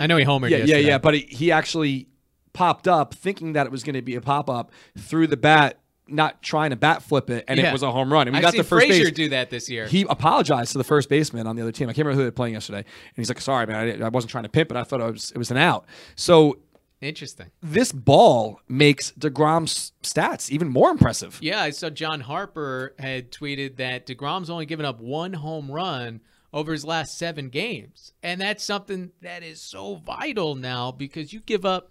I 0.00 0.06
know 0.06 0.16
he 0.16 0.24
homered 0.24 0.50
Yeah, 0.50 0.58
yeah, 0.58 0.64
yesterday. 0.64 0.86
yeah. 0.88 0.98
But 0.98 1.14
he, 1.14 1.20
he 1.20 1.52
actually 1.52 2.08
popped 2.52 2.86
up 2.88 3.14
thinking 3.14 3.52
that 3.54 3.66
it 3.66 3.72
was 3.72 3.82
going 3.84 3.94
to 3.94 4.02
be 4.02 4.14
a 4.16 4.20
pop 4.20 4.50
up, 4.50 4.70
threw 4.98 5.26
the 5.26 5.36
bat, 5.36 5.78
not 6.08 6.42
trying 6.42 6.70
to 6.70 6.76
bat 6.76 7.02
flip 7.02 7.30
it, 7.30 7.44
and 7.48 7.58
Yeah. 7.58 7.68
it 7.70 7.72
was 7.72 7.82
a 7.82 7.90
home 7.92 8.12
run. 8.12 8.26
And 8.28 8.34
we 8.34 8.38
I've 8.38 8.42
got 8.42 8.54
the 8.56 8.64
first 8.64 8.86
Frazier 8.86 9.04
base. 9.06 9.14
do 9.14 9.28
that 9.30 9.50
this 9.50 9.70
year. 9.70 9.86
He 9.86 10.02
apologized 10.08 10.72
to 10.72 10.78
the 10.78 10.84
first 10.84 11.08
baseman 11.08 11.46
on 11.46 11.56
the 11.56 11.62
other 11.62 11.72
team. 11.72 11.88
I 11.88 11.92
can't 11.92 12.06
remember 12.06 12.16
who 12.16 12.22
they 12.24 12.28
were 12.28 12.32
playing 12.32 12.54
yesterday, 12.54 12.78
and 12.80 12.86
he's 13.16 13.28
like, 13.28 13.40
"Sorry, 13.40 13.66
man, 13.66 13.76
I, 13.76 13.84
didn't- 13.86 14.02
I 14.02 14.08
wasn't 14.08 14.30
trying 14.30 14.44
to 14.44 14.50
pimp 14.50 14.70
it. 14.70 14.76
I 14.76 14.82
thought 14.84 15.00
it 15.00 15.12
was 15.12 15.30
it 15.30 15.38
was 15.38 15.50
an 15.50 15.56
out." 15.56 15.86
So 16.16 16.58
Interesting. 17.00 17.46
this 17.62 17.90
ball 17.92 18.60
makes 18.68 19.10
Degrom's 19.12 19.92
stats 20.02 20.50
even 20.50 20.68
more 20.68 20.90
impressive. 20.90 21.38
Yeah, 21.40 21.60
I 21.62 21.70
saw 21.70 21.90
John 21.90 22.20
Harper 22.20 22.94
had 22.98 23.30
tweeted 23.32 23.76
that 23.76 24.06
DeGrom's 24.06 24.50
only 24.50 24.66
given 24.66 24.84
up 24.86 25.00
one 25.00 25.32
home 25.32 25.70
run 25.70 26.20
over 26.52 26.72
his 26.72 26.84
last 26.84 27.16
seven 27.18 27.48
games. 27.48 28.12
And 28.22 28.40
that's 28.40 28.62
something 28.62 29.10
that 29.22 29.42
is 29.42 29.60
so 29.60 29.94
vital 29.96 30.54
now 30.54 30.92
because 30.92 31.32
you 31.32 31.40
give 31.40 31.64
up, 31.64 31.90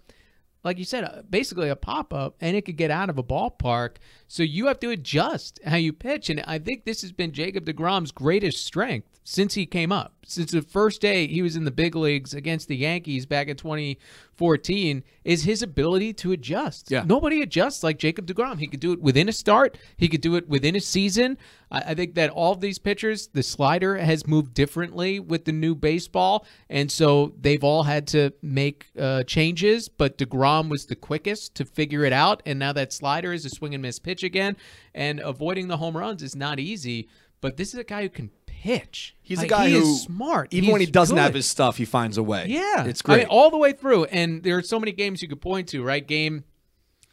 like 0.64 0.78
you 0.78 0.84
said, 0.84 1.04
uh, 1.04 1.22
basically 1.28 1.68
a 1.68 1.76
pop 1.76 2.14
up 2.14 2.36
and 2.40 2.56
it 2.56 2.62
could 2.62 2.76
get 2.76 2.90
out 2.90 3.10
of 3.10 3.18
a 3.18 3.22
ballpark. 3.22 3.96
So 4.28 4.42
you 4.42 4.66
have 4.66 4.80
to 4.80 4.90
adjust 4.90 5.60
how 5.66 5.76
you 5.76 5.92
pitch. 5.92 6.30
And 6.30 6.40
I 6.46 6.58
think 6.58 6.84
this 6.84 7.02
has 7.02 7.12
been 7.12 7.32
Jacob 7.32 7.64
DeGrom's 7.64 8.12
greatest 8.12 8.64
strength 8.64 9.11
since 9.24 9.54
he 9.54 9.66
came 9.66 9.92
up. 9.92 10.14
Since 10.26 10.52
the 10.52 10.62
first 10.62 11.00
day 11.00 11.26
he 11.26 11.42
was 11.42 11.56
in 11.56 11.64
the 11.64 11.70
big 11.70 11.94
leagues 11.94 12.34
against 12.34 12.68
the 12.68 12.76
Yankees 12.76 13.26
back 13.26 13.48
in 13.48 13.56
2014, 13.56 15.04
is 15.24 15.44
his 15.44 15.62
ability 15.62 16.12
to 16.14 16.32
adjust. 16.32 16.90
Yeah. 16.90 17.04
Nobody 17.06 17.42
adjusts 17.42 17.82
like 17.82 17.98
Jacob 17.98 18.26
DeGrom. 18.26 18.58
He 18.58 18.66
could 18.66 18.80
do 18.80 18.92
it 18.92 19.00
within 19.00 19.28
a 19.28 19.32
start. 19.32 19.78
He 19.96 20.08
could 20.08 20.20
do 20.20 20.34
it 20.36 20.48
within 20.48 20.74
a 20.74 20.80
season. 20.80 21.38
I, 21.70 21.80
I 21.80 21.94
think 21.94 22.14
that 22.14 22.30
all 22.30 22.52
of 22.52 22.60
these 22.60 22.78
pitchers, 22.78 23.28
the 23.28 23.42
slider 23.42 23.96
has 23.96 24.26
moved 24.26 24.54
differently 24.54 25.20
with 25.20 25.44
the 25.44 25.52
new 25.52 25.74
baseball, 25.74 26.46
and 26.68 26.90
so 26.90 27.34
they've 27.40 27.62
all 27.62 27.84
had 27.84 28.06
to 28.08 28.32
make 28.42 28.86
uh, 28.98 29.22
changes. 29.24 29.88
But 29.88 30.18
DeGrom 30.18 30.68
was 30.68 30.86
the 30.86 30.96
quickest 30.96 31.54
to 31.56 31.64
figure 31.64 32.04
it 32.04 32.12
out, 32.12 32.42
and 32.46 32.58
now 32.58 32.72
that 32.72 32.92
slider 32.92 33.32
is 33.32 33.44
a 33.44 33.50
swing 33.50 33.74
and 33.74 33.82
miss 33.82 33.98
pitch 33.98 34.24
again, 34.24 34.56
and 34.94 35.20
avoiding 35.20 35.68
the 35.68 35.76
home 35.76 35.96
runs 35.96 36.22
is 36.22 36.34
not 36.34 36.58
easy. 36.58 37.08
But 37.40 37.56
this 37.56 37.74
is 37.74 37.80
a 37.80 37.84
guy 37.84 38.02
who 38.02 38.08
can 38.08 38.30
pitch. 38.62 39.16
He's 39.20 39.38
Like, 39.38 39.46
a 39.46 39.50
guy 39.50 39.68
he 39.68 39.74
who 39.74 39.80
is 39.82 40.02
smart. 40.02 40.48
Even 40.52 40.70
when 40.70 40.80
he 40.80 40.86
doesn't 40.86 41.16
have 41.16 41.34
his 41.34 41.48
stuff, 41.48 41.78
he 41.78 41.84
finds 41.84 42.16
a 42.16 42.22
way. 42.22 42.46
Yeah, 42.48 42.84
it's 42.84 43.02
I 43.04 43.08
mean, 43.10 43.18
great. 43.18 43.28
all 43.28 43.50
the 43.50 43.58
way 43.58 43.72
through. 43.72 44.04
And 44.04 44.42
there 44.44 44.56
are 44.56 44.62
so 44.62 44.78
many 44.78 44.92
games 44.92 45.20
you 45.20 45.28
could 45.28 45.40
point 45.40 45.68
to, 45.70 45.82
right? 45.82 46.06
Game 46.06 46.44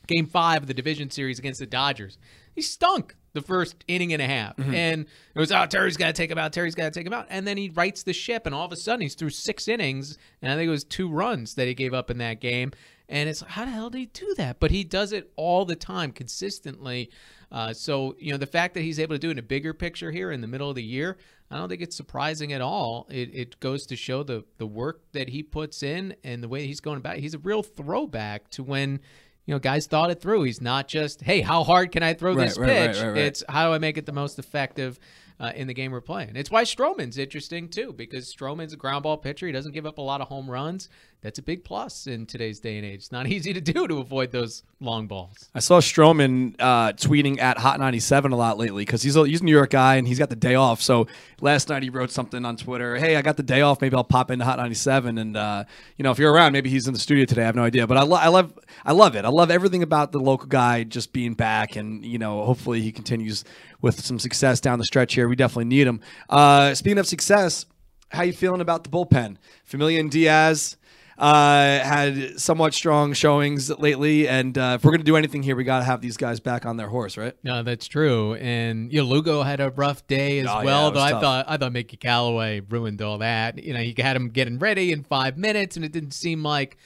Game 0.08 0.26
Five 0.28 0.62
of 0.64 0.68
the 0.68 0.74
division 0.74 1.10
series 1.10 1.40
against 1.40 1.60
the 1.60 1.66
Dodgers. 1.66 2.18
He 2.54 2.62
stunk 2.62 3.16
the 3.34 3.42
first 3.42 3.84
inning 3.88 4.12
and 4.14 4.22
a 4.22 4.28
half, 4.28 4.58
Mm-hmm. 4.58 4.74
and 4.74 5.02
it 5.36 5.40
was 5.40 5.52
oh 5.52 5.66
Terry's 5.66 5.98
got 5.98 6.08
to 6.08 6.14
take 6.14 6.30
him 6.32 6.38
out. 6.38 6.52
Terry's 6.54 6.76
got 6.76 6.86
to 6.86 7.00
take 7.00 7.06
him 7.08 7.14
out, 7.14 7.26
and 7.30 7.48
then 7.48 7.58
he 7.58 7.70
rights 7.70 8.04
the 8.04 8.14
ship, 8.14 8.46
and 8.46 8.54
all 8.56 8.66
of 8.66 8.72
a 8.72 8.76
sudden 8.76 9.02
he's 9.02 9.16
through 9.16 9.30
six 9.32 9.68
innings, 9.68 10.18
and 10.42 10.52
I 10.52 10.56
think 10.56 10.68
it 10.68 10.72
was 10.72 10.84
two 10.84 11.10
runs 11.10 11.56
that 11.56 11.68
he 11.68 11.74
gave 11.74 11.94
up 11.94 12.10
in 12.12 12.18
that 12.20 12.40
game. 12.42 12.72
And 13.08 13.28
it's 13.28 13.42
how 13.42 13.66
the 13.66 13.72
hell 13.72 13.90
did 13.90 13.98
he 14.00 14.06
do 14.08 14.36
that? 14.38 14.60
But 14.60 14.70
he 14.70 14.84
does 14.84 15.14
it 15.14 15.32
all 15.36 15.66
the 15.66 15.76
time, 15.76 16.12
consistently. 16.12 17.10
Uh, 17.52 17.74
so 17.74 18.16
you 18.20 18.32
know 18.32 18.38
the 18.38 18.46
fact 18.46 18.74
that 18.76 18.82
he's 18.82 19.00
able 19.00 19.16
to 19.16 19.20
do 19.20 19.30
it 19.30 19.32
in 19.32 19.40
a 19.40 19.44
bigger 19.44 19.74
picture 19.74 20.12
here 20.12 20.32
in 20.32 20.42
the 20.42 20.48
middle 20.48 20.70
of 20.70 20.76
the 20.76 20.84
year, 20.84 21.18
I 21.50 21.58
don't 21.58 21.68
think 21.70 21.82
it's 21.82 21.96
surprising 21.96 22.54
at 22.54 22.62
all. 22.62 23.08
It, 23.10 23.32
it 23.34 23.60
goes 23.60 23.86
to 23.88 23.96
show 23.96 24.22
the 24.24 24.44
the 24.60 24.68
work 24.68 25.02
that 25.14 25.30
he 25.30 25.42
puts 25.44 25.82
in 25.82 26.16
and 26.24 26.44
the 26.44 26.48
way 26.48 26.68
he's 26.68 26.80
going 26.80 26.98
about. 26.98 27.18
it. 27.18 27.22
He's 27.22 27.34
a 27.34 27.40
real 27.40 27.64
throwback 27.64 28.50
to 28.52 28.64
when 28.64 29.00
you 29.46 29.56
know 29.56 29.60
guys 29.60 29.88
thought 29.88 30.12
it 30.12 30.22
through. 30.22 30.44
He's 30.44 30.62
not 30.62 30.88
just 30.88 31.22
hey, 31.22 31.42
how 31.42 31.64
hard 31.64 31.92
can 31.92 32.04
I 32.04 32.14
throw 32.14 32.36
Right, 32.36 32.48
this 32.50 32.58
right, 32.58 32.70
pitch? 32.94 33.02
right. 33.02 33.18
It's 33.18 33.44
how 33.50 33.68
do 33.68 33.74
I 33.74 33.80
make 33.80 33.98
it 33.98 34.06
the 34.06 34.12
most 34.14 34.38
effective. 34.40 35.00
Uh, 35.42 35.54
in 35.56 35.68
the 35.68 35.74
game 35.74 35.94
we're 35.94 36.02
playing, 36.02 36.36
it's 36.36 36.52
why 36.52 36.64
Stroman's 36.64 37.18
interesting 37.18 37.70
too 37.70 37.94
because 37.94 38.26
Stroman's 38.36 38.74
a 38.74 38.76
ground 38.76 39.04
ball 39.04 39.16
pitcher. 39.16 39.46
He 39.48 39.54
doesn't 39.54 39.72
give 39.72 39.86
up 39.86 39.98
a 39.98 40.02
lot 40.02 40.20
of 40.20 40.28
home 40.28 40.52
runs. 40.52 40.90
That's 41.22 41.38
a 41.38 41.42
big 41.42 41.66
plus 41.66 42.08
in 42.08 42.26
today's 42.26 42.62
day 42.62 42.78
and 42.78 42.86
age. 42.86 43.00
It's 43.00 43.12
not 43.12 43.28
easy 43.32 43.52
to 43.54 43.60
do 43.60 43.88
to 43.88 43.98
avoid 43.98 44.32
those 44.32 44.64
long 44.80 45.08
balls. 45.08 45.50
I 45.54 45.60
saw 45.60 45.82
Stroman 45.82 46.56
uh, 46.60 46.94
tweeting 46.94 47.40
at 47.42 47.58
Hot 47.58 47.80
97 47.80 48.32
a 48.32 48.38
lot 48.38 48.58
lately 48.58 48.86
because 48.86 49.02
he's 49.04 49.18
a, 49.18 49.28
he's 49.28 49.42
a 49.42 49.44
New 49.44 49.52
York 49.52 49.72
guy 49.72 49.96
and 49.96 50.08
he's 50.08 50.18
got 50.18 50.30
the 50.30 50.38
day 50.38 50.56
off. 50.56 50.82
So 50.82 51.08
last 51.42 51.68
night 51.68 51.84
he 51.84 51.90
wrote 51.90 52.12
something 52.12 52.46
on 52.46 52.56
Twitter. 52.56 52.96
Hey, 52.96 53.18
I 53.18 53.22
got 53.22 53.36
the 53.36 53.44
day 53.44 53.60
off. 53.62 53.82
Maybe 53.82 53.98
I'll 53.98 54.04
pop 54.06 54.32
into 54.32 54.46
Hot 54.46 54.58
97. 54.60 55.18
And 55.18 55.36
uh, 55.36 55.66
you 55.98 56.04
know, 56.04 56.12
if 56.12 56.20
you're 56.20 56.32
around, 56.32 56.54
maybe 56.54 56.70
he's 56.70 56.88
in 56.88 56.94
the 56.94 57.00
studio 57.00 57.26
today. 57.26 57.42
I 57.42 57.46
have 57.46 57.56
no 57.56 57.64
idea. 57.64 57.86
But 57.86 57.98
I, 57.98 58.04
lo- 58.04 58.18
I 58.18 58.30
love 58.30 58.58
I 58.86 58.94
love 58.94 59.16
it. 59.18 59.26
I 59.26 59.30
love 59.30 59.52
everything 59.52 59.84
about 59.84 60.14
the 60.14 60.20
local 60.20 60.48
guy 60.48 60.86
just 60.86 61.12
being 61.12 61.34
back. 61.34 61.76
And 61.76 62.06
you 62.06 62.18
know, 62.18 62.46
hopefully 62.46 62.82
he 62.82 62.94
continues 62.94 63.44
with 63.82 64.00
some 64.04 64.20
success 64.20 64.62
down 64.62 64.80
the 64.80 64.86
stretch 64.86 65.16
here. 65.16 65.28
We 65.28 65.36
definitely 65.36 65.66
need 65.66 65.86
him. 65.86 66.00
Uh, 66.30 66.74
speaking 66.76 66.98
of 66.98 67.08
success, 67.08 67.66
how 68.10 68.24
you 68.24 68.34
feeling 68.34 68.62
about 68.62 68.84
the 68.84 68.90
bullpen? 68.90 69.36
Familia 69.66 70.00
and 70.00 70.10
Diaz 70.10 70.78
uh, 71.20 71.80
had 71.80 72.40
somewhat 72.40 72.74
strong 72.74 73.12
showings 73.14 73.70
lately, 73.70 74.28
and 74.28 74.58
uh, 74.58 74.78
if 74.80 74.86
we're 74.86 74.92
going 74.92 75.02
to 75.02 75.06
do 75.06 75.18
anything 75.18 75.44
here, 75.44 75.56
we 75.56 75.64
got 75.66 75.80
to 75.80 75.84
have 75.84 76.00
these 76.02 76.16
guys 76.18 76.40
back 76.40 76.66
on 76.66 76.78
their 76.78 76.88
horse, 76.88 77.18
right? 77.18 77.36
No, 77.44 77.62
that's 77.62 77.88
true. 77.88 78.36
And 78.36 78.92
you 78.92 79.02
know, 79.02 79.08
Lugo 79.08 79.44
had 79.44 79.60
a 79.60 79.70
rough 79.72 80.08
day 80.08 80.40
as 80.40 80.48
Oh, 80.50 80.64
well. 80.64 80.86
was 80.92 80.94
though 80.94 81.18
I 81.18 81.20
thought 81.20 81.46
I 81.50 81.58
thought 81.58 81.74
Mickey 81.74 81.98
Callaway 81.98 82.62
ruined 82.62 83.02
all 83.02 83.18
that. 83.18 83.62
You 83.62 83.74
know, 83.74 83.82
he 83.82 83.94
had 83.98 84.16
him 84.16 84.30
getting 84.30 84.60
ready 84.60 84.92
in 84.94 85.04
five 85.04 85.38
minutes, 85.38 85.76
and 85.76 85.84
it 85.84 85.92
didn't 85.92 86.12
seem 86.12 86.42
like. 86.44 86.78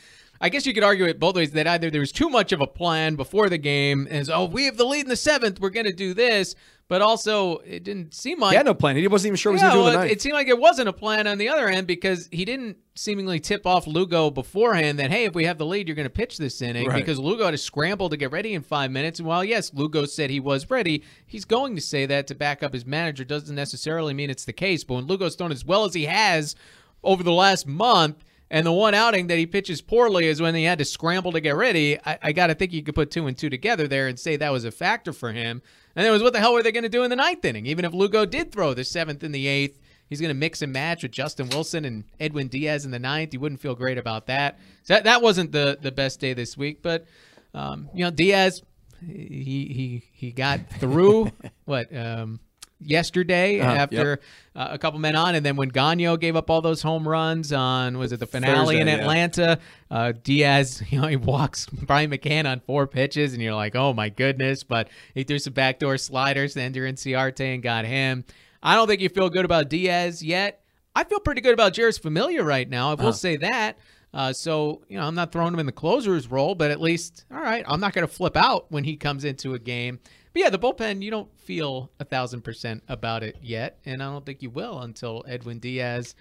I 0.42 0.50
guess 0.50 0.66
you 0.66 0.74
could 0.74 0.84
argue 0.84 1.06
it 1.06 1.20
both 1.22 1.36
ways 1.38 1.52
that 1.52 1.68
either 1.68 1.90
there 1.90 2.02
was 2.02 2.12
too 2.12 2.28
much 2.30 2.52
of 2.52 2.60
a 2.60 2.68
plan 2.68 3.16
before 3.16 3.48
the 3.48 3.58
game, 3.58 4.10
and 4.12 4.26
so, 4.26 4.34
oh, 4.34 4.46
we 4.46 4.66
have 4.66 4.76
the 4.76 4.84
lead 4.84 5.04
in 5.04 5.08
the 5.08 5.16
seventh, 5.16 5.62
we're 5.62 5.70
going 5.70 5.86
to 5.86 5.94
do 5.94 6.14
this, 6.14 6.54
but 6.88 7.02
also 7.02 7.58
it 7.60 7.84
didn't 7.84 8.14
seem 8.14 8.40
like 8.40 8.52
He 8.52 8.58
had 8.58 8.66
no 8.66 8.74
plan. 8.74 8.96
He 8.96 9.08
wasn't 9.08 9.28
even 9.28 9.38
sure 9.38 9.52
what 9.52 9.60
he 9.60 9.66
was 9.66 9.74
yeah, 9.74 9.76
going 9.76 9.86
to 9.86 9.92
do 9.92 9.98
well, 9.98 10.06
it, 10.08 10.12
it 10.12 10.22
seemed 10.22 10.34
like 10.34 10.48
it 10.48 10.60
wasn't 10.60 10.90
a 10.90 10.94
plan 10.94 11.28
on 11.28 11.38
the 11.38 11.50
other 11.50 11.68
end 11.68 11.88
because 11.88 12.30
he 12.32 12.46
didn't 12.46 12.78
seemingly 12.96 13.40
tip 13.40 13.66
off 13.66 13.88
Lugo 13.88 14.30
beforehand 14.30 15.00
that 15.00 15.10
hey, 15.10 15.26
if 15.26 15.34
we 15.34 15.46
have 15.46 15.58
the 15.58 15.66
lead, 15.66 15.88
you're 15.88 15.96
going 15.96 16.06
to 16.06 16.10
pitch 16.10 16.38
this 16.38 16.62
inning 16.62 16.88
Right. 16.88 16.98
because 16.98 17.20
Lugo 17.20 17.46
had 17.46 17.52
to 17.52 17.58
scramble 17.58 18.10
to 18.10 18.18
get 18.18 18.32
ready 18.32 18.54
in 18.54 18.62
five 18.62 18.92
minutes. 18.92 19.20
And 19.20 19.28
while 19.28 19.44
yes, 19.44 19.74
Lugo 19.74 20.06
said 20.06 20.30
he 20.30 20.40
was 20.40 20.70
ready, 20.70 21.04
he's 21.26 21.46
going 21.46 21.76
to 21.76 21.82
say 21.82 22.06
that 22.06 22.28
to 22.28 22.36
back 22.36 22.62
up 22.62 22.74
his 22.74 22.86
manager 22.86 23.24
doesn't 23.24 23.56
necessarily 23.56 24.14
mean 24.14 24.30
it's 24.30 24.46
the 24.46 24.54
case. 24.54 24.84
But 24.84 24.96
when 24.96 25.08
Lugo's 25.08 25.36
thrown 25.36 25.52
as 25.52 25.66
well 25.66 25.86
as 25.86 25.94
he 25.94 26.06
has 26.06 26.56
over 27.04 27.24
the 27.24 27.32
last 27.34 27.68
month. 27.68 28.24
And 28.54 28.68
the 28.68 28.72
one 28.72 28.94
outing 28.94 29.26
that 29.28 29.40
he 29.40 29.48
pitches 29.48 29.82
poorly 29.82 30.28
is 30.28 30.40
when 30.40 30.54
he 30.54 30.64
had 30.64 30.78
to 30.78 30.86
scramble 30.86 31.32
to 31.32 31.42
get 31.42 31.56
ready. 31.56 31.98
I, 32.06 32.20
I 32.22 32.32
got 32.34 32.48
to 32.48 32.54
think 32.54 32.72
you 32.72 32.84
could 32.84 32.94
put 32.94 33.10
two 33.10 33.26
and 33.26 33.36
two 33.36 33.50
together 33.50 33.88
there 33.88 34.08
and 34.08 34.20
say 34.20 34.36
that 34.36 34.52
was 34.52 34.64
a 34.64 34.70
factor 34.70 35.12
for 35.12 35.34
him. 35.34 35.64
And 35.96 36.06
it 36.06 36.12
was 36.12 36.22
what 36.22 36.34
the 36.34 36.40
hell 36.40 36.54
were 36.54 36.62
they 36.62 36.72
going 36.72 36.84
to 36.84 36.90
do 36.90 37.04
in 37.04 37.10
the 37.10 37.16
ninth 37.16 37.44
inning? 37.44 37.66
Even 37.66 37.84
if 37.84 37.94
Lugo 37.94 38.28
did 38.28 38.52
throw 38.52 38.76
the 38.76 38.84
seventh 38.84 39.24
and 39.24 39.34
the 39.34 39.48
eighth, 39.48 39.80
he's 40.08 40.22
going 40.22 40.30
to 40.30 40.36
mix 40.36 40.62
and 40.62 40.72
match 40.72 41.02
with 41.02 41.12
Justin 41.12 41.50
Wilson 41.50 41.84
and 41.84 42.04
Edwin 42.20 42.48
Diaz 42.48 42.86
in 42.86 42.92
the 42.92 43.00
ninth. 43.00 43.34
You 43.34 43.40
wouldn't 43.40 43.60
feel 43.60 43.74
great 43.74 43.98
about 43.98 44.28
that. 44.28 44.60
So 44.84 44.94
that, 44.94 45.06
that 45.06 45.24
wasn't 45.24 45.52
the, 45.52 45.80
the 45.82 45.92
best 45.92 46.20
day 46.20 46.34
this 46.34 46.56
week. 46.56 46.84
But, 46.84 47.08
um, 47.56 47.90
you 47.96 48.04
know, 48.04 48.12
Diaz, 48.12 48.62
he 49.04 49.66
he 49.74 50.04
he 50.14 50.32
got 50.32 50.70
through 50.80 51.32
what 51.66 51.88
um, 51.96 52.40
yesterday 52.86 53.60
Uh-huh, 53.60 53.72
after 53.72 54.20
uh, 54.56 54.68
a 54.72 54.78
couple 54.78 55.00
men 55.00 55.16
on, 55.16 55.36
and 55.36 55.46
then 55.46 55.56
when 55.56 55.70
Gagnon 55.70 56.18
gave 56.18 56.36
up 56.36 56.50
all 56.50 56.62
those 56.62 56.82
home 56.82 57.08
runs 57.08 57.52
on 57.52 57.98
was 57.98 58.12
it 58.12 58.20
the 58.20 58.26
finale 58.28 58.78
in 58.80 58.88
Thursday, 58.88 58.98
yeah. 58.98 59.02
Atlanta? 59.02 59.60
Uh, 59.90 60.14
Diaz, 60.24 60.84
you 60.90 61.02
know, 61.02 61.08
he 61.08 61.16
walks 61.16 61.66
Brian 61.72 62.12
McCann 62.12 62.50
on 62.50 62.60
four 62.62 62.88
pitches, 62.88 63.34
and 63.34 63.42
you're 63.42 63.56
like, 63.56 63.76
oh 63.76 63.94
my 63.94 64.10
goodness! 64.10 64.64
But 64.64 64.90
he 65.14 65.24
threw 65.24 65.40
some 65.40 65.54
backdoor 65.54 65.98
sliders 65.98 66.54
to 66.54 66.62
Ender 66.62 66.84
Inciarte 66.84 67.54
and 67.54 67.64
got 67.64 67.86
him. 67.86 68.26
I 68.62 68.76
don't 68.76 68.88
think 68.88 69.02
you 69.02 69.10
feel 69.10 69.30
good 69.30 69.46
about 69.46 69.70
Diaz 69.70 70.24
yet. 70.24 70.62
I 70.96 71.04
feel 71.04 71.20
pretty 71.20 71.42
good 71.42 71.54
about 71.54 71.74
Jeurys 71.74 72.00
Familia 72.00 72.44
right 72.44 72.70
now. 72.70 72.92
I 72.92 72.94
will 72.94 73.14
say 73.14 73.38
that. 73.38 73.78
Uh, 74.14 74.32
so 74.32 74.84
you 74.88 74.98
know, 74.98 75.06
I'm 75.06 75.16
not 75.16 75.32
throwing 75.32 75.54
him 75.54 75.60
in 75.60 75.66
the 75.66 75.72
closer's 75.72 76.30
role, 76.30 76.54
but 76.54 76.70
at 76.70 76.80
least, 76.80 77.26
all 77.32 77.40
right, 77.42 77.66
I'm 77.68 77.80
not 77.80 77.94
going 77.94 78.08
to 78.08 78.14
flip 78.14 78.38
out 78.38 78.72
when 78.72 78.84
he 78.84 78.96
comes 78.96 79.26
into 79.26 79.56
a 79.56 79.60
game. 79.60 80.00
But 80.34 80.42
yeah, 80.42 80.50
the 80.50 80.60
bullpen, 80.60 81.02
you 81.02 81.12
don't 81.12 81.30
feel 81.40 81.92
a 82.00 82.06
thousand 82.06 82.42
percent 82.42 82.84
about 82.88 83.24
it 83.24 83.38
yet, 83.42 83.80
and 83.86 84.02
I 84.02 84.08
don't 84.08 84.26
think 84.26 84.42
you 84.42 84.50
will 84.50 84.80
until 84.80 85.24
Edwin 85.28 85.60
Diaz 85.60 86.16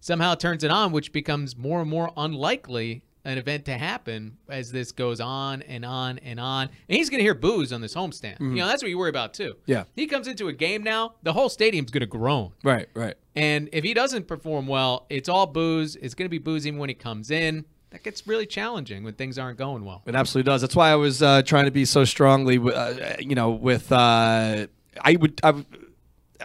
somehow 0.00 0.34
turns 0.34 0.64
it 0.64 0.70
on, 0.70 0.92
which 0.92 1.12
becomes 1.12 1.56
more 1.56 1.80
and 1.80 1.90
more 1.90 2.10
unlikely 2.16 3.02
an 3.24 3.36
event 3.36 3.66
to 3.66 3.76
happen 3.76 4.38
as 4.48 4.72
this 4.72 4.90
goes 4.90 5.20
on 5.20 5.60
and 5.62 5.84
on 5.84 6.18
and 6.18 6.40
on. 6.40 6.68
And 6.88 6.96
he's 6.96 7.10
going 7.10 7.18
to 7.18 7.24
hear 7.24 7.34
boos 7.34 7.72
on 7.74 7.82
this 7.82 7.94
homestand. 7.94 8.40
You 8.40 8.46
mm-hmm. 8.46 8.54
know, 8.54 8.66
that's 8.66 8.82
what 8.82 8.88
you 8.88 8.96
worry 8.96 9.10
about 9.10 9.34
too. 9.34 9.56
Yeah. 9.66 9.84
He 9.96 10.06
comes 10.06 10.28
into 10.28 10.48
a 10.48 10.52
game 10.52 10.82
now, 10.82 11.16
the 11.22 11.34
whole 11.34 11.50
stadium's 11.50 11.90
going 11.90 12.00
to 12.00 12.06
groan. 12.06 12.52
Right, 12.64 12.88
right. 12.94 13.16
And 13.36 13.68
if 13.72 13.84
he 13.84 13.92
doesn't 13.92 14.28
perform 14.28 14.66
well, 14.66 15.06
it's 15.10 15.28
all 15.28 15.46
booze. 15.46 15.94
It's 15.96 16.14
going 16.14 16.24
to 16.24 16.30
be 16.30 16.38
booze 16.38 16.66
even 16.66 16.78
when 16.78 16.88
he 16.88 16.94
comes 16.94 17.30
in. 17.30 17.66
That 17.90 18.02
gets 18.02 18.26
really 18.26 18.44
challenging 18.46 19.02
when 19.02 19.14
things 19.14 19.38
aren't 19.38 19.58
going 19.58 19.84
well. 19.84 20.02
It 20.06 20.14
absolutely 20.14 20.50
does. 20.50 20.60
That's 20.60 20.76
why 20.76 20.90
I 20.90 20.96
was 20.96 21.22
uh, 21.22 21.42
trying 21.42 21.64
to 21.64 21.70
be 21.70 21.84
so 21.86 22.04
strongly, 22.04 22.58
uh, 22.58 23.16
you 23.18 23.34
know, 23.34 23.50
with 23.50 23.90
uh, 23.90 24.66
I 25.00 25.16
would. 25.16 25.40
I, 25.42 25.50
would- 25.52 25.66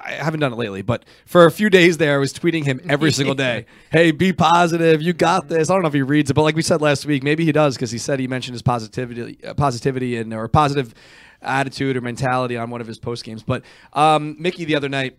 I 0.06 0.14
haven't 0.14 0.40
done 0.40 0.52
it 0.52 0.56
lately, 0.56 0.82
but 0.82 1.06
for 1.28 1.46
a 1.46 1.52
few 1.52 1.70
days 1.70 1.98
there, 1.98 2.16
I 2.16 2.18
was 2.18 2.34
tweeting 2.34 2.66
him 2.66 2.82
every 2.90 3.12
single 3.20 3.36
day. 3.36 3.68
Hey, 3.92 4.10
be 4.10 4.34
positive. 4.34 5.04
You 5.04 5.14
got 5.14 5.50
this. 5.50 5.70
I 5.70 5.74
don't 5.74 5.84
know 5.84 5.88
if 5.88 5.94
he 5.94 6.02
reads 6.02 6.32
it, 6.32 6.34
but 6.34 6.42
like 6.42 6.56
we 6.56 6.64
said 6.64 6.82
last 6.82 7.06
week, 7.06 7.22
maybe 7.22 7.46
he 7.46 7.52
does 7.52 7.76
because 7.76 7.92
he 7.92 8.00
said 8.00 8.20
he 8.20 8.28
mentioned 8.28 8.56
his 8.56 8.64
positivity, 8.64 9.38
uh, 9.46 9.54
positivity, 9.54 10.18
and 10.18 10.34
or 10.34 10.48
positive 10.48 10.96
attitude 11.44 11.96
or 11.96 12.02
mentality 12.02 12.58
on 12.58 12.72
one 12.72 12.82
of 12.82 12.88
his 12.88 12.98
post 12.98 13.24
games. 13.24 13.44
But 13.44 13.62
um, 13.94 14.36
Mickey 14.40 14.66
the 14.66 14.76
other 14.76 14.90
night, 14.90 15.16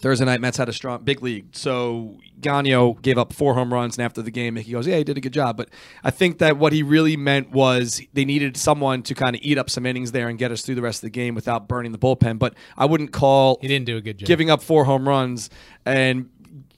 Thursday 0.00 0.24
night, 0.24 0.40
Mets 0.40 0.56
had 0.56 0.68
a 0.68 0.72
strong 0.72 1.02
big 1.02 1.22
league. 1.22 1.46
So 1.52 2.18
Gagnon 2.40 2.94
gave 3.00 3.16
up 3.16 3.32
four 3.32 3.54
home 3.54 3.72
runs, 3.72 3.96
and 3.96 4.04
after 4.04 4.22
the 4.22 4.30
game, 4.30 4.54
Mickey 4.54 4.72
goes, 4.72 4.86
"Yeah, 4.86 4.98
he 4.98 5.04
did 5.04 5.16
a 5.16 5.20
good 5.20 5.32
job." 5.32 5.56
But 5.56 5.70
I 6.02 6.10
think 6.10 6.38
that 6.38 6.58
what 6.58 6.72
he 6.72 6.82
really 6.82 7.16
meant 7.16 7.52
was 7.52 8.02
they 8.12 8.24
needed 8.24 8.56
someone 8.56 9.02
to 9.04 9.14
kind 9.14 9.34
of 9.36 9.40
eat 9.42 9.56
up 9.56 9.70
some 9.70 9.86
innings 9.86 10.12
there 10.12 10.28
and 10.28 10.38
get 10.38 10.50
us 10.52 10.62
through 10.62 10.74
the 10.74 10.82
rest 10.82 10.98
of 10.98 11.06
the 11.06 11.10
game 11.10 11.34
without 11.34 11.68
burning 11.68 11.92
the 11.92 11.98
bullpen. 11.98 12.38
But 12.38 12.54
I 12.76 12.84
wouldn't 12.86 13.12
call 13.12 13.58
He 13.62 13.68
didn't 13.68 13.86
do 13.86 13.96
a 13.96 14.00
good 14.00 14.18
job. 14.18 14.26
giving 14.26 14.50
up 14.50 14.62
four 14.62 14.84
home 14.84 15.08
runs 15.08 15.48
and 15.86 16.28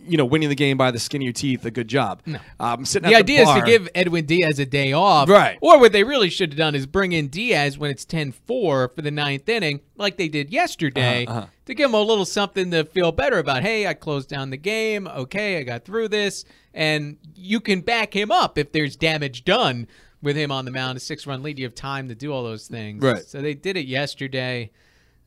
you 0.07 0.17
know 0.17 0.25
winning 0.25 0.49
the 0.49 0.55
game 0.55 0.77
by 0.77 0.91
the 0.91 0.99
skin 0.99 1.21
of 1.21 1.25
your 1.25 1.33
teeth 1.33 1.65
a 1.65 1.71
good 1.71 1.89
job. 1.89 2.23
No, 2.27 2.39
um, 2.61 2.85
sitting 2.85 3.11
the 3.11 3.17
idea 3.17 3.43
is 3.43 3.49
to 3.49 3.63
give 3.65 3.89
Edwin 3.95 4.25
Diaz 4.27 4.59
a 4.59 4.67
day 4.67 4.93
off. 4.93 5.29
Right. 5.29 5.59
Or 5.61 5.79
what 5.79 5.93
they 5.93 6.05
really 6.05 6.31
should 6.31 6.51
have 6.51 6.59
done 6.59 6.75
is 6.75 6.87
bring 6.87 7.13
in 7.13 7.29
Diaz 7.29 7.79
when 7.79 7.91
it's 7.91 8.05
10 8.05 8.33
4 8.33 8.89
for 8.95 9.03
the 9.03 9.11
ninth 9.11 9.49
inning, 9.49 9.81
like 9.97 10.17
they 10.17 10.29
did 10.29 10.51
yesterday, 10.51 11.27
Uh-huh, 11.27 11.39
uh-huh. 11.39 11.47
to 11.67 11.75
give 11.75 11.89
him 11.91 11.95
a 11.95 12.01
little 12.03 12.25
something 12.25 12.71
to 12.71 12.85
feel 12.85 13.13
better 13.13 13.39
about. 13.39 13.63
Hey, 13.63 13.87
I 13.87 13.95
closed 13.95 14.29
down 14.29 14.51
the 14.51 14.57
game. 14.57 15.07
Okay, 15.07 15.59
I 15.59 15.63
got 15.63 15.85
through 15.85 16.09
this. 16.09 16.45
And 16.75 17.17
you 17.35 17.61
can 17.61 17.81
back 17.81 18.15
him 18.15 18.31
up 18.31 18.59
if 18.59 18.73
there's 18.73 18.97
damage 18.97 19.45
done 19.45 19.87
with 20.23 20.37
him 20.37 20.53
on 20.53 20.65
the 20.65 20.71
mound. 20.71 20.97
A 20.97 21.01
six 21.01 21.27
run 21.27 21.43
lead, 21.43 21.59
you 21.59 21.65
have 21.65 21.75
time 21.75 22.09
to 22.09 22.15
do 22.15 22.33
all 22.33 22.43
those 22.45 22.67
things. 22.69 23.03
Right. 23.03 23.25
So 23.25 23.41
they 23.41 23.55
did 23.55 23.77
it 23.77 23.87
yesterday. 23.87 24.71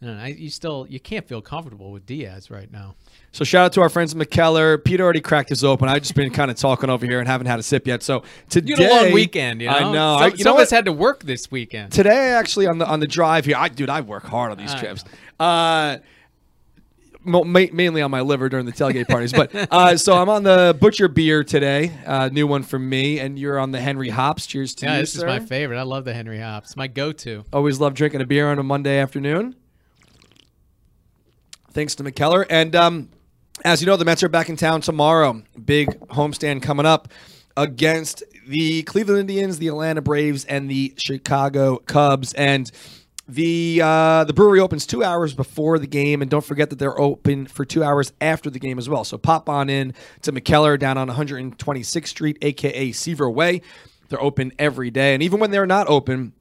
I 0.02 0.08
I- 0.08 0.28
you 0.28 0.50
still 0.50 0.86
you 0.90 1.00
can't 1.00 1.28
feel 1.28 1.42
comfortable 1.42 1.92
with 1.92 2.06
Diaz 2.06 2.50
right 2.50 2.72
now. 2.72 2.96
So 3.32 3.44
shout 3.44 3.66
out 3.66 3.74
to 3.74 3.82
our 3.82 3.90
friends 3.90 4.14
Mikkeller. 4.14 4.84
Pete 4.84 5.00
already 5.02 5.22
cracked 5.22 5.50
his 5.50 5.64
open. 5.64 5.88
I've 5.90 6.02
just 6.02 6.16
been 6.16 6.32
kind 6.32 6.50
of 6.50 6.58
talking 6.58 6.90
over 6.90 7.06
here 7.06 7.20
and 7.20 7.28
haven't 7.28 7.48
had 7.48 7.60
a 7.60 7.64
sip 7.64 7.86
yet. 7.86 8.02
So 8.02 8.24
today, 8.50 8.74
You 8.76 8.76
had 8.84 8.92
a 8.92 9.04
long 9.06 9.14
weekend, 9.14 9.62
you 9.62 9.68
know. 9.68 9.74
I 9.76 9.80
know. 9.82 9.90
Some, 9.90 10.24
I, 10.24 10.26
you 10.28 10.38
some 10.38 10.44
know 10.46 10.52
of 10.52 10.56
what? 10.56 10.64
us 10.64 10.70
had 10.72 10.86
to 10.86 10.94
work 10.94 11.24
this 11.24 11.52
weekend. 11.52 11.92
today 11.92 12.32
actually 12.32 12.68
on 12.68 12.78
the 12.78 12.88
on 12.88 13.00
the 13.00 13.08
drive 13.08 13.46
here. 13.46 13.56
I 13.58 13.68
dude, 13.70 13.90
I 13.90 14.02
work 14.02 14.24
hard 14.24 14.52
on 14.52 14.58
these 14.58 14.74
I 14.74 14.80
trips. 14.80 15.04
Uh, 15.40 15.98
ma- 17.24 17.44
mainly 17.72 18.02
on 18.02 18.10
my 18.12 18.22
liver 18.22 18.50
during 18.50 18.66
the 18.66 18.72
tailgate 18.72 19.08
parties, 19.08 19.32
but 19.34 19.54
uh, 19.72 19.96
so 20.06 20.14
I'm 20.18 20.30
on 20.30 20.44
the 20.44 20.76
Butcher 20.80 21.08
beer 21.08 21.44
today, 21.44 21.92
uh, 22.06 22.30
new 22.30 22.48
one 22.48 22.64
from 22.64 22.88
me, 22.90 23.20
and 23.20 23.38
you're 23.38 23.60
on 23.60 23.72
the 23.72 23.80
Henry 23.80 24.10
Hops. 24.10 24.48
Cheers 24.48 24.74
to 24.76 24.86
Yeah, 24.86 24.96
you, 24.96 25.02
this 25.02 25.16
is 25.16 25.24
my 25.24 25.40
favorite. 25.40 25.78
I 25.78 25.84
love 25.84 26.06
the 26.06 26.14
Henry 26.14 26.40
Hops. 26.40 26.76
My 26.76 26.88
go-to. 26.88 27.44
Always 27.54 27.80
love 27.80 27.94
drinking 27.94 28.22
a 28.22 28.26
beer 28.26 28.50
on 28.50 28.58
a 28.60 28.64
Monday 28.64 28.98
afternoon. 28.98 29.56
Thanks 31.72 31.96
to 31.96 32.04
Mikkeller. 32.04 32.46
And 32.50 32.76
um, 32.76 33.10
as 33.64 33.82
you 33.82 33.88
know, 33.88 33.98
the 33.98 34.06
Mets 34.06 34.24
are 34.24 34.30
back 34.30 34.50
in 34.50 34.56
town 34.56 34.82
tomorrow. 34.82 35.42
Big 35.64 35.88
homestand 36.10 36.62
coming 36.62 36.86
up 36.86 37.10
against 37.58 38.24
the 38.48 38.84
Cleveland 38.84 39.20
Indians, 39.20 39.60
the 39.60 39.68
Atlanta 39.68 40.02
Braves, 40.02 40.46
and 40.46 40.70
the 40.70 40.94
Chicago 40.98 41.78
Cubs. 41.78 42.34
And 42.34 42.72
the 43.28 43.80
uh, 43.84 44.24
the 44.24 44.34
brewery 44.34 44.60
opens 44.60 44.88
two 44.88 45.04
hours 45.04 45.34
before 45.36 45.78
the 45.78 45.88
game, 45.88 46.22
and 46.22 46.32
don't 46.32 46.44
forget 46.44 46.72
that 46.72 46.80
they're 46.80 47.00
open 47.00 47.46
for 47.46 47.64
two 47.64 47.84
hours 47.84 48.12
after 48.20 48.50
the 48.50 48.60
game 48.60 48.80
as 48.80 48.90
well. 48.90 49.04
So 49.04 49.18
pop 49.18 49.48
on 49.50 49.70
in 49.70 49.94
to 50.24 50.32
Mikkeller 50.32 50.80
down 50.80 50.98
on 50.98 51.10
126th 51.10 52.08
Street, 52.08 52.38
aka 52.42 52.92
Seaver 52.92 53.30
Way. 53.30 53.62
They're 54.08 54.22
open 54.22 54.52
every 54.58 54.90
day, 54.90 55.14
and 55.14 55.22
even 55.22 55.40
when 55.40 55.52
they're 55.52 55.68
not 55.68 55.88
open, 55.88 56.34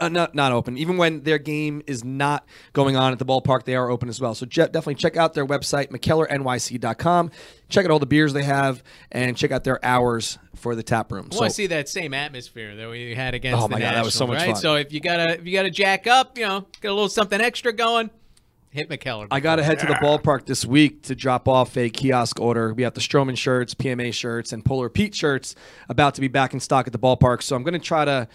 uh, 0.00 0.08
not 0.08 0.34
not 0.34 0.52
open. 0.52 0.76
Even 0.76 0.96
when 0.96 1.22
their 1.22 1.38
game 1.38 1.82
is 1.86 2.04
not 2.04 2.46
going 2.72 2.96
on 2.96 3.12
at 3.12 3.18
the 3.18 3.24
ballpark, 3.24 3.64
they 3.64 3.76
are 3.76 3.90
open 3.90 4.08
as 4.08 4.20
well. 4.20 4.34
So 4.34 4.46
je- 4.46 4.62
definitely 4.66 4.96
check 4.96 5.16
out 5.16 5.34
their 5.34 5.46
website, 5.46 5.90
MikkellerNYC.com. 5.90 7.30
Check 7.68 7.84
out 7.84 7.90
all 7.90 7.98
the 7.98 8.06
beers 8.06 8.32
they 8.32 8.44
have, 8.44 8.82
and 9.12 9.36
check 9.36 9.50
out 9.50 9.64
their 9.64 9.84
hours 9.84 10.38
for 10.54 10.74
the 10.74 10.82
tap 10.82 11.10
room. 11.12 11.28
Well, 11.32 11.44
I 11.44 11.48
see 11.48 11.66
that 11.68 11.88
same 11.88 12.14
atmosphere 12.14 12.76
that 12.76 12.88
we 12.90 13.14
had 13.14 13.34
against 13.34 13.62
Oh 13.62 13.68
the 13.68 13.74
my 13.74 13.80
God, 13.80 13.94
that 13.94 14.04
was 14.04 14.14
so 14.14 14.26
Nationals, 14.26 14.38
much 14.40 14.46
right? 14.46 14.52
fun. 14.54 14.62
So 14.62 14.74
if 14.76 14.92
you 14.92 15.00
gotta 15.00 15.38
if 15.38 15.46
you 15.46 15.52
gotta 15.52 15.70
jack 15.70 16.06
up, 16.06 16.38
you 16.38 16.46
know, 16.46 16.66
get 16.80 16.90
a 16.90 16.94
little 16.94 17.08
something 17.08 17.40
extra 17.40 17.72
going, 17.72 18.10
hit 18.70 18.88
Mikkeller. 18.88 19.28
I 19.30 19.40
got 19.40 19.56
to 19.56 19.62
head 19.62 19.78
to 19.80 19.86
the 19.86 19.94
ballpark 19.94 20.46
this 20.46 20.64
week 20.64 21.02
to 21.02 21.14
drop 21.14 21.46
off 21.48 21.76
a 21.76 21.88
kiosk 21.90 22.40
order. 22.40 22.74
We 22.74 22.82
have 22.82 22.94
the 22.94 23.00
Stroman 23.00 23.36
shirts, 23.36 23.74
PMA 23.74 24.12
shirts, 24.12 24.52
and 24.52 24.64
Polar 24.64 24.88
Pete 24.88 25.14
shirts 25.14 25.54
about 25.88 26.14
to 26.16 26.20
be 26.20 26.28
back 26.28 26.52
in 26.54 26.60
stock 26.60 26.86
at 26.86 26.92
the 26.92 26.98
ballpark. 26.98 27.42
So 27.42 27.54
I'm 27.54 27.62
going 27.62 27.74
to 27.74 27.78
try 27.78 28.04
to 28.04 28.26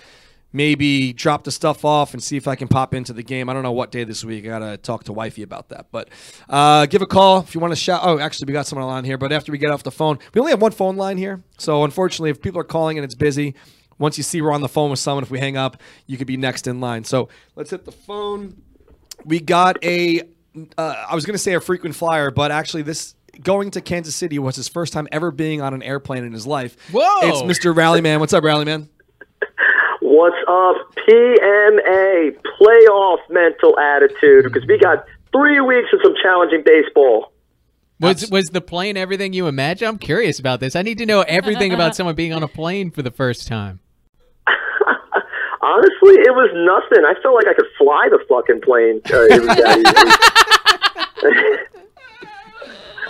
maybe 0.51 1.13
drop 1.13 1.43
the 1.43 1.51
stuff 1.51 1.85
off 1.85 2.13
and 2.13 2.23
see 2.23 2.37
if 2.37 2.47
I 2.47 2.55
can 2.55 2.67
pop 2.67 2.93
into 2.93 3.13
the 3.13 3.23
game. 3.23 3.49
I 3.49 3.53
don't 3.53 3.63
know 3.63 3.71
what 3.71 3.91
day 3.91 4.03
this 4.03 4.23
week. 4.23 4.45
I 4.45 4.47
got 4.47 4.59
to 4.59 4.77
talk 4.77 5.03
to 5.05 5.13
wifey 5.13 5.43
about 5.43 5.69
that. 5.69 5.87
But 5.91 6.09
uh, 6.49 6.85
give 6.85 7.01
a 7.01 7.05
call 7.05 7.39
if 7.39 7.53
you 7.53 7.61
want 7.61 7.71
to 7.71 7.79
shout. 7.79 8.01
Oh, 8.03 8.19
actually, 8.19 8.47
we 8.47 8.53
got 8.53 8.67
someone 8.67 8.87
on 8.87 9.03
here. 9.03 9.17
But 9.17 9.31
after 9.31 9.51
we 9.51 9.57
get 9.57 9.71
off 9.71 9.83
the 9.83 9.91
phone, 9.91 10.19
we 10.33 10.39
only 10.39 10.51
have 10.51 10.61
one 10.61 10.71
phone 10.71 10.97
line 10.97 11.17
here. 11.17 11.41
So 11.57 11.83
unfortunately, 11.83 12.31
if 12.31 12.41
people 12.41 12.59
are 12.59 12.65
calling 12.65 12.97
and 12.97 13.05
it's 13.05 13.15
busy, 13.15 13.55
once 13.97 14.17
you 14.17 14.23
see 14.23 14.41
we're 14.41 14.53
on 14.53 14.61
the 14.61 14.69
phone 14.69 14.89
with 14.89 14.99
someone, 14.99 15.23
if 15.23 15.31
we 15.31 15.39
hang 15.39 15.57
up, 15.57 15.81
you 16.07 16.17
could 16.17 16.27
be 16.27 16.37
next 16.37 16.67
in 16.67 16.79
line. 16.79 17.03
So 17.03 17.29
let's 17.55 17.69
hit 17.69 17.85
the 17.85 17.91
phone 17.91 18.63
we 19.25 19.39
got 19.39 19.83
a 19.83 20.21
uh, 20.77 21.05
I 21.09 21.15
was 21.15 21.25
going 21.25 21.35
to 21.35 21.39
say 21.39 21.53
a 21.53 21.61
frequent 21.61 21.95
flyer, 21.95 22.31
but 22.31 22.51
actually 22.51 22.83
this 22.83 23.15
going 23.41 23.71
to 23.71 23.81
Kansas 23.81 24.15
City 24.15 24.39
was 24.39 24.55
his 24.55 24.67
first 24.67 24.91
time 24.91 25.07
ever 25.11 25.31
being 25.31 25.61
on 25.61 25.73
an 25.73 25.83
airplane 25.83 26.23
in 26.23 26.33
his 26.33 26.45
life. 26.45 26.75
Whoa. 26.91 27.19
It's 27.21 27.41
Mr. 27.41 27.75
Rallyman. 27.75 28.19
What's 28.19 28.33
up, 28.33 28.43
Rallyman? 28.43 28.89
What's 30.19 30.35
up, 30.49 30.75
PMA? 31.07 32.35
Playoff 32.59 33.19
mental 33.29 33.79
attitude 33.79 34.43
because 34.43 34.67
we 34.67 34.77
got 34.77 35.05
three 35.31 35.61
weeks 35.61 35.87
of 35.93 36.01
some 36.03 36.13
challenging 36.21 36.61
baseball. 36.65 37.31
Was 38.01 38.29
was 38.29 38.49
the 38.49 38.59
plane 38.59 38.97
everything 38.97 39.31
you 39.31 39.47
imagine? 39.47 39.87
I'm 39.87 39.97
curious 39.97 40.37
about 40.37 40.59
this. 40.59 40.75
I 40.75 40.81
need 40.81 40.97
to 40.97 41.05
know 41.05 41.21
everything 41.21 41.73
about 41.73 41.95
someone 41.95 42.15
being 42.15 42.33
on 42.33 42.43
a 42.43 42.49
plane 42.49 42.91
for 42.91 43.01
the 43.01 43.11
first 43.11 43.47
time. 43.47 43.79
Honestly, 45.61 46.15
it 46.15 46.35
was 46.35 46.51
nothing. 46.53 47.05
I 47.05 47.13
felt 47.23 47.35
like 47.35 47.47
I 47.47 47.53
could 47.53 47.69
fly 47.77 48.09
the 48.11 48.19
fucking 48.27 48.59
plane. 48.59 48.99
Uh, 49.05 49.23
it 49.23 49.39
was 49.39 49.55
that 49.55 51.23
easy. 51.23 51.63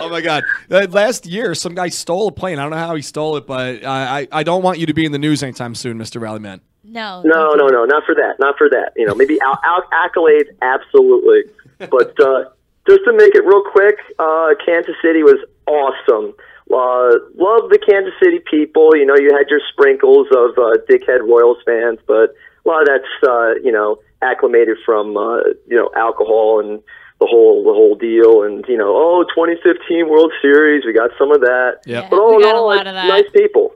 Oh 0.02 0.08
my 0.08 0.22
God! 0.22 0.44
Uh, 0.70 0.86
last 0.88 1.26
year, 1.26 1.54
some 1.54 1.74
guy 1.74 1.90
stole 1.90 2.28
a 2.28 2.32
plane. 2.32 2.58
I 2.58 2.62
don't 2.62 2.70
know 2.70 2.78
how 2.78 2.94
he 2.94 3.02
stole 3.02 3.36
it, 3.36 3.46
but 3.46 3.84
I, 3.84 4.20
I 4.20 4.28
I 4.32 4.42
don't 4.44 4.62
want 4.62 4.78
you 4.78 4.86
to 4.86 4.94
be 4.94 5.04
in 5.04 5.12
the 5.12 5.18
news 5.18 5.42
anytime 5.42 5.74
soon, 5.74 5.98
Mr. 5.98 6.18
Rallyman. 6.18 6.62
No. 6.84 7.22
No, 7.24 7.52
no, 7.54 7.68
no, 7.68 7.84
not 7.84 8.04
for 8.04 8.14
that. 8.14 8.36
Not 8.38 8.56
for 8.58 8.68
that. 8.70 8.92
You 8.96 9.06
know, 9.06 9.14
maybe 9.14 9.38
out, 9.46 9.58
out 9.64 9.84
accolades, 9.90 10.48
absolutely. 10.62 11.52
But 11.90 12.18
uh, 12.20 12.44
just 12.86 13.00
to 13.06 13.12
make 13.14 13.34
it 13.34 13.44
real 13.44 13.62
quick, 13.72 13.96
uh, 14.18 14.50
Kansas 14.64 14.94
City 15.02 15.22
was 15.22 15.38
awesome. 15.66 16.34
Uh, 16.70 17.16
love 17.36 17.70
the 17.70 17.78
Kansas 17.78 18.12
City 18.22 18.38
people. 18.50 18.94
You 18.96 19.06
know, 19.06 19.16
you 19.16 19.30
had 19.36 19.48
your 19.48 19.60
sprinkles 19.72 20.26
of 20.30 20.58
uh, 20.58 20.76
dickhead 20.88 21.26
Royals 21.26 21.56
fans, 21.64 21.98
but 22.06 22.34
a 22.64 22.68
lot 22.68 22.82
of 22.82 22.88
that's 22.88 23.28
uh, 23.28 23.54
you 23.64 23.72
know 23.72 23.98
acclimated 24.22 24.76
from 24.84 25.16
uh, 25.16 25.38
you 25.66 25.76
know 25.76 25.90
alcohol 25.96 26.60
and 26.60 26.80
the 27.18 27.26
whole 27.26 27.64
the 27.64 27.72
whole 27.72 27.94
deal. 27.96 28.42
And 28.44 28.64
you 28.68 28.76
know, 28.76 28.92
oh, 28.94 29.24
2015 29.34 30.08
World 30.08 30.32
Series, 30.42 30.84
we 30.84 30.92
got 30.92 31.10
some 31.18 31.32
of 31.32 31.40
that. 31.40 31.80
yeah. 31.86 32.06
But 32.10 32.18
all 32.20 32.36
We 32.36 32.36
in 32.36 32.42
got 32.42 32.54
a 32.54 32.58
all, 32.58 32.66
lot 32.66 32.86
of 32.86 32.94
that. 32.94 33.08
nice 33.08 33.30
people. 33.32 33.74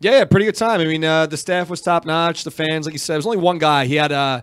Yeah, 0.00 0.12
yeah, 0.12 0.24
pretty 0.24 0.46
good 0.46 0.54
time. 0.54 0.80
I 0.80 0.86
mean, 0.86 1.04
uh, 1.04 1.26
the 1.26 1.36
staff 1.36 1.68
was 1.68 1.82
top 1.82 2.06
notch. 2.06 2.44
The 2.44 2.50
fans, 2.50 2.86
like 2.86 2.94
you 2.94 2.98
said, 2.98 3.14
there 3.14 3.18
was 3.18 3.26
only 3.26 3.38
one 3.38 3.58
guy. 3.58 3.84
He 3.84 3.96
had 3.96 4.12
uh, 4.12 4.40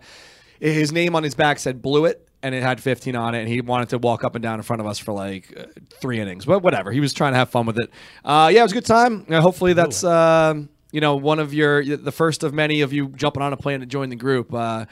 his 0.59 0.91
name 0.91 1.15
on 1.15 1.23
his 1.23 1.33
back 1.33 1.57
said 1.57 1.81
"Blew 1.81 2.05
It," 2.05 2.27
and 2.43 2.53
it 2.53 2.61
had 2.61 2.79
15 2.79 3.15
on 3.15 3.33
it. 3.33 3.39
And 3.39 3.49
he 3.49 3.61
wanted 3.61 3.89
to 3.89 3.97
walk 3.97 4.23
up 4.23 4.35
and 4.35 4.43
down 4.43 4.59
in 4.59 4.63
front 4.63 4.81
of 4.81 4.85
us 4.85 4.99
for 4.99 5.13
like 5.13 5.51
uh, 5.57 5.65
three 5.99 6.19
innings. 6.19 6.45
But 6.45 6.61
whatever, 6.61 6.91
he 6.91 6.99
was 6.99 7.11
trying 7.11 7.33
to 7.33 7.39
have 7.39 7.49
fun 7.49 7.65
with 7.65 7.79
it. 7.79 7.89
Uh, 8.23 8.51
yeah, 8.53 8.59
it 8.59 8.63
was 8.63 8.71
a 8.71 8.75
good 8.75 8.85
time. 8.85 9.25
Uh, 9.27 9.41
hopefully, 9.41 9.73
that's 9.73 10.03
um, 10.03 10.69
you 10.91 11.01
know 11.01 11.15
one 11.15 11.39
of 11.39 11.55
your 11.55 11.83
the 11.83 12.11
first 12.11 12.43
of 12.43 12.53
many 12.53 12.81
of 12.81 12.93
you 12.93 13.09
jumping 13.09 13.41
on 13.41 13.51
a 13.51 13.57
plane 13.57 13.79
to 13.79 13.87
join 13.87 14.09
the 14.09 14.15
group. 14.15 14.53
Uh, 14.53 14.85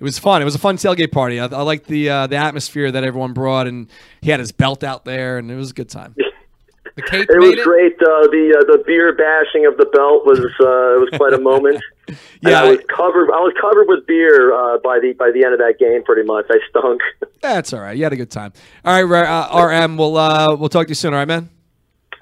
it 0.00 0.04
was 0.04 0.18
fun. 0.18 0.42
It 0.42 0.44
was 0.44 0.56
a 0.56 0.60
fun 0.60 0.76
tailgate 0.78 1.12
party. 1.12 1.38
I, 1.38 1.46
I 1.46 1.62
liked 1.62 1.86
the 1.86 2.10
uh, 2.10 2.26
the 2.26 2.36
atmosphere 2.36 2.90
that 2.90 3.04
everyone 3.04 3.34
brought, 3.34 3.68
and 3.68 3.88
he 4.20 4.32
had 4.32 4.40
his 4.40 4.50
belt 4.50 4.82
out 4.82 5.04
there, 5.04 5.38
and 5.38 5.48
it 5.48 5.56
was 5.56 5.70
a 5.70 5.74
good 5.74 5.88
time. 5.88 6.16
The 6.98 7.02
Cape 7.02 7.28
It 7.30 7.38
was 7.38 7.52
it. 7.52 7.62
great. 7.64 7.92
Uh, 7.94 8.26
the 8.26 8.56
uh, 8.58 8.64
the 8.76 8.82
beer 8.84 9.12
bashing 9.14 9.66
of 9.66 9.76
the 9.76 9.86
belt 9.86 10.26
was 10.26 10.40
uh, 10.40 10.98
was 10.98 11.08
quite 11.16 11.32
a 11.32 11.38
moment. 11.40 11.80
Yeah, 12.40 12.62
I 12.62 12.70
was 12.70 12.78
covered. 12.88 13.30
I 13.30 13.40
was 13.40 13.52
covered 13.60 13.84
with 13.86 14.06
beer 14.06 14.54
uh, 14.54 14.78
by 14.78 14.98
the 14.98 15.12
by 15.12 15.30
the 15.30 15.44
end 15.44 15.52
of 15.52 15.58
that 15.58 15.74
game. 15.78 16.02
Pretty 16.04 16.22
much, 16.22 16.46
I 16.48 16.56
stunk. 16.70 17.02
That's 17.42 17.74
all 17.74 17.80
right. 17.80 17.94
You 17.94 18.02
had 18.04 18.14
a 18.14 18.16
good 18.16 18.30
time. 18.30 18.54
All 18.82 19.04
right, 19.04 19.26
uh, 19.28 19.66
RM. 19.66 19.98
We'll 19.98 20.16
uh, 20.16 20.56
we'll 20.56 20.70
talk 20.70 20.86
to 20.86 20.90
you 20.90 20.94
soon. 20.94 21.12
All 21.12 21.18
right, 21.18 21.28
man. 21.28 21.50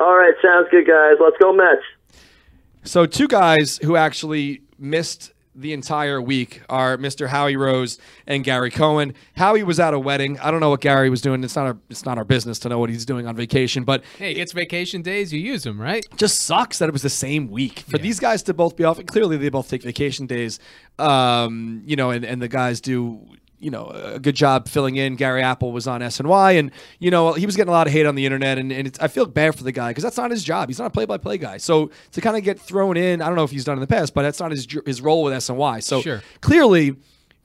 All 0.01 0.17
right, 0.17 0.35
sounds 0.43 0.67
good, 0.73 0.89
guys. 0.89 1.13
Let's 1.21 1.37
go 1.41 1.53
Mets. 1.53 1.83
So 2.83 3.07
two 3.07 3.29
guys 3.29 3.79
who 3.79 3.95
actually 3.95 4.63
missed 4.77 5.33
the 5.57 5.73
entire 5.73 6.21
week 6.21 6.63
are 6.69 6.97
Mr. 6.99 7.29
Howie 7.29 7.57
Rose 7.57 7.99
and 8.27 8.45
Gary 8.45 8.71
Cohen. 8.71 9.15
Howie 9.37 9.63
was 9.63 9.81
at 9.81 9.95
a 9.95 9.99
wedding. 9.99 10.39
I 10.41 10.51
don't 10.51 10.61
know 10.61 10.71
what 10.71 10.81
Gary 10.83 11.09
was 11.09 11.21
doing. 11.23 11.43
It's 11.43 11.57
not 11.57 11.67
our 11.67 11.79
it's 11.89 12.05
not 12.05 12.19
our 12.19 12.25
business 12.25 12.59
to 12.61 12.69
know 12.69 12.79
what 12.79 12.91
he's 12.91 13.07
doing 13.07 13.27
on 13.27 13.35
vacation, 13.37 13.85
but 13.85 14.05
Hey, 14.19 14.33
it's 14.33 14.53
vacation 14.53 15.03
days. 15.03 15.33
You 15.33 15.41
use 15.41 15.63
them, 15.65 15.81
right? 15.81 16.05
just 16.17 16.43
sucks 16.43 16.79
that 16.79 16.89
it 16.89 16.93
was 16.93 17.03
the 17.03 17.11
same 17.11 17.49
week 17.51 17.81
for 17.81 17.99
these 17.99 18.21
guys 18.21 18.43
to 18.45 18.55
both 18.55 18.77
be 18.77 18.85
off. 18.85 18.99
And 18.99 19.09
clearly, 19.09 19.37
they 19.37 19.49
both 19.49 19.69
take 19.69 19.83
vacation 19.83 20.27
days. 20.27 20.59
Um, 20.99 21.83
you 21.85 21.97
know, 21.97 22.11
and, 22.11 22.25
and 22.25 22.41
the 22.41 22.49
guys 22.49 22.81
do 22.81 23.21
you 23.59 23.71
know 23.71 23.87
a 23.89 24.19
good 24.19 24.37
job 24.37 24.69
filling 24.69 24.97
in. 24.97 25.17
Gary 25.17 25.43
Apple 25.43 25.73
was 25.73 25.87
on 25.87 26.01
SNY, 26.01 26.59
and 26.59 26.71
you 26.99 27.11
know 27.11 27.33
he 27.33 27.47
was 27.47 27.57
getting 27.57 27.69
a 27.71 27.73
lot 27.73 27.87
of 27.87 27.93
hate 27.93 28.07
on 28.07 28.15
the 28.15 28.25
internet, 28.27 28.59
and, 28.59 28.71
and 28.73 28.87
it's, 28.87 28.99
I 29.01 29.09
feel 29.09 29.27
bad 29.27 29.55
for 29.57 29.65
the 29.65 29.73
guy 29.73 29.91
because 29.91 30.05
that's 30.05 30.17
not 30.17 30.31
his 30.31 30.45
job. 30.45 30.69
He's 30.69 30.79
not 30.79 30.87
a 30.87 30.91
play-by-play 30.91 31.39
guy. 31.39 31.57
So 31.59 31.91
to 32.13 32.21
kind 32.21 32.37
of 32.37 32.43
get 32.43 32.61
thrown 32.61 32.97
in, 32.97 33.23
I 33.23 33.27
don't 33.27 33.37
know 33.37 33.45
if 33.45 33.51
he's 33.51 33.65
done 33.65 33.75
in 33.77 33.81
the 33.81 33.87
past, 33.87 34.15
but 34.15 34.23
that's 34.23 34.41
not 34.41 34.51
his 34.51 34.67
his 34.85 35.01
role 35.01 35.23
with 35.23 35.33
SNY. 35.35 35.83
So 35.83 36.01
Sure. 36.03 36.23
clearly, 36.41 36.97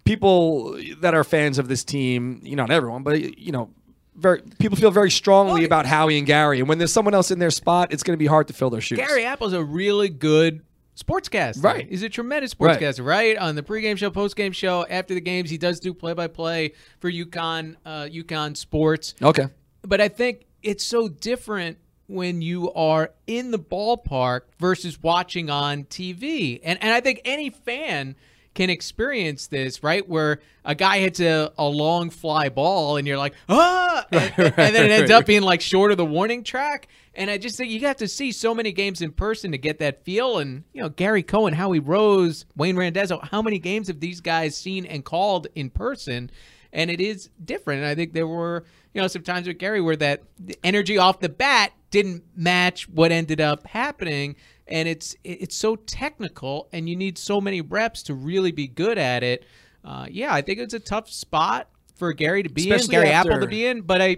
people 0.04 0.78
that 1.00 1.14
are 1.14 1.24
fans 1.24 1.58
of 1.60 1.68
this 1.68 1.84
team, 1.84 2.40
you 2.44 2.56
know, 2.56 2.64
not 2.66 2.72
everyone, 2.72 3.04
but 3.04 3.38
you 3.40 3.52
know. 3.52 3.70
Very, 4.14 4.42
people 4.60 4.78
feel 4.78 4.92
very 4.92 5.10
strongly 5.10 5.64
about 5.64 5.86
Howie 5.86 6.18
and 6.18 6.28
Gary, 6.28 6.60
and 6.60 6.68
when 6.68 6.78
there's 6.78 6.92
someone 6.92 7.14
else 7.16 7.32
in 7.32 7.40
their 7.40 7.50
spot, 7.50 7.94
it's 7.94 8.04
going 8.04 8.14
to 8.14 8.20
be 8.20 8.28
hard 8.28 8.48
to 8.50 8.54
fill 8.54 8.70
their 8.70 8.82
shoes. 8.82 8.98
Gary 9.00 9.24
Apple's 9.26 9.54
a 9.54 9.64
really 9.64 10.10
good 10.10 10.62
sportscaster. 11.04 11.64
Right. 11.64 11.88
He's 11.90 12.04
a 12.04 12.10
tremendous 12.10 12.54
Right. 12.60 13.00
right? 13.00 13.38
On 13.38 13.56
the 13.56 13.64
pregame 13.64 13.98
show, 13.98 14.10
postgame 14.12 14.54
show, 14.54 14.86
after 14.90 15.14
the 15.14 15.22
games, 15.22 15.50
he 15.50 15.58
does 15.58 15.80
do 15.80 15.94
play 15.94 16.14
by 16.14 16.28
play 16.28 16.74
for 17.00 17.12
UConn, 17.12 17.76
uh, 17.86 18.04
UConn 18.04 18.56
sports. 18.58 19.16
Okay. 19.22 19.48
But 19.82 20.02
I 20.02 20.08
think 20.08 20.46
it's 20.64 20.84
so 20.84 21.08
different 21.08 21.78
when 22.08 22.42
you 22.42 22.72
are 22.74 23.12
in 23.26 23.52
the 23.52 23.60
ballpark 23.60 24.42
versus 24.60 25.02
watching 25.02 25.50
on 25.50 25.86
TV. 25.86 26.60
And 26.64 26.78
and 26.82 26.92
I 26.94 27.00
think 27.00 27.22
any 27.26 27.50
fan 27.50 28.16
can 28.54 28.70
experience 28.70 29.48
this, 29.48 29.82
right? 29.82 30.08
Where 30.08 30.42
a 30.66 30.76
guy 30.76 31.00
hits 31.00 31.22
a, 31.22 31.54
a 31.58 31.64
long 31.66 32.10
fly 32.10 32.50
ball 32.50 32.98
and 32.98 33.08
you're 33.08 33.18
like, 33.18 33.34
ah, 33.48 34.06
and, 34.12 34.34
and 34.38 34.76
then 34.76 34.86
it 34.86 34.92
ends 34.92 35.10
up 35.12 35.26
being 35.26 35.42
like 35.42 35.62
short 35.62 35.92
of 35.92 35.98
the 35.98 36.06
warning 36.06 36.44
track. 36.44 36.90
And 37.14 37.30
I 37.30 37.38
just 37.38 37.58
think 37.58 37.72
you 37.72 37.82
have 37.82 37.98
to 37.98 38.08
see 38.08 38.32
so 38.32 38.56
many 38.56 38.72
games 38.72 39.02
in 39.02 39.12
person 39.12 39.52
to 39.52 39.58
get 39.58 39.80
that 39.80 40.06
feel. 40.06 40.38
And, 40.38 40.64
you 40.74 40.82
know, 40.82 40.90
Gary 40.90 41.24
Cohen, 41.24 41.54
Howie 41.54 41.80
Rose, 41.80 42.46
Wayne 42.56 42.78
Randazzo, 42.78 43.20
how 43.22 43.42
many 43.42 43.60
games 43.60 43.88
have 43.88 44.00
these 44.00 44.22
guys 44.22 44.56
seen 44.56 44.86
and 44.86 45.04
called 45.04 45.48
in 45.56 45.70
person? 45.70 46.32
and 46.74 46.90
it 46.90 47.02
is 47.02 47.30
different. 47.44 47.82
And 47.82 47.88
I 47.88 47.96
think 47.96 48.14
there 48.14 48.28
were, 48.28 48.64
you 48.94 49.02
know, 49.02 49.08
some 49.08 49.24
times 49.24 49.48
with 49.48 49.58
Gary 49.58 49.82
where 49.82 49.96
that 49.98 50.24
energy 50.64 50.98
off 50.98 51.20
the 51.20 51.30
bat 51.30 51.72
didn't 51.90 52.24
match 52.36 52.88
what 52.88 53.12
ended 53.12 53.42
up 53.42 53.68
happening, 53.68 54.36
and 54.68 54.88
it's 54.88 55.16
it's 55.24 55.56
so 55.56 55.76
technical, 55.76 56.70
and 56.72 56.88
you 56.88 56.96
need 56.96 57.18
so 57.18 57.42
many 57.42 57.62
reps 57.62 58.04
to 58.04 58.14
really 58.14 58.52
be 58.52 58.68
good 58.68 58.98
at 58.98 59.24
it. 59.24 59.46
Uh, 59.84 60.08
yeah, 60.10 60.34
I 60.34 60.42
think 60.42 60.60
it's 60.60 60.74
a 60.74 60.80
tough 60.80 61.10
spot 61.10 61.68
for 61.96 62.14
Gary 62.14 62.44
to 62.44 62.50
be 62.50 62.68
in. 62.68 62.74
Especially 62.74 62.96
in, 62.96 63.02
Gary 63.02 63.14
after- 63.14 63.32
Apple 63.32 63.42
to 63.42 63.48
be 63.48 63.66
in, 63.66 63.82
but 63.82 64.02
I. 64.02 64.18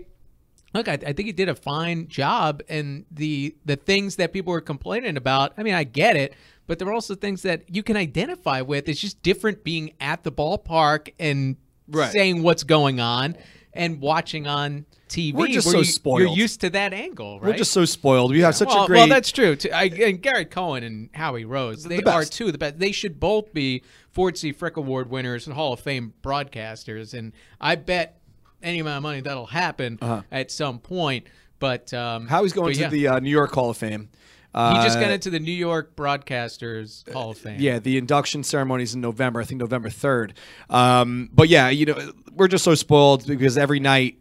Look, 0.74 0.88
I, 0.88 0.94
I 0.94 1.14
think 1.14 1.28
he 1.28 1.32
did 1.32 1.50
a 1.50 1.56
fine 1.56 2.08
job, 2.08 2.62
and 2.68 3.06
the 3.12 3.56
the 3.66 3.76
things 3.76 4.16
that 4.16 4.34
people 4.34 4.52
were 4.52 4.62
complaining 4.62 5.18
about. 5.18 5.54
I 5.58 5.64
mean, 5.64 5.76
I 5.76 5.84
get 5.84 6.16
it, 6.16 6.34
but 6.68 6.80
there 6.80 6.88
are 6.88 6.94
also 6.94 7.16
things 7.16 7.44
that 7.44 7.64
you 7.74 7.84
can 7.84 7.96
identify 7.98 8.62
with. 8.62 8.90
It's 8.90 9.00
just 9.02 9.22
different 9.22 9.64
being 9.64 9.94
at 10.00 10.24
the 10.24 10.32
ballpark 10.32 11.14
and 11.20 11.58
Right. 11.90 12.12
saying 12.14 12.44
what's 12.44 12.64
going 12.64 13.02
on 13.02 13.36
and 13.74 14.00
watching 14.00 14.48
on 14.48 14.86
TV. 15.10 15.34
We're 15.34 15.48
just 15.48 15.70
so 15.70 15.80
you, 15.80 15.84
spoiled. 15.84 16.22
You're 16.22 16.30
used 16.30 16.62
to 16.62 16.70
that 16.72 16.94
angle, 16.94 17.40
right? 17.40 17.50
We're 17.52 17.58
just 17.58 17.74
so 17.74 17.84
spoiled. 17.86 18.32
We 18.32 18.40
have 18.40 18.56
such 18.56 18.70
well, 18.70 18.86
a 18.86 18.88
great. 18.88 19.00
well, 19.00 19.08
that's 19.10 19.32
true. 19.32 19.56
Too. 19.56 19.70
I, 19.72 19.84
and 19.86 20.22
Gary 20.22 20.46
Cohen 20.46 20.84
and 20.84 21.10
Howie 21.14 21.44
Rose, 21.46 21.84
they 21.84 22.00
The 22.00 22.10
are 22.12 22.24
two 22.24 22.52
the 22.52 22.58
best. 22.58 22.80
They 22.80 22.92
should 22.94 23.20
both 23.20 23.54
be 23.54 23.84
Ford 24.12 24.38
C. 24.38 24.52
Frick 24.54 24.78
Award 24.78 25.10
winners 25.10 25.46
and 25.46 25.56
Hall 25.56 25.74
of 25.74 25.82
Fame 25.82 26.14
broadcasters. 26.24 27.14
And 27.14 27.34
I 27.60 27.76
bet 27.76 28.22
any 28.64 28.80
amount 28.80 28.98
of 28.98 29.04
money 29.04 29.22
that'll 29.22 29.46
happen 29.46 30.00
at 30.32 30.52
some 30.52 30.80
point. 30.80 31.28
But 31.60 31.94
um, 31.94 32.28
Howie's 32.28 32.54
going 32.54 32.74
to 32.74 32.80
yeah. 32.82 32.90
the 32.90 33.08
uh, 33.08 33.20
New 33.20 33.30
York 33.30 33.54
Hall 33.54 33.70
of 33.70 33.78
Fame. 33.78 34.10
He 34.12 34.60
Uh, 34.60 34.84
just 34.84 35.00
got 35.00 35.10
into 35.12 35.30
the 35.32 35.40
New 35.40 35.52
York 35.54 35.96
Broadcasters 35.96 37.12
Hall 37.12 37.32
of 37.32 37.38
Fame. 37.38 37.60
Yeah, 37.60 37.80
the 37.80 37.98
induction 37.98 38.44
ceremony 38.44 38.84
is 38.84 38.94
in 38.94 39.02
November. 39.02 39.42
I 39.42 39.46
think 39.46 39.60
November 39.60 39.90
third. 39.90 40.34
Um, 40.70 41.30
but 41.34 41.50
yeah, 41.50 41.70
you 41.70 41.86
know, 41.88 42.12
we're 42.34 42.48
just 42.48 42.64
so 42.64 42.76
spoiled 42.76 43.26
because 43.26 43.58
every 43.58 43.80
night, 43.80 44.18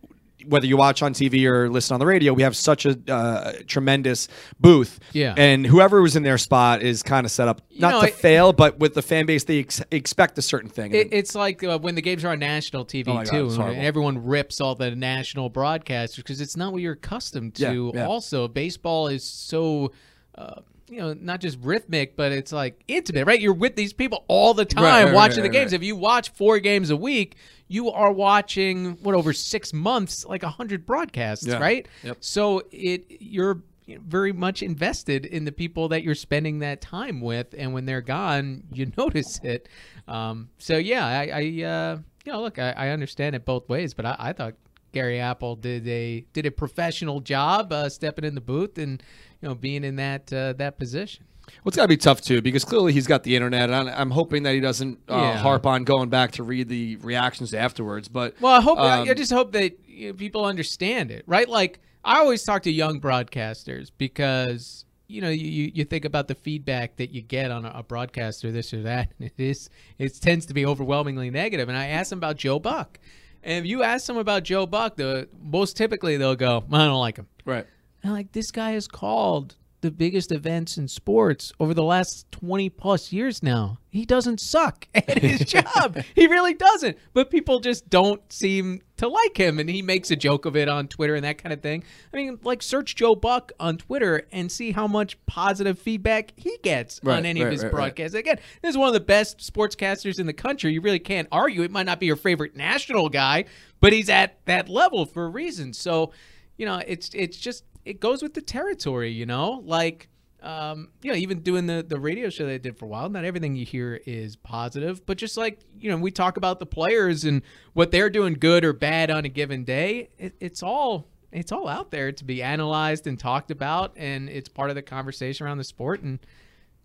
whether 0.46 0.66
you 0.66 0.76
watch 0.76 1.02
on 1.02 1.14
TV 1.14 1.44
or 1.46 1.68
listen 1.68 1.94
on 1.94 2.00
the 2.00 2.06
radio, 2.06 2.32
we 2.32 2.42
have 2.42 2.56
such 2.56 2.86
a 2.86 2.98
uh, 3.12 3.52
tremendous 3.66 4.28
booth. 4.60 5.00
Yeah. 5.12 5.34
and 5.36 5.66
whoever 5.66 6.00
was 6.02 6.16
in 6.16 6.22
their 6.22 6.38
spot 6.38 6.82
is 6.82 7.02
kind 7.02 7.24
of 7.24 7.30
set 7.30 7.48
up 7.48 7.62
not 7.78 7.92
know, 7.92 8.00
to 8.02 8.06
it- 8.08 8.14
fail, 8.14 8.52
but 8.52 8.78
with 8.78 8.94
the 8.94 9.02
fan 9.02 9.26
base, 9.26 9.44
they 9.44 9.60
ex- 9.60 9.82
expect 9.90 10.38
a 10.38 10.42
certain 10.42 10.70
thing. 10.70 10.92
It, 10.94 11.08
it's 11.12 11.34
like 11.34 11.62
uh, 11.62 11.78
when 11.78 11.94
the 11.94 12.02
games 12.02 12.24
are 12.24 12.28
on 12.32 12.38
national 12.38 12.84
TV 12.84 13.08
Oh 13.08 13.14
my 13.14 13.24
God, 13.24 13.30
too, 13.30 13.62
and 13.62 13.78
everyone 13.78 14.24
rips 14.24 14.60
all 14.60 14.74
the 14.74 14.94
national 14.94 15.50
broadcasters 15.50 16.16
because 16.16 16.40
it's 16.40 16.56
not 16.56 16.72
what 16.72 16.82
you're 16.82 16.94
accustomed 16.94 17.54
to. 17.56 17.92
Yeah, 17.94 18.00
yeah. 18.02 18.06
Also, 18.06 18.48
baseball 18.48 19.08
is 19.08 19.24
so. 19.24 19.92
Uh, 20.34 20.62
you 20.92 20.98
know, 20.98 21.14
not 21.14 21.40
just 21.40 21.58
rhythmic, 21.62 22.16
but 22.16 22.32
it's 22.32 22.52
like 22.52 22.82
intimate, 22.86 23.26
right? 23.26 23.40
You're 23.40 23.54
with 23.54 23.76
these 23.76 23.92
people 23.92 24.24
all 24.28 24.52
the 24.52 24.64
time 24.66 24.84
Right, 24.84 25.04
right, 25.04 25.14
watching 25.14 25.38
right, 25.38 25.50
the 25.50 25.58
games. 25.58 25.72
If 25.72 25.82
you 25.82 25.96
watch 25.96 26.30
four 26.30 26.58
games 26.58 26.90
a 26.90 26.96
week, 26.96 27.36
you 27.68 27.90
are 27.90 28.12
watching 28.12 28.92
what 29.02 29.14
over 29.14 29.32
six 29.32 29.72
months, 29.72 30.26
like 30.26 30.42
a 30.42 30.50
hundred 30.50 30.84
broadcasts, 30.84 31.46
Yeah. 31.46 31.58
right? 31.58 31.88
Yep. 32.02 32.18
So 32.20 32.62
it 32.70 33.06
you're 33.20 33.62
very 33.88 34.32
much 34.32 34.62
invested 34.62 35.26
in 35.26 35.44
the 35.44 35.52
people 35.52 35.88
that 35.88 36.02
you're 36.02 36.14
spending 36.14 36.60
that 36.60 36.80
time 36.80 37.20
with, 37.20 37.54
and 37.56 37.72
when 37.72 37.86
they're 37.86 38.00
gone, 38.02 38.62
you 38.72 38.92
notice 38.98 39.40
it. 39.42 39.68
Um, 40.06 40.50
so 40.58 40.76
yeah, 40.76 41.06
I, 41.06 41.22
I 41.32 41.38
uh, 41.64 41.98
you 42.24 42.32
know, 42.32 42.42
look, 42.42 42.58
I, 42.58 42.72
I 42.72 42.88
understand 42.90 43.34
it 43.34 43.44
both 43.46 43.68
ways, 43.68 43.94
but 43.94 44.04
I, 44.04 44.16
I 44.18 44.32
thought 44.34 44.54
Gary 44.92 45.18
Apple 45.20 45.56
did 45.56 45.86
a 45.88 46.24
did 46.32 46.46
a 46.46 46.50
professional 46.50 47.20
job 47.20 47.72
uh, 47.72 47.88
stepping 47.88 48.24
in 48.24 48.34
the 48.34 48.40
booth 48.40 48.78
and 48.78 49.02
you 49.40 49.48
know 49.48 49.54
being 49.54 49.84
in 49.84 49.96
that 49.96 50.32
uh, 50.32 50.52
that 50.54 50.78
position. 50.78 51.24
Well, 51.46 51.68
it's 51.68 51.76
got 51.76 51.82
to 51.82 51.88
be 51.88 51.96
tough 51.96 52.20
too 52.20 52.40
because 52.40 52.64
clearly 52.64 52.92
he's 52.92 53.06
got 53.08 53.24
the 53.24 53.34
internet. 53.34 53.68
And 53.68 53.90
I'm 53.90 54.10
hoping 54.12 54.44
that 54.44 54.54
he 54.54 54.60
doesn't 54.60 55.00
uh, 55.08 55.16
Yeah. 55.16 55.38
harp 55.38 55.66
on 55.66 55.82
going 55.84 56.08
back 56.08 56.30
to 56.32 56.44
read 56.44 56.68
the 56.68 56.96
reactions 56.96 57.52
afterwards. 57.52 58.08
But 58.08 58.40
Well, 58.40 58.52
I 58.54 58.60
hope 58.60 58.78
I- 58.78 59.00
um, 59.00 59.08
I 59.08 59.14
just 59.14 59.32
hope 59.32 59.50
that 59.52 59.72
you 59.88 60.08
know, 60.08 60.14
people 60.14 60.44
understand 60.44 61.10
it, 61.10 61.24
right? 61.26 61.48
Like 61.48 61.80
I 62.04 62.18
always 62.20 62.44
talk 62.44 62.62
to 62.62 62.70
young 62.70 63.00
broadcasters 63.00 63.90
because 63.98 64.84
you 65.08 65.20
know 65.20 65.28
you, 65.30 65.46
you, 65.48 65.72
you 65.74 65.84
think 65.84 66.04
about 66.04 66.28
the 66.28 66.34
feedback 66.34 66.96
that 66.96 67.10
you 67.10 67.22
get 67.22 67.50
on 67.50 67.64
a, 67.64 67.72
a 67.76 67.82
broadcaster, 67.82 68.52
this 68.52 68.72
or 68.72 68.82
that, 68.82 69.12
and 69.18 69.28
it 69.36 69.42
is 69.42 69.68
it 69.98 70.14
tends 70.20 70.46
to 70.46 70.54
be 70.54 70.64
overwhelmingly 70.64 71.30
negative. 71.30 71.68
And 71.68 71.76
I 71.76 71.86
asked 71.88 72.12
him 72.12 72.18
about 72.18 72.36
Joe 72.36 72.58
Buck, 72.60 72.98
and 73.42 73.64
if 73.64 73.70
you 73.70 73.82
ask 73.82 74.06
them 74.06 74.16
about 74.16 74.44
Joe 74.44 74.66
Buck, 74.66 74.96
the 74.96 75.28
most 75.40 75.76
typically 75.76 76.16
they'll 76.16 76.36
go, 76.36 76.64
"I 76.72 76.86
don't 76.86 77.00
like 77.00 77.16
him." 77.16 77.26
right. 77.44 77.66
And 78.02 78.10
I'm 78.10 78.16
like, 78.16 78.32
this 78.32 78.50
guy 78.50 78.72
has 78.72 78.88
called 78.88 79.56
the 79.82 79.90
biggest 79.90 80.32
events 80.32 80.78
in 80.78 80.88
sports 80.88 81.52
over 81.60 81.74
the 81.74 81.82
last 81.82 82.30
20 82.32 82.70
plus 82.70 83.12
years 83.12 83.42
now. 83.42 83.78
He 83.90 84.06
doesn't 84.06 84.40
suck 84.40 84.88
at 84.94 85.18
his 85.18 85.40
job. 85.44 85.98
He 86.14 86.26
really 86.26 86.54
doesn't. 86.54 86.96
But 87.12 87.30
people 87.30 87.60
just 87.60 87.90
don't 87.90 88.22
seem 88.32 88.80
to 88.96 89.08
like 89.08 89.36
him. 89.36 89.58
And 89.58 89.68
he 89.68 89.82
makes 89.82 90.10
a 90.10 90.16
joke 90.16 90.46
of 90.46 90.56
it 90.56 90.68
on 90.68 90.88
Twitter 90.88 91.14
and 91.14 91.24
that 91.24 91.38
kind 91.42 91.52
of 91.52 91.60
thing. 91.60 91.84
I 92.14 92.16
mean, 92.16 92.38
like, 92.42 92.62
search 92.62 92.94
Joe 92.96 93.14
Buck 93.14 93.52
on 93.60 93.76
Twitter 93.76 94.26
and 94.32 94.50
see 94.50 94.70
how 94.72 94.86
much 94.86 95.18
positive 95.26 95.78
feedback 95.78 96.32
he 96.36 96.56
gets 96.62 97.00
Right, 97.02 97.18
on 97.18 97.26
any 97.26 97.42
of 97.42 97.50
his 97.50 97.62
right, 97.62 97.66
right. 97.66 97.74
broadcasts. 97.76 98.14
Again, 98.16 98.38
this 98.62 98.70
is 98.70 98.78
one 98.78 98.88
of 98.88 98.94
the 98.94 99.00
best 99.00 99.38
sportscasters 99.38 100.18
in 100.18 100.26
the 100.26 100.32
country. 100.32 100.72
You 100.72 100.80
really 100.80 100.98
can't 100.98 101.28
argue. 101.30 101.62
It 101.62 101.70
might 101.70 101.86
not 101.86 102.00
be 102.00 102.06
your 102.06 102.16
favorite 102.16 102.56
national 102.56 103.08
guy, 103.08 103.44
but 103.80 103.92
he's 103.92 104.08
at 104.08 104.38
that 104.46 104.68
level 104.68 105.04
for 105.04 105.24
a 105.24 105.28
reason. 105.28 105.72
So, 105.72 106.12
you 106.56 106.66
know, 106.66 106.80
it's 106.86 107.10
it's 107.14 107.36
just 107.36 107.64
it 107.84 108.00
goes 108.00 108.22
with 108.22 108.34
the 108.34 108.42
territory, 108.42 109.10
you 109.10 109.26
know? 109.26 109.62
Like 109.64 110.08
um, 110.42 110.88
you 111.02 111.12
know, 111.12 111.16
even 111.16 111.40
doing 111.40 111.66
the 111.66 111.84
the 111.86 112.00
radio 112.00 112.28
show 112.28 112.46
that 112.46 112.52
I 112.52 112.58
did 112.58 112.76
for 112.76 112.86
a 112.86 112.88
while, 112.88 113.08
not 113.08 113.24
everything 113.24 113.54
you 113.54 113.64
hear 113.64 114.00
is 114.06 114.34
positive, 114.36 115.06
but 115.06 115.16
just 115.16 115.36
like, 115.36 115.60
you 115.78 115.88
know, 115.90 115.96
we 115.96 116.10
talk 116.10 116.36
about 116.36 116.58
the 116.58 116.66
players 116.66 117.24
and 117.24 117.42
what 117.74 117.92
they're 117.92 118.10
doing 118.10 118.34
good 118.34 118.64
or 118.64 118.72
bad 118.72 119.10
on 119.10 119.24
a 119.24 119.28
given 119.28 119.62
day, 119.64 120.10
it, 120.18 120.34
it's 120.40 120.62
all 120.62 121.06
it's 121.30 121.52
all 121.52 121.68
out 121.68 121.90
there 121.90 122.12
to 122.12 122.24
be 122.24 122.42
analyzed 122.42 123.06
and 123.06 123.18
talked 123.18 123.50
about 123.50 123.92
and 123.96 124.28
it's 124.28 124.48
part 124.48 124.68
of 124.68 124.76
the 124.76 124.82
conversation 124.82 125.46
around 125.46 125.58
the 125.58 125.64
sport 125.64 126.02
and 126.02 126.18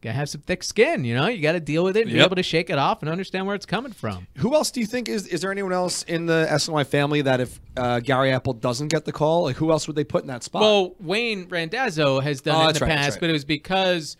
gotta 0.01 0.13
have 0.15 0.29
some 0.29 0.41
thick 0.41 0.63
skin, 0.63 1.03
you 1.05 1.15
know? 1.15 1.27
You 1.27 1.41
gotta 1.41 1.59
deal 1.59 1.83
with 1.83 1.97
it 1.97 2.03
and 2.03 2.11
be 2.11 2.19
able 2.19 2.35
to 2.35 2.43
shake 2.43 2.69
it 2.69 2.77
off 2.77 3.01
and 3.01 3.09
understand 3.09 3.45
where 3.47 3.55
it's 3.55 3.65
coming 3.65 3.91
from. 3.91 4.27
Who 4.37 4.53
else 4.53 4.69
do 4.71 4.79
you 4.79 4.85
think 4.85 5.09
is? 5.09 5.27
Is 5.27 5.41
there 5.41 5.51
anyone 5.51 5.73
else 5.73 6.03
in 6.03 6.25
the 6.27 6.47
SNY 6.49 6.85
family 6.87 7.21
that 7.23 7.39
if 7.41 7.59
uh, 7.75 7.99
Gary 7.99 8.31
Apple 8.31 8.53
doesn't 8.53 8.89
get 8.89 9.05
the 9.05 9.11
call, 9.11 9.43
like 9.43 9.55
who 9.55 9.71
else 9.71 9.87
would 9.87 9.95
they 9.95 10.03
put 10.03 10.21
in 10.21 10.27
that 10.27 10.43
spot? 10.43 10.61
Well, 10.61 10.95
Wayne 10.99 11.47
Randazzo 11.49 12.19
has 12.19 12.41
done 12.41 12.55
Oh, 12.55 12.65
it 12.65 12.69
in 12.69 12.73
the 12.75 12.79
right, 12.81 12.89
past, 12.95 13.11
right. 13.15 13.19
but 13.21 13.29
it 13.29 13.33
was 13.33 13.45
because 13.45 14.17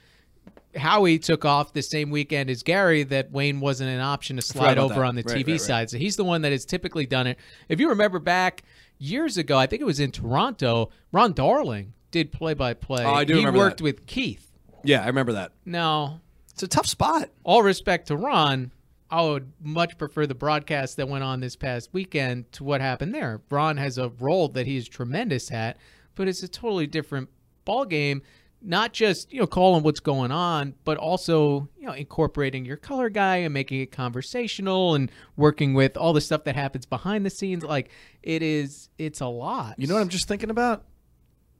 Howie 0.75 1.17
took 1.19 1.45
off 1.45 1.73
the 1.73 1.81
same 1.81 2.09
weekend 2.11 2.49
as 2.49 2.61
Gary 2.63 3.03
that 3.03 3.31
Wayne 3.31 3.59
wasn't 3.59 3.89
an 3.89 3.99
option 3.99 4.35
to 4.35 4.41
slide 4.41 4.77
over 4.77 4.95
that. 4.95 5.01
on 5.03 5.15
the 5.15 5.23
Right, 5.23 5.37
TV 5.37 5.47
right, 5.47 5.51
right. 5.53 5.61
side. 5.61 5.89
So 5.89 5.97
he's 5.97 6.15
the 6.15 6.23
one 6.23 6.41
that 6.43 6.51
has 6.51 6.65
typically 6.65 7.05
done 7.05 7.25
it. 7.27 7.37
If 7.69 7.79
you 7.79 7.89
remember 7.89 8.19
back 8.19 8.63
years 8.99 9.37
ago, 9.37 9.57
I 9.57 9.65
think 9.67 9.81
it 9.81 9.85
was 9.85 9.99
in 9.99 10.11
Toronto, 10.11 10.89
Ron 11.11 11.33
Darling 11.33 11.93
did 12.11 12.31
play 12.31 12.53
by 12.53 12.73
play. 12.73 13.03
Oh, 13.05 13.13
I 13.13 13.23
do 13.25 13.33
He 13.33 13.39
remember 13.39 13.59
worked 13.59 13.77
that. 13.77 13.83
with 13.83 14.05
Keith. 14.05 14.46
Yeah, 14.83 15.03
I 15.03 15.07
remember 15.07 15.33
that. 15.33 15.51
Now, 15.65 16.21
It's 16.51 16.63
a 16.63 16.67
tough 16.67 16.87
spot. 16.87 17.29
all 17.43 17.63
respect 17.63 18.07
to 18.07 18.15
Ron, 18.17 18.71
I 19.09 19.21
would 19.21 19.51
much 19.61 19.97
prefer 19.97 20.25
the 20.25 20.35
broadcast 20.35 20.97
that 20.97 21.07
went 21.07 21.23
on 21.23 21.39
this 21.39 21.55
past 21.55 21.89
weekend 21.93 22.51
to 22.53 22.63
what 22.63 22.81
happened 22.81 23.13
there. 23.13 23.41
Ron 23.49 23.77
has 23.77 23.97
a 23.97 24.09
role 24.19 24.49
that 24.49 24.67
he's 24.67 24.87
tremendous 24.89 25.51
at, 25.51 25.77
but 26.15 26.27
it's 26.27 26.43
a 26.43 26.47
totally 26.47 26.87
different 26.87 27.29
ball 27.63 27.85
game. 27.85 28.21
Not 28.59 28.91
just 28.91 29.31
you 29.31 29.39
know 29.39 29.45
calling 29.47 29.83
what's 29.83 29.99
going 29.99 30.31
on, 30.31 30.73
but 30.83 30.97
also 30.97 31.69
you 31.77 31.85
know 31.85 31.93
incorporating 31.93 32.65
your 32.65 32.75
color 32.75 33.07
guy 33.07 33.37
and 33.37 33.53
making 33.53 33.81
it 33.81 33.91
conversational 33.91 34.95
and 34.95 35.11
working 35.35 35.75
with 35.75 35.95
all 35.95 36.11
the 36.11 36.21
stuff 36.21 36.43
that 36.45 36.55
happens 36.55 36.87
behind 36.87 37.23
the 37.23 37.29
scenes. 37.29 37.63
Like 37.63 37.91
it 38.23 38.41
is, 38.41 38.89
it's 38.97 39.21
a 39.21 39.27
lot. 39.27 39.75
You 39.77 39.85
know 39.85 39.93
what 39.93 40.01
I'm 40.01 40.09
just 40.09 40.27
thinking 40.27 40.49
about? 40.49 40.83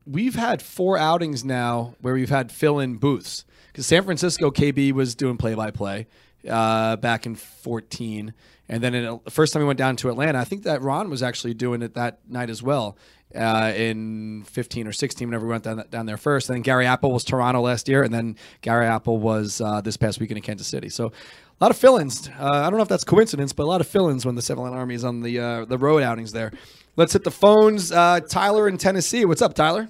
We've 0.10 0.36
had 0.36 0.62
four 0.62 0.98
outings 0.98 1.44
now 1.44 1.96
where 2.00 2.14
we've 2.14 2.30
had 2.30 2.50
fill-in 2.50 2.96
booths 2.96 3.44
because 3.68 3.86
San 3.86 4.04
Francisco 4.04 4.52
KB 4.52 4.94
was 4.94 5.16
doing 5.16 5.36
play-by-play 5.36 6.08
uh, 6.48 6.96
back 6.96 7.26
in 7.26 7.36
14, 7.36 8.34
and 8.70 8.84
then 8.84 8.96
in, 8.96 9.20
the 9.24 9.32
first 9.32 9.52
time 9.52 9.62
we 9.62 9.68
went 9.68 9.80
down 9.80 9.98
to 9.98 10.10
Atlanta, 10.10 10.40
I 10.40 10.46
think 10.46 10.64
that 10.64 10.82
Ron 10.82 11.10
was 11.10 11.22
actually 11.22 11.56
doing 11.56 11.82
it 11.82 11.94
that 11.96 12.20
night 12.30 12.50
as 12.50 12.64
well 12.64 12.98
uh, 13.36 13.74
in 13.76 14.44
15 14.46 14.88
or 14.88 14.94
16 14.94 15.28
whenever 15.28 15.46
we 15.46 15.52
went 15.52 15.66
down, 15.66 15.84
down 15.90 16.06
there 16.06 16.16
first. 16.16 16.50
And 16.50 16.56
then 16.56 16.62
Gary 16.62 16.86
Apple 16.86 17.12
was 17.12 17.26
Toronto 17.26 17.62
last 17.62 17.90
year, 17.90 18.04
and 18.04 18.14
then 18.14 18.38
Gary 18.62 18.86
Apple 18.86 19.18
was 19.18 19.60
uh, 19.60 19.82
this 19.82 19.98
past 19.98 20.22
weekend 20.22 20.38
in 20.38 20.44
Kansas 20.44 20.68
City. 20.68 20.90
So. 20.90 21.12
A 21.60 21.64
lot 21.64 21.72
of 21.72 21.78
fill-ins. 21.78 22.30
Uh, 22.40 22.52
I 22.52 22.70
don't 22.70 22.78
know 22.78 22.84
if 22.84 22.88
that's 22.88 23.04
coincidence, 23.04 23.52
but 23.52 23.64
a 23.64 23.66
lot 23.66 23.82
of 23.82 23.88
fill-ins 23.88 24.28
when 24.28 24.36
the 24.36 24.44
Seven 24.44 24.64
Line 24.64 24.74
Army 24.74 24.94
is 24.94 25.04
on 25.04 25.22
the 25.22 25.40
uh, 25.40 25.66
the 25.66 25.80
road 25.80 26.04
outings 26.04 26.32
there. 26.32 26.52
Let's 26.98 27.14
hit 27.14 27.24
the 27.24 27.32
phones. 27.32 27.92
Uh, 27.92 28.20
Tyler 28.20 28.68
in 28.68 28.78
Tennessee. 28.78 29.26
What's 29.26 29.42
up, 29.42 29.56
Tyler? 29.56 29.90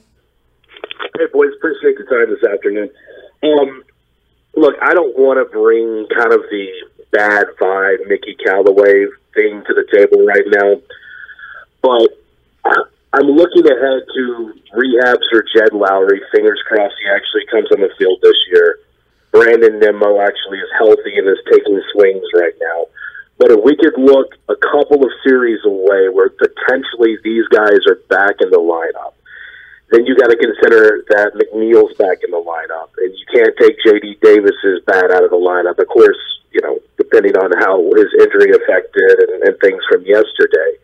Appreciate 1.58 1.98
the 1.98 2.06
time 2.06 2.30
this 2.30 2.44
afternoon. 2.46 2.90
Um, 3.44 3.84
look, 4.56 4.76
I 4.82 4.94
don't 4.94 5.18
want 5.18 5.42
to 5.42 5.46
bring 5.50 6.06
kind 6.14 6.34
of 6.34 6.42
the 6.50 6.68
bad 7.12 7.48
vibe 7.60 8.08
Mickey 8.08 8.36
Callaway 8.46 9.06
thing 9.34 9.64
to 9.66 9.74
the 9.74 9.86
table 9.90 10.26
right 10.26 10.46
now, 10.54 10.82
but 11.82 12.14
I'm 13.14 13.30
looking 13.34 13.66
ahead 13.66 14.06
to 14.06 14.54
rehabs 14.78 15.26
for 15.32 15.42
Jed 15.56 15.74
Lowrie. 15.74 16.22
Fingers 16.30 16.62
crossed 16.68 16.96
he 17.02 17.10
actually 17.10 17.46
comes 17.50 17.72
on 17.72 17.82
the 17.82 17.90
field 17.98 18.20
this 18.22 18.38
year. 18.54 18.80
Brandon 19.32 19.80
Nimmo 19.80 20.22
actually 20.22 20.60
is 20.60 20.70
healthy 20.78 21.18
and 21.18 21.28
is 21.28 21.42
taking 21.52 21.82
swings 21.94 22.26
right 22.36 22.54
now. 22.62 22.86
But 23.38 23.52
if 23.52 23.64
we 23.64 23.78
could 23.78 23.98
look 23.98 24.34
a 24.50 24.56
couple 24.56 25.06
of 25.06 25.12
series 25.24 25.60
away 25.66 26.10
where 26.10 26.30
potentially 26.30 27.18
these 27.24 27.48
guys 27.50 27.82
are 27.88 28.02
back 28.10 28.42
in 28.42 28.50
the 28.50 28.58
lineup, 28.58 29.14
then 29.92 30.06
you 30.06 30.16
got 30.16 30.28
to 30.28 30.36
consider 30.36 31.06
that 31.16 31.32
McNeil's 31.40 31.96
back 31.96 32.20
in 32.24 32.32
the 32.32 32.44
lineup, 32.44 32.92
and 33.00 33.12
you 33.16 33.26
can't 33.32 33.56
take 33.56 33.80
J.D. 33.86 34.20
Davis's 34.22 34.84
bat 34.86 35.12
out 35.12 35.24
of 35.24 35.32
the 35.32 35.40
lineup. 35.40 35.80
Of 35.80 35.88
course, 35.88 36.20
you 36.52 36.60
know, 36.62 36.80
depending 36.98 37.38
on 37.38 37.52
how 37.64 37.80
his 37.96 38.12
injury 38.20 38.52
affected 38.52 39.16
and, 39.32 39.48
and 39.48 39.56
things 39.60 39.80
from 39.88 40.04
yesterday. 40.04 40.76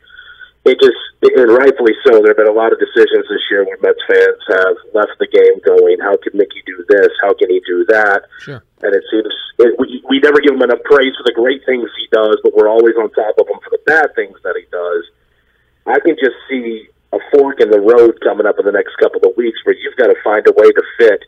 It 0.64 0.80
just, 0.80 0.96
and 1.20 1.52
rightfully 1.52 1.92
so, 2.08 2.24
there 2.24 2.32
have 2.32 2.40
been 2.40 2.48
a 2.48 2.56
lot 2.56 2.72
of 2.72 2.80
decisions 2.80 3.28
this 3.28 3.44
year 3.52 3.68
where 3.68 3.76
Mets 3.84 4.00
fans 4.08 4.40
have 4.48 4.78
left 4.96 5.20
the 5.20 5.28
game 5.28 5.60
going, 5.68 6.00
how 6.00 6.16
can 6.16 6.40
Mickey 6.40 6.64
do 6.64 6.80
this? 6.88 7.12
How 7.20 7.36
can 7.36 7.52
he 7.52 7.60
do 7.68 7.84
that? 7.92 8.32
Sure. 8.40 8.64
And 8.80 8.96
it 8.96 9.04
seems 9.12 9.28
it, 9.60 9.76
we, 9.78 10.02
we 10.08 10.20
never 10.20 10.40
give 10.40 10.56
him 10.56 10.62
enough 10.62 10.80
praise 10.86 11.12
for 11.20 11.28
the 11.28 11.36
great 11.36 11.66
things 11.66 11.90
he 12.00 12.08
does, 12.12 12.40
but 12.44 12.56
we're 12.56 12.70
always 12.70 12.96
on 12.96 13.12
top 13.12 13.36
of 13.38 13.48
him 13.48 13.60
for 13.60 13.72
the 13.72 13.84
bad 13.86 14.16
things 14.16 14.40
that 14.44 14.56
he 14.56 14.64
does. 14.72 15.04
I, 15.86 16.00
can 16.00 16.16
just 16.16 16.40
see 16.48 16.88
fork 17.54 17.62
in 17.62 17.70
the 17.70 17.80
road 17.80 18.18
coming 18.24 18.46
up 18.46 18.56
in 18.60 18.66
the 18.66 18.72
next 18.72 18.96
couple 18.98 19.22
of 19.30 19.38
weeks 19.38 19.58
where 19.64 19.76
you've 19.76 19.98
got 19.98 20.08
to 20.08 20.16
find 20.24 20.46
a 20.48 20.54
way 20.54 20.72
to 20.72 20.84
fit 20.98 21.24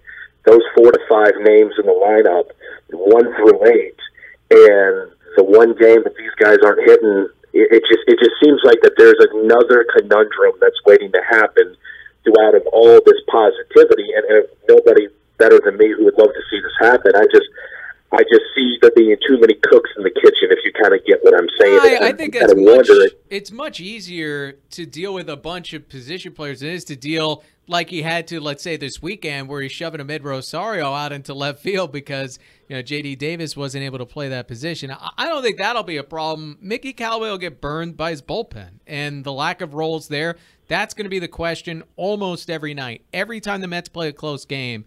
those 0.45 0.61
four 0.77 0.91
to 0.91 0.99
five 1.09 1.33
names 1.41 1.73
in 1.79 1.85
the 1.85 1.97
lineup, 1.97 2.49
one 2.93 3.25
through 3.35 3.65
eight, 3.65 3.97
and 4.51 5.11
the 5.37 5.43
one 5.43 5.73
game 5.77 6.03
that 6.03 6.15
these 6.17 6.33
guys 6.37 6.57
aren't 6.63 6.85
hitting, 6.85 7.27
it, 7.53 7.67
it 7.73 7.83
just 7.89 8.03
it 8.07 8.17
just 8.21 8.37
seems 8.43 8.61
like 8.63 8.79
that 8.81 8.93
there's 8.97 9.17
another 9.33 9.85
conundrum 9.97 10.53
that's 10.61 10.77
waiting 10.85 11.11
to 11.11 11.21
happen 11.29 11.75
throughout 12.23 12.53
of 12.53 12.65
all 12.73 13.01
this 13.05 13.21
positivity, 13.29 14.13
and, 14.13 14.25
and 14.29 14.45
nobody 14.69 15.09
better 15.37 15.59
than 15.65 15.77
me 15.77 15.93
who 15.97 16.05
would 16.05 16.17
love 16.17 16.29
to 16.29 16.43
see 16.49 16.61
this 16.61 16.77
happen. 16.79 17.11
I 17.15 17.25
just 17.33 17.49
I 18.15 18.23
just 18.23 18.45
see 18.55 18.77
there 18.81 18.91
being 18.95 19.15
too 19.27 19.37
many 19.39 19.55
cooks 19.63 19.89
in 19.97 20.03
the 20.03 20.09
kitchen. 20.09 20.49
If 20.49 20.59
you 20.63 20.71
kind 20.71 20.93
of 20.93 21.05
get 21.05 21.23
what 21.23 21.37
I'm 21.37 21.47
saying, 21.59 22.01
I, 22.01 22.07
I 22.09 22.13
think 22.13 22.35
it's 22.35 22.53
much, 22.55 23.13
it's 23.29 23.51
much 23.51 23.79
easier 23.79 24.53
to 24.71 24.85
deal 24.85 25.13
with 25.13 25.29
a 25.29 25.37
bunch 25.37 25.73
of 25.73 25.89
position 25.89 26.33
players 26.33 26.61
than 26.61 26.69
it 26.69 26.75
is 26.75 26.83
to 26.85 26.95
deal 26.95 27.43
like 27.67 27.89
he 27.89 28.03
had 28.03 28.27
to, 28.27 28.39
let's 28.39 28.63
say, 28.63 28.77
this 28.77 29.01
weekend, 29.01 29.49
where 29.49 29.61
he's 29.61 29.71
shoving 29.71 29.99
Amed 29.99 30.23
Rosario 30.23 30.93
out 30.93 31.11
into 31.11 31.33
left 31.33 31.59
field 31.59 31.91
because 31.91 32.39
you 32.69 32.75
know 32.75 32.81
J.D. 32.81 33.15
Davis 33.15 33.57
wasn't 33.57 33.83
able 33.83 33.97
to 33.97 34.05
play 34.05 34.29
that 34.29 34.47
position. 34.47 34.91
I, 34.91 35.11
I 35.17 35.27
don't 35.27 35.43
think 35.43 35.57
that'll 35.57 35.83
be 35.83 35.97
a 35.97 36.03
problem. 36.03 36.57
Mickey 36.61 36.93
Callaway 36.93 37.29
will 37.29 37.37
get 37.37 37.61
burned 37.61 37.97
by 37.97 38.11
his 38.11 38.21
bullpen, 38.21 38.79
and 38.87 39.23
the 39.23 39.33
lack 39.33 39.61
of 39.61 39.73
roles 39.73 40.07
there. 40.07 40.37
That's 40.67 40.95
going 40.95 41.05
to 41.05 41.09
be 41.09 41.19
the 41.19 41.27
question 41.27 41.83
almost 41.95 42.49
every 42.49 42.73
night. 42.73 43.03
Every 43.13 43.39
time 43.39 43.61
the 43.61 43.67
Mets 43.67 43.89
play 43.89 44.07
a 44.07 44.13
close 44.13 44.45
game, 44.45 44.85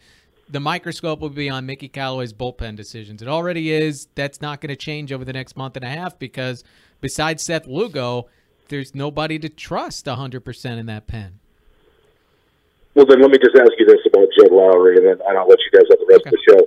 the 0.50 0.60
microscope 0.60 1.20
will 1.20 1.28
be 1.28 1.48
on 1.48 1.66
Mickey 1.66 1.88
Callaway's 1.88 2.32
bullpen 2.32 2.76
decisions. 2.76 3.22
It 3.22 3.28
already 3.28 3.72
is. 3.72 4.08
That's 4.14 4.40
not 4.40 4.60
going 4.60 4.70
to 4.70 4.76
change 4.76 5.12
over 5.12 5.24
the 5.24 5.32
next 5.32 5.56
month 5.56 5.76
and 5.76 5.84
a 5.84 5.88
half 5.88 6.18
because 6.18 6.64
besides 7.00 7.42
Seth 7.42 7.66
Lugo, 7.66 8.28
there's 8.68 8.94
nobody 8.94 9.38
to 9.38 9.48
trust 9.48 10.06
100% 10.06 10.78
in 10.78 10.86
that 10.86 11.06
pen. 11.06 11.40
Well, 12.94 13.06
then 13.06 13.20
let 13.20 13.30
me 13.30 13.38
just 13.38 13.54
ask 13.56 13.72
you 13.78 13.86
this 13.86 14.00
about 14.06 14.26
Jed 14.36 14.50
Lowrie, 14.50 14.96
and 14.96 15.06
then 15.06 15.18
I'll 15.36 15.46
let 15.46 15.58
you 15.60 15.70
guys 15.70 15.86
have 15.90 16.00
the 16.00 16.08
rest 16.08 16.26
okay. 16.26 16.30
of 16.30 16.34
the 16.34 16.42
show. 16.50 16.60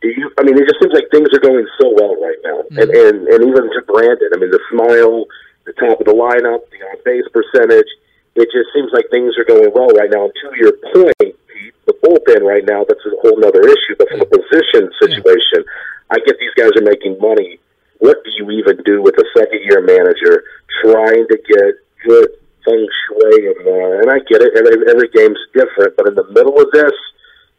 Do 0.00 0.08
you? 0.08 0.32
I 0.38 0.42
mean, 0.42 0.56
it 0.56 0.64
just 0.64 0.80
seems 0.80 0.94
like 0.94 1.04
things 1.12 1.28
are 1.36 1.44
going 1.44 1.66
so 1.76 1.92
well 1.92 2.16
right 2.16 2.40
now, 2.40 2.64
mm-hmm. 2.64 2.80
and, 2.80 2.88
and 2.88 3.16
and 3.28 3.40
even 3.44 3.68
to 3.68 3.80
Brandon. 3.84 4.32
I 4.32 4.38
mean, 4.40 4.48
the 4.48 4.62
smile, 4.72 5.28
the 5.68 5.76
top 5.76 6.00
of 6.00 6.06
the 6.08 6.16
lineup, 6.16 6.64
the 6.72 6.80
on 6.88 6.96
base 7.04 7.28
percentage. 7.28 7.88
It 8.36 8.48
just 8.48 8.72
seems 8.72 8.88
like 8.94 9.04
things 9.10 9.36
are 9.36 9.44
going 9.44 9.68
well 9.74 9.92
right 9.92 10.08
now. 10.08 10.24
And 10.24 10.32
to 10.32 10.56
your 10.56 10.72
point, 10.94 11.36
the 11.90 11.98
bullpen 12.06 12.46
right 12.46 12.62
now, 12.62 12.86
that's 12.86 13.02
a 13.02 13.10
whole 13.18 13.42
other 13.42 13.66
issue. 13.66 13.98
But 13.98 14.08
from 14.08 14.22
a 14.22 14.30
position 14.30 14.86
situation, 15.02 15.66
I 16.10 16.22
get 16.22 16.38
these 16.38 16.54
guys 16.54 16.70
are 16.78 16.86
making 16.86 17.18
money. 17.18 17.58
What 17.98 18.22
do 18.24 18.30
you 18.38 18.50
even 18.62 18.78
do 18.86 19.02
with 19.02 19.18
a 19.18 19.26
second 19.36 19.60
year 19.66 19.82
manager 19.82 20.46
trying 20.82 21.26
to 21.26 21.36
get 21.36 21.74
good 22.06 22.28
feng 22.64 22.86
shui? 22.86 23.50
And, 23.50 23.62
uh, 23.66 24.00
and 24.06 24.08
I 24.10 24.22
get 24.30 24.40
it, 24.40 24.54
every, 24.54 24.78
every 24.86 25.10
game's 25.10 25.42
different. 25.52 25.98
But 25.98 26.08
in 26.08 26.14
the 26.14 26.26
middle 26.30 26.56
of 26.56 26.70
this, 26.72 26.94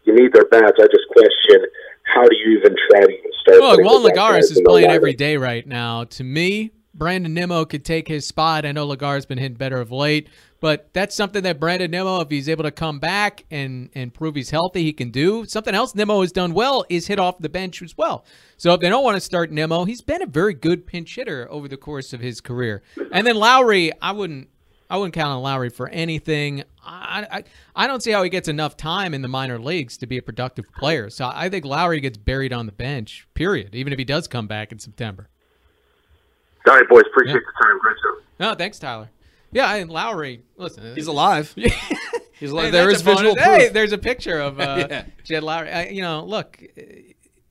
you 0.03 0.15
need 0.15 0.33
their 0.33 0.45
bats. 0.45 0.79
I 0.79 0.87
just 0.87 1.07
question 1.11 1.67
how 2.03 2.23
do 2.27 2.35
you 2.35 2.57
even 2.57 2.75
try 2.89 3.01
to 3.01 3.09
even 3.09 3.31
start? 3.41 3.59
Well, 3.59 3.77
Juan 3.81 4.03
Lagares 4.03 4.51
is 4.51 4.61
playing 4.65 4.89
every 4.89 5.13
day 5.13 5.37
right 5.37 5.65
now. 5.65 6.03
To 6.05 6.23
me, 6.23 6.71
Brandon 6.93 7.33
Nimmo 7.33 7.65
could 7.65 7.85
take 7.85 8.07
his 8.07 8.25
spot. 8.25 8.65
I 8.65 8.71
know 8.71 8.87
Lagares 8.87 9.27
been 9.27 9.37
hitting 9.37 9.57
better 9.57 9.79
of 9.79 9.91
late, 9.91 10.27
but 10.61 10.93
that's 10.93 11.15
something 11.15 11.41
that 11.43 11.59
Brandon 11.59 11.89
Nimmo, 11.89 12.21
if 12.21 12.29
he's 12.29 12.47
able 12.47 12.63
to 12.63 12.71
come 12.71 12.99
back 12.99 13.43
and 13.51 13.89
and 13.93 14.13
prove 14.13 14.35
he's 14.35 14.51
healthy, 14.51 14.83
he 14.83 14.93
can 14.93 15.09
do. 15.09 15.43
Something 15.43 15.73
else 15.73 15.95
Nimmo 15.95 16.21
has 16.21 16.31
done 16.31 16.53
well 16.53 16.85
is 16.87 17.07
hit 17.07 17.19
off 17.19 17.39
the 17.39 17.49
bench 17.49 17.81
as 17.81 17.97
well. 17.97 18.23
So 18.57 18.73
if 18.73 18.79
they 18.79 18.87
don't 18.87 19.03
want 19.03 19.17
to 19.17 19.21
start 19.21 19.51
Nimmo, 19.51 19.85
he's 19.85 20.01
been 20.01 20.21
a 20.21 20.27
very 20.27 20.53
good 20.53 20.85
pinch 20.85 21.15
hitter 21.15 21.47
over 21.51 21.67
the 21.67 21.77
course 21.77 22.13
of 22.13 22.21
his 22.21 22.39
career. 22.39 22.83
And 23.11 23.25
then 23.25 23.35
Lowrie, 23.35 23.91
I 24.03 24.11
wouldn't 24.11 24.49
I 24.87 24.97
wouldn't 24.97 25.15
count 25.15 25.29
on 25.29 25.41
Lowrie 25.41 25.73
for 25.73 25.89
anything. 25.89 26.63
I, 26.85 27.25
I 27.31 27.43
I 27.75 27.87
don't 27.87 28.03
see 28.03 28.11
how 28.11 28.21
he 28.21 28.29
gets 28.29 28.47
enough 28.47 28.77
time 28.77 29.15
in 29.15 29.23
the 29.23 29.27
minor 29.27 29.57
leagues 29.57 29.97
to 29.97 30.05
be 30.05 30.19
a 30.19 30.21
productive 30.21 30.71
player. 30.73 31.09
So 31.09 31.29
I 31.33 31.49
think 31.49 31.65
Lowrie 31.65 32.03
gets 32.03 32.19
buried 32.19 32.53
on 32.53 32.67
the 32.67 32.71
bench. 32.71 33.27
Period. 33.33 33.73
Even 33.73 33.93
if 33.93 33.97
he 33.97 34.05
does 34.05 34.27
come 34.27 34.45
back 34.45 34.71
in 34.71 34.77
September. 34.77 35.27
All 36.67 36.75
right, 36.75 36.87
boys. 36.87 37.03
Appreciate 37.07 37.33
yeah. 37.33 37.39
the 37.39 37.65
time. 37.65 37.79
Great 37.79 37.95
show. 38.03 38.21
No, 38.39 38.53
thanks, 38.53 38.77
Tyler. 38.77 39.09
Yeah, 39.51 39.75
and 39.75 39.89
Lowrie, 39.89 40.41
listen, 40.55 40.95
he's 40.95 41.07
alive. 41.07 41.53
he's 42.39 42.51
alive. 42.51 42.65
Hey, 42.65 42.71
there 42.71 42.89
is 42.89 43.01
visual 43.01 43.35
proof. 43.35 43.45
Hey, 43.45 43.69
there's 43.69 43.91
a 43.91 43.97
picture 43.97 44.39
of 44.39 44.59
uh, 44.59 44.87
yeah. 44.89 45.05
Jed 45.23 45.43
Lowrie. 45.43 45.73
I, 45.73 45.87
you 45.89 46.01
know, 46.01 46.23
look, 46.23 46.61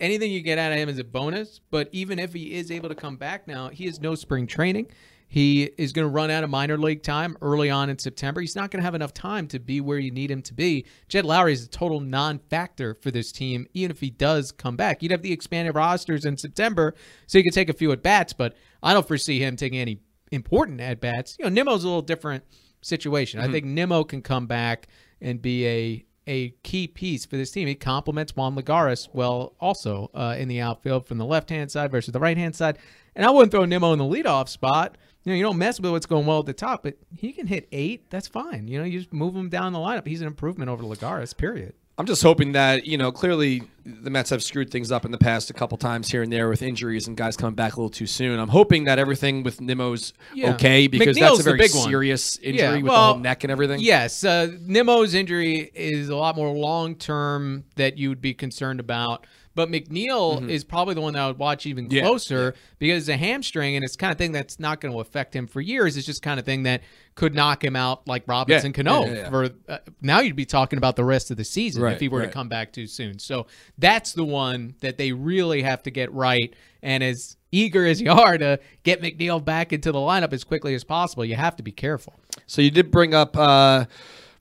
anything 0.01 0.33
you 0.33 0.41
get 0.41 0.59
out 0.59 0.73
of 0.73 0.79
him 0.79 0.89
is 0.89 0.99
a 0.99 1.05
bonus. 1.05 1.61
But 1.71 1.89
even 1.93 2.19
if 2.19 2.33
he 2.33 2.55
is 2.55 2.71
able 2.71 2.89
to 2.89 2.95
come 2.95 3.17
back 3.17 3.47
now, 3.47 3.69
he 3.69 3.85
has 3.87 4.01
no 4.01 4.15
spring 4.15 4.47
training. 4.47 4.89
He 5.29 5.71
is 5.79 5.93
going 5.93 6.07
to 6.07 6.11
run 6.11 6.29
out 6.29 6.43
of 6.43 6.51
minor 6.51 6.77
league 6.77 7.05
time 7.05 7.37
early 7.41 7.71
on 7.71 7.89
in 7.89 7.99
September. 7.99 8.41
He's 8.41 8.57
not 8.57 8.73
going 8.73 8.81
to 8.81 8.85
have 8.85 8.97
enough 8.97 9.15
time 9.15 9.47
to 9.49 9.61
be 9.61 9.81
where 9.81 9.99
you 9.99 10.11
need 10.11 10.29
him 10.29 10.43
to 10.43 10.53
be. 10.55 10.87
Jed 11.09 11.25
Lowrie 11.25 11.53
is 11.53 11.65
a 11.65 11.69
total 11.69 12.01
non-factor 12.01 12.95
for 13.01 13.13
this 13.13 13.31
team, 13.31 13.69
even 13.73 13.93
if 13.93 14.01
he 14.01 14.11
does 14.11 14.51
come 14.51 14.75
back. 14.75 15.05
You'd 15.05 15.13
have 15.13 15.23
the 15.23 15.31
expanded 15.31 15.77
rosters 15.77 16.25
in 16.25 16.37
September, 16.37 16.97
so 17.29 17.39
you 17.39 17.45
could 17.45 17.53
take 17.53 17.69
a 17.69 17.73
few 17.73 17.93
at 17.93 18.03
bats, 18.03 18.33
but 18.33 18.57
I 18.83 18.93
don't 18.93 19.07
foresee 19.07 19.39
him 19.39 19.55
taking 19.55 19.79
any 19.79 20.01
important 20.31 20.81
at 20.81 21.01
bats. 21.01 21.37
You 21.39 21.45
know, 21.45 21.51
Nimmo's 21.51 21.85
a 21.85 21.87
little 21.87 22.03
different 22.03 22.45
situation. 22.83 23.41
Mm-hmm. 23.41 23.49
I 23.49 23.53
think 23.53 23.67
Nimmo 23.67 24.05
can 24.05 24.23
come 24.23 24.47
back 24.47 24.89
and 25.21 25.41
be 25.41 25.67
a 25.67 26.07
a 26.27 26.51
key 26.63 26.87
piece 26.87 27.27
for 27.27 27.37
this 27.37 27.51
team. 27.51 27.67
He 27.67 27.75
complements 27.75 28.37
Juan 28.37 28.55
Lagares 28.55 29.09
well 29.13 29.55
also 29.59 30.11
uh, 30.15 30.37
in 30.39 30.49
the 30.49 30.61
outfield 30.61 31.07
from 31.07 31.19
the 31.19 31.25
left 31.25 31.51
hand 31.51 31.71
side 31.71 31.91
versus 31.91 32.13
the 32.13 32.21
right 32.21 32.37
hand 32.37 32.55
side. 32.55 32.79
And 33.17 33.27
I 33.27 33.31
wouldn't 33.31 33.51
throw 33.51 33.65
Nimmo 33.65 33.93
in 33.93 33.99
the 33.99 34.05
leadoff 34.05 34.49
spot. 34.49 34.97
You 35.25 35.33
know, 35.33 35.37
you 35.37 35.43
don't 35.43 35.59
mess 35.59 35.81
with 35.81 35.91
what's 35.91 36.07
going 36.07 36.27
well 36.27 36.39
at 36.39 36.47
the 36.47 36.53
top, 36.53 36.85
but 36.85 36.97
he 37.17 37.33
can 37.33 37.47
hit 37.47 37.69
eight. 37.73 38.09
That's 38.11 38.29
fine. 38.29 38.69
You 38.69 38.79
know, 38.79 38.85
you 38.85 39.01
just 39.01 39.13
move 39.13 39.35
him 39.35 39.49
down 39.49 39.73
the 39.73 39.79
lineup. 39.79 40.07
He's 40.07 40.21
an 40.21 40.27
improvement 40.27 40.71
over 40.71 40.83
Lagares, 40.85 41.37
period. 41.37 41.75
I'm 41.99 42.07
just 42.07 42.23
hoping 42.23 42.53
that 42.53 42.87
you 42.87 42.97
know 42.97 43.13
clearly 43.13 43.63
the 43.85 44.11
Mets 44.11 44.31
have 44.31 44.43
screwed 44.43 44.71
things 44.71 44.93
up 44.93 45.05
in 45.05 45.11
the 45.11 45.19
past 45.19 45.51
a 45.51 45.53
couple 45.53 45.77
times 45.77 46.11
here 46.11 46.23
and 46.23 46.33
there 46.33 46.49
with 46.49 46.63
injuries 46.63 47.09
and 47.09 47.17
guys 47.17 47.37
coming 47.37 47.55
back 47.55 47.75
a 47.75 47.77
little 47.77 47.91
too 47.91 48.07
soon. 48.07 48.39
I'm 48.39 48.49
hoping 48.49 48.85
that 48.85 48.99
everything 48.99 49.43
with 49.43 49.61
Nimmo's 49.61 50.13
yeah. 50.35 50.55
okay 50.55 50.87
because 50.87 51.17
McNeil's 51.17 51.39
that's 51.39 51.47
a 51.47 51.57
very 51.57 51.69
serious 51.69 52.39
injury 52.39 52.59
yeah, 52.59 52.75
with 52.75 52.85
well, 52.85 53.09
the 53.09 53.13
whole 53.15 53.23
neck 53.23 53.45
and 53.45 53.51
everything. 53.51 53.81
Yes, 53.81 54.25
uh, 54.25 54.49
Nimmo's 54.61 55.15
injury 55.15 55.71
is 55.75 56.09
a 56.09 56.17
lot 56.17 56.37
more 56.37 56.55
long 56.55 56.95
term 56.95 57.65
that 57.77 57.99
you 57.99 58.09
would 58.09 58.21
be 58.21 58.35
concerned 58.35 58.81
about. 58.81 59.27
But 59.55 59.69
McNeil 59.69 60.39
mm-hmm. 60.39 60.51
is 60.51 60.63
probably 60.63 60.95
the 60.95 61.01
one 61.01 61.15
that 61.15 61.23
I 61.23 61.27
would 61.27 61.39
watch 61.39 61.67
even 61.67 61.89
closer 61.89 62.55
yeah, 62.55 62.61
because 62.79 63.09
it's 63.09 63.15
a 63.15 63.17
hamstring 63.17 63.75
and 63.75 63.85
it's 63.85 63.97
kind 63.97 64.13
of 64.13 64.19
thing 64.19 64.31
that's 64.31 64.61
not 64.61 64.81
going 64.81 64.93
to 64.93 65.01
affect 65.01 65.35
him 65.35 65.49
for 65.49 65.61
years. 65.61 65.97
It's 65.97 66.07
just 66.07 66.23
kind 66.23 66.39
of 66.39 66.47
thing 66.47 66.63
that 66.63 66.83
could 67.17 67.35
knock 67.35 67.65
him 67.65 67.75
out 67.75 68.07
like 68.07 68.23
Robinson 68.29 68.71
yeah, 68.71 68.75
Cano. 68.75 69.07
Yeah, 69.07 69.13
yeah, 69.13 69.31
for 69.31 69.51
uh, 69.69 69.79
now, 70.01 70.21
you'd 70.21 70.37
be 70.37 70.47
talking 70.47 70.77
about 70.77 70.95
the 70.95 71.05
rest 71.05 71.33
of 71.33 71.37
the 71.37 71.45
season 71.45 71.83
right, 71.83 71.95
if 71.95 72.01
he 72.01 72.09
were 72.09 72.21
right. 72.21 72.27
to 72.27 72.33
come 72.33 72.49
back 72.49 72.73
too 72.73 72.87
soon. 72.87 73.19
So 73.19 73.47
that's 73.77 74.13
the 74.13 74.25
one 74.25 74.77
that 74.81 74.99
they 74.99 75.11
really 75.11 75.63
have 75.63 75.83
to 75.83 75.91
get 75.91 76.13
right. 76.13 76.55
And 76.83 77.03
as 77.03 77.37
eager 77.51 77.85
as 77.85 78.01
you 78.01 78.13
are 78.13 78.39
to 78.39 78.61
get 78.85 79.03
McNeil 79.03 79.45
back 79.45 79.73
into 79.73 79.91
the 79.91 79.99
lineup 79.99 80.33
as 80.33 80.45
quickly 80.45 80.75
as 80.75 80.85
possible, 80.85 81.25
you 81.25 81.35
have 81.35 81.57
to 81.57 81.65
be 81.65 81.73
careful. 81.73 82.15
So 82.47 82.63
you 82.63 82.71
did 82.71 82.93
bring 82.93 83.15
up. 83.15 83.37
Uh, 83.37 83.87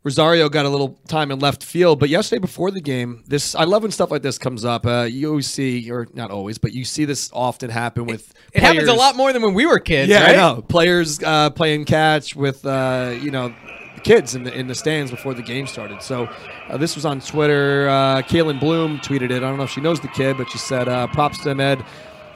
Rosario 0.04 0.48
got 0.48 0.66
a 0.66 0.70
little 0.70 0.98
time 1.10 1.30
in 1.30 1.40
left 1.40 1.62
field, 1.62 2.00
but 2.00 2.08
yesterday 2.08 2.40
before 2.40 2.72
the 2.72 2.80
game, 2.80 3.22
this 3.28 3.54
I 3.54 3.66
love 3.66 3.82
when 3.82 3.92
stuff 3.92 4.12
like 4.12 4.22
this 4.22 4.38
comes 4.38 4.64
up. 4.64 4.86
Uh, 4.86 5.02
you 5.10 5.28
always 5.30 5.48
see, 5.48 5.92
or 5.92 6.08
not 6.14 6.32
always, 6.32 6.58
but 6.58 6.72
you 6.72 6.86
see 6.86 7.04
this 7.04 7.30
often 7.34 7.70
happen 7.70 8.06
with. 8.06 8.30
It, 8.54 8.60
it 8.60 8.64
happens 8.64 8.88
a 8.88 8.94
lot 8.94 9.18
more 9.18 9.34
than 9.34 9.42
when 9.42 9.54
we 9.54 9.66
were 9.66 9.78
kids. 9.80 10.10
Yeah, 10.10 10.24
right? 10.24 10.36
I 10.36 10.38
know. 10.38 10.62
Players 10.62 11.22
uh, 11.22 11.50
playing 11.50 11.84
catch 11.84 12.34
with 12.34 12.66
uh, 12.66 13.14
you 13.22 13.30
know 13.30 13.54
the 13.96 14.02
kids 14.02 14.36
in 14.36 14.44
the 14.44 14.58
in 14.58 14.68
the 14.68 14.76
stands 14.76 15.12
before 15.12 15.34
the 15.34 15.42
game 15.42 15.68
started. 15.68 16.02
So 16.02 16.30
uh, 16.70 16.78
this 16.78 16.96
was 16.96 17.06
on 17.06 17.20
Twitter. 17.20 17.90
Uh, 17.90 18.22
Kaylin 18.22 18.58
Bloom 18.58 19.00
tweeted 19.00 19.32
it. 19.32 19.38
I 19.38 19.40
don't 19.40 19.58
know 19.58 19.64
if 19.64 19.72
she 19.72 19.82
knows 19.82 20.00
the 20.00 20.08
kid, 20.08 20.38
but 20.38 20.50
she 20.50 20.60
said, 20.60 20.88
uh, 20.88 21.08
"Props 21.08 21.44
to 21.44 21.54
Med 21.54 21.84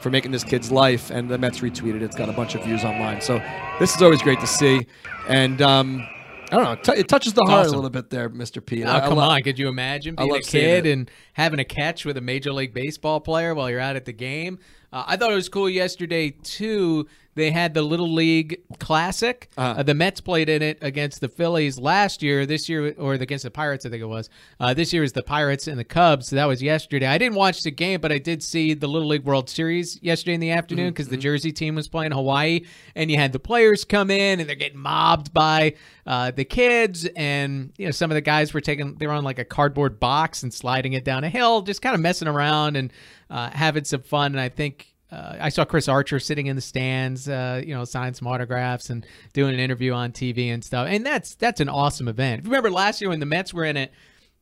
for 0.00 0.10
making 0.10 0.32
this 0.32 0.44
kid's 0.44 0.70
life," 0.70 1.10
and 1.10 1.30
the 1.30 1.38
Mets 1.38 1.60
retweeted 1.60 1.96
it. 1.96 2.02
It's 2.02 2.16
got 2.16 2.28
a 2.28 2.32
bunch 2.32 2.54
of 2.54 2.62
views 2.62 2.84
online. 2.84 3.22
So 3.22 3.42
this 3.80 3.96
is 3.96 4.02
always 4.02 4.20
great 4.20 4.40
to 4.40 4.46
see, 4.46 4.86
and. 5.30 5.62
Um, 5.62 6.06
I 6.50 6.56
don't 6.56 6.64
know. 6.64 6.74
T- 6.76 7.00
it 7.00 7.08
touches 7.08 7.32
the 7.32 7.44
heart 7.46 7.66
awesome. 7.66 7.74
a 7.74 7.76
little 7.76 7.90
bit 7.90 8.10
there, 8.10 8.28
Mr. 8.30 8.64
P. 8.64 8.84
Oh, 8.84 8.90
I, 8.90 9.00
come 9.00 9.18
I 9.18 9.36
on. 9.36 9.42
Could 9.42 9.58
you 9.58 9.68
imagine 9.68 10.14
being 10.14 10.34
a 10.34 10.40
kid 10.40 10.86
and 10.86 11.10
having 11.32 11.58
a 11.58 11.64
catch 11.64 12.04
with 12.04 12.16
a 12.16 12.20
Major 12.20 12.52
League 12.52 12.74
Baseball 12.74 13.20
player 13.20 13.54
while 13.54 13.70
you're 13.70 13.80
out 13.80 13.96
at 13.96 14.04
the 14.04 14.12
game? 14.12 14.58
Uh, 14.94 15.02
I 15.08 15.16
thought 15.16 15.32
it 15.32 15.34
was 15.34 15.48
cool 15.48 15.68
yesterday, 15.68 16.30
too, 16.30 17.08
they 17.34 17.50
had 17.50 17.74
the 17.74 17.82
Little 17.82 18.12
League 18.12 18.62
Classic. 18.78 19.48
Uh-huh. 19.56 19.80
Uh, 19.80 19.82
the 19.82 19.94
Mets 19.94 20.20
played 20.20 20.48
in 20.48 20.62
it 20.62 20.78
against 20.80 21.20
the 21.20 21.28
Phillies 21.28 21.78
last 21.78 22.22
year. 22.22 22.46
This 22.46 22.68
year, 22.68 22.94
or 22.96 23.14
against 23.14 23.44
the 23.44 23.50
Pirates, 23.50 23.84
I 23.84 23.90
think 23.90 24.02
it 24.02 24.06
was. 24.06 24.30
Uh, 24.60 24.74
this 24.74 24.92
year 24.92 25.02
is 25.02 25.12
the 25.12 25.22
Pirates 25.22 25.66
and 25.66 25.78
the 25.78 25.84
Cubs. 25.84 26.28
So 26.28 26.36
that 26.36 26.46
was 26.46 26.62
yesterday. 26.62 27.06
I 27.06 27.18
didn't 27.18 27.34
watch 27.34 27.62
the 27.62 27.70
game, 27.70 28.00
but 28.00 28.12
I 28.12 28.18
did 28.18 28.42
see 28.42 28.74
the 28.74 28.86
Little 28.86 29.08
League 29.08 29.24
World 29.24 29.50
Series 29.50 30.00
yesterday 30.02 30.34
in 30.34 30.40
the 30.40 30.52
afternoon 30.52 30.90
because 30.90 31.06
mm-hmm. 31.06 31.16
the 31.16 31.22
Jersey 31.22 31.52
team 31.52 31.74
was 31.74 31.88
playing 31.88 32.12
Hawaii, 32.12 32.62
and 32.94 33.10
you 33.10 33.16
had 33.16 33.32
the 33.32 33.40
players 33.40 33.84
come 33.84 34.10
in 34.10 34.40
and 34.40 34.48
they're 34.48 34.56
getting 34.56 34.78
mobbed 34.78 35.32
by 35.34 35.74
uh, 36.06 36.30
the 36.30 36.44
kids, 36.44 37.06
and 37.16 37.72
you 37.78 37.86
know 37.86 37.90
some 37.90 38.10
of 38.10 38.14
the 38.14 38.20
guys 38.20 38.54
were 38.54 38.60
taking 38.60 38.94
they 38.96 39.06
were 39.06 39.12
on 39.12 39.24
like 39.24 39.38
a 39.38 39.44
cardboard 39.44 39.98
box 39.98 40.42
and 40.42 40.52
sliding 40.52 40.92
it 40.92 41.04
down 41.04 41.24
a 41.24 41.28
hill, 41.28 41.62
just 41.62 41.82
kind 41.82 41.94
of 41.94 42.00
messing 42.00 42.28
around 42.28 42.76
and 42.76 42.92
uh, 43.30 43.50
having 43.50 43.84
some 43.84 44.02
fun. 44.02 44.32
And 44.32 44.40
I 44.40 44.48
think 44.48 44.94
uh, 45.12 45.36
I 45.40 45.48
saw 45.48 45.64
Chris 45.64 45.88
Archer 45.88 46.18
sitting 46.18 46.46
in 46.46 46.56
the 46.56 46.62
stands, 46.62 47.28
uh, 47.28 47.62
you 47.64 47.74
know, 47.74 47.84
signing 47.84 48.14
some 48.14 48.28
autographs 48.28 48.90
and 48.90 49.06
doing 49.32 49.54
an 49.54 49.60
interview 49.60 49.92
on 49.92 50.12
TV 50.12 50.48
and 50.52 50.64
stuff. 50.64 50.88
And 50.88 51.04
that's 51.06 51.34
that's 51.36 51.60
an 51.60 51.68
awesome 51.68 52.08
event. 52.08 52.44
Remember 52.44 52.70
last 52.70 53.00
year 53.00 53.10
when 53.10 53.20
the 53.20 53.26
Mets 53.26 53.54
were 53.54 53.64
in 53.64 53.76
it, 53.76 53.92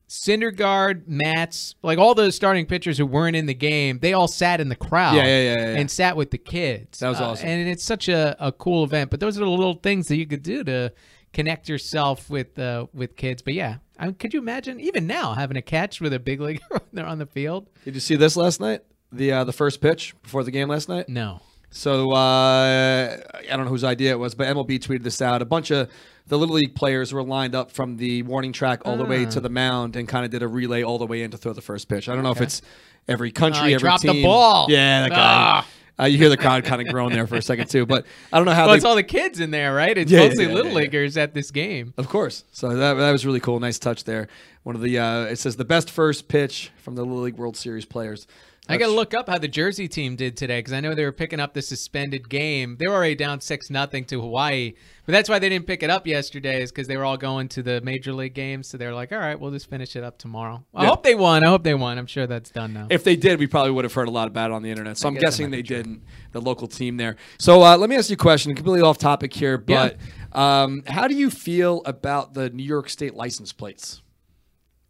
Syndergaard, 0.08 1.08
Matz, 1.08 1.74
like 1.82 1.98
all 1.98 2.14
those 2.14 2.34
starting 2.36 2.66
pitchers 2.66 2.98
who 2.98 3.06
weren't 3.06 3.34
in 3.34 3.46
the 3.46 3.54
game, 3.54 3.98
they 3.98 4.12
all 4.12 4.28
sat 4.28 4.60
in 4.60 4.68
the 4.68 4.76
crowd. 4.76 5.16
Yeah, 5.16 5.24
yeah, 5.24 5.28
yeah, 5.40 5.42
yeah, 5.56 5.72
yeah. 5.72 5.78
And 5.78 5.90
sat 5.90 6.16
with 6.16 6.30
the 6.30 6.38
kids. 6.38 6.98
That 7.00 7.08
was 7.08 7.20
Uh, 7.20 7.30
awesome. 7.30 7.48
and 7.48 7.68
it's 7.68 7.82
such 7.84 8.08
a, 8.08 8.36
a 8.38 8.52
cool 8.52 8.84
event. 8.84 9.10
But 9.10 9.20
those 9.20 9.36
are 9.38 9.40
the 9.40 9.50
little 9.50 9.74
things 9.74 10.08
that 10.08 10.16
you 10.16 10.26
could 10.26 10.42
do 10.42 10.64
to 10.64 10.92
connect 11.32 11.68
yourself 11.68 12.28
with 12.28 12.58
uh, 12.58 12.86
with 12.92 13.16
kids. 13.16 13.40
But 13.42 13.54
yeah, 13.54 13.76
I 14.02 14.06
mean, 14.06 14.14
could 14.16 14.34
you 14.34 14.40
imagine 14.40 14.80
even 14.80 15.06
now 15.06 15.32
having 15.34 15.56
a 15.56 15.62
catch 15.62 16.00
with 16.00 16.12
a 16.12 16.18
big 16.18 16.40
leaguer 16.40 16.64
when 16.70 16.80
they're 16.92 17.06
on 17.06 17.18
the 17.18 17.26
field? 17.26 17.68
Did 17.84 17.94
you 17.94 18.00
see 18.00 18.16
this 18.16 18.36
last 18.36 18.60
night? 18.60 18.80
The 19.12 19.30
uh, 19.32 19.44
the 19.44 19.52
first 19.52 19.80
pitch 19.80 20.14
before 20.22 20.42
the 20.42 20.50
game 20.50 20.68
last 20.68 20.88
night. 20.88 21.08
No. 21.08 21.40
So 21.70 22.10
uh, 22.12 23.16
I 23.16 23.56
don't 23.56 23.64
know 23.64 23.70
whose 23.70 23.84
idea 23.84 24.10
it 24.10 24.18
was, 24.18 24.34
but 24.34 24.46
MLB 24.48 24.78
tweeted 24.80 25.04
this 25.04 25.22
out. 25.22 25.40
A 25.40 25.44
bunch 25.44 25.70
of 25.70 25.88
the 26.26 26.36
little 26.38 26.56
league 26.56 26.74
players 26.74 27.12
were 27.12 27.22
lined 27.22 27.54
up 27.54 27.70
from 27.70 27.96
the 27.96 28.22
warning 28.24 28.52
track 28.52 28.82
all 28.84 28.96
the 28.96 29.04
way 29.04 29.24
Ah. 29.26 29.30
to 29.30 29.40
the 29.40 29.48
mound 29.48 29.96
and 29.96 30.06
kind 30.08 30.24
of 30.24 30.30
did 30.30 30.42
a 30.42 30.48
relay 30.48 30.82
all 30.82 30.98
the 30.98 31.06
way 31.06 31.22
in 31.22 31.30
to 31.30 31.36
throw 31.38 31.52
the 31.52 31.62
first 31.62 31.88
pitch. 31.88 32.08
I 32.08 32.14
don't 32.14 32.24
know 32.24 32.30
if 32.32 32.40
it's 32.40 32.60
every 33.08 33.30
country, 33.32 33.68
he 33.68 33.74
every 33.74 33.86
dropped 33.86 34.02
the 34.02 34.22
ball. 34.22 34.66
Yeah, 34.68 35.02
that 35.08 35.10
guy. 35.10 35.64
Uh, 36.02 36.06
you 36.06 36.18
hear 36.18 36.28
the 36.28 36.36
crowd 36.36 36.64
kind 36.64 36.82
of 36.82 36.88
groan 36.88 37.12
there 37.12 37.26
for 37.26 37.36
a 37.36 37.42
second 37.42 37.70
too, 37.70 37.86
but 37.86 38.04
I 38.32 38.38
don't 38.38 38.46
know 38.46 38.52
how 38.52 38.62
Well, 38.64 38.72
they. 38.72 38.76
it's 38.76 38.84
all 38.84 38.96
the 38.96 39.02
kids 39.02 39.40
in 39.40 39.50
there, 39.52 39.74
right? 39.74 39.96
It's 39.96 40.10
Yeah, 40.10 40.20
mostly 40.28 40.46
yeah, 40.46 40.52
little 40.52 40.72
leaguers 40.72 41.16
at 41.16 41.34
this 41.34 41.50
game. 41.50 41.94
Of 41.96 42.08
course. 42.08 42.44
So 42.52 42.76
that, 42.76 42.94
that 42.94 43.10
was 43.12 43.24
really 43.24 43.40
cool. 43.40 43.60
Nice 43.60 43.78
touch 43.78 44.04
there. 44.04 44.28
One 44.64 44.74
of 44.74 44.82
the 44.82 44.98
uh, 44.98 45.22
it 45.24 45.36
says 45.36 45.56
the 45.56 45.64
best 45.64 45.90
first 45.90 46.28
pitch 46.28 46.70
from 46.76 46.94
the 46.94 47.02
Little 47.04 47.22
League 47.22 47.36
World 47.36 47.56
Series 47.56 47.84
players. 47.84 48.26
I 48.72 48.78
got 48.78 48.86
to 48.86 48.92
look 48.92 49.14
up 49.14 49.28
how 49.28 49.38
the 49.38 49.48
Jersey 49.48 49.88
team 49.88 50.16
did 50.16 50.36
today 50.36 50.58
because 50.58 50.72
I 50.72 50.80
know 50.80 50.94
they 50.94 51.04
were 51.04 51.12
picking 51.12 51.40
up 51.40 51.54
the 51.54 51.62
suspended 51.62 52.28
game. 52.28 52.76
They 52.78 52.86
were 52.88 52.94
already 52.94 53.14
down 53.14 53.40
six 53.40 53.70
nothing 53.70 54.04
to 54.06 54.20
Hawaii, 54.20 54.74
but 55.06 55.12
that's 55.12 55.28
why 55.28 55.38
they 55.38 55.48
didn't 55.48 55.66
pick 55.66 55.82
it 55.82 55.90
up 55.90 56.06
yesterday 56.06 56.62
is 56.62 56.70
because 56.72 56.88
they 56.88 56.96
were 56.96 57.04
all 57.04 57.16
going 57.16 57.48
to 57.50 57.62
the 57.62 57.80
major 57.82 58.12
league 58.12 58.34
games. 58.34 58.68
So 58.68 58.78
they're 58.78 58.94
like, 58.94 59.12
all 59.12 59.18
right, 59.18 59.38
we'll 59.38 59.50
just 59.50 59.68
finish 59.68 59.94
it 59.96 60.04
up 60.04 60.18
tomorrow. 60.18 60.64
I 60.74 60.84
Yeah. 60.84 60.88
hope 60.90 61.02
they 61.02 61.14
won. 61.14 61.44
I 61.44 61.48
hope 61.48 61.62
they 61.64 61.74
won. 61.74 61.98
I'm 61.98 62.06
sure 62.06 62.26
that's 62.26 62.50
done 62.50 62.72
now. 62.72 62.86
If 62.90 63.04
they 63.04 63.16
did, 63.16 63.38
we 63.38 63.46
probably 63.46 63.72
would 63.72 63.84
have 63.84 63.92
heard 63.94 64.08
a 64.08 64.12
lot 64.12 64.28
about 64.28 64.50
it 64.50 64.54
on 64.54 64.62
the 64.62 64.70
internet. 64.70 64.96
So 64.98 65.08
I'm 65.08 65.14
guess 65.14 65.22
guessing 65.22 65.50
they 65.50 65.62
true. 65.62 65.76
didn't. 65.76 66.02
The 66.32 66.40
local 66.40 66.66
team 66.66 66.96
there. 66.96 67.16
So 67.38 67.62
uh, 67.62 67.76
let 67.76 67.90
me 67.90 67.96
ask 67.96 68.08
you 68.10 68.14
a 68.14 68.16
question, 68.16 68.54
completely 68.54 68.82
off 68.82 68.96
topic 68.98 69.34
here, 69.34 69.58
but 69.58 69.96
um, 70.32 70.82
how 70.86 71.08
do 71.08 71.14
you 71.14 71.30
feel 71.30 71.82
about 71.84 72.34
the 72.34 72.48
New 72.50 72.62
York 72.64 72.88
State 72.88 73.14
license 73.14 73.52
plates? 73.52 74.00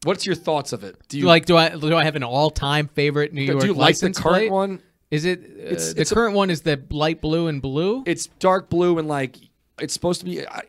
What's 0.05 0.26
your 0.26 0.34
thoughts 0.34 0.72
of 0.72 0.82
it? 0.84 0.96
Do 1.09 1.18
you 1.18 1.26
like, 1.26 1.46
do 1.46 1.57
I 1.57 1.68
do 1.70 1.94
I 1.94 2.05
have 2.05 2.16
an 2.16 2.24
all 2.24 2.50
time 2.50 2.88
favorite 2.88 3.32
New 3.32 3.42
York 3.42 3.61
do 3.61 3.66
you 3.68 3.72
like 3.74 3.96
the 3.98 4.11
current 4.12 4.36
plate? 4.38 4.50
one? 4.50 4.82
Is 5.11 5.24
it 5.24 5.40
uh, 5.40 5.44
It's- 5.62 5.92
the 5.94 6.00
it's 6.00 6.11
a- 6.11 6.14
current 6.14 6.34
one? 6.34 6.50
Is 6.50 6.62
the 6.62 6.82
light 6.90 7.20
blue 7.20 7.46
and 7.46 7.61
blue? 7.62 8.03
It's 8.07 8.26
dark 8.38 8.68
blue 8.68 8.98
and 8.98 9.07
like 9.09 9.36
it's 9.80 9.92
supposed 9.94 10.20
to 10.20 10.24
be. 10.26 10.46
I, 10.46 10.62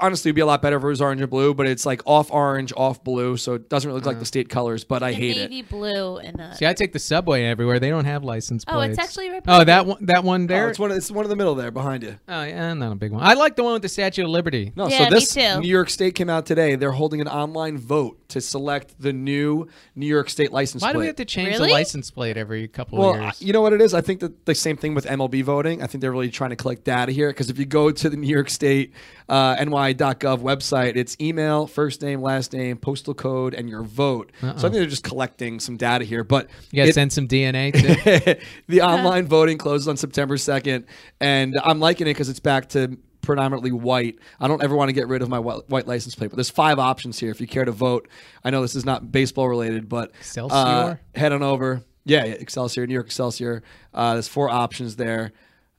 honestly, 0.00 0.30
it'd 0.30 0.34
be 0.36 0.40
a 0.40 0.46
lot 0.46 0.62
better 0.62 0.76
if 0.76 0.82
it 0.82 0.86
was 0.86 1.00
orange 1.00 1.20
and 1.20 1.30
blue, 1.30 1.54
but 1.54 1.66
it's 1.66 1.86
like 1.86 2.02
off 2.04 2.30
orange, 2.30 2.72
off 2.76 3.02
blue, 3.04 3.36
so 3.36 3.54
it 3.54 3.68
doesn't 3.68 3.88
really 3.88 3.98
look 3.98 4.06
like 4.06 4.16
the 4.16 4.20
uh-huh. 4.20 4.24
state 4.24 4.48
colors. 4.48 4.84
But 4.84 5.02
I 5.02 5.12
hate 5.12 5.36
it. 5.36 5.50
navy 5.50 5.62
blue 5.62 6.18
and 6.18 6.40
a. 6.40 6.54
See, 6.56 6.66
I 6.66 6.74
take 6.74 6.92
the 6.92 6.98
subway 6.98 7.44
everywhere. 7.44 7.78
They 7.78 7.90
don't 7.90 8.04
have 8.04 8.24
license 8.24 8.64
oh, 8.66 8.72
plates. 8.72 8.76
Oh, 8.76 8.86
plates. 8.86 8.98
it's 8.98 9.08
actually 9.08 9.30
right 9.30 9.42
Oh, 9.46 9.64
that 9.64 9.86
one. 9.86 10.04
That 10.06 10.24
one 10.24 10.44
oh, 10.44 10.46
there. 10.46 10.66
Oh, 10.66 10.68
it's 10.68 10.78
one. 10.78 10.90
It's 10.90 11.10
one 11.10 11.24
in 11.24 11.30
the 11.30 11.36
middle 11.36 11.54
there 11.54 11.70
behind 11.70 12.02
you. 12.02 12.18
Oh 12.28 12.42
yeah, 12.42 12.72
not 12.74 12.92
a 12.92 12.96
big 12.96 13.12
one. 13.12 13.22
I 13.22 13.34
like 13.34 13.56
the 13.56 13.62
one 13.62 13.74
with 13.74 13.82
the 13.82 13.88
Statue 13.88 14.24
of 14.24 14.30
Liberty. 14.30 14.72
No, 14.76 14.88
Yeah, 14.88 14.98
so 14.98 15.04
me 15.04 15.10
this 15.10 15.34
too. 15.34 15.60
New 15.60 15.68
York 15.68 15.90
State 15.90 16.14
came 16.14 16.30
out 16.30 16.46
today. 16.46 16.74
They're 16.74 16.92
holding 16.92 17.20
an 17.20 17.28
online 17.28 17.78
vote 17.78 18.28
to 18.28 18.40
select 18.40 19.00
the 19.00 19.12
new 19.12 19.68
New 19.94 20.06
York 20.06 20.30
State 20.30 20.52
license 20.52 20.82
plate. 20.82 20.88
Why 20.88 20.92
plate. 20.92 20.98
do 20.98 21.00
we 21.00 21.06
have 21.06 21.16
to 21.16 21.24
change 21.24 21.48
Really? 21.50 21.68
the 21.68 21.72
license 21.72 22.10
plate 22.10 22.36
every 22.36 22.68
couple 22.68 22.98
well, 22.98 23.10
of 23.10 23.20
I- 23.20 23.24
years? 23.24 23.42
you 23.42 23.52
know 23.52 23.60
what 23.60 23.72
it 23.72 23.80
is? 23.80 23.94
I 23.94 24.00
think 24.00 24.20
that 24.20 24.46
the 24.46 24.54
same 24.54 24.76
thing 24.76 24.94
with 24.94 25.06
MLB 25.06 25.42
voting. 25.42 25.82
I 25.82 25.86
think 25.86 26.00
they're 26.02 26.12
really 26.12 26.30
trying 26.30 26.50
to 26.50 26.56
collect 26.56 26.84
data 26.84 27.12
here 27.12 27.30
because 27.30 27.50
if 27.50 27.58
you 27.58 27.64
go 27.64 27.90
to 27.90 28.10
the 28.10 28.16
New 28.16 28.28
York 28.28 28.50
State 28.50 28.92
uh, 29.28 29.56
NY.gov 29.56 30.38
website, 30.40 30.96
it's 30.96 31.16
email, 31.20 31.66
first 31.66 32.02
name, 32.02 32.22
last 32.22 32.52
name, 32.52 32.76
postal 32.76 33.14
code, 33.14 33.54
and 33.54 33.68
your 33.68 33.82
vote. 33.82 34.30
So 34.40 34.48
I 34.48 34.52
think 34.54 34.74
they're 34.74 34.86
just 34.86 35.04
collecting 35.04 35.60
some 35.60 35.76
data 35.76 36.04
here. 36.04 36.24
But 36.24 36.48
you 36.70 36.82
gotta 36.82 36.92
send 36.92 37.12
some 37.12 37.26
DNA. 37.26 37.72
Too. 38.34 38.40
the 38.68 38.82
online 38.82 39.26
voting 39.26 39.58
closes 39.58 39.88
on 39.88 39.96
September 39.96 40.36
2nd, 40.36 40.84
and 41.20 41.58
I'm 41.62 41.80
liking 41.80 42.06
it 42.06 42.10
because 42.10 42.28
it's 42.28 42.40
back 42.40 42.68
to 42.70 42.98
predominantly 43.26 43.72
white. 43.72 44.18
I 44.40 44.48
don't 44.48 44.62
ever 44.62 44.74
want 44.74 44.88
to 44.88 44.92
get 44.92 45.08
rid 45.08 45.20
of 45.20 45.28
my 45.28 45.38
white, 45.38 45.68
white 45.68 45.86
license 45.86 46.14
plate, 46.14 46.30
but 46.30 46.36
there's 46.36 46.50
five 46.50 46.78
options 46.78 47.18
here 47.18 47.30
if 47.30 47.40
you 47.40 47.46
care 47.46 47.64
to 47.64 47.72
vote. 47.72 48.08
I 48.44 48.50
know 48.50 48.62
this 48.62 48.76
is 48.76 48.86
not 48.86 49.10
baseball 49.12 49.48
related, 49.48 49.88
but 49.88 50.10
uh, 50.10 50.14
Excelsior? 50.20 51.00
head 51.14 51.32
on 51.32 51.42
over. 51.42 51.82
Yeah, 52.04 52.24
yeah, 52.24 52.34
Excelsior, 52.34 52.86
New 52.86 52.94
York 52.94 53.06
Excelsior. 53.06 53.64
Uh, 53.92 54.14
there's 54.14 54.28
four 54.28 54.48
options 54.48 54.94
there. 54.94 55.32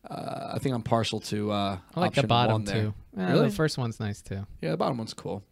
Uh, 0.08 0.52
I 0.56 0.60
think 0.60 0.76
I'm 0.76 0.84
partial 0.84 1.22
to. 1.22 1.52
Uh, 1.52 1.78
I 1.96 2.00
like 2.00 2.14
the 2.14 2.20
option 2.20 2.28
bottom 2.28 2.66
one 2.66 2.94
Really? 3.26 3.50
The 3.50 3.56
first 3.56 3.78
one's 3.78 4.00
nice 4.00 4.22
too. 4.22 4.46
Yeah, 4.62 4.72
the 4.72 4.78
bottom 4.78 4.98
one's 4.98 5.14
cool. 5.14 5.44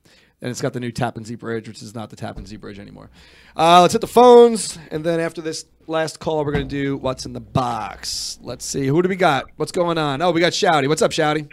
And 0.41 0.51
it's 0.51 0.61
got 0.61 0.73
the 0.73 0.79
new 0.79 0.91
Tappan 0.91 1.23
Zee 1.23 1.35
Bridge, 1.35 1.67
which 1.67 1.81
is 1.81 1.95
not 1.95 2.09
the 2.09 2.15
Tappan 2.15 2.45
Zee 2.45 2.57
Bridge 2.57 2.77
anymore. 2.77 3.09
Uh, 3.55 3.81
let's 3.81 3.93
hit 3.93 4.01
the 4.01 4.07
phones, 4.07 4.77
and 4.91 5.03
then 5.03 5.19
after 5.19 5.41
this 5.41 5.65
last 5.87 6.19
call, 6.19 6.45
we're 6.45 6.51
going 6.51 6.67
to 6.67 6.75
do 6.83 6.97
what's 6.97 7.25
in 7.25 7.33
the 7.33 7.39
box. 7.39 8.37
Let's 8.41 8.65
see. 8.65 8.85
Who 8.85 9.01
do 9.01 9.09
we 9.09 9.15
got? 9.15 9.45
What's 9.55 9.71
going 9.71 9.97
on? 9.97 10.21
Oh, 10.21 10.31
we 10.31 10.41
got 10.41 10.51
Shouty. 10.51 10.87
What's 10.87 11.01
up, 11.01 11.11
Shouty? 11.11 11.49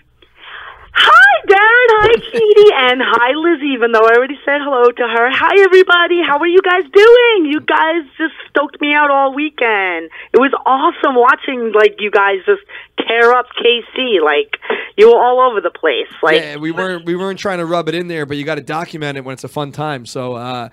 Hi. 2.02 2.18
Katie. 2.18 2.72
And 2.74 3.00
hi, 3.00 3.30
Liz, 3.36 3.62
even 3.62 3.92
though 3.92 4.04
I 4.04 4.16
already 4.16 4.38
said 4.44 4.58
hello 4.58 4.90
to 4.90 5.02
her. 5.06 5.30
Hi, 5.30 5.62
everybody. 5.62 6.18
How 6.26 6.38
are 6.38 6.48
you 6.48 6.60
guys 6.60 6.82
doing? 6.92 7.46
You 7.46 7.60
guys 7.60 8.02
just 8.18 8.34
stoked 8.50 8.80
me 8.80 8.92
out 8.92 9.10
all 9.10 9.32
weekend. 9.32 10.10
It 10.32 10.38
was 10.38 10.52
awesome 10.66 11.14
watching, 11.14 11.72
like, 11.72 11.96
you 12.00 12.10
guys 12.10 12.38
just 12.44 12.62
tear 13.06 13.32
up 13.32 13.46
KC. 13.54 14.20
Like, 14.20 14.58
you 14.96 15.12
were 15.12 15.22
all 15.22 15.40
over 15.48 15.60
the 15.60 15.70
place. 15.70 16.10
Like, 16.22 16.40
yeah, 16.40 16.56
we 16.56 16.72
weren't 16.72 17.06
we 17.06 17.14
weren't 17.14 17.38
trying 17.38 17.58
to 17.58 17.66
rub 17.66 17.88
it 17.88 17.94
in 17.94 18.08
there, 18.08 18.26
but 18.26 18.36
you 18.36 18.44
got 18.44 18.56
to 18.56 18.62
document 18.62 19.16
it 19.18 19.24
when 19.24 19.34
it's 19.34 19.44
a 19.44 19.48
fun 19.48 19.70
time. 19.70 20.04
So 20.04 20.34
uh, 20.34 20.70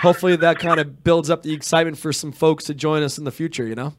hopefully 0.00 0.36
that 0.36 0.58
kind 0.58 0.80
of 0.80 1.04
builds 1.04 1.28
up 1.28 1.42
the 1.42 1.52
excitement 1.52 1.98
for 1.98 2.12
some 2.12 2.32
folks 2.32 2.64
to 2.64 2.74
join 2.74 3.02
us 3.02 3.18
in 3.18 3.24
the 3.24 3.32
future. 3.32 3.66
You 3.66 3.74
know. 3.74 3.94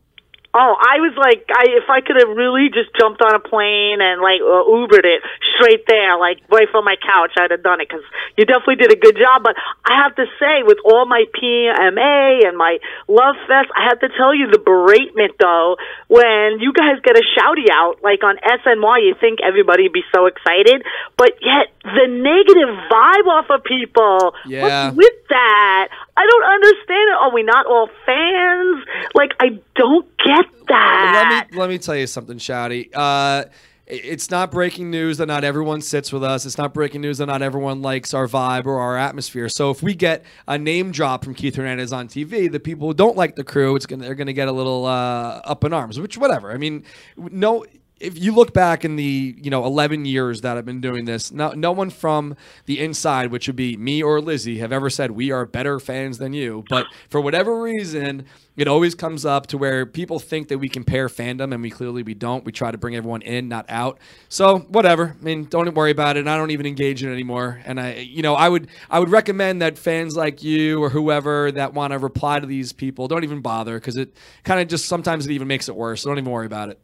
Oh, 0.53 0.75
I 0.75 0.99
was 0.99 1.15
like, 1.15 1.47
I 1.47 1.79
if 1.79 1.87
I 1.87 2.03
could 2.03 2.19
have 2.19 2.35
really 2.35 2.67
just 2.67 2.91
jumped 2.99 3.23
on 3.23 3.31
a 3.35 3.39
plane 3.39 4.03
and 4.03 4.19
like 4.19 4.43
uh, 4.43 4.67
Ubered 4.67 5.07
it 5.07 5.23
straight 5.55 5.87
there, 5.87 6.19
like 6.19 6.43
right 6.51 6.67
from 6.67 6.83
my 6.83 6.99
couch, 6.99 7.31
I'd 7.39 7.55
have 7.55 7.63
done 7.63 7.79
it 7.79 7.87
because 7.87 8.03
you 8.35 8.43
definitely 8.43 8.83
did 8.83 8.91
a 8.91 8.99
good 8.99 9.15
job. 9.15 9.47
But 9.47 9.55
I 9.87 10.03
have 10.03 10.15
to 10.19 10.27
say, 10.43 10.67
with 10.67 10.77
all 10.83 11.07
my 11.07 11.23
PMA 11.31 12.43
and 12.43 12.57
my 12.59 12.83
Love 13.07 13.39
Fest, 13.47 13.71
I 13.71 13.87
have 13.87 14.03
to 14.03 14.09
tell 14.19 14.35
you 14.35 14.51
the 14.51 14.59
beratement 14.59 15.39
though 15.39 15.79
when 16.11 16.59
you 16.59 16.75
guys 16.75 16.99
get 16.99 17.15
a 17.15 17.23
shouty 17.23 17.71
out 17.71 18.03
like 18.03 18.19
on 18.19 18.35
SNY, 18.35 19.07
you 19.07 19.15
think 19.15 19.39
everybody'd 19.39 19.95
be 19.95 20.03
so 20.13 20.27
excited, 20.27 20.83
but 21.15 21.31
yet 21.39 21.71
the 21.83 22.11
negative 22.11 22.69
vibe 22.91 23.27
off 23.31 23.47
of 23.49 23.63
people. 23.63 24.35
Yeah. 24.45 24.91
What's 24.91 24.97
with 24.97 25.17
that? 25.29 25.87
I 26.21 26.27
don't 26.27 26.43
understand 26.43 27.09
it. 27.09 27.17
Are 27.19 27.33
we 27.33 27.43
not 27.43 27.65
all 27.65 27.89
fans? 28.05 28.85
Like, 29.15 29.31
I 29.39 29.59
don't 29.75 30.05
get 30.17 30.45
that. 30.67 31.47
Let 31.49 31.51
me 31.51 31.57
let 31.57 31.69
me 31.69 31.77
tell 31.79 31.95
you 31.95 32.05
something, 32.05 32.37
Shouty. 32.37 32.89
Uh, 32.93 33.45
it's 33.87 34.29
not 34.29 34.51
breaking 34.51 34.91
news 34.91 35.17
that 35.17 35.25
not 35.25 35.43
everyone 35.43 35.81
sits 35.81 36.13
with 36.13 36.23
us. 36.23 36.45
It's 36.45 36.57
not 36.57 36.73
breaking 36.73 37.01
news 37.01 37.17
that 37.17 37.25
not 37.25 37.41
everyone 37.41 37.81
likes 37.81 38.13
our 38.13 38.27
vibe 38.27 38.65
or 38.65 38.79
our 38.79 38.97
atmosphere. 38.97 39.49
So 39.49 39.71
if 39.71 39.81
we 39.81 39.95
get 39.95 40.23
a 40.47 40.57
name 40.57 40.91
drop 40.91 41.25
from 41.25 41.33
Keith 41.33 41.55
Hernandez 41.55 41.91
on 41.91 42.07
TV, 42.07 42.49
the 42.49 42.59
people 42.59 42.87
who 42.87 42.93
don't 42.93 43.17
like 43.17 43.35
the 43.35 43.43
crew, 43.43 43.75
it's 43.75 43.87
gonna 43.87 44.03
they're 44.03 44.15
gonna 44.15 44.31
get 44.31 44.47
a 44.47 44.51
little 44.51 44.85
uh, 44.85 45.41
up 45.43 45.63
in 45.63 45.73
arms. 45.73 45.99
Which 45.99 46.17
whatever. 46.17 46.51
I 46.51 46.57
mean, 46.57 46.85
no. 47.17 47.65
If 48.01 48.17
you 48.17 48.33
look 48.33 48.53
back 48.53 48.83
in 48.83 48.95
the 48.95 49.35
you 49.37 49.49
know 49.49 49.65
11 49.65 50.05
years 50.05 50.41
that 50.41 50.57
I've 50.57 50.65
been 50.65 50.81
doing 50.81 51.05
this, 51.05 51.31
no, 51.31 51.51
no 51.51 51.71
one 51.71 51.89
from 51.89 52.35
the 52.65 52.79
inside, 52.79 53.31
which 53.31 53.47
would 53.47 53.55
be 53.55 53.77
me 53.77 54.01
or 54.01 54.19
Lizzie, 54.21 54.57
have 54.59 54.71
ever 54.71 54.89
said 54.89 55.11
we 55.11 55.31
are 55.31 55.45
better 55.45 55.79
fans 55.79 56.17
than 56.17 56.33
you. 56.33 56.63
But 56.69 56.87
for 57.09 57.21
whatever 57.21 57.61
reason, 57.61 58.25
it 58.57 58.67
always 58.67 58.95
comes 58.95 59.25
up 59.25 59.47
to 59.47 59.57
where 59.57 59.85
people 59.85 60.19
think 60.19 60.49
that 60.49 60.57
we 60.57 60.67
compare 60.67 61.07
fandom, 61.07 61.53
and 61.53 61.61
we 61.61 61.69
clearly 61.69 62.03
we 62.03 62.13
don't. 62.13 62.43
We 62.43 62.51
try 62.51 62.71
to 62.71 62.77
bring 62.77 62.95
everyone 62.95 63.21
in, 63.21 63.47
not 63.47 63.65
out. 63.69 63.99
So 64.29 64.59
whatever. 64.59 65.15
I 65.19 65.23
mean, 65.23 65.45
don't 65.45 65.73
worry 65.73 65.91
about 65.91 66.17
it. 66.17 66.27
I 66.27 66.37
don't 66.37 66.51
even 66.51 66.65
engage 66.65 67.03
in 67.03 67.09
it 67.09 67.13
anymore. 67.13 67.61
And 67.65 67.79
I, 67.79 67.95
you 67.95 68.21
know, 68.21 68.35
I 68.35 68.49
would 68.49 68.67
I 68.89 68.99
would 68.99 69.09
recommend 69.09 69.61
that 69.61 69.77
fans 69.77 70.15
like 70.15 70.43
you 70.43 70.83
or 70.83 70.89
whoever 70.89 71.51
that 71.51 71.73
want 71.73 71.91
to 71.91 71.99
reply 71.99 72.39
to 72.39 72.45
these 72.45 72.73
people 72.73 73.07
don't 73.07 73.23
even 73.23 73.41
bother 73.41 73.79
because 73.79 73.97
it 73.97 74.13
kind 74.43 74.59
of 74.59 74.67
just 74.67 74.85
sometimes 74.85 75.25
it 75.25 75.31
even 75.31 75.47
makes 75.47 75.69
it 75.69 75.75
worse. 75.75 76.01
So 76.01 76.09
don't 76.09 76.17
even 76.17 76.31
worry 76.31 76.45
about 76.45 76.69
it. 76.69 76.79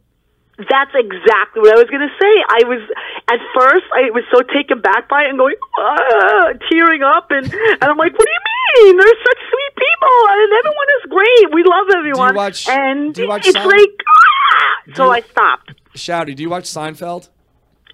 That's 0.58 0.90
exactly 0.94 1.62
what 1.62 1.70
I 1.70 1.78
was 1.78 1.86
going 1.88 2.02
to 2.02 2.14
say. 2.18 2.34
I 2.50 2.66
was 2.66 2.82
at 3.30 3.38
first 3.54 3.84
I 3.94 4.10
was 4.10 4.24
so 4.34 4.42
taken 4.52 4.80
back 4.80 5.08
by 5.08 5.22
it 5.22 5.28
and 5.30 5.38
going 5.38 5.54
ah, 5.78 6.52
tearing 6.70 7.02
up, 7.02 7.30
and 7.30 7.46
and 7.46 7.84
I'm 7.84 7.96
like, 7.96 8.12
what 8.12 8.26
do 8.26 8.32
you 8.32 8.86
mean? 8.86 8.96
They're 8.98 9.06
such 9.06 9.38
sweet 9.38 9.72
people, 9.78 10.18
and 10.30 10.52
everyone 10.58 10.88
is 10.98 11.10
great. 11.10 11.54
We 11.54 11.62
love 11.62 11.86
everyone. 11.96 12.34
watch- 12.34 12.68
and 12.68 13.14
do 13.14 13.22
you 13.22 13.28
watch 13.28 13.46
it's 13.46 13.56
Sein- 13.56 13.68
like 13.68 13.94
ah! 14.08 14.94
so 14.96 15.04
you- 15.06 15.10
I 15.12 15.20
stopped. 15.20 15.74
Shouty, 15.94 16.34
do 16.34 16.42
you 16.42 16.50
watch 16.50 16.64
Seinfeld? 16.64 17.28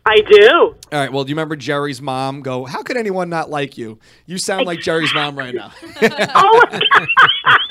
I 0.06 0.20
do. 0.20 0.48
All 0.50 0.74
right. 0.92 1.10
Well, 1.10 1.24
do 1.24 1.30
you 1.30 1.34
remember 1.34 1.56
Jerry's 1.56 2.02
mom? 2.02 2.42
Go. 2.42 2.66
How 2.66 2.82
could 2.82 2.98
anyone 2.98 3.30
not 3.30 3.48
like 3.48 3.78
you? 3.78 3.98
You 4.26 4.36
sound 4.36 4.66
like 4.66 4.80
Jerry's 4.80 5.14
mom 5.14 5.36
right 5.38 5.54
now. 5.54 5.72
Oh, 6.34 6.62
but 6.70 6.82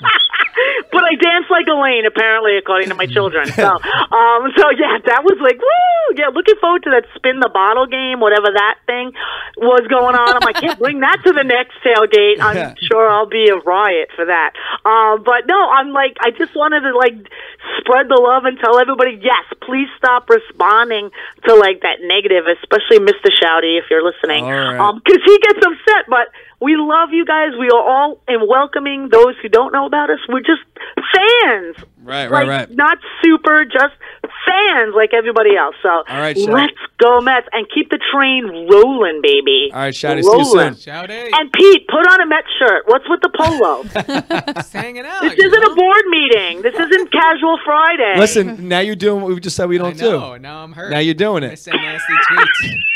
I 1.14 1.22
dance 1.22 1.46
like 1.50 1.68
Elaine, 1.70 2.06
apparently, 2.06 2.58
according 2.58 2.90
to 2.90 2.96
my 2.96 3.06
children. 3.16 3.48
So, 3.54 3.68
um, 3.70 4.42
so 4.58 4.70
yeah, 4.74 4.98
that 5.06 5.22
was 5.24 5.38
like, 5.42 5.58
woo! 5.62 6.18
Yeah, 6.18 6.30
looking 6.34 6.56
forward 6.60 6.84
to 6.84 6.92
that 6.92 7.06
spin 7.16 7.40
the 7.40 7.50
bottle 7.50 7.86
game, 7.88 8.20
whatever 8.20 8.50
that 8.54 8.76
thing 8.86 9.14
was 9.58 9.86
going 9.90 10.16
on. 10.16 10.36
I'm 10.38 10.46
like, 10.46 10.62
yeah, 10.62 10.76
bring 10.76 11.00
that 11.02 11.18
to 11.26 11.32
the 11.34 11.44
next 11.44 11.78
tailgate. 11.86 12.42
I'm 12.42 12.58
Yeah. 12.58 12.74
sure 12.92 13.10
I'll 13.10 13.30
be 13.30 13.50
a 13.50 13.58
riot 13.58 14.10
for 14.16 14.26
that. 14.26 14.54
Um, 14.86 15.24
but 15.24 15.48
no, 15.48 15.58
I'm 15.58 15.92
like, 15.94 16.18
I 16.22 16.32
just 16.32 16.56
wanted 16.56 16.82
to 16.82 16.94
like 16.98 17.16
spread 17.80 18.10
the 18.10 18.20
love 18.20 18.46
and 18.46 18.60
tell 18.60 18.78
everybody, 18.80 19.18
yes, 19.22 19.46
please 19.62 19.88
stop 19.98 20.30
responding 20.30 21.10
to 21.48 21.56
like 21.56 21.82
that 21.82 22.02
negative, 22.04 22.46
especially 22.62 23.00
Mr. 23.00 23.32
Shouty 23.32 23.80
if 23.80 23.86
you're 23.90 24.04
listening, 24.04 24.44
All 24.46 24.52
right. 24.52 24.80
um, 24.80 25.02
because 25.04 25.22
he 25.26 25.38
gets 25.40 25.60
upset. 25.66 26.06
But 26.10 26.30
we 26.64 26.76
love 26.78 27.10
you 27.12 27.26
guys. 27.26 27.52
We 27.60 27.68
are 27.70 27.84
all 27.84 28.22
in 28.28 28.48
welcoming 28.48 29.10
those 29.12 29.36
who 29.42 29.50
don't 29.50 29.74
know 29.74 29.86
about 29.86 30.10
us. 30.10 30.20
We're 30.30 30.40
just 30.40 30.62
fans. 31.14 31.76
Right, 32.04 32.24
like, 32.30 32.32
right, 32.32 32.48
right. 32.48 32.72
Not 32.72 32.98
super, 33.24 33.64
just 33.66 33.94
fans 34.46 34.94
like 34.96 35.14
everybody 35.14 35.56
else. 35.56 35.76
So 35.82 35.90
All 35.90 36.04
right, 36.10 36.36
Shouty. 36.36 36.52
let's 36.52 36.74
go 36.98 37.22
Mets 37.22 37.48
and 37.54 37.66
keep 37.74 37.90
the 37.90 38.00
train 38.12 38.68
rolling, 38.70 39.22
baby. 39.24 39.70
All 39.74 39.80
right, 39.80 39.94
Shouty, 39.94 40.22
see 40.24 40.38
you 40.38 40.46
soon. 40.46 40.76
Shout 40.76 41.10
it. 41.10 41.34
And 41.34 41.52
Pete, 41.54 41.88
put 41.88 42.06
on 42.08 42.22
a 42.22 42.26
Met 42.28 42.44
shirt. 42.60 42.84
What's 42.88 43.06
with 43.08 43.22
the 43.22 43.30
polo? 43.30 43.84
Just 44.54 44.74
hanging 44.74 45.06
out. 45.06 45.22
this 45.22 45.34
isn't 45.34 45.52
know? 45.62 45.72
a 45.72 45.76
board 45.76 46.06
meeting. 46.10 46.62
This 46.62 46.76
isn't 46.76 47.12
casual 47.12 47.58
Friday. 47.64 48.16
Listen, 48.18 48.68
now 48.68 48.80
you're 48.80 48.96
doing 48.96 49.22
what 49.22 49.34
we 49.34 49.40
just 49.40 49.56
said 49.56 49.70
we 49.70 49.78
don't 49.78 49.98
know. 49.98 50.12
do. 50.12 50.20
No, 50.20 50.38
now 50.38 50.64
I'm 50.64 50.74
hurt. 50.74 50.92
Now 50.92 51.00
you're 51.00 51.14
doing 51.14 51.44
I 51.44 51.54
it. 51.54 51.60
send 51.60 51.78
nasty 51.82 52.14
tweets. 52.32 52.80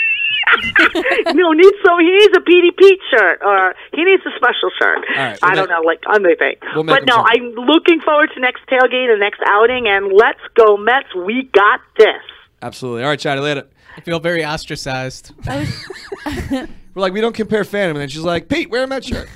no, 1.33 1.51
needs 1.51 1.77
so 1.85 1.97
he 1.99 2.11
needs 2.11 2.33
a 2.37 2.41
Petey 2.41 2.71
Pete 2.77 2.99
shirt, 3.11 3.39
or 3.43 3.73
he 3.93 4.03
needs 4.03 4.23
a 4.25 4.31
special 4.35 4.69
shirt. 4.79 4.99
right, 5.15 5.37
I 5.41 5.53
we'll 5.53 5.65
don't 5.65 5.69
make- 5.69 5.69
know, 5.69 5.81
like 5.81 5.99
anything. 6.25 6.55
we'll 6.75 6.83
but 6.83 7.05
no, 7.05 7.15
something. 7.15 7.55
I'm 7.57 7.65
looking 7.65 7.99
forward 8.01 8.29
to 8.35 8.39
next 8.39 8.61
tailgate 8.67 9.09
and 9.11 9.19
next 9.19 9.41
outing, 9.45 9.87
and 9.87 10.11
let's 10.13 10.39
go 10.55 10.77
Mets. 10.77 11.13
We 11.15 11.49
got 11.53 11.81
this. 11.97 12.21
Absolutely. 12.61 13.03
All 13.03 13.09
right, 13.09 13.19
Shouty, 13.19 13.41
later. 13.41 13.67
I 13.95 14.01
feel 14.01 14.19
very 14.19 14.45
ostracized. 14.45 15.31
We're 16.97 17.01
like, 17.01 17.13
we 17.13 17.21
don't 17.21 17.35
compare 17.35 17.63
fandom. 17.63 17.91
And 17.91 17.97
then 17.99 18.09
she's 18.09 18.23
like, 18.23 18.49
Pete, 18.49 18.71
wear 18.71 18.83
a 18.83 18.87
Met 18.87 19.05
shirt. 19.05 19.29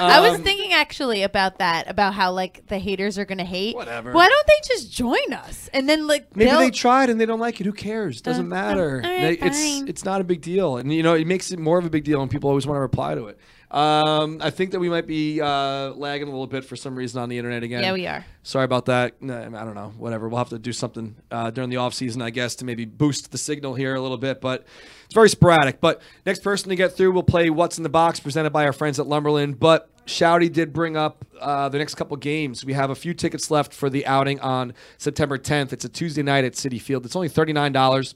I 0.00 0.18
was 0.20 0.34
Um, 0.34 0.42
thinking 0.42 0.72
actually 0.72 1.22
about 1.22 1.58
that, 1.58 1.88
about 1.88 2.12
how 2.12 2.32
like 2.32 2.66
the 2.66 2.78
haters 2.80 3.18
are 3.18 3.24
gonna 3.24 3.44
hate. 3.44 3.76
Whatever. 3.76 4.10
Why 4.10 4.26
don't 4.28 4.46
they 4.48 4.54
just 4.66 4.92
join 4.92 5.32
us 5.32 5.70
and 5.72 5.88
then 5.88 6.08
like 6.08 6.34
Maybe 6.34 6.50
they'll- 6.50 6.58
they 6.58 6.72
tried 6.72 7.08
and 7.08 7.20
they 7.20 7.26
don't 7.26 7.38
like 7.38 7.60
it. 7.60 7.64
Who 7.66 7.72
cares? 7.72 8.20
Doesn't 8.20 8.46
Uh, 8.46 8.48
matter. 8.48 9.00
all 9.04 9.10
right, 9.10 9.38
They- 9.40 9.46
it's 9.46 9.88
it's 9.88 10.04
not 10.04 10.20
a 10.20 10.24
big 10.24 10.40
deal, 10.40 10.76
and 10.78 10.92
you 10.92 11.04
know 11.04 11.14
it 11.14 11.28
makes 11.28 11.52
it 11.52 11.60
more 11.60 11.78
of 11.78 11.84
a 11.86 11.90
big 11.90 12.02
deal 12.02 12.20
and 12.20 12.28
people 12.28 12.48
always 12.50 12.66
want 12.66 12.78
to 12.78 12.80
reply 12.80 13.14
to 13.14 13.26
it. 13.28 13.38
Um, 13.70 14.38
I 14.40 14.48
think 14.50 14.70
that 14.70 14.80
we 14.80 14.88
might 14.88 15.06
be 15.06 15.40
uh, 15.40 15.90
lagging 15.90 16.28
a 16.28 16.30
little 16.30 16.46
bit 16.46 16.64
for 16.64 16.74
some 16.74 16.96
reason 16.96 17.20
on 17.20 17.28
the 17.28 17.36
internet 17.36 17.62
again. 17.62 17.82
Yeah, 17.82 17.92
we 17.92 18.06
are. 18.06 18.24
Sorry 18.42 18.64
about 18.64 18.86
that. 18.86 19.20
No, 19.20 19.36
I 19.38 19.64
don't 19.64 19.74
know. 19.74 19.92
Whatever. 19.98 20.28
We'll 20.28 20.38
have 20.38 20.48
to 20.50 20.58
do 20.58 20.72
something 20.72 21.16
uh, 21.30 21.50
during 21.50 21.68
the 21.68 21.76
off 21.76 21.92
season, 21.92 22.22
I 22.22 22.30
guess, 22.30 22.54
to 22.56 22.64
maybe 22.64 22.86
boost 22.86 23.30
the 23.30 23.38
signal 23.38 23.74
here 23.74 23.94
a 23.94 24.00
little 24.00 24.16
bit. 24.16 24.40
But 24.40 24.66
it's 25.04 25.14
very 25.14 25.28
sporadic. 25.28 25.80
But 25.80 26.00
next 26.24 26.42
person 26.42 26.70
to 26.70 26.76
get 26.76 26.96
through 26.96 27.12
we'll 27.12 27.22
play 27.22 27.50
What's 27.50 27.76
in 27.76 27.82
the 27.82 27.90
Box, 27.90 28.20
presented 28.20 28.50
by 28.50 28.64
our 28.64 28.72
friends 28.72 28.98
at 28.98 29.06
Lumberland. 29.06 29.60
But 29.60 29.90
Shouty 30.06 30.50
did 30.50 30.72
bring 30.72 30.96
up 30.96 31.26
uh, 31.38 31.68
the 31.68 31.76
next 31.76 31.96
couple 31.96 32.16
games. 32.16 32.64
We 32.64 32.72
have 32.72 32.88
a 32.88 32.94
few 32.94 33.12
tickets 33.12 33.50
left 33.50 33.74
for 33.74 33.90
the 33.90 34.06
outing 34.06 34.40
on 34.40 34.72
September 34.96 35.36
10th. 35.36 35.74
It's 35.74 35.84
a 35.84 35.90
Tuesday 35.90 36.22
night 36.22 36.44
at 36.44 36.54
Citi 36.54 36.80
Field. 36.80 37.04
It's 37.04 37.14
only 37.16 37.28
thirty 37.28 37.52
nine 37.52 37.72
dollars. 37.72 38.14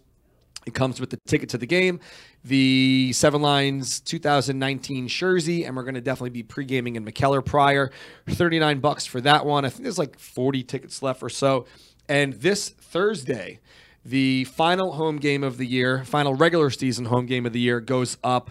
It 0.65 0.75
comes 0.75 1.01
with 1.01 1.11
the 1.11 1.19
ticket 1.27 1.49
to 1.51 1.59
the 1.59 1.67
game, 1.67 1.99
the 2.45 3.13
Seven 3.13 3.41
Lines 3.41 4.01
2019 4.01 5.09
jersey, 5.09 5.65
and 5.65 5.77
we're 5.77 5.85
going 5.85 5.95
to 5.95 6.01
definitely 6.01 6.31
be 6.31 6.43
pre-gaming 6.43 6.97
in 6.97 7.05
Mikkeller 7.05 7.45
prior. 7.45 7.91
39 8.29 8.81
bucks 8.81 9.07
for 9.07 9.21
that 9.21 9.47
one. 9.47 9.65
I 9.65 9.69
think 9.69 9.85
there's 9.85 9.99
like 9.99 10.19
40 10.19 10.63
tickets 10.65 11.03
left 11.03 11.23
or 11.23 11.29
so. 11.29 11.67
And 12.09 12.35
this 12.35 12.71
Thursday, 12.71 13.61
the 14.05 14.45
final 14.45 14.93
home 14.93 15.19
game 15.19 15.45
of 15.45 15.57
the 15.57 15.67
year, 15.67 16.05
final 16.05 16.35
regular 16.35 16.71
season 16.71 17.05
home 17.05 17.27
game 17.27 17.47
of 17.47 17.53
the 17.53 17.61
year 17.61 17.81
goes 17.81 18.19
up 18.25 18.51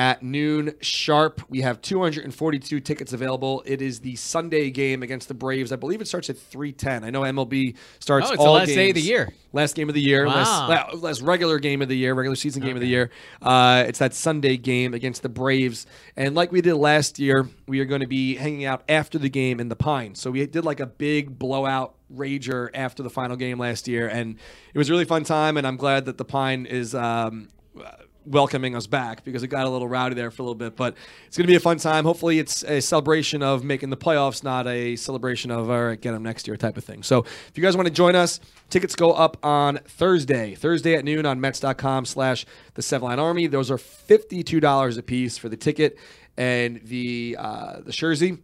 at 0.00 0.22
noon 0.22 0.72
sharp. 0.80 1.42
We 1.50 1.60
have 1.60 1.82
242 1.82 2.80
tickets 2.80 3.12
available. 3.12 3.62
It 3.66 3.82
is 3.82 4.00
the 4.00 4.16
Sunday 4.16 4.70
game 4.70 5.02
against 5.02 5.28
the 5.28 5.34
Braves. 5.34 5.72
I 5.72 5.76
believe 5.76 6.00
it 6.00 6.08
starts 6.08 6.30
at 6.30 6.38
3:10. 6.38 7.04
I 7.04 7.10
know 7.10 7.20
MLB 7.20 7.74
starts 7.98 8.28
Oh, 8.28 8.32
it's 8.32 8.42
the 8.42 8.48
all 8.48 8.54
last 8.54 8.68
day 8.68 8.88
of 8.88 8.94
the 8.94 9.02
year. 9.02 9.30
Last 9.52 9.74
game 9.74 9.90
of 9.90 9.94
the 9.94 10.00
year, 10.00 10.26
last, 10.26 10.48
Wow. 10.70 10.88
la- 10.94 10.98
last 11.00 11.20
regular 11.20 11.58
game 11.58 11.82
of 11.82 11.88
the 11.88 11.96
year, 11.96 12.14
regular 12.14 12.34
season 12.36 12.62
game 12.62 12.76
of 12.76 12.80
the 12.80 12.88
year. 12.88 13.10
Uh, 13.42 13.84
it's 13.86 13.98
that 13.98 14.14
Sunday 14.14 14.56
game 14.56 14.94
against 14.94 15.22
the 15.22 15.28
Braves, 15.28 15.86
and 16.16 16.34
like 16.34 16.50
we 16.50 16.62
did 16.62 16.76
last 16.76 17.18
year, 17.18 17.46
we 17.68 17.80
are 17.80 17.84
going 17.84 18.00
to 18.00 18.06
be 18.06 18.36
hanging 18.36 18.64
out 18.64 18.82
after 18.88 19.18
the 19.18 19.28
game 19.28 19.60
in 19.60 19.68
the 19.68 19.76
Pine. 19.76 20.14
So 20.14 20.30
we 20.30 20.46
did 20.46 20.64
like 20.64 20.80
a 20.80 20.86
big 20.86 21.38
blowout 21.38 21.94
rager 22.10 22.70
after 22.72 23.02
the 23.02 23.10
final 23.10 23.36
game 23.36 23.58
last 23.58 23.86
year, 23.86 24.08
and 24.08 24.36
it 24.72 24.78
was 24.78 24.88
a 24.88 24.92
really 24.92 25.04
fun 25.04 25.24
time. 25.24 25.58
And 25.58 25.66
I'm 25.66 25.76
glad 25.76 26.06
that 26.06 26.16
the 26.16 26.24
Pine 26.24 26.64
is. 26.64 26.94
Um, 26.94 27.48
welcoming 28.24 28.76
us 28.76 28.86
back 28.86 29.24
because 29.24 29.42
it 29.42 29.48
got 29.48 29.66
a 29.66 29.68
little 29.68 29.88
rowdy 29.88 30.14
there 30.14 30.30
for 30.30 30.42
a 30.42 30.44
little 30.44 30.54
bit. 30.54 30.76
But 30.76 30.94
it's 31.26 31.36
going 31.36 31.46
to 31.46 31.50
be 31.50 31.56
a 31.56 31.60
fun 31.60 31.78
time. 31.78 32.04
Hopefully, 32.04 32.38
it's 32.38 32.62
a 32.64 32.80
celebration 32.80 33.42
of 33.42 33.64
making 33.64 33.90
the 33.90 33.96
playoffs, 33.96 34.44
not 34.44 34.66
a 34.66 34.96
celebration 34.96 35.50
of 35.50 35.70
all 35.70 35.84
right, 35.84 36.00
get 36.00 36.12
them 36.12 36.22
next 36.22 36.46
year 36.46 36.56
type 36.56 36.76
of 36.76 36.84
thing. 36.84 37.02
So 37.02 37.20
if 37.20 37.52
you 37.54 37.62
guys 37.62 37.76
want 37.76 37.88
to 37.88 37.94
join 37.94 38.14
us, 38.14 38.40
tickets 38.68 38.94
go 38.94 39.12
up 39.12 39.36
on 39.44 39.78
Thursday, 39.86 40.54
Thursday 40.54 40.94
at 40.94 41.04
noon 41.04 41.26
on 41.26 41.40
Mets.com 41.40 42.04
slash 42.04 42.46
the 42.74 42.82
Seven 42.82 43.08
Line 43.08 43.18
Army. 43.18 43.46
Those 43.46 43.70
are 43.70 43.78
fifty-two 43.78 44.60
dollars 44.60 44.96
a 44.96 45.02
piece 45.02 45.38
for 45.38 45.48
the 45.48 45.56
ticket 45.56 45.98
and 46.36 46.80
the 46.84 47.36
uh, 47.38 47.80
the 47.80 47.92
jersey 47.92 48.38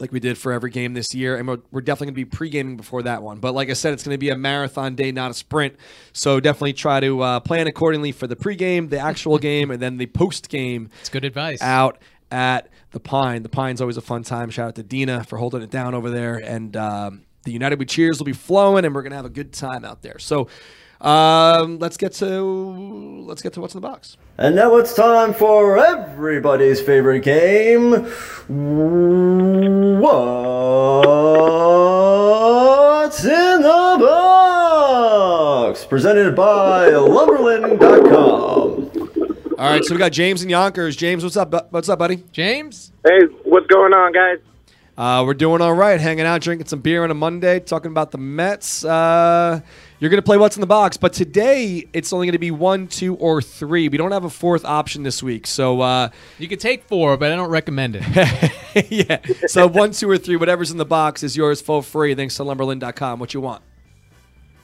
like 0.00 0.12
we 0.12 0.20
did 0.20 0.38
for 0.38 0.52
every 0.52 0.70
game 0.70 0.94
this 0.94 1.14
year. 1.14 1.36
And 1.36 1.46
we're, 1.46 1.58
we're 1.70 1.80
definitely 1.80 2.06
going 2.12 2.14
to 2.26 2.30
be 2.30 2.36
pre-gaming 2.36 2.76
before 2.76 3.02
that 3.02 3.22
one. 3.22 3.38
But 3.38 3.54
like 3.54 3.70
I 3.70 3.74
said, 3.74 3.92
it's 3.92 4.02
going 4.02 4.14
to 4.14 4.18
be 4.18 4.30
a 4.30 4.36
marathon 4.36 4.94
day, 4.94 5.12
not 5.12 5.30
a 5.30 5.34
sprint. 5.34 5.76
So 6.12 6.40
definitely 6.40 6.72
try 6.72 7.00
to 7.00 7.20
uh, 7.20 7.40
plan 7.40 7.66
accordingly 7.66 8.12
for 8.12 8.26
the 8.26 8.36
pre-game, 8.36 8.88
the 8.88 8.98
actual 8.98 9.38
game, 9.50 9.70
and 9.70 9.80
then 9.80 9.98
the 9.98 10.06
post-game 10.06 10.88
It's 11.00 11.08
good 11.10 11.24
advice. 11.24 11.60
out 11.62 11.98
at 12.30 12.68
the 12.92 13.00
Pine. 13.00 13.42
The 13.42 13.48
Pine's 13.48 13.80
always 13.80 13.96
a 13.96 14.00
fun 14.02 14.22
time. 14.22 14.50
Shout 14.50 14.68
out 14.68 14.74
to 14.76 14.82
Dina 14.82 15.24
for 15.24 15.36
holding 15.36 15.62
it 15.62 15.70
down 15.70 15.94
over 15.94 16.10
there. 16.10 16.36
And 16.36 16.76
um, 16.76 17.22
the 17.44 17.52
United 17.52 17.78
We 17.78 17.86
Cheers 17.86 18.18
will 18.18 18.26
be 18.26 18.32
flowing, 18.32 18.84
and 18.84 18.94
we're 18.94 19.02
going 19.02 19.10
to 19.10 19.16
have 19.16 19.24
a 19.24 19.30
good 19.30 19.52
time 19.52 19.84
out 19.84 20.02
there. 20.02 20.18
So 20.18 20.48
um, 21.00 21.78
let's 21.78 21.96
get 21.96 22.12
to 22.14 23.24
let's 23.26 23.42
get 23.42 23.52
to 23.54 23.60
what's 23.60 23.74
in 23.74 23.80
the 23.80 23.88
box. 23.88 24.16
And 24.38 24.56
now 24.56 24.76
it's 24.76 24.94
time 24.94 25.34
for 25.34 25.78
everybody's 25.78 26.80
favorite 26.80 27.20
game. 27.20 28.06
What's 31.90 33.24
in 33.24 33.62
the 33.62 33.96
box? 34.00 35.84
Presented 35.84 36.36
by 36.36 36.90
Lumberland.com. 36.90 38.90
All 39.58 39.70
right, 39.70 39.84
so 39.84 39.94
we 39.94 39.98
got 39.98 40.12
James 40.12 40.42
and 40.42 40.50
Yonkers. 40.50 40.96
James, 40.96 41.22
what's 41.22 41.36
up? 41.36 41.50
bu- 41.50 41.66
What's 41.70 41.88
up, 41.88 41.98
buddy? 41.98 42.22
James? 42.32 42.92
Hey, 43.04 43.20
what's 43.44 43.66
going 43.66 43.92
on, 43.92 44.12
guys? 44.12 44.38
Uh, 45.00 45.24
we're 45.24 45.32
doing 45.32 45.62
all 45.62 45.72
right, 45.72 45.98
hanging 45.98 46.26
out, 46.26 46.42
drinking 46.42 46.66
some 46.66 46.80
beer 46.80 47.02
on 47.02 47.10
a 47.10 47.14
Monday, 47.14 47.58
talking 47.58 47.90
about 47.90 48.10
the 48.10 48.18
Mets. 48.18 48.84
Uh, 48.84 49.58
you're 49.98 50.10
going 50.10 50.18
to 50.18 50.22
play 50.22 50.36
What's 50.36 50.58
in 50.58 50.60
the 50.60 50.66
Box, 50.66 50.98
but 50.98 51.14
today 51.14 51.88
it's 51.94 52.12
only 52.12 52.26
going 52.26 52.34
to 52.34 52.38
be 52.38 52.50
one, 52.50 52.86
two, 52.86 53.14
or 53.14 53.40
three. 53.40 53.88
We 53.88 53.96
don't 53.96 54.12
have 54.12 54.24
a 54.24 54.30
fourth 54.30 54.62
option 54.62 55.02
this 55.02 55.22
week. 55.22 55.46
So, 55.46 55.80
uh, 55.80 56.10
You 56.38 56.48
could 56.48 56.60
take 56.60 56.84
four, 56.84 57.16
but 57.16 57.32
I 57.32 57.36
don't 57.36 57.48
recommend 57.48 57.96
it. 57.98 58.90
yeah. 58.90 59.20
So, 59.46 59.66
one, 59.66 59.92
two, 59.92 60.10
or 60.10 60.18
three, 60.18 60.36
whatever's 60.36 60.70
in 60.70 60.76
the 60.76 60.84
box 60.84 61.22
is 61.22 61.34
yours 61.34 61.62
for 61.62 61.82
free. 61.82 62.14
Thanks 62.14 62.36
to 62.36 62.42
Lumberland.com. 62.42 63.20
What 63.20 63.32
you 63.32 63.40
want? 63.40 63.62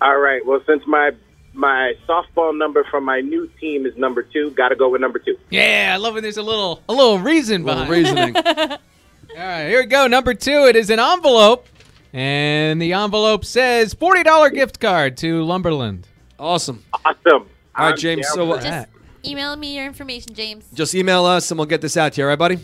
All 0.02 0.18
right. 0.18 0.44
Well, 0.44 0.60
since 0.66 0.82
my 0.86 1.12
my 1.54 1.94
softball 2.06 2.54
number 2.54 2.84
from 2.90 3.04
my 3.04 3.22
new 3.22 3.50
team 3.58 3.86
is 3.86 3.96
number 3.96 4.22
two, 4.22 4.50
got 4.50 4.68
to 4.68 4.76
go 4.76 4.90
with 4.90 5.00
number 5.00 5.18
two. 5.18 5.38
yeah, 5.48 5.92
I 5.94 5.96
love 5.96 6.12
when 6.12 6.22
there's 6.22 6.36
a 6.36 6.42
little 6.42 6.82
a 6.90 6.92
little 6.92 7.18
reason 7.20 7.62
A 7.62 7.64
little 7.64 7.86
behind 7.86 8.34
reasoning. 8.34 8.76
All 9.36 9.42
right, 9.42 9.68
here 9.68 9.80
we 9.80 9.86
go. 9.86 10.06
Number 10.06 10.32
two, 10.32 10.64
it 10.64 10.76
is 10.76 10.88
an 10.88 10.98
envelope. 10.98 11.66
And 12.14 12.80
the 12.80 12.94
envelope 12.94 13.44
says 13.44 13.94
$40 13.94 14.54
gift 14.54 14.80
card 14.80 15.18
to 15.18 15.44
Lumberland. 15.44 16.06
awesome. 16.38 16.82
Awesome. 17.04 17.46
All 17.74 17.90
right, 17.90 17.98
James. 17.98 18.26
So, 18.28 18.46
for 18.46 18.56
uh. 18.56 18.62
Just 18.62 18.88
email 19.26 19.54
me 19.56 19.76
your 19.76 19.84
information, 19.84 20.32
James. 20.32 20.64
just 20.72 20.94
email 20.94 21.26
us 21.26 21.50
and 21.50 21.58
we'll 21.58 21.66
get 21.66 21.82
this 21.82 21.98
out 21.98 22.14
to 22.14 22.22
you. 22.22 22.24
All 22.24 22.30
right, 22.30 22.38
buddy? 22.38 22.58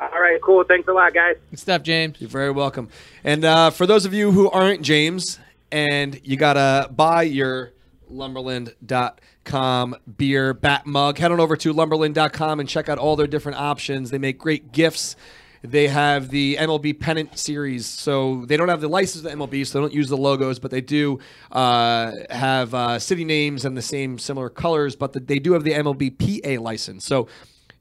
all 0.00 0.08
right, 0.20 0.40
cool. 0.40 0.62
Thanks 0.62 0.86
a 0.86 0.92
lot, 0.92 1.12
guys. 1.12 1.34
Good 1.50 1.58
stuff, 1.58 1.82
James. 1.82 2.20
You're 2.20 2.30
very 2.30 2.52
welcome. 2.52 2.88
And 3.24 3.44
uh, 3.44 3.70
for 3.70 3.84
those 3.84 4.04
of 4.06 4.14
you 4.14 4.30
who 4.30 4.48
aren't 4.48 4.82
James 4.82 5.40
and 5.72 6.20
you 6.22 6.36
got 6.36 6.52
to 6.52 6.88
buy 6.92 7.22
your 7.22 7.72
lumberland.com 8.08 9.96
beer 10.16 10.54
bat 10.54 10.86
mug, 10.86 11.18
head 11.18 11.32
on 11.32 11.40
over 11.40 11.56
to 11.56 11.72
lumberland.com 11.72 12.60
and 12.60 12.68
check 12.68 12.88
out 12.88 12.98
all 12.98 13.16
their 13.16 13.26
different 13.26 13.58
options. 13.58 14.10
They 14.10 14.18
make 14.18 14.38
great 14.38 14.70
gifts. 14.70 15.16
They 15.62 15.88
have 15.88 16.30
the 16.30 16.56
MLB 16.56 16.98
pennant 16.98 17.38
series, 17.38 17.84
so 17.84 18.44
they 18.46 18.56
don't 18.56 18.68
have 18.68 18.80
the 18.80 18.88
license 18.88 19.24
of 19.24 19.30
the 19.30 19.36
MLB, 19.36 19.66
so 19.66 19.78
they 19.78 19.82
don't 19.82 19.92
use 19.94 20.08
the 20.08 20.16
logos, 20.16 20.58
but 20.58 20.70
they 20.70 20.80
do 20.80 21.18
uh, 21.52 22.12
have 22.30 22.72
uh, 22.74 22.98
city 22.98 23.24
names 23.24 23.64
and 23.66 23.76
the 23.76 23.82
same 23.82 24.18
similar 24.18 24.48
colors. 24.48 24.96
But 24.96 25.12
the, 25.12 25.20
they 25.20 25.38
do 25.38 25.52
have 25.52 25.64
the 25.64 25.72
MLB 25.72 26.42
PA 26.42 26.62
license, 26.62 27.04
so 27.04 27.28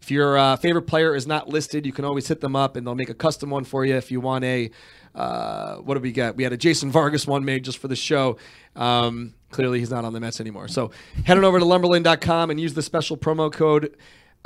If 0.02 0.12
your 0.12 0.38
uh, 0.38 0.56
favorite 0.56 0.84
player 0.84 1.16
is 1.16 1.28
not 1.28 1.50
listed, 1.50 1.86
you 1.86 1.92
can 1.92 2.06
always 2.06 2.28
hit 2.28 2.42
them 2.42 2.56
up 2.56 2.76
and 2.76 2.86
they'll 2.88 2.96
make 2.96 3.10
a 3.10 3.14
custom 3.14 3.50
one 3.50 3.64
for 3.64 3.86
you. 3.86 3.96
If 3.96 4.12
you 4.12 4.22
want 4.22 4.44
a, 4.46 4.72
uh, 5.14 5.76
what 5.78 5.96
did 5.96 6.04
we 6.04 6.12
get? 6.12 6.36
We 6.36 6.44
had 6.44 6.54
a 6.54 6.58
Jason 6.58 6.92
Vargas 6.92 7.28
one 7.28 7.44
made 7.44 7.64
just 7.64 7.78
for 7.78 7.88
the 7.88 7.96
show. 7.96 8.38
Um, 8.76 9.34
clearly, 9.52 9.80
he's 9.80 9.92
not 9.92 10.06
on 10.06 10.14
the 10.14 10.20
Mets 10.20 10.40
anymore. 10.40 10.68
So 10.68 10.92
head 11.26 11.38
on 11.38 11.44
over 11.44 11.60
to 11.60 11.66
lumberland.com 11.66 12.50
and 12.50 12.60
use 12.60 12.74
the 12.74 12.82
special 12.82 13.18
promo 13.18 13.52
code 13.52 13.96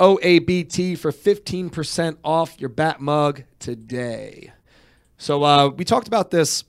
OABT 0.00 0.98
for 0.98 1.12
15% 1.12 2.16
off 2.24 2.60
your 2.60 2.68
bat 2.68 3.00
mug 3.00 3.44
today. 3.58 4.52
So 5.18 5.44
uh, 5.44 5.68
we 5.68 5.84
talked 5.84 6.08
about 6.08 6.30
this 6.30 6.64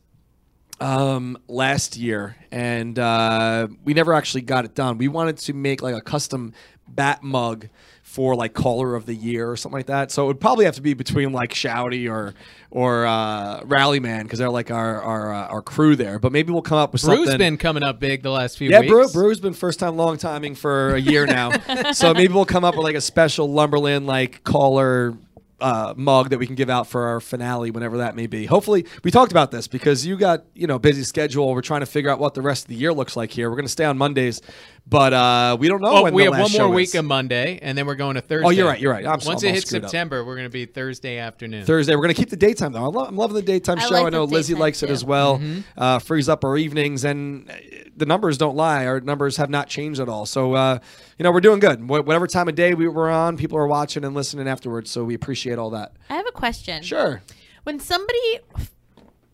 um, 0.79 1.37
last 1.47 1.97
year, 1.97 2.35
and 2.51 2.97
uh, 2.99 3.67
we 3.83 3.93
never 3.93 4.13
actually 4.13 4.41
got 4.41 4.65
it 4.65 4.75
done. 4.75 4.97
We 4.97 5.07
wanted 5.07 5.37
to 5.37 5.53
make 5.53 5.81
like 5.81 5.95
a 5.95 6.01
custom 6.01 6.53
bat 6.87 7.23
mug 7.23 7.67
for 8.15 8.33
like 8.33 8.53
caller 8.53 8.95
of 8.95 9.05
the 9.05 9.13
year 9.13 9.51
or 9.51 9.57
something 9.57 9.77
like 9.77 9.87
that. 9.87 10.09
So 10.09 10.23
it 10.23 10.27
would 10.27 10.39
probably 10.39 10.63
have 10.63 10.75
to 10.75 10.81
be 10.81 10.93
between 10.93 11.33
like 11.33 11.51
Shouty 11.51 12.09
or 12.09 12.33
or 12.71 13.05
uh, 13.05 13.61
Rallyman 13.65 14.23
because 14.23 14.39
they're 14.39 14.49
like 14.49 14.71
our 14.71 15.01
our, 15.01 15.33
uh, 15.33 15.47
our 15.47 15.61
crew 15.61 15.97
there. 15.97 16.17
But 16.17 16.31
maybe 16.31 16.53
we'll 16.53 16.61
come 16.61 16.77
up 16.77 16.93
with 16.93 17.01
Brew's 17.01 17.17
something. 17.17 17.25
Brew's 17.25 17.37
been 17.37 17.57
coming 17.57 17.83
up 17.83 17.99
big 17.99 18.23
the 18.23 18.31
last 18.31 18.57
few 18.57 18.69
Yeah, 18.69 18.79
weeks. 18.79 18.91
Brew, 18.91 19.09
Brew's 19.09 19.41
been 19.41 19.53
first 19.53 19.81
time 19.81 19.97
long 19.97 20.17
timing 20.17 20.55
for 20.55 20.95
a 20.95 20.99
year 20.99 21.25
now. 21.25 21.51
so 21.91 22.13
maybe 22.13 22.33
we'll 22.33 22.45
come 22.45 22.63
up 22.63 22.77
with 22.77 22.85
like 22.85 22.95
a 22.95 23.01
special 23.01 23.49
Lumberland 23.49 24.07
like 24.07 24.45
caller 24.45 25.17
uh, 25.59 25.93
mug 25.97 26.29
that 26.29 26.37
we 26.37 26.45
can 26.45 26.55
give 26.55 26.69
out 26.69 26.87
for 26.87 27.05
our 27.07 27.19
finale 27.19 27.71
whenever 27.71 27.97
that 27.97 28.15
may 28.15 28.27
be. 28.27 28.45
Hopefully, 28.45 28.85
we 29.03 29.11
talked 29.11 29.31
about 29.31 29.51
this 29.51 29.67
because 29.67 30.05
you 30.05 30.17
got 30.17 30.45
you 30.53 30.67
know 30.67 30.79
busy 30.79 31.03
schedule. 31.03 31.53
We're 31.53 31.61
trying 31.61 31.81
to 31.81 31.85
figure 31.85 32.09
out 32.09 32.19
what 32.19 32.33
the 32.33 32.41
rest 32.41 32.65
of 32.65 32.69
the 32.69 32.75
year 32.75 32.93
looks 32.93 33.15
like 33.17 33.31
here. 33.31 33.49
We're 33.49 33.55
going 33.57 33.65
to 33.65 33.71
stay 33.71 33.85
on 33.85 33.97
Mondays, 33.97 34.41
but 34.87 35.13
uh, 35.13 35.57
we 35.59 35.67
don't 35.67 35.81
know 35.81 35.89
Oh, 35.97 36.03
when 36.03 36.13
we 36.13 36.25
the 36.25 36.31
have 36.33 36.41
one 36.43 36.51
more 36.51 36.69
week 36.69 36.89
is. 36.89 36.95
of 36.95 37.05
Monday, 37.05 37.57
and 37.61 37.75
then 37.77 37.87
we're 37.87 37.95
going 37.95 38.15
to 38.15 38.21
Thursday. 38.21 38.45
Oh, 38.45 38.49
you're 38.51 38.67
right, 38.67 38.79
you're 38.79 38.91
right. 38.91 39.05
I'm- 39.05 39.19
Once 39.25 39.41
I'm 39.43 39.49
it 39.49 39.55
hits 39.55 39.67
screwed 39.67 39.83
up. 39.83 39.89
September, 39.89 40.23
we're 40.23 40.35
going 40.35 40.45
to 40.45 40.51
be 40.51 40.65
Thursday 40.65 41.17
afternoon. 41.17 41.65
Thursday. 41.65 41.95
We're 41.95 42.03
going 42.03 42.13
to 42.13 42.19
keep 42.19 42.29
the 42.29 42.35
daytime 42.37 42.71
though. 42.73 42.83
I 42.83 42.87
lo- 42.87 43.05
I'm 43.05 43.15
loving 43.17 43.35
the 43.35 43.41
daytime 43.41 43.79
I 43.79 43.81
show. 43.87 43.93
like 43.95 44.05
I 44.05 44.09
know 44.09 44.25
the 44.27 44.33
Lizzie 44.33 44.53
daytime, 44.53 44.59
likes 44.61 44.83
it 44.83 44.89
as 44.91 45.03
well. 45.03 45.39
Mm-hmm. 45.39 45.61
Uh, 45.75 45.99
frees 45.99 46.29
up 46.29 46.43
our 46.45 46.55
evenings, 46.57 47.03
and 47.03 47.49
uh, 47.49 47.53
the 47.97 48.05
numbers 48.05 48.37
don't 48.37 48.55
lie. 48.55 48.85
Our 48.85 48.99
numbers 49.01 49.37
have 49.37 49.49
not 49.49 49.67
changed 49.69 49.99
at 49.99 50.07
all. 50.07 50.25
So 50.27 50.53
uh, 50.53 50.79
you 51.17 51.23
know 51.23 51.31
we're 51.31 51.41
doing 51.41 51.59
good. 51.59 51.79
Wh- 51.79 52.05
whatever 52.05 52.27
time 52.27 52.47
of 52.47 52.55
day 52.55 52.73
we 52.75 52.87
were 52.87 53.09
on, 53.09 53.37
people 53.37 53.57
are 53.57 53.67
watching 53.67 54.03
and 54.05 54.13
listening 54.13 54.47
afterwards. 54.47 54.91
So 54.91 55.03
we 55.03 55.15
appreciate 55.15 55.57
all 55.57 55.71
that. 55.71 55.93
I 56.09 56.15
have 56.15 56.27
a 56.27 56.31
question. 56.31 56.83
Sure. 56.83 57.21
When 57.63 57.79
somebody 57.79 58.39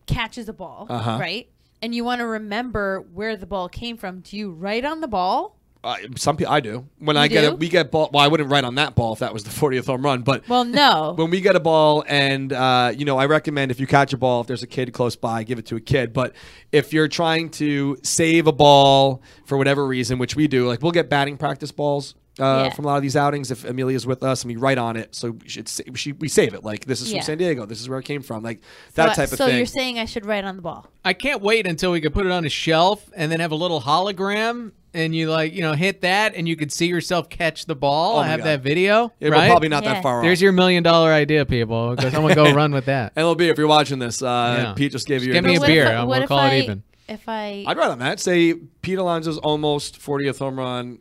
catches 0.08 0.47
a 0.49 0.54
ball, 0.54 0.88
Uh-huh. 0.89 1.18
right, 1.20 1.49
and 1.82 1.93
you 1.95 2.03
want 2.03 2.19
to 2.19 2.25
remember 2.25 3.01
where 3.13 3.36
the 3.36 3.45
ball 3.45 3.69
came 3.69 3.97
from, 3.97 4.19
do 4.21 4.38
you 4.38 4.51
write 4.51 4.86
on 4.86 5.01
the 5.01 5.07
ball? 5.07 5.57
Uh, 5.84 5.97
some 6.15 6.38
people 6.38 6.53
I 6.53 6.59
do. 6.59 6.88
When 6.99 7.15
You 7.15 7.23
I 7.23 7.27
get 7.27 7.41
do? 7.41 7.47
it, 7.47 7.57
we 7.59 7.67
get 7.67 7.89
ball. 7.89 8.11
Well, 8.13 8.23
I 8.23 8.27
wouldn't 8.27 8.51
write 8.51 8.65
on 8.65 8.75
that 8.75 8.93
ball 8.93 9.13
if 9.13 9.19
that 9.19 9.34
was 9.34 9.43
the 9.43 9.49
40th 9.61 9.88
home 9.88 10.03
run, 10.05 10.21
but. 10.21 10.47
Well, 10.47 10.63
no. 10.63 11.13
when 11.17 11.32
we 11.32 11.41
get 11.41 11.55
a 11.55 11.59
ball 11.59 12.03
and 12.07 12.53
uh, 12.53 12.93
you 12.95 13.03
know 13.03 13.17
i 13.17 13.25
recommend 13.25 13.71
if 13.71 13.79
you 13.79 13.88
catch 13.88 14.13
a 14.13 14.17
ball 14.17 14.41
if 14.41 14.47
there's 14.47 14.61
a 14.61 14.67
kid 14.67 14.93
close 14.93 15.15
by 15.15 15.41
give 15.43 15.57
it 15.57 15.65
to 15.67 15.75
a 15.75 15.79
kid 15.79 16.13
but 16.13 16.36
if 16.71 16.93
you're 16.93 17.07
trying 17.07 17.49
to 17.49 17.97
save 18.03 18.45
a 18.45 18.51
ball 18.51 19.23
for 19.45 19.57
whatever 19.57 19.88
reason 19.88 20.19
which 20.19 20.36
we 20.36 20.47
do 20.47 20.67
like 20.67 20.82
we'll 20.84 20.91
get 20.91 21.09
batting 21.09 21.36
practice 21.36 21.71
balls 21.71 22.13
uh, 22.41 22.63
Yeah. 22.65 22.69
from 22.73 22.85
a 22.85 22.87
lot 22.87 22.95
of 22.97 23.01
these 23.03 23.15
outings 23.15 23.51
if 23.51 23.63
amelia's 23.65 24.05
with 24.07 24.23
us 24.23 24.43
and 24.43 24.49
we 24.51 24.55
write 24.57 24.77
on 24.77 24.97
it 24.97 25.13
so 25.15 25.31
we 25.31 25.47
should 25.47 25.69
sa- 25.69 25.83
she, 25.95 26.11
we 26.13 26.27
save 26.27 26.53
it 26.53 26.63
like 26.63 26.85
this 26.85 26.99
is 27.01 27.11
from 27.11 27.21
san 27.21 27.37
diego 27.37 27.65
this 27.65 27.79
is 27.79 27.87
where 27.87 27.99
it 27.99 28.05
came 28.05 28.21
from 28.21 28.43
like 28.43 28.61
that 28.95 29.09
so, 29.09 29.15
type 29.21 29.31
of 29.31 29.37
so 29.37 29.45
thing 29.45 29.53
So 29.53 29.57
you're 29.57 29.65
saying 29.65 29.99
I 29.99 30.05
should 30.05 30.25
write 30.25 30.43
on 30.43 30.55
the 30.55 30.61
ball? 30.61 30.87
I 31.05 31.13
can't 31.13 31.41
wait 31.41 31.65
until 31.67 31.91
we 31.91 32.01
can 32.01 32.11
put 32.11 32.25
it 32.25 32.31
on 32.31 32.45
a 32.45 32.49
shelf 32.49 33.09
and 33.15 33.31
then 33.31 33.39
have 33.39 33.51
a 33.51 33.55
little 33.55 33.81
hologram, 33.81 34.71
and 34.93 35.15
you 35.15 35.29
like 35.31 35.53
you 35.53 35.61
know 35.61 35.73
hit 35.73 36.01
that, 36.01 36.35
and 36.35 36.47
you 36.47 36.55
could 36.55 36.71
see 36.71 36.85
yourself 36.87 37.29
catch 37.29 37.65
the 37.65 37.75
ball. 37.75 38.17
Oh 38.17 38.21
my 38.21 38.27
have 38.27 38.39
God. 38.41 38.45
that 38.45 38.61
video. 38.61 39.11
it, 39.19 39.29
right? 39.29 39.39
we're 39.47 39.47
probably 39.51 39.69
not 39.69 39.83
Yeah. 39.83 39.93
that 39.95 40.03
far 40.03 40.19
off 40.19 40.23
There's 40.23 40.41
your 40.41 40.51
million 40.51 40.83
dollar 40.83 41.11
idea, 41.11 41.45
people. 41.45 41.95
Go, 41.95 42.09
someone 42.09 42.33
go 42.35 42.53
run 42.61 42.71
with 42.71 42.85
that. 42.85 43.13
and 43.15 43.25
LB, 43.25 43.41
if 43.49 43.57
you're 43.57 43.67
watching 43.67 43.99
this, 43.99 44.21
uh, 44.21 44.25
Yeah. 44.57 44.73
Pete 44.73 44.91
just 44.91 45.07
gave 45.07 45.23
you. 45.23 45.33
Just 45.33 45.43
give 45.43 45.49
me 45.49 45.55
a 45.57 45.61
beer. 45.61 45.83
if 45.83 45.89
I- 45.89 45.93
and 45.93 46.07
what 46.07 46.15
we'll 46.17 46.23
if 46.23 46.27
call 46.29 46.45
it 46.45 46.63
even. 46.63 46.83
If 47.12 47.28
I 47.30 47.64
I'd 47.68 47.78
rather 47.78 47.91
on 47.93 47.99
that. 47.99 48.20
Say 48.20 48.53
Pete 48.82 48.97
Alonso's 48.99 49.38
almost 49.38 49.99
40th 49.99 50.39
home 50.39 50.57
run 50.57 50.97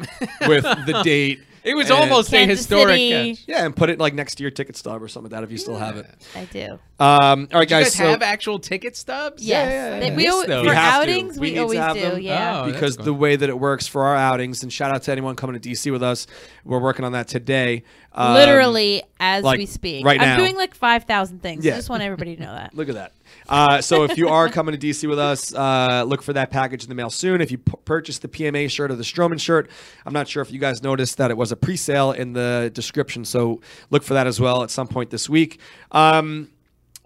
with 0.47 0.65
the 0.65 1.01
date. 1.05 1.41
It 1.63 1.75
was 1.75 1.91
and- 1.91 1.99
almost 2.01 2.33
a 2.33 2.47
historic 2.47 2.97
City. 2.97 3.35
catch. 3.37 3.45
Yeah, 3.47 3.67
and 3.67 3.77
put 3.77 3.91
it 3.91 3.99
like 3.99 4.15
next 4.15 4.37
to 4.37 4.43
your 4.43 4.51
ticket 4.51 4.77
stub 4.79 5.03
or 5.03 5.09
something 5.09 5.31
like 5.31 5.41
that 5.41 5.45
if 5.45 5.53
you 5.53 5.59
still 5.59 5.77
have 5.77 5.99
it. 5.99 6.07
I 6.35 6.45
do. 6.47 6.79
Um, 6.99 7.01
all 7.01 7.37
right, 7.37 7.49
Do 7.51 7.59
you 7.59 7.67
guys. 7.67 7.69
guys 7.85 7.95
so 7.97 8.07
have 8.09 8.23
actual 8.23 8.59
ticket 8.59 8.97
stubs? 8.97 9.43
Yes. 9.45 9.71
yeah, 9.71 10.01
They- 10.01 10.07
yeah. 10.09 10.17
We, 10.17 10.23
Miss 10.25 10.35
al- 10.35 10.47
those. 10.47 10.65
for 10.65 10.71
We 10.71 10.75
have 10.77 11.05
to. 11.05 11.11
outings, 11.13 11.39
We 11.39 11.53
we, 11.53 11.59
always 11.59 11.79
have 11.79 11.97
do. 11.97 12.01
them. 12.01 12.21
Yeah. 12.23 12.63
Oh, 12.63 12.73
because 12.73 12.97
cool. 12.97 13.05
the 13.05 13.13
way 13.15 13.37
that 13.37 13.49
it 13.51 13.59
works 13.59 13.87
for 13.87 14.05
our 14.05 14.17
outings, 14.17 14.63
and 14.63 14.73
shout 14.73 14.91
out 14.91 15.03
to 15.03 15.13
anyone 15.13 15.37
coming 15.37 15.61
to 15.61 15.69
DC 15.69 15.93
with 15.93 16.03
us. 16.03 16.27
We're 16.65 16.79
working 16.81 17.05
on 17.05 17.13
that 17.13 17.29
today. 17.29 17.83
Um, 18.13 18.35
Literally 18.35 19.03
as 19.21 19.45
like, 19.45 19.59
we 19.59 19.67
speak. 19.67 20.05
right 20.05 20.21
I'm 20.21 20.27
now. 20.31 20.37
doing 20.39 20.57
like 20.57 20.75
5,000 20.75 21.41
things. 21.41 21.65
Yeah. 21.65 21.75
I 21.75 21.77
just 21.77 21.89
want 21.89 22.03
everybody 22.03 22.35
to 22.37 22.43
know 22.43 22.53
that. 22.53 22.75
Look 22.75 22.89
at 22.89 22.95
that. 22.97 23.13
Uh, 23.49 23.81
so 23.81 24.03
if 24.05 24.19
you 24.19 24.29
are 24.29 24.49
coming 24.49 24.77
to 24.77 24.87
DC 24.87 25.09
with 25.09 25.19
us, 25.19 25.55
uh, 25.55 26.05
look 26.07 26.23
for 26.23 26.33
that 26.33 26.51
package 26.51 26.83
in 26.85 26.89
the 26.89 26.95
mail 26.95 27.11
soon. 27.11 27.41
If 27.41 27.51
you 27.51 27.59
p- 27.59 27.73
purchase 27.85 28.19
the 28.19 28.29
PMA 28.29 28.69
shirt 28.71 28.91
or 28.91 28.97
the 28.97 29.03
Stroman 29.05 29.41
shirt, 29.41 29.71
I'm 30.05 30.13
not 30.13 30.29
sure 30.29 30.41
if 30.43 30.51
you 30.53 30.59
guys 30.59 30.83
noticed 30.83 31.17
that 31.19 31.31
it 31.31 31.37
was 31.37 31.51
a 31.53 31.57
pre-sale 31.57 32.13
in 32.13 32.33
the 32.33 32.71
description. 32.75 33.25
So 33.25 33.61
look 33.91 34.03
for 34.03 34.15
that 34.15 34.27
as 34.27 34.41
well 34.41 34.63
at 34.63 34.71
some 34.71 34.87
point 34.89 35.11
this 35.11 35.29
week. 35.29 35.61
Um, 35.93 36.49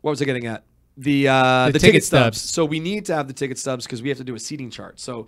what 0.00 0.10
was 0.10 0.20
I 0.22 0.24
getting 0.26 0.46
at? 0.46 0.64
The 0.96 1.28
uh, 1.28 1.66
The 1.66 1.72
the, 1.72 1.78
ticket 1.78 1.92
ticket 1.92 2.04
stubs. 2.04 2.38
stubs. 2.40 2.50
So 2.52 2.64
we 2.64 2.80
need 2.80 3.04
to 3.06 3.14
have 3.14 3.26
the 3.28 3.34
ticket 3.34 3.58
stubs 3.58 3.84
because 3.84 4.02
we 4.02 4.08
have 4.10 4.18
to 4.18 4.24
do 4.24 4.34
a 4.34 4.38
seating 4.40 4.70
chart. 4.70 5.00
So 5.00 5.26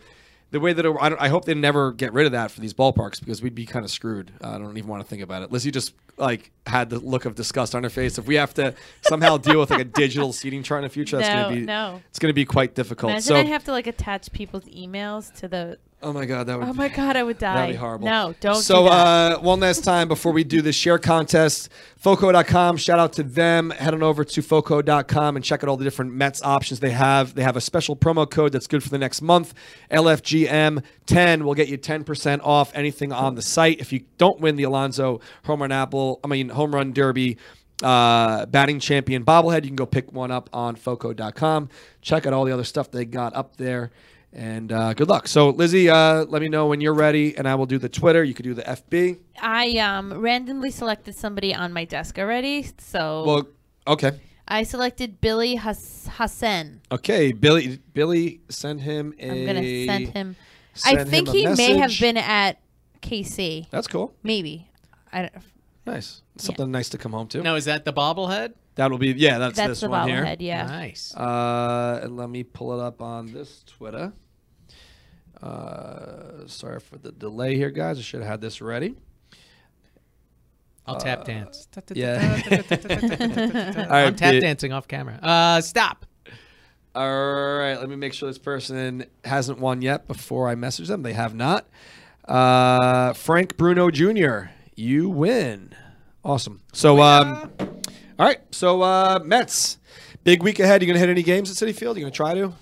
the 0.51 0.61
way 0.61 0.72
that 0.72 0.86
it, 0.86 0.97
I, 1.01 1.09
don't, 1.09 1.20
I 1.20 1.28
hope 1.28 1.44
they 1.44 1.55
never 1.55 1.92
get 1.92 2.12
rid 2.12 2.26
of 2.26 2.32
that 2.32 2.51
for 2.51 2.61
these 2.61 2.72
ballparks 2.72 3.18
because 3.20 3.42
we'd 3.42 3.55
be 3.55 3.66
kind 3.66 3.84
of 3.84 3.90
screwed. 3.90 4.32
I 4.40 4.59
don't 4.59 4.76
even 4.76 4.88
want 4.88 5.03
to 5.03 5.09
think 5.09 5.22
about 5.22 5.42
it. 5.42 5.51
Lizzie 5.53 5.70
just 5.70 5.94
like 6.18 6.51
had 6.66 6.88
the 6.88 6.99
look 6.99 7.24
of 7.24 7.34
disgust 7.34 7.74
on 7.74 7.82
her 7.82 7.90
face. 7.90 8.16
If 8.16 8.26
we 8.26 8.36
have 8.36 8.55
to 8.55 8.74
somehow 9.03 9.36
deal 9.38 9.59
with 9.61 9.70
like 9.70 9.80
a 9.80 9.84
digital 9.84 10.32
seating 10.32 10.62
chart 10.62 10.78
in 10.84 10.88
the 10.88 10.92
future, 10.92 11.16
that's 11.18 11.28
No, 11.28 11.42
gonna 11.44 11.55
be 11.57 11.62
no. 11.62 12.03
it's 12.11 12.18
gonna 12.18 12.32
be 12.32 12.44
quite 12.44 12.74
difficult. 12.74 13.11
Imagine 13.11 13.26
so 13.26 13.36
I 13.36 13.42
have 13.42 13.64
to 13.64 13.72
like 13.72 13.86
attach 13.86 14.32
people's 14.32 14.64
emails 14.64 15.34
to 15.40 15.49
the. 15.49 15.78
Oh 16.03 16.12
my 16.12 16.26
god, 16.26 16.47
that 16.47 16.59
would 16.59 16.68
Oh 16.68 16.74
my 16.74 16.88
God, 16.88 17.16
I 17.16 17.22
would 17.22 17.38
die. 17.38 17.55
That'd 17.55 17.74
be 17.74 17.78
horrible. 17.78 18.07
No, 18.07 18.34
don't. 18.40 18.57
So, 18.57 18.82
do 18.84 18.88
uh, 18.88 19.38
one 19.38 19.61
last 19.61 19.82
time 19.82 20.09
before 20.09 20.30
we 20.30 20.44
do 20.44 20.61
the 20.61 20.72
share 20.72 20.99
contest, 20.99 21.70
Foco.com, 21.97 22.76
shout 22.76 22.99
out 22.99 23.14
to 23.14 23.22
them. 23.22 23.70
Head 23.70 23.94
on 23.94 24.03
over 24.03 24.22
to 24.22 24.42
Foco.com 24.42 25.36
and 25.36 25.44
check 25.44 25.64
out 25.64 25.70
all 25.70 25.78
the 25.78 25.84
different 25.84 26.12
Mets 26.12 26.42
options 26.42 26.80
they 26.80 26.90
have. 26.90 27.34
They 27.34 27.42
have 27.42 27.57
a 27.57 27.62
special 27.62 27.97
promo 27.97 28.30
code 28.30 28.53
that's 28.53 28.66
good 28.66 28.82
for 28.82 28.90
the 28.90 28.99
next 28.99 29.22
month. 29.22 29.55
LFGM10 29.90 31.42
will 31.42 31.55
get 31.55 31.68
you 31.68 31.78
10% 31.78 32.40
off 32.44 32.72
anything 32.74 33.12
on 33.12 33.34
the 33.34 33.42
site. 33.42 33.80
If 33.80 33.92
you 33.92 34.05
don't 34.18 34.38
win 34.38 34.57
the 34.57 34.64
Alonso 34.64 35.20
home 35.44 35.62
run 35.62 35.72
apple, 35.72 36.20
I 36.22 36.28
mean, 36.28 36.51
home 36.51 36.74
run 36.74 36.92
derby 36.92 37.38
uh, 37.82 38.47
batting 38.47 38.80
champion 38.80 39.24
bobblehead, 39.24 39.62
you 39.62 39.68
can 39.68 39.76
go 39.76 39.86
pick 39.86 40.12
one 40.12 40.30
up 40.30 40.51
on 40.53 40.76
Foco.com. 40.76 41.68
Check 42.03 42.26
out 42.26 42.32
all 42.32 42.44
the 42.44 42.53
other 42.53 42.64
stuff 42.64 42.90
they 42.90 43.05
got 43.05 43.34
up 43.34 43.57
there. 43.57 43.90
And 44.37 44.70
uh, 44.70 44.93
good 44.93 45.09
luck. 45.09 45.28
So, 45.28 45.49
Lizzie, 45.49 45.89
uh, 45.89 46.26
let 46.26 46.43
me 46.43 46.49
know 46.49 46.66
when 46.66 46.82
you're 46.82 46.93
ready, 46.93 47.34
and 47.39 47.49
I 47.49 47.55
will 47.55 47.64
do 47.64 47.78
the 47.78 47.89
Twitter. 47.89 48.22
You 48.22 48.34
could 48.34 48.43
do 48.45 48.53
the 48.53 48.62
FB. 48.62 49.18
I 49.41 49.78
um 49.78 50.12
randomly 50.12 50.70
selected 50.70 51.14
somebody 51.16 51.55
on 51.55 51.72
my 51.72 51.87
desk 51.87 52.18
already. 52.18 52.66
So 52.78 53.24
Well, 53.26 53.47
okay, 53.87 54.20
I 54.47 54.62
selected 54.64 55.22
Billy 55.22 55.55
Has- 55.55 56.09
Hassan. 56.12 56.82
okay. 56.93 57.32
Billy, 57.32 57.80
Billy, 57.95 58.41
send 58.51 58.82
him 58.82 59.14
a. 59.18 59.30
I'm 59.30 59.47
gonna 59.47 59.87
send 59.87 60.09
him. 60.09 60.37
send 60.74 60.99
I 60.99 61.03
him 61.03 61.09
think 61.09 61.28
a 61.28 61.32
he 61.32 61.47
may 61.47 61.78
have 61.78 61.99
been 61.99 62.18
at 62.18 62.61
KC. 63.01 63.70
That's 63.70 63.89
cool. 63.89 64.14
Maybe. 64.22 64.68
I 65.14 65.22
don't, 65.22 65.32
Nice. 65.87 66.20
Something 66.37 66.70
nice 66.70 66.91
to 66.91 66.99
come 66.99 67.12
home 67.12 67.28
to. 67.28 67.41
Now 67.43 67.55
is 67.55 67.64
that 67.64 67.87
the 67.87 67.93
bobblehead? 67.93 68.53
That'll 68.74 68.99
be 68.99 69.12
yeah. 69.12 69.39
That's, 69.39 69.57
that's 69.57 69.68
this 69.70 69.80
the 69.80 69.89
one 69.89 70.09
here. 70.09 70.22
bobblehead. 70.22 70.37
Yeah. 70.41 70.66
Nice. 70.66 71.14
Uh, 71.14 72.01
and 72.03 72.18
let 72.18 72.28
me 72.28 72.43
pull 72.43 72.78
it 72.78 72.84
up 72.84 73.01
on 73.01 73.32
this 73.32 73.64
Twitter. 73.64 74.12
Uh, 75.43 76.47
sorry 76.47 76.80
for 76.80 76.99
the 76.99 77.12
delay 77.12 77.57
here, 77.57 77.70
guys. 77.70 77.99
I 77.99 78.03
should 78.03 78.20
have 78.20 78.28
had 78.30 78.41
this 78.41 78.61
ready. 78.61 78.95
I'll 80.87 80.97
tap 80.99 81.24
dance. 81.24 81.66
Uh, 81.76 81.80
Yeah. 81.95 82.41
All 83.89 83.95
I'm 83.95 84.14
tap 84.16 84.32
Pete. 84.32 84.43
dancing 84.43 84.72
off 84.72 84.87
camera. 84.87 85.18
Uh, 85.22 85.61
stop. 85.61 86.07
All 86.95 87.59
right, 87.59 87.74
let 87.74 87.89
me 87.91 87.97
make 87.97 88.14
sure 88.14 88.28
this 88.30 88.39
person 88.39 89.05
hasn't 89.24 89.59
won 89.59 89.82
yet 89.82 90.07
before 90.07 90.49
I 90.49 90.55
message 90.55 90.89
them. 90.89 91.03
They 91.03 91.12
have 91.12 91.34
not. 91.34 91.66
Uh, 92.26 93.12
Frank 93.12 93.57
Bruno 93.59 93.91
Jr., 93.91 94.51
you 94.76 95.11
win. 95.11 95.74
Awesome. 96.24 96.62
So, 96.72 97.03
um, 97.03 97.51
all 98.18 98.26
right. 98.26 98.41
So, 98.51 98.80
uh, 98.82 99.20
Mets, 99.24 99.78
big 100.24 100.43
week 100.43 100.59
ahead. 100.59 100.80
You 100.82 100.87
gonna 100.87 100.99
hit 100.99 101.09
any 101.11 101.22
games 101.22 101.51
at 101.51 101.57
Citi 101.68 101.74
Field? 101.74 101.97
You 101.99 102.03
gonna 102.05 102.11
try 102.12 102.32
to? 102.34 102.53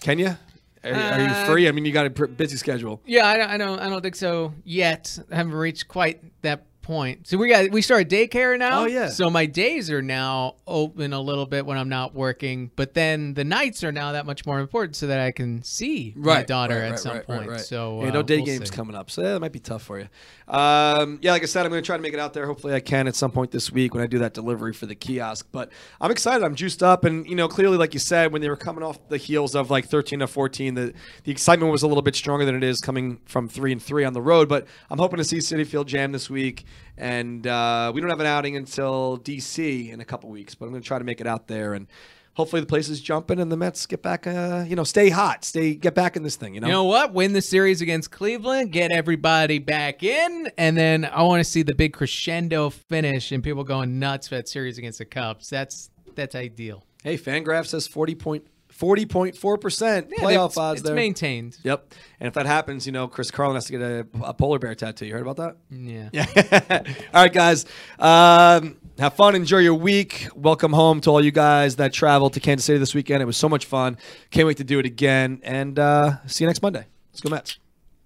Can 0.00 0.18
you? 0.18 0.36
Are, 0.84 0.92
are 0.92 1.20
you 1.20 1.46
free? 1.46 1.68
I 1.68 1.72
mean, 1.72 1.84
you 1.84 1.92
got 1.92 2.06
a 2.06 2.10
busy 2.28 2.56
schedule. 2.56 3.00
Yeah, 3.06 3.26
I 3.26 3.54
I 3.54 3.56
don't, 3.58 3.78
I 3.80 3.88
don't 3.88 4.02
think 4.02 4.16
so 4.16 4.54
yet. 4.64 5.18
I 5.30 5.36
haven't 5.36 5.54
reached 5.54 5.88
quite 5.88 6.22
that 6.42 6.64
point. 6.88 7.26
So 7.28 7.36
we 7.36 7.50
got 7.50 7.70
we 7.70 7.82
started 7.82 8.08
daycare 8.08 8.58
now. 8.58 8.80
Oh, 8.80 8.86
yeah. 8.86 9.10
So 9.10 9.28
my 9.28 9.44
days 9.44 9.90
are 9.90 10.00
now 10.00 10.54
open 10.66 11.12
a 11.12 11.20
little 11.20 11.44
bit 11.44 11.66
when 11.66 11.76
I'm 11.76 11.90
not 11.90 12.14
working, 12.14 12.70
but 12.76 12.94
then 12.94 13.34
the 13.34 13.44
nights 13.44 13.84
are 13.84 13.92
now 13.92 14.12
that 14.12 14.24
much 14.24 14.46
more 14.46 14.58
important 14.58 14.96
so 14.96 15.06
that 15.08 15.20
I 15.20 15.30
can 15.30 15.62
see 15.62 16.14
my 16.16 16.42
daughter 16.42 16.76
right, 16.76 16.84
at 16.84 16.90
right, 16.92 16.98
some 16.98 17.16
right, 17.16 17.26
point. 17.26 17.40
right, 17.40 17.50
right. 17.50 17.60
So 17.60 18.00
yeah, 18.00 18.08
uh, 18.08 18.12
no 18.12 18.22
day 18.22 18.38
we'll 18.38 18.46
games 18.46 18.70
see. 18.70 18.74
coming 18.74 18.96
up, 18.96 19.10
so 19.10 19.20
yeah, 19.20 19.34
that 19.34 19.40
might 19.40 19.52
be 19.52 19.58
tough 19.58 19.82
for 19.82 19.98
you. 19.98 20.08
Um, 20.48 21.18
yeah, 21.20 21.32
like 21.32 21.42
I 21.42 21.44
said, 21.46 21.66
I'm 21.66 21.70
going 21.70 21.82
to 21.82 21.86
try 21.86 21.98
to 21.98 22.02
make 22.02 22.14
it 22.14 22.20
out 22.20 22.32
there. 22.32 22.46
Hopefully, 22.46 22.72
I 22.72 22.80
can 22.80 23.06
at 23.06 23.14
some 23.14 23.32
point 23.32 23.50
this 23.50 23.70
week 23.70 23.92
when 23.92 24.02
I 24.02 24.06
do 24.06 24.20
that 24.20 24.32
delivery 24.32 24.72
for 24.72 24.86
the 24.86 24.94
kiosk. 24.94 25.46
But 25.52 25.70
I'm 26.00 26.10
excited. 26.10 26.42
I'm 26.42 26.54
juiced 26.54 26.82
up, 26.82 27.04
and 27.04 27.26
you 27.26 27.36
know, 27.36 27.48
clearly, 27.48 27.76
like 27.76 27.92
you 27.92 28.00
said, 28.00 28.32
when 28.32 28.40
they 28.40 28.48
were 28.48 28.56
coming 28.56 28.82
off 28.82 28.96
the 29.10 29.18
heels 29.18 29.54
of 29.54 29.70
like 29.70 29.84
13 29.84 30.20
to 30.20 30.26
14, 30.26 30.74
the 30.74 30.94
the 31.24 31.32
excitement 31.32 31.70
was 31.70 31.82
a 31.82 31.86
little 31.86 32.02
bit 32.02 32.16
stronger 32.16 32.46
than 32.46 32.54
it 32.54 32.64
is 32.64 32.80
coming 32.80 33.20
from 33.26 33.46
three 33.46 33.72
and 33.72 33.82
three 33.82 34.04
on 34.04 34.14
the 34.14 34.22
road. 34.22 34.48
But 34.48 34.66
I'm 34.88 34.98
hoping 34.98 35.18
to 35.18 35.24
see 35.24 35.36
Citi 35.36 35.66
Field 35.66 35.86
Jam 35.86 36.12
this 36.12 36.30
week, 36.30 36.64
and 36.96 37.46
uh, 37.46 37.92
we 37.94 38.00
don't 38.00 38.10
have 38.10 38.20
an 38.20 38.26
outing 38.26 38.56
until 38.56 39.18
DC 39.18 39.92
in 39.92 40.00
a 40.00 40.04
couple 40.04 40.30
weeks. 40.30 40.54
But 40.54 40.66
I'm 40.66 40.72
going 40.72 40.82
to 40.82 40.86
try 40.88 40.98
to 40.98 41.04
make 41.04 41.20
it 41.20 41.26
out 41.26 41.48
there 41.48 41.74
and. 41.74 41.86
Hopefully 42.34 42.60
the 42.60 42.66
place 42.68 42.88
is 42.88 43.00
jumping 43.00 43.40
and 43.40 43.50
the 43.50 43.56
Mets 43.56 43.84
get 43.84 44.00
back. 44.00 44.24
Uh, 44.24 44.64
you 44.64 44.76
know, 44.76 44.84
stay 44.84 45.10
hot, 45.10 45.44
stay 45.44 45.74
get 45.74 45.96
back 45.96 46.14
in 46.14 46.22
this 46.22 46.36
thing. 46.36 46.54
You 46.54 46.60
know, 46.60 46.68
You 46.68 46.72
know 46.72 46.84
what? 46.84 47.12
Win 47.12 47.32
the 47.32 47.42
series 47.42 47.80
against 47.80 48.12
Cleveland, 48.12 48.70
get 48.70 48.92
everybody 48.92 49.58
back 49.58 50.04
in, 50.04 50.48
and 50.56 50.76
then 50.76 51.04
I 51.04 51.24
want 51.24 51.40
to 51.40 51.50
see 51.50 51.62
the 51.64 51.74
big 51.74 51.92
crescendo 51.94 52.70
finish 52.70 53.32
and 53.32 53.42
people 53.42 53.64
going 53.64 53.98
nuts 53.98 54.28
for 54.28 54.36
that 54.36 54.48
series 54.48 54.78
against 54.78 54.98
the 54.98 55.04
Cubs. 55.04 55.50
That's 55.50 55.90
that's 56.14 56.36
ideal. 56.36 56.84
Hey, 57.02 57.18
Fangraph 57.18 57.66
says 57.66 57.88
40 57.88 58.14
point, 58.14 58.46
40.4 58.78 59.60
percent 59.60 60.08
Yeah, 60.10 60.24
playoff 60.24 60.48
it's, 60.50 60.56
odds 60.56 60.80
it's 60.80 60.86
there. 60.86 60.94
maintained. 60.94 61.56
Yep. 61.64 61.94
And 62.20 62.28
if 62.28 62.34
that 62.34 62.46
happens, 62.46 62.86
you 62.86 62.92
know, 62.92 63.08
Chris 63.08 63.30
Carlin 63.30 63.56
has 63.56 63.64
to 63.66 63.72
get 63.72 63.80
a, 63.80 64.06
a 64.22 64.34
polar 64.34 64.58
bear 64.58 64.74
tattoo. 64.74 65.06
You 65.06 65.14
heard 65.14 65.26
about 65.26 65.36
that? 65.36 65.56
Yeah. 65.70 66.10
Yeah. 66.12 66.82
all 67.14 67.22
right, 67.22 67.32
guys. 67.32 67.66
Um, 67.98 68.76
have 68.98 69.14
fun. 69.14 69.34
Enjoy 69.34 69.58
your 69.58 69.74
week. 69.74 70.28
Welcome 70.34 70.72
home 70.72 71.00
to 71.02 71.10
all 71.10 71.24
you 71.24 71.30
guys 71.32 71.76
that 71.76 71.92
traveled 71.92 72.34
to 72.34 72.40
Kansas 72.40 72.64
City 72.64 72.78
this 72.78 72.94
weekend. 72.94 73.22
It 73.22 73.26
was 73.26 73.36
so 73.36 73.48
much 73.48 73.64
fun. 73.66 73.96
Can't 74.30 74.46
wait 74.46 74.58
to 74.58 74.64
do 74.64 74.78
it 74.78 74.86
again. 74.86 75.40
And 75.42 75.78
uh, 75.78 76.24
see 76.26 76.44
you 76.44 76.48
next 76.48 76.62
Monday. 76.62 76.86
Let's 77.12 77.20
go 77.20 77.30
Mets. 77.30 77.58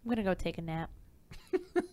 I'm 0.04 0.08
gonna 0.10 0.22
go 0.22 0.34
take 0.34 0.58
a 0.58 0.62
nap. 0.62 0.90